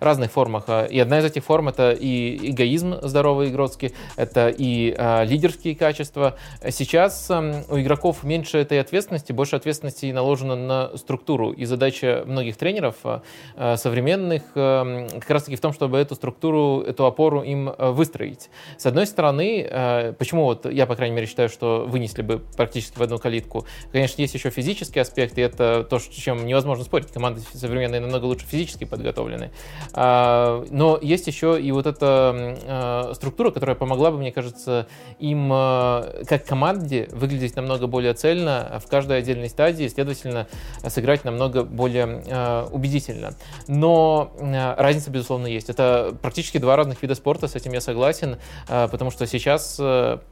разных 0.00 0.32
формах. 0.32 0.64
И 0.90 0.98
одна 0.98 1.20
из 1.20 1.24
этих 1.24 1.44
форм— 1.44 1.68
это 1.70 1.92
и 1.92 2.50
эгоизм 2.50 2.96
здоровый 3.02 3.50
игротский, 3.50 3.89
это 4.16 4.48
и 4.48 4.94
а, 4.96 5.24
лидерские 5.24 5.74
качества. 5.74 6.36
Сейчас 6.70 7.30
а, 7.30 7.64
у 7.68 7.78
игроков 7.80 8.22
меньше 8.22 8.58
этой 8.58 8.80
ответственности, 8.80 9.32
больше 9.32 9.56
ответственности 9.56 10.10
наложено 10.12 10.56
на 10.56 10.96
структуру. 10.96 11.52
И 11.52 11.64
задача 11.64 12.24
многих 12.26 12.56
тренеров 12.56 12.96
а 13.04 13.76
современных 13.76 14.42
а, 14.54 15.08
как 15.08 15.30
раз-таки 15.30 15.56
в 15.56 15.60
том, 15.60 15.72
чтобы 15.72 15.98
эту 15.98 16.14
структуру, 16.14 16.82
эту 16.82 17.06
опору 17.06 17.42
им 17.42 17.72
а, 17.76 17.90
выстроить. 17.90 18.50
С 18.76 18.86
одной 18.86 19.06
стороны, 19.06 19.66
а, 19.70 20.12
почему 20.12 20.44
вот 20.44 20.70
я, 20.70 20.86
по 20.86 20.96
крайней 20.96 21.14
мере, 21.14 21.26
считаю, 21.26 21.48
что 21.48 21.86
вынесли 21.88 22.22
бы 22.22 22.38
практически 22.38 22.98
в 22.98 23.02
одну 23.02 23.18
калитку. 23.18 23.66
Конечно, 23.92 24.20
есть 24.20 24.34
еще 24.34 24.50
физический 24.50 25.00
аспект, 25.00 25.38
и 25.38 25.40
это 25.40 25.84
то, 25.88 25.98
с 25.98 26.08
чем 26.08 26.46
невозможно 26.46 26.84
спорить. 26.84 27.08
Команды 27.08 27.40
современные 27.52 28.00
намного 28.00 28.26
лучше 28.26 28.46
физически 28.46 28.84
подготовлены. 28.84 29.50
Но 29.94 30.98
есть 31.02 31.26
еще 31.26 31.60
и 31.60 31.72
вот 31.72 31.86
эта 31.86 33.10
структура, 33.14 33.40
структура, 33.40 33.50
которая 33.52 33.76
помогла 33.80 34.10
бы, 34.10 34.18
мне 34.18 34.30
кажется, 34.30 34.86
им 35.18 35.50
э, 35.52 36.24
как 36.28 36.44
команде 36.44 37.08
выглядеть 37.10 37.56
намного 37.56 37.86
более 37.86 38.12
цельно 38.12 38.80
в 38.84 38.88
каждой 38.88 39.18
отдельной 39.18 39.48
стадии, 39.48 39.88
следовательно, 39.88 40.46
сыграть 40.86 41.24
намного 41.24 41.64
более 41.64 42.22
э, 42.26 42.66
убедительно. 42.70 43.32
Но 43.66 44.32
э, 44.38 44.74
разница, 44.76 45.10
безусловно, 45.10 45.46
есть. 45.46 45.70
Это 45.70 46.14
практически 46.20 46.58
два 46.58 46.76
разных 46.76 47.00
вида 47.02 47.14
спорта, 47.14 47.48
с 47.48 47.56
этим 47.56 47.72
я 47.72 47.80
согласен, 47.80 48.36
потому 48.66 49.10
что 49.10 49.26
сейчас 49.26 49.76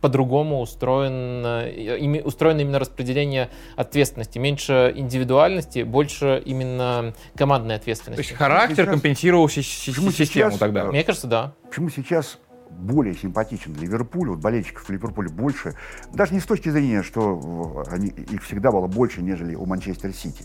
по-другому 0.00 0.60
устроен, 0.60 2.22
устроено 2.22 2.60
именно 2.60 2.78
распределение 2.78 3.48
ответственности. 3.76 4.38
Меньше 4.38 4.92
индивидуальности, 4.94 5.84
больше 5.84 6.42
именно 6.44 7.14
командной 7.34 7.76
ответственности. 7.76 8.22
То 8.22 8.28
есть 8.28 8.38
характер 8.38 8.84
сейчас... 8.84 8.90
компенсировал 8.90 9.48
систему 9.48 10.10
сейчас... 10.10 10.58
тогда? 10.58 10.84
Мне 10.84 11.02
кажется, 11.02 11.26
да. 11.26 11.54
Почему 11.70 11.88
сейчас 11.88 12.38
более 12.70 13.14
симпатичен 13.14 13.74
Ливерпуль, 13.74 14.30
вот 14.30 14.38
болельщиков 14.38 14.88
Ливерпуля 14.88 15.30
больше, 15.30 15.74
даже 16.12 16.34
не 16.34 16.40
с 16.40 16.44
точки 16.44 16.68
зрения, 16.68 17.02
что 17.02 17.84
э, 17.88 17.94
они, 17.94 18.08
их 18.08 18.42
всегда 18.42 18.70
было 18.70 18.86
больше, 18.86 19.22
нежели 19.22 19.54
у 19.54 19.66
Манчестер 19.66 20.12
Сити. 20.12 20.44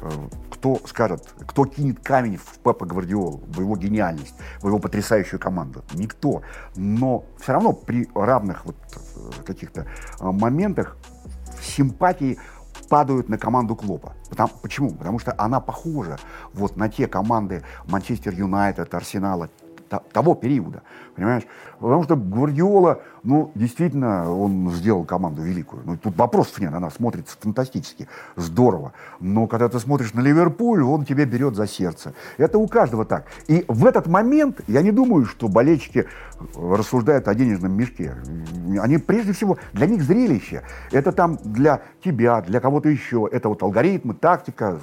Э, 0.00 0.10
кто 0.50 0.78
скажет, 0.86 1.34
кто 1.46 1.64
кинет 1.66 2.00
камень 2.00 2.36
в 2.36 2.58
Пепа 2.58 2.86
Гвардиолу, 2.86 3.42
в 3.46 3.60
его 3.60 3.76
гениальность, 3.76 4.34
в 4.60 4.66
его 4.66 4.78
потрясающую 4.78 5.40
команду? 5.40 5.84
Никто. 5.94 6.42
Но 6.76 7.24
все 7.40 7.52
равно 7.52 7.72
при 7.72 8.08
равных 8.14 8.64
вот 8.64 8.76
э, 9.16 9.42
каких-то 9.44 9.86
моментах 10.20 10.96
симпатии 11.60 12.38
падают 12.88 13.28
на 13.28 13.38
команду 13.38 13.76
Клопа. 13.76 14.14
Потому, 14.30 14.50
почему? 14.62 14.90
Потому 14.92 15.18
что 15.18 15.34
она 15.38 15.60
похожа 15.60 16.18
вот 16.52 16.76
на 16.76 16.88
те 16.88 17.06
команды 17.06 17.62
Манчестер 17.86 18.32
Юнайтед, 18.34 18.92
Арсенала, 18.94 19.50
того 19.88 20.34
периода, 20.34 20.82
понимаешь? 21.18 21.42
Потому 21.80 22.04
что 22.04 22.16
Гвардиола, 22.16 23.00
ну, 23.24 23.50
действительно, 23.56 24.32
он 24.32 24.70
сделал 24.70 25.04
команду 25.04 25.42
великую. 25.42 25.82
Ну, 25.84 25.96
тут 25.96 26.16
вопросов 26.16 26.60
нет, 26.60 26.72
она 26.72 26.90
смотрится 26.90 27.36
фантастически, 27.40 28.06
здорово. 28.36 28.92
Но 29.20 29.48
когда 29.48 29.68
ты 29.68 29.80
смотришь 29.80 30.14
на 30.14 30.20
Ливерпуль, 30.20 30.82
он 30.82 31.04
тебя 31.04 31.24
берет 31.24 31.56
за 31.56 31.66
сердце. 31.66 32.14
Это 32.36 32.58
у 32.58 32.68
каждого 32.68 33.04
так. 33.04 33.26
И 33.48 33.64
в 33.66 33.84
этот 33.84 34.06
момент 34.06 34.60
я 34.68 34.82
не 34.82 34.92
думаю, 34.92 35.26
что 35.26 35.48
болельщики 35.48 36.06
рассуждают 36.56 37.26
о 37.26 37.34
денежном 37.34 37.72
мешке. 37.72 38.14
Они 38.80 38.98
прежде 38.98 39.32
всего, 39.32 39.58
для 39.72 39.86
них 39.86 40.02
зрелище. 40.02 40.62
Это 40.92 41.10
там 41.10 41.38
для 41.42 41.82
тебя, 42.04 42.42
для 42.42 42.60
кого-то 42.60 42.88
еще. 42.88 43.28
Это 43.30 43.48
вот 43.48 43.62
алгоритмы, 43.62 44.14
тактика, 44.14 44.78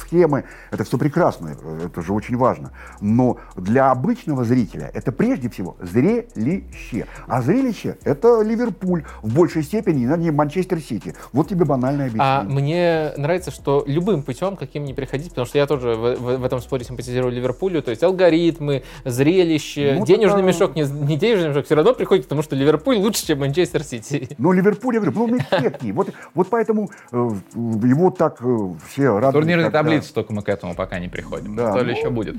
схемы. 0.00 0.44
Это 0.72 0.82
все 0.82 0.98
прекрасно, 0.98 1.54
это 1.84 2.02
же 2.02 2.12
очень 2.12 2.36
важно. 2.36 2.72
Но 3.00 3.38
для 3.54 3.92
обычного 3.92 4.44
зрителя 4.44 4.90
это 4.92 5.12
прежде 5.12 5.48
всего 5.48 5.75
зрелище. 5.80 7.06
А 7.26 7.42
зрелище– 7.42 7.96
это 8.04 8.42
Ливерпуль 8.42 9.04
в 9.22 9.34
большей 9.34 9.62
степени, 9.62 10.04
не 10.16 10.30
Манчестер 10.30 10.80
Сити. 10.80 11.14
Вот 11.32 11.48
тебе 11.48 11.64
банальное 11.64 12.06
объяснение. 12.06 12.40
А 12.40 12.42
мне 12.42 13.12
нравится, 13.16 13.50
что 13.50 13.84
любым 13.86 14.22
путем, 14.22 14.56
каким 14.56 14.84
ни 14.84 14.92
приходить, 14.92 15.30
потому 15.30 15.46
что 15.46 15.58
я 15.58 15.66
тоже 15.66 15.94
в, 15.94 16.16
в, 16.16 16.36
в 16.38 16.44
этом 16.44 16.60
споре 16.60 16.84
симпатизирую 16.84 17.32
Ливерпулю, 17.32 17.82
то 17.82 17.90
есть 17.90 18.02
алгоритмы, 18.02 18.82
зрелище, 19.04 19.96
ну, 19.98 20.06
денежный 20.06 20.42
тогда... 20.42 20.48
мешок, 20.48 20.76
не, 20.76 20.82
не 20.82 21.16
денежный 21.16 21.50
мешок, 21.50 21.66
все 21.66 21.74
равно 21.74 21.94
приходит 21.94 22.26
к 22.26 22.28
тому, 22.28 22.42
что 22.42 22.56
Ливерпуль 22.56 22.96
лучше, 22.96 23.26
чем 23.26 23.40
Манчестер 23.40 23.82
Сити. 23.82 24.28
Ну, 24.38 24.52
Ливерпуль, 24.52 24.94
я 24.94 25.00
говорю, 25.00 25.26
ну, 25.26 25.38
эффектнее. 25.38 25.92
Вот, 25.92 26.10
вот 26.34 26.48
поэтому 26.48 26.90
э, 27.12 27.16
его 27.16 28.10
так 28.10 28.38
э, 28.42 28.56
все 28.88 29.18
радуют. 29.18 29.34
Турнирной 29.34 29.64
когда... 29.64 29.82
таблицы 29.82 30.12
только 30.12 30.32
мы 30.32 30.42
к 30.42 30.48
этому 30.48 30.74
пока 30.74 30.98
не 30.98 31.08
приходим. 31.08 31.56
Да, 31.56 31.72
что 31.72 31.82
ну... 31.82 31.84
ли 31.84 31.96
еще 31.96 32.10
будет? 32.10 32.36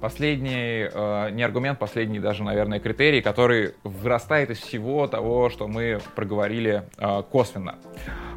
Последний, 0.00 0.88
э, 0.92 1.30
не 1.30 1.42
аргумент, 1.42 1.78
последний 1.78 2.20
даже, 2.20 2.44
наверное, 2.44 2.78
критерий, 2.78 3.20
который 3.20 3.74
вырастает 3.82 4.50
из 4.50 4.58
всего 4.58 5.08
того, 5.08 5.50
что 5.50 5.66
мы 5.66 5.98
проговорили 6.14 6.84
э, 6.96 7.22
косвенно. 7.30 7.76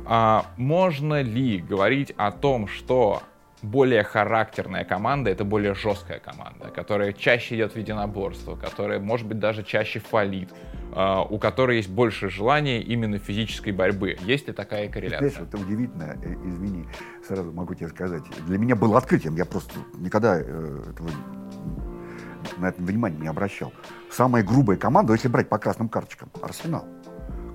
Э, 0.07 0.41
можно 0.57 1.21
ли 1.21 1.59
говорить 1.59 2.13
о 2.17 2.31
том, 2.31 2.67
что 2.67 3.21
более 3.61 4.03
характерная 4.03 4.83
команда— 4.83 5.29
это 5.31 5.43
более 5.45 5.75
жесткая 5.75 6.19
команда, 6.19 6.69
которая 6.73 7.13
чаще 7.13 7.55
идет 7.55 7.73
в 7.73 7.77
единоборство, 7.77 8.55
которая, 8.55 8.99
может 8.99 9.27
быть, 9.27 9.39
даже 9.39 9.63
чаще 9.63 9.99
фалит, 9.99 10.49
а, 10.93 11.21
у 11.23 11.37
которой 11.37 11.77
есть 11.77 11.89
больше 11.89 12.29
желания 12.29 12.81
именно 12.81 13.17
физической 13.17 13.71
борьбы. 13.71 14.17
Есть 14.21 14.47
ли 14.47 14.53
такая 14.53 14.89
корреляция? 14.89 15.29
Знаешь, 15.29 15.47
это 15.47 15.57
удивительно, 15.57 16.17
э, 16.21 16.33
извини, 16.45 16.85
сразу 17.25 17.51
могу 17.51 17.75
тебе 17.75 17.87
сказать. 17.89 18.23
Для 18.47 18.57
меня 18.57 18.75
было 18.75 18.97
открытием, 18.97 19.35
я 19.35 19.45
просто 19.45 19.79
никогда 19.97 20.39
э, 20.39 20.41
этого, 20.41 21.09
на 22.57 22.67
это 22.67 22.81
внимание 22.81 23.19
не 23.19 23.27
обращал. 23.27 23.73
Самая 24.09 24.43
грубая 24.43 24.77
команда, 24.77 25.13
если 25.13 25.27
брать 25.27 25.49
по 25.49 25.57
красным 25.57 25.89
карточкам, 25.89 26.29
Арсенал. 26.41 26.85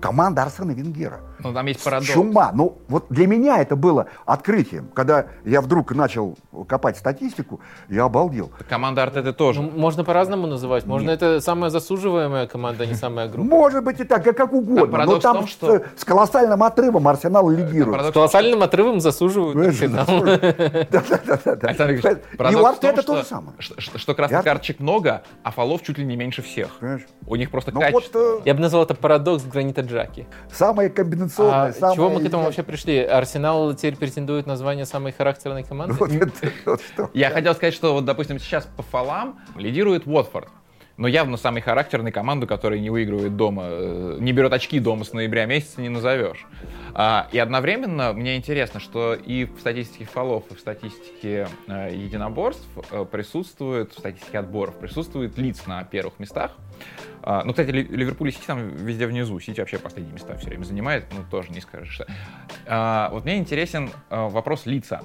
Команда 0.01 0.43
Арсена 0.43 0.73
Венгера. 0.73 1.21
Ну, 1.41 1.53
там 1.53 1.67
есть 1.67 1.83
парадокс. 1.85 2.11
Чума. 2.13 2.51
Ну, 2.55 2.79
вот 2.89 3.07
для 3.11 3.27
меня 3.27 3.59
это 3.61 3.77
было 3.77 4.07
открытием. 4.25 4.89
Когда 4.95 5.27
я 5.45 5.61
вдруг 5.61 5.93
начал 5.95 6.37
копать 6.69 6.97
статистику, 6.97 7.61
я 7.89 8.05
обалдел. 8.05 8.51
Команда 8.69 9.03
Артеты 9.03 9.33
тоже. 9.33 9.63
Ну, 9.63 9.71
можно 9.71 10.05
по-разному 10.05 10.47
называть. 10.47 10.87
Можно 10.87 11.11
Нет. 11.11 11.23
это 11.23 11.41
самая 11.41 11.71
засуживаемая 11.71 12.47
команда, 12.47 12.85
а 12.85 12.87
не 12.87 12.95
самая 12.95 13.29
грубая. 13.29 13.51
Может 13.61 13.85
быть 13.85 14.01
и 14.01 14.05
так, 14.05 14.25
как, 14.25 14.37
как 14.37 14.53
угодно. 14.53 14.83
Так, 14.83 14.91
парадокс 14.91 15.25
но 15.25 15.33
там 15.33 15.37
в 15.37 15.39
том, 15.41 15.49
с, 15.49 15.51
что- 15.51 15.83
с 15.97 16.05
колоссальным 16.05 16.63
отрывом 16.63 17.07
Арсенал 17.09 17.51
лидирует. 17.51 17.91
парадокс 17.93 18.11
С 18.11 18.15
колоссальным 18.15 18.63
отрывом 18.63 19.01
засуживают. 19.01 19.57
Да-да-да-да. 20.91 21.69
Александр 21.69 21.93
Викторович, 21.95 22.53
И 22.53 22.57
у 22.57 22.65
Артета 22.67 23.03
то 23.03 23.17
же 23.17 23.23
что, 23.25 23.29
самое. 23.29 23.53
что, 23.59 24.15
красных 24.15 24.45
карточек 24.45 24.81
много, 24.81 25.23
а 25.43 25.51
фолов 25.51 25.83
чуть 25.83 25.99
ли 25.99 26.05
не 26.05 26.17
меньше 26.17 26.43
всех. 26.43 26.79
У 27.27 27.37
них 27.37 27.51
просто 27.51 27.73
Ну 27.73 27.81
качество. 27.81 28.19
э, 28.39 28.41
Я 28.45 28.55
бы 28.55 28.61
назвал 28.61 28.85
это 28.85 28.95
парадокс 28.95 29.45
гранита 29.45 29.83
Джаки. 29.83 30.27
самое 30.53 30.89
комбинационное, 30.91 31.26
А 31.39 31.73
самое... 31.73 31.97
чего 31.97 32.11
мы 32.11 32.21
к 32.21 32.27
этому 32.27 32.45
вообще 32.45 32.63
пришли? 32.63 32.99
Арсенал 32.99 33.75
теперь 33.75 33.97
претендует 33.97 34.47
на 34.47 34.57
звание 34.57 34.87
самой 34.87 35.13
характерной 35.13 35.65
команды? 35.65 35.95
Вот 35.95 36.11
это 36.11 36.53
вот 36.65 36.81
что. 36.83 37.11
Я 37.15 37.31
хотел 37.31 37.55
сказать, 37.55 37.75
что 37.75 37.93
вот, 37.93 38.05
допустим, 38.05 38.39
сейчас 38.39 38.67
по 38.77 38.83
фолам 38.83 39.39
лидирует 39.57 40.07
Уотфорд. 40.07 40.49
Но 40.97 41.09
явно 41.09 41.37
самой 41.37 41.61
характерной 41.61 42.11
команду, 42.11 42.47
которая 42.47 42.79
не 42.79 42.89
выигрывает 42.89 43.37
дома, 43.37 43.65
э, 43.67 44.17
не 44.19 44.33
берет 44.33 44.53
очки 44.53 44.79
дома 44.81 45.05
с 45.05 45.13
ноября 45.13 45.45
месяца, 45.45 45.83
не 45.83 45.91
назовешь. 45.91 46.47
А, 46.95 47.29
и 47.33 47.39
одновременно 47.39 48.15
мне 48.15 48.37
интересно, 48.37 48.81
что 48.81 49.13
и 49.13 49.45
в 49.45 49.61
статистике 49.61 50.07
фолов, 50.07 50.45
и 50.51 50.55
в 50.55 50.61
статистике 50.61 51.49
э, 51.69 51.95
единоборств 51.95 52.67
э, 52.91 53.05
присутствует, 53.05 53.93
в 53.93 53.99
статистике 53.99 54.39
отборов 54.39 54.77
присутствует 54.77 55.37
лиц 55.37 55.67
на 55.67 55.85
первых 55.85 56.19
местах. 56.19 56.53
А, 57.27 57.43
ну, 57.45 57.51
кстати, 57.53 57.71
Ли- 57.71 57.89
Ливерпуль 57.91 58.29
и 58.29 58.31
Сити 58.31 58.47
там 58.47 58.69
везде 58.69 59.07
внизу. 59.09 59.41
Сити 59.41 59.59
вообще 59.59 59.79
последние 59.79 60.15
места 60.15 60.37
все 60.37 60.49
время 60.49 60.63
занимает, 60.63 61.07
ну, 61.13 61.25
тоже 61.29 61.51
не 61.51 61.61
скажешь. 61.61 61.93
что. 61.93 62.07
А, 62.67 63.11
вот 63.11 63.25
мне 63.25 63.37
интересен 63.37 63.91
а, 64.09 64.29
вопрос 64.29 64.65
лица. 64.65 65.03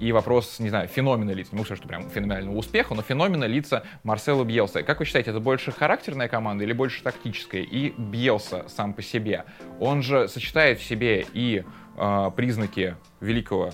И 0.00 0.10
вопрос, 0.10 0.58
не 0.58 0.68
знаю, 0.68 0.88
феномена 0.88 1.30
лица. 1.30 1.50
Не 1.52 1.58
могу 1.58 1.66
сказать, 1.66 1.78
что 1.78 1.86
прям 1.86 2.10
феноменального 2.10 2.56
успеха, 2.56 2.92
но 2.96 3.02
феномена 3.02 3.44
лица 3.44 3.84
Марсела 4.02 4.42
Бьелса. 4.42 4.82
Как 4.82 4.98
вы 4.98 5.04
считаете, 5.04 5.30
это 5.30 5.38
больше 5.38 5.70
характерная 5.70 6.26
команда 6.26 6.64
или 6.64 6.72
больше 6.72 7.04
тактическая? 7.04 7.62
И 7.62 7.90
Бьелса 7.96 8.64
сам 8.68 8.94
по 8.94 9.02
себе, 9.02 9.44
он 9.78 10.02
же 10.02 10.26
сочетает 10.26 10.80
в 10.80 10.82
себе 10.82 11.24
и 11.32 11.64
а, 11.96 12.30
признаки 12.30 12.96
великого 13.20 13.70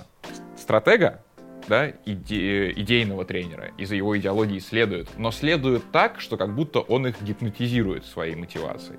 стратега, 0.59 1.23
да, 1.69 1.89
иде- 1.89 2.73
идейного 2.73 3.25
тренера, 3.25 3.71
из-за 3.77 3.95
его 3.95 4.19
идеологии 4.19 4.59
следует, 4.59 5.09
но 5.17 5.31
следует 5.31 5.83
так, 5.93 6.21
что 6.21 6.37
как 6.37 6.55
будто 6.55 6.81
он 6.81 7.07
их 7.07 7.21
гипнотизирует 7.23 8.05
своей 8.07 8.35
мотивацией. 8.35 8.99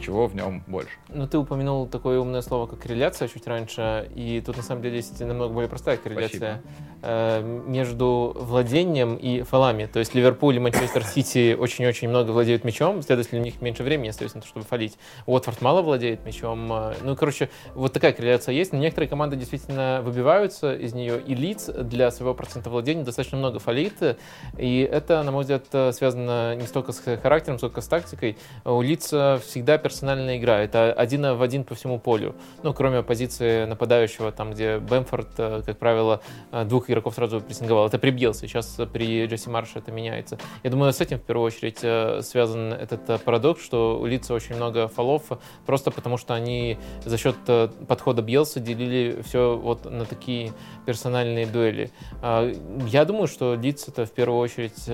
Чего 0.00 0.26
в 0.26 0.34
нем 0.34 0.62
больше? 0.66 0.90
Ну, 1.08 1.26
ты 1.26 1.38
упомянул 1.38 1.86
такое 1.86 2.18
умное 2.18 2.42
слово, 2.42 2.66
как 2.66 2.80
корреляция 2.80 3.28
чуть 3.28 3.46
раньше, 3.46 4.10
и 4.14 4.42
тут 4.44 4.56
на 4.56 4.62
самом 4.62 4.82
деле 4.82 4.96
есть 4.96 5.18
намного 5.20 5.52
более 5.52 5.68
простая 5.68 5.96
корреляция 5.96 6.62
э, 6.62 6.93
между 7.04 8.32
владением 8.34 9.16
и 9.16 9.42
фолами. 9.42 9.86
То 9.86 9.98
есть 9.98 10.14
Ливерпуль 10.14 10.56
и 10.56 10.58
Манчестер 10.58 11.04
Сити 11.04 11.54
очень-очень 11.54 12.08
много 12.08 12.30
владеют 12.30 12.64
мячом, 12.64 13.02
следовательно, 13.02 13.40
у 13.40 13.44
них 13.44 13.60
меньше 13.60 13.82
времени 13.82 14.08
остается 14.08 14.38
на 14.38 14.42
то, 14.42 14.48
чтобы 14.48 14.64
фолить. 14.64 14.96
Уотфорд 15.26 15.60
мало 15.60 15.82
владеет 15.82 16.24
мячом. 16.24 16.72
э, 16.72 16.94
Ну, 17.02 17.16
короче, 17.16 17.50
вот 17.74 17.92
такая 17.92 18.12
корреляция 18.12 18.54
есть, 18.54 18.72
но 18.72 18.78
некоторые 18.78 19.08
команды 19.08 19.36
действительно 19.36 20.00
выбиваются 20.02 20.74
из 20.74 20.94
нее, 20.94 21.20
и 21.20 21.34
лиц 21.34 21.66
для 21.68 22.10
своего 22.10 22.34
процента 22.34 22.70
владения 22.70 23.02
достаточно 23.02 23.38
много 23.38 23.58
фолит, 23.58 24.18
и 24.56 24.88
это, 24.90 25.22
на 25.22 25.30
мой 25.30 25.42
взгляд, 25.42 25.64
э, 25.72 25.92
связано 25.92 26.54
не 26.56 26.66
столько 26.66 26.92
с 26.92 27.00
характером, 27.00 27.58
сколько 27.58 27.80
с 27.80 27.86
тактикой. 27.86 28.38
У 28.64 28.80
лица 28.80 29.40
всегда 29.44 29.78
персональная 29.78 30.38
игра. 30.38 30.60
Это 30.60 30.92
один 30.92 31.36
в 31.36 31.42
один 31.42 31.64
по 31.64 31.74
всему 31.74 31.98
полю. 31.98 32.34
Ну, 32.62 32.72
кроме 32.72 33.02
позиции 33.02 33.64
нападающего, 33.64 34.32
там, 34.32 34.52
где 34.52 34.78
Бэмфорд, 34.78 35.28
э, 35.38 35.62
как 35.64 35.78
правило, 35.78 36.20
э, 36.52 36.64
двух 36.64 36.88
игроков 36.94 37.14
сразу 37.14 37.40
прессинговал. 37.40 37.86
Это 37.86 37.98
при 37.98 38.10
Бьелсе. 38.10 38.46
Сейчас 38.46 38.78
при 38.92 39.26
Джесси 39.26 39.50
Марше 39.50 39.80
это 39.80 39.92
меняется. 39.92 40.38
Я 40.62 40.70
думаю, 40.70 40.92
с 40.92 41.00
этим 41.00 41.18
в 41.18 41.22
первую 41.22 41.46
очередь 41.46 41.80
э, 41.82 42.22
связан 42.22 42.72
этот 42.72 43.08
э, 43.10 43.18
парадокс, 43.18 43.62
что 43.62 43.98
у 44.00 44.06
лица 44.06 44.32
очень 44.32 44.54
много 44.54 44.88
фолов, 44.88 45.24
просто 45.66 45.90
потому 45.90 46.16
что 46.16 46.34
они 46.34 46.78
за 47.04 47.18
счет 47.18 47.36
э, 47.48 47.68
подхода 47.88 48.22
Бьелса 48.22 48.60
делили 48.60 49.20
все 49.24 49.56
вот 49.56 49.90
на 49.90 50.04
такие 50.04 50.52
персональные 50.86 51.46
дуэли. 51.46 51.90
А, 52.22 52.50
Я 52.86 53.04
думаю, 53.04 53.26
что 53.26 53.54
Лидс 53.54 53.88
это 53.88 54.06
в 54.06 54.12
первую 54.12 54.38
очередь 54.38 54.84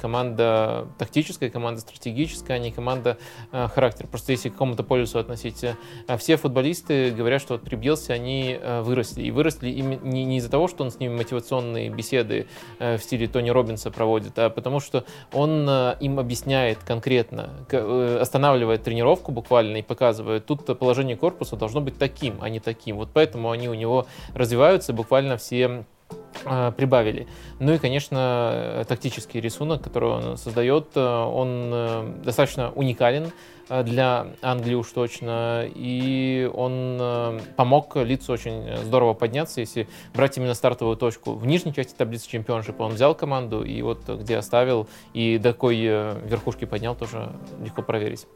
команда 0.00 0.88
тактическая, 0.98 1.50
команда 1.50 1.80
стратегическая, 1.80 2.54
а 2.54 2.58
не 2.58 2.72
команда 2.72 3.18
характер. 3.50 4.06
Просто 4.06 4.32
если 4.32 4.48
к 4.48 4.52
какому-то 4.52 4.82
полюсу 4.82 5.18
относить, 5.18 5.64
все 6.18 6.36
футболисты 6.36 7.10
говорят, 7.10 7.42
что 7.42 7.54
вот 7.54 7.62
при 7.62 7.76
Бьелсе 7.76 8.12
они 8.12 8.58
выросли. 8.82 9.22
И 9.22 9.30
выросли 9.30 9.70
именно 9.70 10.00
не, 10.02 10.38
из-за 10.38 10.50
того, 10.50 10.68
что 10.68 10.84
он 10.84 10.90
с 10.90 10.98
ними 10.98 11.16
мотивационные 11.42 11.90
беседы 11.90 12.46
э, 12.78 12.96
в 12.96 13.02
стиле 13.02 13.26
Тони 13.26 13.50
Робинса 13.50 13.90
проводит, 13.90 14.38
а 14.38 14.48
потому 14.48 14.80
что 14.80 15.04
он 15.32 15.66
э, 15.68 15.96
им 16.00 16.18
объясняет 16.18 16.78
конкретно, 16.78 17.50
э, 17.70 18.18
останавливает 18.20 18.84
тренировку 18.84 19.32
буквально 19.32 19.78
и 19.78 19.82
показывает, 19.82 20.46
тут 20.46 20.78
положение 20.78 21.16
корпуса 21.16 21.56
должно 21.56 21.80
быть 21.80 21.98
таким, 21.98 22.38
а 22.40 22.48
не 22.48 22.60
таким. 22.60 22.96
Вот 22.96 23.08
поэтому 23.12 23.50
они 23.50 23.68
у 23.68 23.74
него 23.74 24.06
развиваются 24.34 24.92
буквально 24.92 25.36
все 25.36 25.84
прибавили. 26.76 27.26
Ну 27.58 27.72
и, 27.72 27.78
конечно, 27.78 28.84
тактический 28.86 29.40
рисунок, 29.40 29.82
который 29.82 30.10
он 30.10 30.36
создает, 30.36 30.94
он 30.96 32.20
достаточно 32.22 32.70
уникален 32.72 33.32
для 33.82 34.26
Англии 34.42 34.74
уж 34.74 34.88
точно, 34.88 35.64
и 35.66 36.50
он 36.52 36.98
э, 37.00 37.40
помог 37.56 37.96
лицу 37.96 38.32
очень 38.32 38.76
здорово 38.84 39.14
подняться, 39.14 39.60
если 39.60 39.88
брать 40.12 40.36
именно 40.36 40.54
стартовую 40.54 40.96
точку. 40.96 41.32
В 41.32 41.46
нижней 41.46 41.72
части 41.72 41.94
таблицы 41.96 42.28
чемпионшипа 42.28 42.82
он 42.82 42.92
взял 42.92 43.14
команду, 43.14 43.64
и 43.64 43.80
вот 43.80 44.06
где 44.08 44.36
оставил, 44.36 44.88
и 45.14 45.38
до 45.38 45.52
какой 45.52 45.80
э, 45.82 46.18
верхушки 46.24 46.66
поднял, 46.66 46.94
тоже 46.94 47.32
легко 47.64 47.82
проверить. 47.82 48.26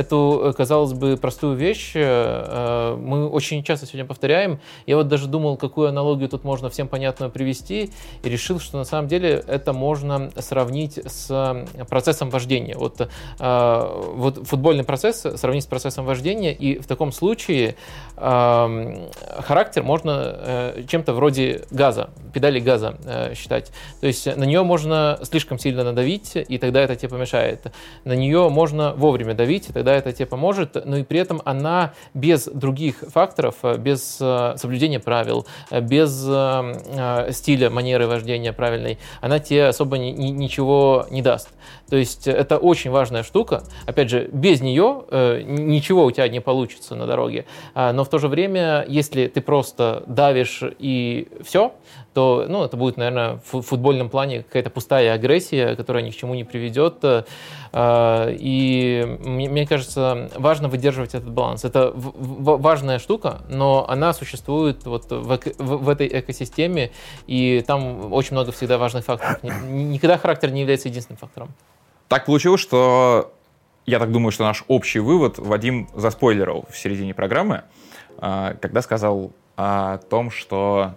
Эту, 0.00 0.40
э, 0.44 0.52
казалось 0.54 0.94
бы, 0.94 1.18
простую 1.18 1.56
вещь 1.56 1.92
э, 1.94 2.96
мы 2.98 3.28
очень 3.28 3.62
часто 3.62 3.84
сегодня 3.84 4.06
повторяем. 4.06 4.58
Я 4.86 4.96
вот 4.96 5.08
даже 5.08 5.26
думал, 5.26 5.58
какую 5.58 5.88
аналогию 5.88 6.30
тут 6.30 6.42
можно 6.42 6.70
всем 6.70 6.88
понятную 6.88 7.30
привести, 7.30 7.90
и 8.22 8.28
решил, 8.28 8.60
что 8.60 8.78
на 8.78 8.84
самом 8.84 9.08
деле 9.08 9.44
это 9.46 9.74
можно 9.74 10.30
сравнить 10.38 10.98
с 11.04 11.66
процессом 11.90 12.30
вождения. 12.30 12.78
Вот, 12.78 12.98
э, 13.38 14.02
вот 14.14 14.46
футбольный 14.46 14.84
процесс 14.84 15.26
сравнить 15.34 15.64
с 15.64 15.66
процессом 15.66 16.06
вождения, 16.06 16.54
и 16.54 16.78
в 16.78 16.86
таком 16.86 17.12
случае 17.12 17.76
э, 18.16 19.08
характер 19.40 19.82
можно 19.82 20.12
э, 20.22 20.82
чем-то 20.88 21.12
вроде 21.12 21.66
газа, 21.70 22.08
педали 22.32 22.58
газа 22.58 22.96
э, 23.04 23.34
считать. 23.34 23.70
То 24.00 24.06
есть 24.06 24.24
на 24.34 24.44
нее 24.44 24.62
можно 24.62 25.18
слишком 25.24 25.58
сильно 25.58 25.84
надавить, 25.84 26.36
и 26.36 26.56
тогда 26.56 26.80
это 26.80 26.96
тебе 26.96 27.10
помешает. 27.10 27.66
На 28.04 28.14
нее 28.14 28.48
можно 28.48 28.94
вовремя 28.94 29.34
давить, 29.34 29.68
и 29.68 29.72
тогда 29.74 29.89
это 29.90 30.12
тебе 30.12 30.26
поможет, 30.26 30.84
но 30.84 30.96
и 30.96 31.02
при 31.02 31.20
этом 31.20 31.42
она 31.44 31.92
без 32.14 32.44
других 32.46 32.96
факторов, 33.12 33.56
э, 33.62 33.76
без 33.76 34.18
э, 34.20 34.54
соблюдения 34.56 35.00
правил, 35.00 35.46
э, 35.70 35.80
без 35.80 36.10
стиля, 37.34 37.70
манеры 37.70 38.06
вождения 38.06 38.52
правильной, 38.52 38.98
она 39.20 39.38
тебе 39.38 39.68
особо 39.68 39.98
ни- 39.98 40.10
ни- 40.10 40.30
ничего 40.30 41.06
не 41.10 41.22
даст. 41.22 41.48
То 41.88 41.96
есть 41.96 42.26
это 42.28 42.58
очень 42.58 42.90
важная 42.90 43.22
штука. 43.22 43.64
Опять 43.86 44.10
же, 44.10 44.28
без 44.32 44.60
нее 44.60 45.04
э, 45.10 45.42
ничего 45.44 46.04
у 46.04 46.10
тебя 46.10 46.28
не 46.28 46.40
получится 46.40 46.94
на 46.94 47.06
дороге. 47.06 47.46
А, 47.74 47.92
но 47.92 48.04
в 48.04 48.08
то 48.08 48.18
же 48.18 48.28
время, 48.28 48.84
если 48.88 49.26
ты 49.26 49.40
просто 49.40 50.02
давишь 50.06 50.62
и 50.78 51.28
все, 51.44 51.72
то 52.14 52.46
ну, 52.48 52.64
это 52.64 52.76
будет, 52.76 52.96
наверное, 52.96 53.34
в 53.36 53.40
фу- 53.44 53.60
футбольном 53.62 54.08
плане 54.10 54.42
какая-то 54.42 54.70
пустая 54.70 55.12
агрессия, 55.14 55.76
которая 55.76 56.02
ни 56.02 56.10
к 56.10 56.16
чему 56.16 56.34
не 56.34 56.44
приведет. 56.44 56.96
Э, 57.04 57.22
а, 57.72 58.28
И 58.30 59.04
мне, 59.24 59.66
кажется, 59.66 60.28
важно 60.36 60.68
выдерживать 60.68 61.14
этот 61.14 61.30
баланс. 61.30 61.64
Это 61.64 61.92
важная 61.94 62.98
штука, 62.98 63.40
но 63.48 63.86
она 63.88 64.12
существует 64.12 64.84
вот 64.86 65.10
в, 65.10 65.38
в- 65.58 65.88
этой 65.88 66.08
экосистеме, 66.08 66.90
и 67.26 67.62
там 67.66 68.12
очень 68.12 68.32
много 68.32 68.50
всегда 68.52 68.76
важных 68.78 69.04
факторов. 69.04 69.42
Ни- 69.42 69.90
Никогда 69.90 70.18
характер 70.18 70.50
не 70.50 70.60
является 70.62 70.88
единственным 70.88 71.18
фактором. 71.18 71.48
Так 72.10 72.24
получилось, 72.24 72.60
что 72.60 73.32
я 73.86 74.00
так 74.00 74.10
думаю, 74.10 74.32
что 74.32 74.42
наш 74.42 74.64
общий 74.66 74.98
вывод 74.98 75.38
Вадим 75.38 75.88
заспойлерил 75.94 76.64
в 76.68 76.76
середине 76.76 77.14
программы, 77.14 77.62
а, 78.18 78.54
когда 78.54 78.82
сказал 78.82 79.32
о 79.56 79.98
том, 79.98 80.32
что 80.32 80.96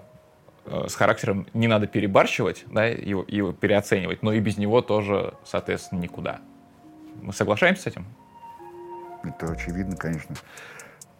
э, 0.65 0.85
с 0.88 0.95
характером 0.95 1.45
не 1.53 1.68
надо 1.68 1.85
перебарщивать, 1.85 2.64
да, 2.65 2.85
его, 2.85 3.26
его 3.27 3.52
переоценивать, 3.52 4.23
но 4.23 4.34
и 4.34 4.40
без 4.40 4.57
него 4.57 4.81
тоже, 4.81 5.35
соответственно, 5.45 5.99
никуда. 5.99 6.40
Мы 7.22 7.31
соглашаемся 7.31 7.84
с 7.84 7.88
этим? 7.88 8.07
Это 9.23 9.52
очевидно, 9.52 9.95
конечно. 9.95 10.35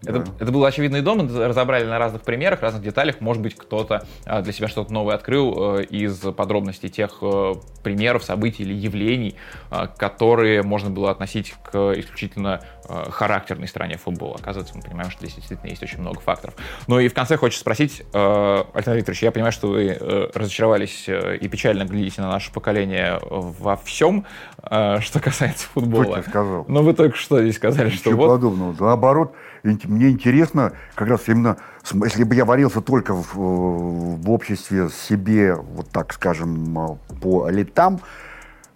Это, 0.06 0.20
да. 0.20 0.32
это 0.40 0.52
было 0.52 0.68
очевидно 0.68 0.98
и 0.98 1.02
дома, 1.02 1.28
разобрали 1.28 1.86
на 1.86 1.98
разных 1.98 2.24
примерах, 2.24 2.62
разных 2.62 2.84
деталях. 2.84 3.22
Может 3.22 3.42
быть, 3.42 3.56
кто-то 3.56 4.06
а, 4.26 4.42
для 4.42 4.52
себя 4.52 4.68
что-то 4.68 4.92
новое 4.92 5.16
открыл 5.16 5.80
э, 5.80 5.84
из 5.84 6.18
подробностей 6.20 6.90
тех 6.90 7.20
э, 7.22 7.54
примеров, 7.84 8.24
событий 8.24 8.64
или 8.64 8.74
явлений, 8.74 9.36
а, 9.70 9.88
которые 9.88 10.62
можно 10.64 10.90
было 10.90 11.12
относить 11.12 11.54
к 11.64 11.94
исключительно 11.94 12.62
э, 12.88 13.10
характерной 13.12 13.68
стороне 13.68 13.98
футбола. 13.98 14.36
Оказывается, 14.40 14.76
мы 14.76 14.82
понимаем, 14.82 15.10
что 15.10 15.22
здесь 15.22 15.36
действительно 15.36 15.70
есть 15.70 15.84
очень 15.84 16.00
много 16.00 16.20
факторов. 16.20 16.56
Ну 16.88 17.00
и 17.00 17.08
в 17.08 17.14
конце 17.14 17.38
хочется 17.38 17.62
спросить, 17.62 18.04
Александр 18.14 18.98
Викторович, 18.98 19.24
я 19.24 19.32
понимаю, 19.32 19.52
что 19.52 19.68
вы 19.68 19.98
разочаровались 20.34 21.08
и 21.08 21.48
печально 21.48 21.86
глядите 21.86 22.22
на 22.22 22.30
наше 22.30 22.52
поколение 22.52 23.20
во 23.22 23.78
всем, 23.78 24.26
что 24.64 25.20
касается 25.22 25.68
футбола. 25.74 26.24
сказал. 26.28 26.66
Но 26.68 26.82
вы 26.82 26.94
только 26.94 27.18
что 27.18 27.42
здесь 27.42 27.56
сказали, 27.56 27.88
Ничего 27.88 28.00
что 28.00 28.16
вот... 28.16 28.28
подобного. 28.28 28.76
Наоборот, 28.80 29.34
мне 29.64 30.10
интересно, 30.10 30.74
как 30.96 31.08
раз 31.08 31.28
именно, 31.28 31.58
если 32.04 32.24
бы 32.24 32.36
я 32.36 32.46
варился 32.46 32.82
только 32.82 33.14
в, 33.14 33.36
в 33.36 34.30
обществе 34.30 34.90
себе, 34.90 35.56
вот 35.56 35.90
так 35.90 36.14
скажем, 36.14 37.00
по 37.22 37.50
летам 37.50 38.02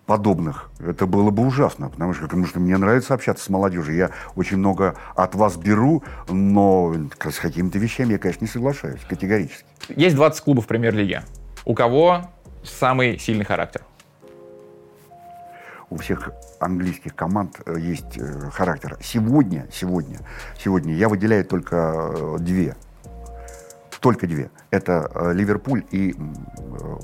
подобных, 0.06 0.72
это 0.80 1.06
было 1.06 1.30
бы 1.30 1.46
ужасно, 1.46 1.90
потому 1.90 2.14
что, 2.14 2.24
потому 2.24 2.46
что 2.46 2.62
мне 2.62 2.78
нравится 2.78 3.14
общаться 3.14 3.44
с 3.44 3.50
молодежью. 3.50 3.96
Я 3.96 4.12
очень 4.38 4.58
много 4.58 4.96
от 5.16 5.36
вас 5.36 5.58
беру, 5.58 6.04
но 6.30 6.96
с 7.20 7.40
какими-то 7.40 7.78
вещами 7.78 8.14
я, 8.14 8.18
конечно, 8.18 8.46
не 8.46 8.50
соглашаюсь, 8.50 9.02
категорически. 9.10 9.66
Есть 9.90 10.16
20 10.16 10.42
клубов 10.44 10.68
премьер-лиги. 10.68 11.22
У 11.66 11.74
кого 11.74 12.32
самый 12.64 13.20
сильный 13.20 13.44
характер? 13.44 13.82
у 15.90 15.98
всех 15.98 16.32
английских 16.60 17.16
команд 17.16 17.60
э, 17.66 17.76
есть 17.80 18.18
э, 18.18 18.50
характер. 18.52 18.98
Сегодня, 19.02 19.68
сегодня, 19.72 20.20
сегодня 20.58 20.96
я 20.96 21.10
выделяю 21.10 21.46
только 21.46 21.76
э, 21.76 22.38
две. 22.40 22.76
Только 24.00 24.28
две. 24.28 24.52
Это 24.70 25.32
Ливерпуль 25.34 25.84
и 25.90 26.16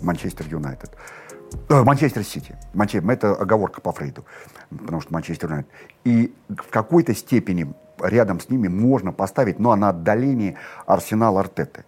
Манчестер 0.04 0.48
Юнайтед. 0.48 0.92
Манчестер 1.68 2.24
Сити. 2.24 2.56
Это 2.76 3.34
оговорка 3.34 3.82
по 3.82 3.92
Фрейду, 3.92 4.26
потому 4.70 5.02
что 5.02 5.12
Манчестер 5.12 5.50
Юнайтед. 5.50 5.72
И 6.04 6.36
в 6.50 6.70
какой-то 6.70 7.16
степени 7.16 7.74
рядом 8.00 8.40
с 8.40 8.50
ними 8.50 8.68
можно 8.68 9.12
поставить, 9.12 9.60
но 9.60 9.76
на 9.76 9.90
отдалении 9.90 10.56
Арсенал 10.86 11.40
Артеты. 11.40 11.84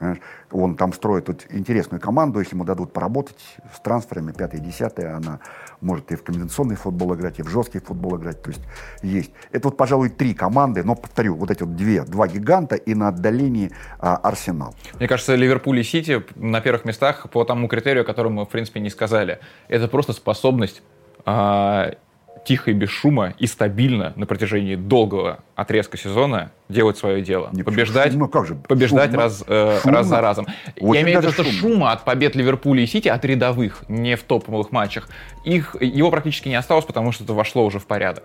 Понимаешь? 0.00 0.20
Он 0.50 0.76
там 0.76 0.94
строит 0.94 1.26
тут 1.26 1.46
интересную 1.50 2.00
команду, 2.00 2.40
если 2.40 2.54
ему 2.54 2.64
дадут 2.64 2.92
поработать 2.92 3.38
с 3.74 3.80
трансферами, 3.80 4.32
пятое, 4.32 4.60
десятое, 4.60 5.14
она 5.14 5.40
может 5.80 6.12
и 6.12 6.16
в 6.16 6.22
комбинационный 6.22 6.76
футбол 6.76 7.14
играть, 7.14 7.38
и 7.38 7.42
в 7.42 7.48
жесткий 7.48 7.78
футбол 7.78 8.16
играть, 8.16 8.42
то 8.42 8.50
есть 8.50 8.62
есть. 9.02 9.32
Это 9.52 9.68
вот, 9.68 9.76
пожалуй, 9.76 10.10
три 10.10 10.34
команды, 10.34 10.84
но, 10.84 10.94
повторю, 10.94 11.36
вот 11.36 11.50
эти 11.50 11.62
вот 11.62 11.76
две, 11.76 12.02
два 12.02 12.28
гиганта 12.28 12.76
и 12.76 12.94
на 12.94 13.08
отдалении 13.08 13.70
а, 13.98 14.16
Арсенал. 14.16 14.74
Мне 14.98 15.08
кажется, 15.08 15.34
Ливерпуль 15.34 15.80
и 15.80 15.82
Сити 15.82 16.22
на 16.36 16.60
первых 16.60 16.84
местах 16.84 17.28
по 17.30 17.44
тому 17.44 17.68
критерию, 17.68 18.02
о 18.02 18.04
котором 18.06 18.34
мы, 18.34 18.44
в 18.44 18.48
принципе, 18.48 18.80
не 18.80 18.90
сказали. 18.90 19.40
Это 19.68 19.88
просто 19.88 20.12
способность 20.12 20.82
а, 21.24 21.92
тихо 22.44 22.70
и 22.70 22.74
без 22.74 22.90
шума 22.90 23.34
и 23.38 23.46
стабильно 23.46 24.12
на 24.16 24.26
протяжении 24.26 24.76
долгого 24.76 25.40
отрезка 25.54 25.96
сезона 25.96 26.52
делать 26.68 26.96
свое 26.98 27.22
дело. 27.22 27.50
Не 27.52 27.62
побеждать, 27.62 28.14
ну, 28.14 28.28
как 28.28 28.46
же? 28.46 28.54
побеждать 28.54 29.12
раз, 29.14 29.44
э, 29.46 29.78
раз 29.84 30.06
за 30.06 30.20
разом. 30.20 30.46
Очень 30.78 30.94
Я 30.94 31.02
имею 31.02 31.20
в 31.20 31.22
виду, 31.22 31.32
что 31.32 31.44
шума 31.44 31.92
от 31.92 32.04
побед 32.04 32.34
Ливерпуля 32.36 32.82
и 32.82 32.86
Сити, 32.86 33.08
от 33.08 33.24
рядовых, 33.24 33.84
не 33.88 34.16
в 34.16 34.22
топовых 34.22 34.72
матчах, 34.72 35.08
их, 35.44 35.76
его 35.80 36.10
практически 36.10 36.48
не 36.48 36.54
осталось, 36.54 36.84
потому 36.84 37.12
что 37.12 37.24
это 37.24 37.34
вошло 37.34 37.64
уже 37.64 37.78
в 37.78 37.86
порядок. 37.86 38.24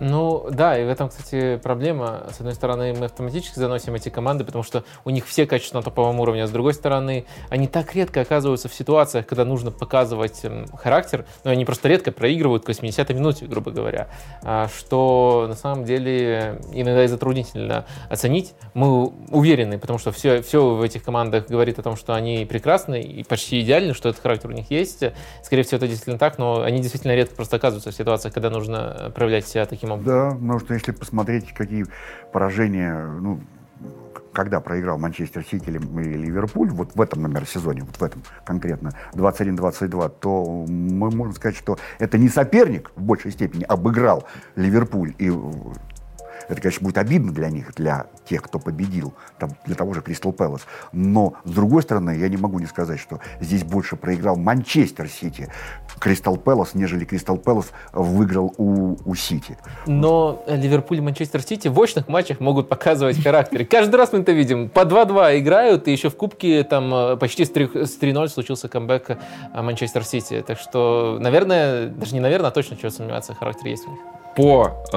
Ну 0.00 0.46
да, 0.50 0.78
и 0.78 0.84
в 0.84 0.88
этом, 0.88 1.08
кстати, 1.08 1.58
проблема. 1.62 2.24
С 2.32 2.38
одной 2.38 2.54
стороны, 2.54 2.94
мы 2.94 3.06
автоматически 3.06 3.58
заносим 3.58 3.94
эти 3.94 4.08
команды, 4.08 4.44
потому 4.44 4.62
что 4.62 4.84
у 5.04 5.10
них 5.10 5.26
все 5.26 5.46
качества 5.46 5.78
на 5.78 5.82
топовом 5.82 6.20
уровне, 6.20 6.44
а 6.44 6.46
с 6.46 6.50
другой 6.50 6.74
стороны, 6.74 7.24
они 7.48 7.66
так 7.66 7.94
редко 7.94 8.20
оказываются 8.20 8.68
в 8.68 8.74
ситуациях, 8.74 9.26
когда 9.26 9.44
нужно 9.44 9.70
показывать 9.70 10.42
характер, 10.74 11.26
но 11.44 11.50
они 11.50 11.64
просто 11.64 11.88
редко 11.88 12.12
проигрывают 12.12 12.64
к 12.64 12.68
80-й 12.68 13.14
минуте, 13.14 13.46
грубо 13.46 13.70
говоря, 13.70 14.08
а, 14.42 14.68
что 14.68 15.46
на 15.48 15.54
самом 15.54 15.84
деле 15.84 16.60
иногда 16.72 17.04
и 17.04 17.08
затруднительно 17.08 17.84
оценить. 18.08 18.54
Мы 18.74 19.06
уверены, 19.30 19.78
потому 19.78 19.98
что 19.98 20.12
все, 20.12 20.42
все 20.42 20.74
в 20.74 20.82
этих 20.82 21.02
командах 21.02 21.48
говорит 21.48 21.78
о 21.78 21.82
том, 21.82 21.96
что 21.96 22.14
они 22.14 22.44
прекрасны 22.44 23.00
и 23.00 23.24
почти 23.24 23.60
идеальны, 23.60 23.94
что 23.94 24.08
этот 24.08 24.22
характер 24.22 24.50
у 24.50 24.52
них 24.52 24.70
есть. 24.70 25.02
Скорее 25.42 25.62
всего, 25.62 25.78
это 25.78 25.88
действительно 25.88 26.18
так, 26.18 26.38
но 26.38 26.62
они 26.62 26.80
действительно 26.80 27.14
редко 27.14 27.34
просто 27.34 27.56
оказываются 27.56 27.90
в 27.90 27.94
ситуациях, 27.94 28.34
когда 28.34 28.50
нужно 28.50 29.12
проявлять 29.14 29.46
себя 29.46 29.66
таким 29.66 29.87
образом. 29.92 30.04
Да, 30.04 30.30
потому 30.34 30.58
что 30.60 30.74
если 30.74 30.92
посмотреть, 30.92 31.52
какие 31.52 31.86
поражения, 32.32 33.06
ну, 33.20 33.40
когда 34.32 34.60
проиграл 34.60 34.98
Манчестер 34.98 35.44
Сити 35.44 35.68
или 35.68 35.78
Ливерпуль, 35.78 36.70
вот 36.70 36.94
в 36.94 37.00
этом, 37.00 37.22
например, 37.22 37.46
сезоне, 37.46 37.82
вот 37.82 37.96
в 37.96 38.02
этом 38.02 38.22
конкретно, 38.44 38.92
21-22, 39.14 40.12
то 40.20 40.64
мы 40.68 41.10
можем 41.10 41.34
сказать, 41.34 41.56
что 41.56 41.78
это 41.98 42.18
не 42.18 42.28
соперник 42.28 42.92
в 42.94 43.02
большей 43.02 43.32
степени 43.32 43.64
обыграл 43.64 44.24
Ливерпуль 44.54 45.14
и 45.18 45.32
это, 46.48 46.60
конечно, 46.60 46.84
будет 46.84 46.98
обидно 46.98 47.32
для 47.32 47.50
них, 47.50 47.74
для 47.74 48.06
тех, 48.28 48.42
кто 48.42 48.58
победил, 48.58 49.14
там, 49.38 49.50
для 49.66 49.74
того 49.74 49.94
же 49.94 50.00
Кристал 50.00 50.32
Пэлас. 50.32 50.62
Но, 50.92 51.34
с 51.44 51.50
другой 51.50 51.82
стороны, 51.82 52.16
я 52.16 52.28
не 52.28 52.36
могу 52.36 52.58
не 52.58 52.66
сказать, 52.66 52.98
что 52.98 53.20
здесь 53.40 53.64
больше 53.64 53.96
проиграл 53.96 54.36
Манчестер 54.36 55.08
Сити, 55.08 55.52
Кристал 55.98 56.36
Пэлас, 56.36 56.74
нежели 56.74 57.04
Кристал 57.04 57.36
Пэлас 57.36 57.70
выиграл 57.92 58.54
у, 58.56 58.96
у 59.04 59.14
Сити. 59.14 59.58
Но 59.86 60.42
Ливерпуль 60.46 60.98
и 60.98 61.00
Манчестер 61.00 61.42
Сити 61.42 61.68
в 61.68 61.78
очных 61.78 62.08
матчах 62.08 62.40
могут 62.40 62.68
показывать 62.68 63.22
характер. 63.22 63.66
Каждый 63.66 63.96
раз 63.96 64.12
мы 64.12 64.20
это 64.20 64.32
видим. 64.32 64.68
По 64.68 64.80
2-2 64.80 65.38
играют, 65.40 65.88
и 65.88 65.92
еще 65.92 66.08
в 66.08 66.16
Кубке 66.16 66.64
там 66.64 66.92
э, 66.94 67.16
почти 67.16 67.44
с 67.44 67.50
3-0 67.50 68.28
случился 68.28 68.68
камбэк 68.68 69.10
э, 69.10 69.16
Манчестер 69.62 70.04
Сити. 70.04 70.42
Так 70.46 70.58
что, 70.58 71.18
наверное, 71.20 71.88
даже 71.88 72.14
не 72.14 72.20
наверное, 72.20 72.48
а 72.48 72.52
точно 72.52 72.76
чего 72.76 72.90
сомневаться, 72.90 73.34
характер 73.34 73.66
есть 73.66 73.86
у 73.86 73.90
них 73.90 74.00
по 74.38 74.84
э, 74.92 74.96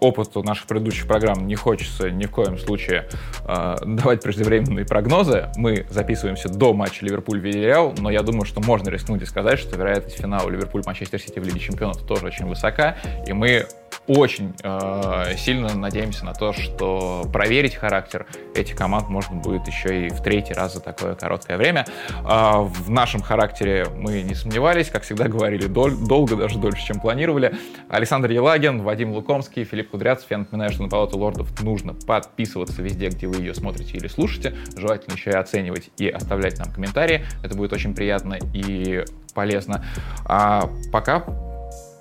опыту 0.00 0.42
наших 0.42 0.66
предыдущих 0.66 1.06
программ 1.06 1.46
не 1.46 1.56
хочется 1.56 2.10
ни 2.10 2.24
в 2.24 2.30
коем 2.30 2.56
случае 2.56 3.06
э, 3.44 3.76
давать 3.84 4.22
преждевременные 4.22 4.86
прогнозы. 4.86 5.50
Мы 5.56 5.84
записываемся 5.90 6.48
до 6.48 6.72
матча 6.72 7.04
Ливерпуль-Вильяреал, 7.04 8.00
но 8.00 8.08
я 8.08 8.22
думаю, 8.22 8.46
что 8.46 8.62
можно 8.62 8.88
рискнуть 8.88 9.20
и 9.20 9.26
сказать, 9.26 9.58
что 9.58 9.76
вероятность 9.76 10.16
финала 10.16 10.48
Ливерпуль-Манчестер 10.48 11.18
Сити 11.18 11.38
в 11.38 11.44
Лиге 11.44 11.60
Чемпионов 11.60 11.98
тоже 12.06 12.24
очень 12.24 12.46
высока, 12.46 12.96
и 13.26 13.34
мы 13.34 13.66
очень 14.08 14.54
э, 14.62 15.36
сильно 15.36 15.74
надеемся 15.74 16.24
на 16.24 16.32
то, 16.32 16.52
что 16.52 17.28
проверить 17.30 17.74
характер 17.74 18.26
этих 18.54 18.74
команд 18.74 19.08
можно 19.08 19.36
будет 19.36 19.66
еще 19.66 20.06
и 20.06 20.08
в 20.08 20.22
третий 20.22 20.54
раз 20.54 20.74
за 20.74 20.80
такое 20.80 21.14
короткое 21.14 21.58
время. 21.58 21.86
Э, 22.24 22.62
в 22.62 22.90
нашем 22.90 23.20
характере 23.20 23.86
мы 23.94 24.22
не 24.22 24.34
сомневались, 24.34 24.88
как 24.88 25.02
всегда 25.02 25.28
говорили, 25.28 25.66
дол- 25.66 25.96
долго, 25.96 26.36
даже 26.36 26.58
дольше, 26.58 26.86
чем 26.86 27.00
планировали. 27.00 27.54
Александр 27.90 28.30
Елагин, 28.30 28.82
Вадим 28.82 29.12
Лукомский, 29.12 29.64
Филипп 29.64 29.90
Кудряцев. 29.90 30.30
Я 30.30 30.38
напоминаю, 30.38 30.72
что 30.72 30.82
на 30.82 30.88
Палату 30.88 31.18
лордов 31.18 31.60
нужно 31.62 31.92
подписываться 31.92 32.80
везде, 32.80 33.08
где 33.08 33.26
вы 33.26 33.36
ее 33.36 33.54
смотрите 33.54 33.98
или 33.98 34.08
слушаете. 34.08 34.56
Желательно 34.76 35.14
еще 35.14 35.30
и 35.30 35.34
оценивать 35.34 35.90
и 35.98 36.08
оставлять 36.08 36.58
нам 36.58 36.72
комментарии. 36.72 37.26
Это 37.44 37.54
будет 37.54 37.74
очень 37.74 37.94
приятно 37.94 38.38
и 38.54 39.04
полезно. 39.34 39.84
А 40.24 40.70
пока, 40.90 41.24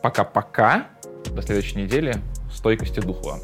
пока-пока 0.02 0.88
до 1.34 1.42
следующей 1.42 1.78
недели. 1.78 2.16
Стойкости 2.52 3.00
духа 3.00 3.28
вам. 3.28 3.42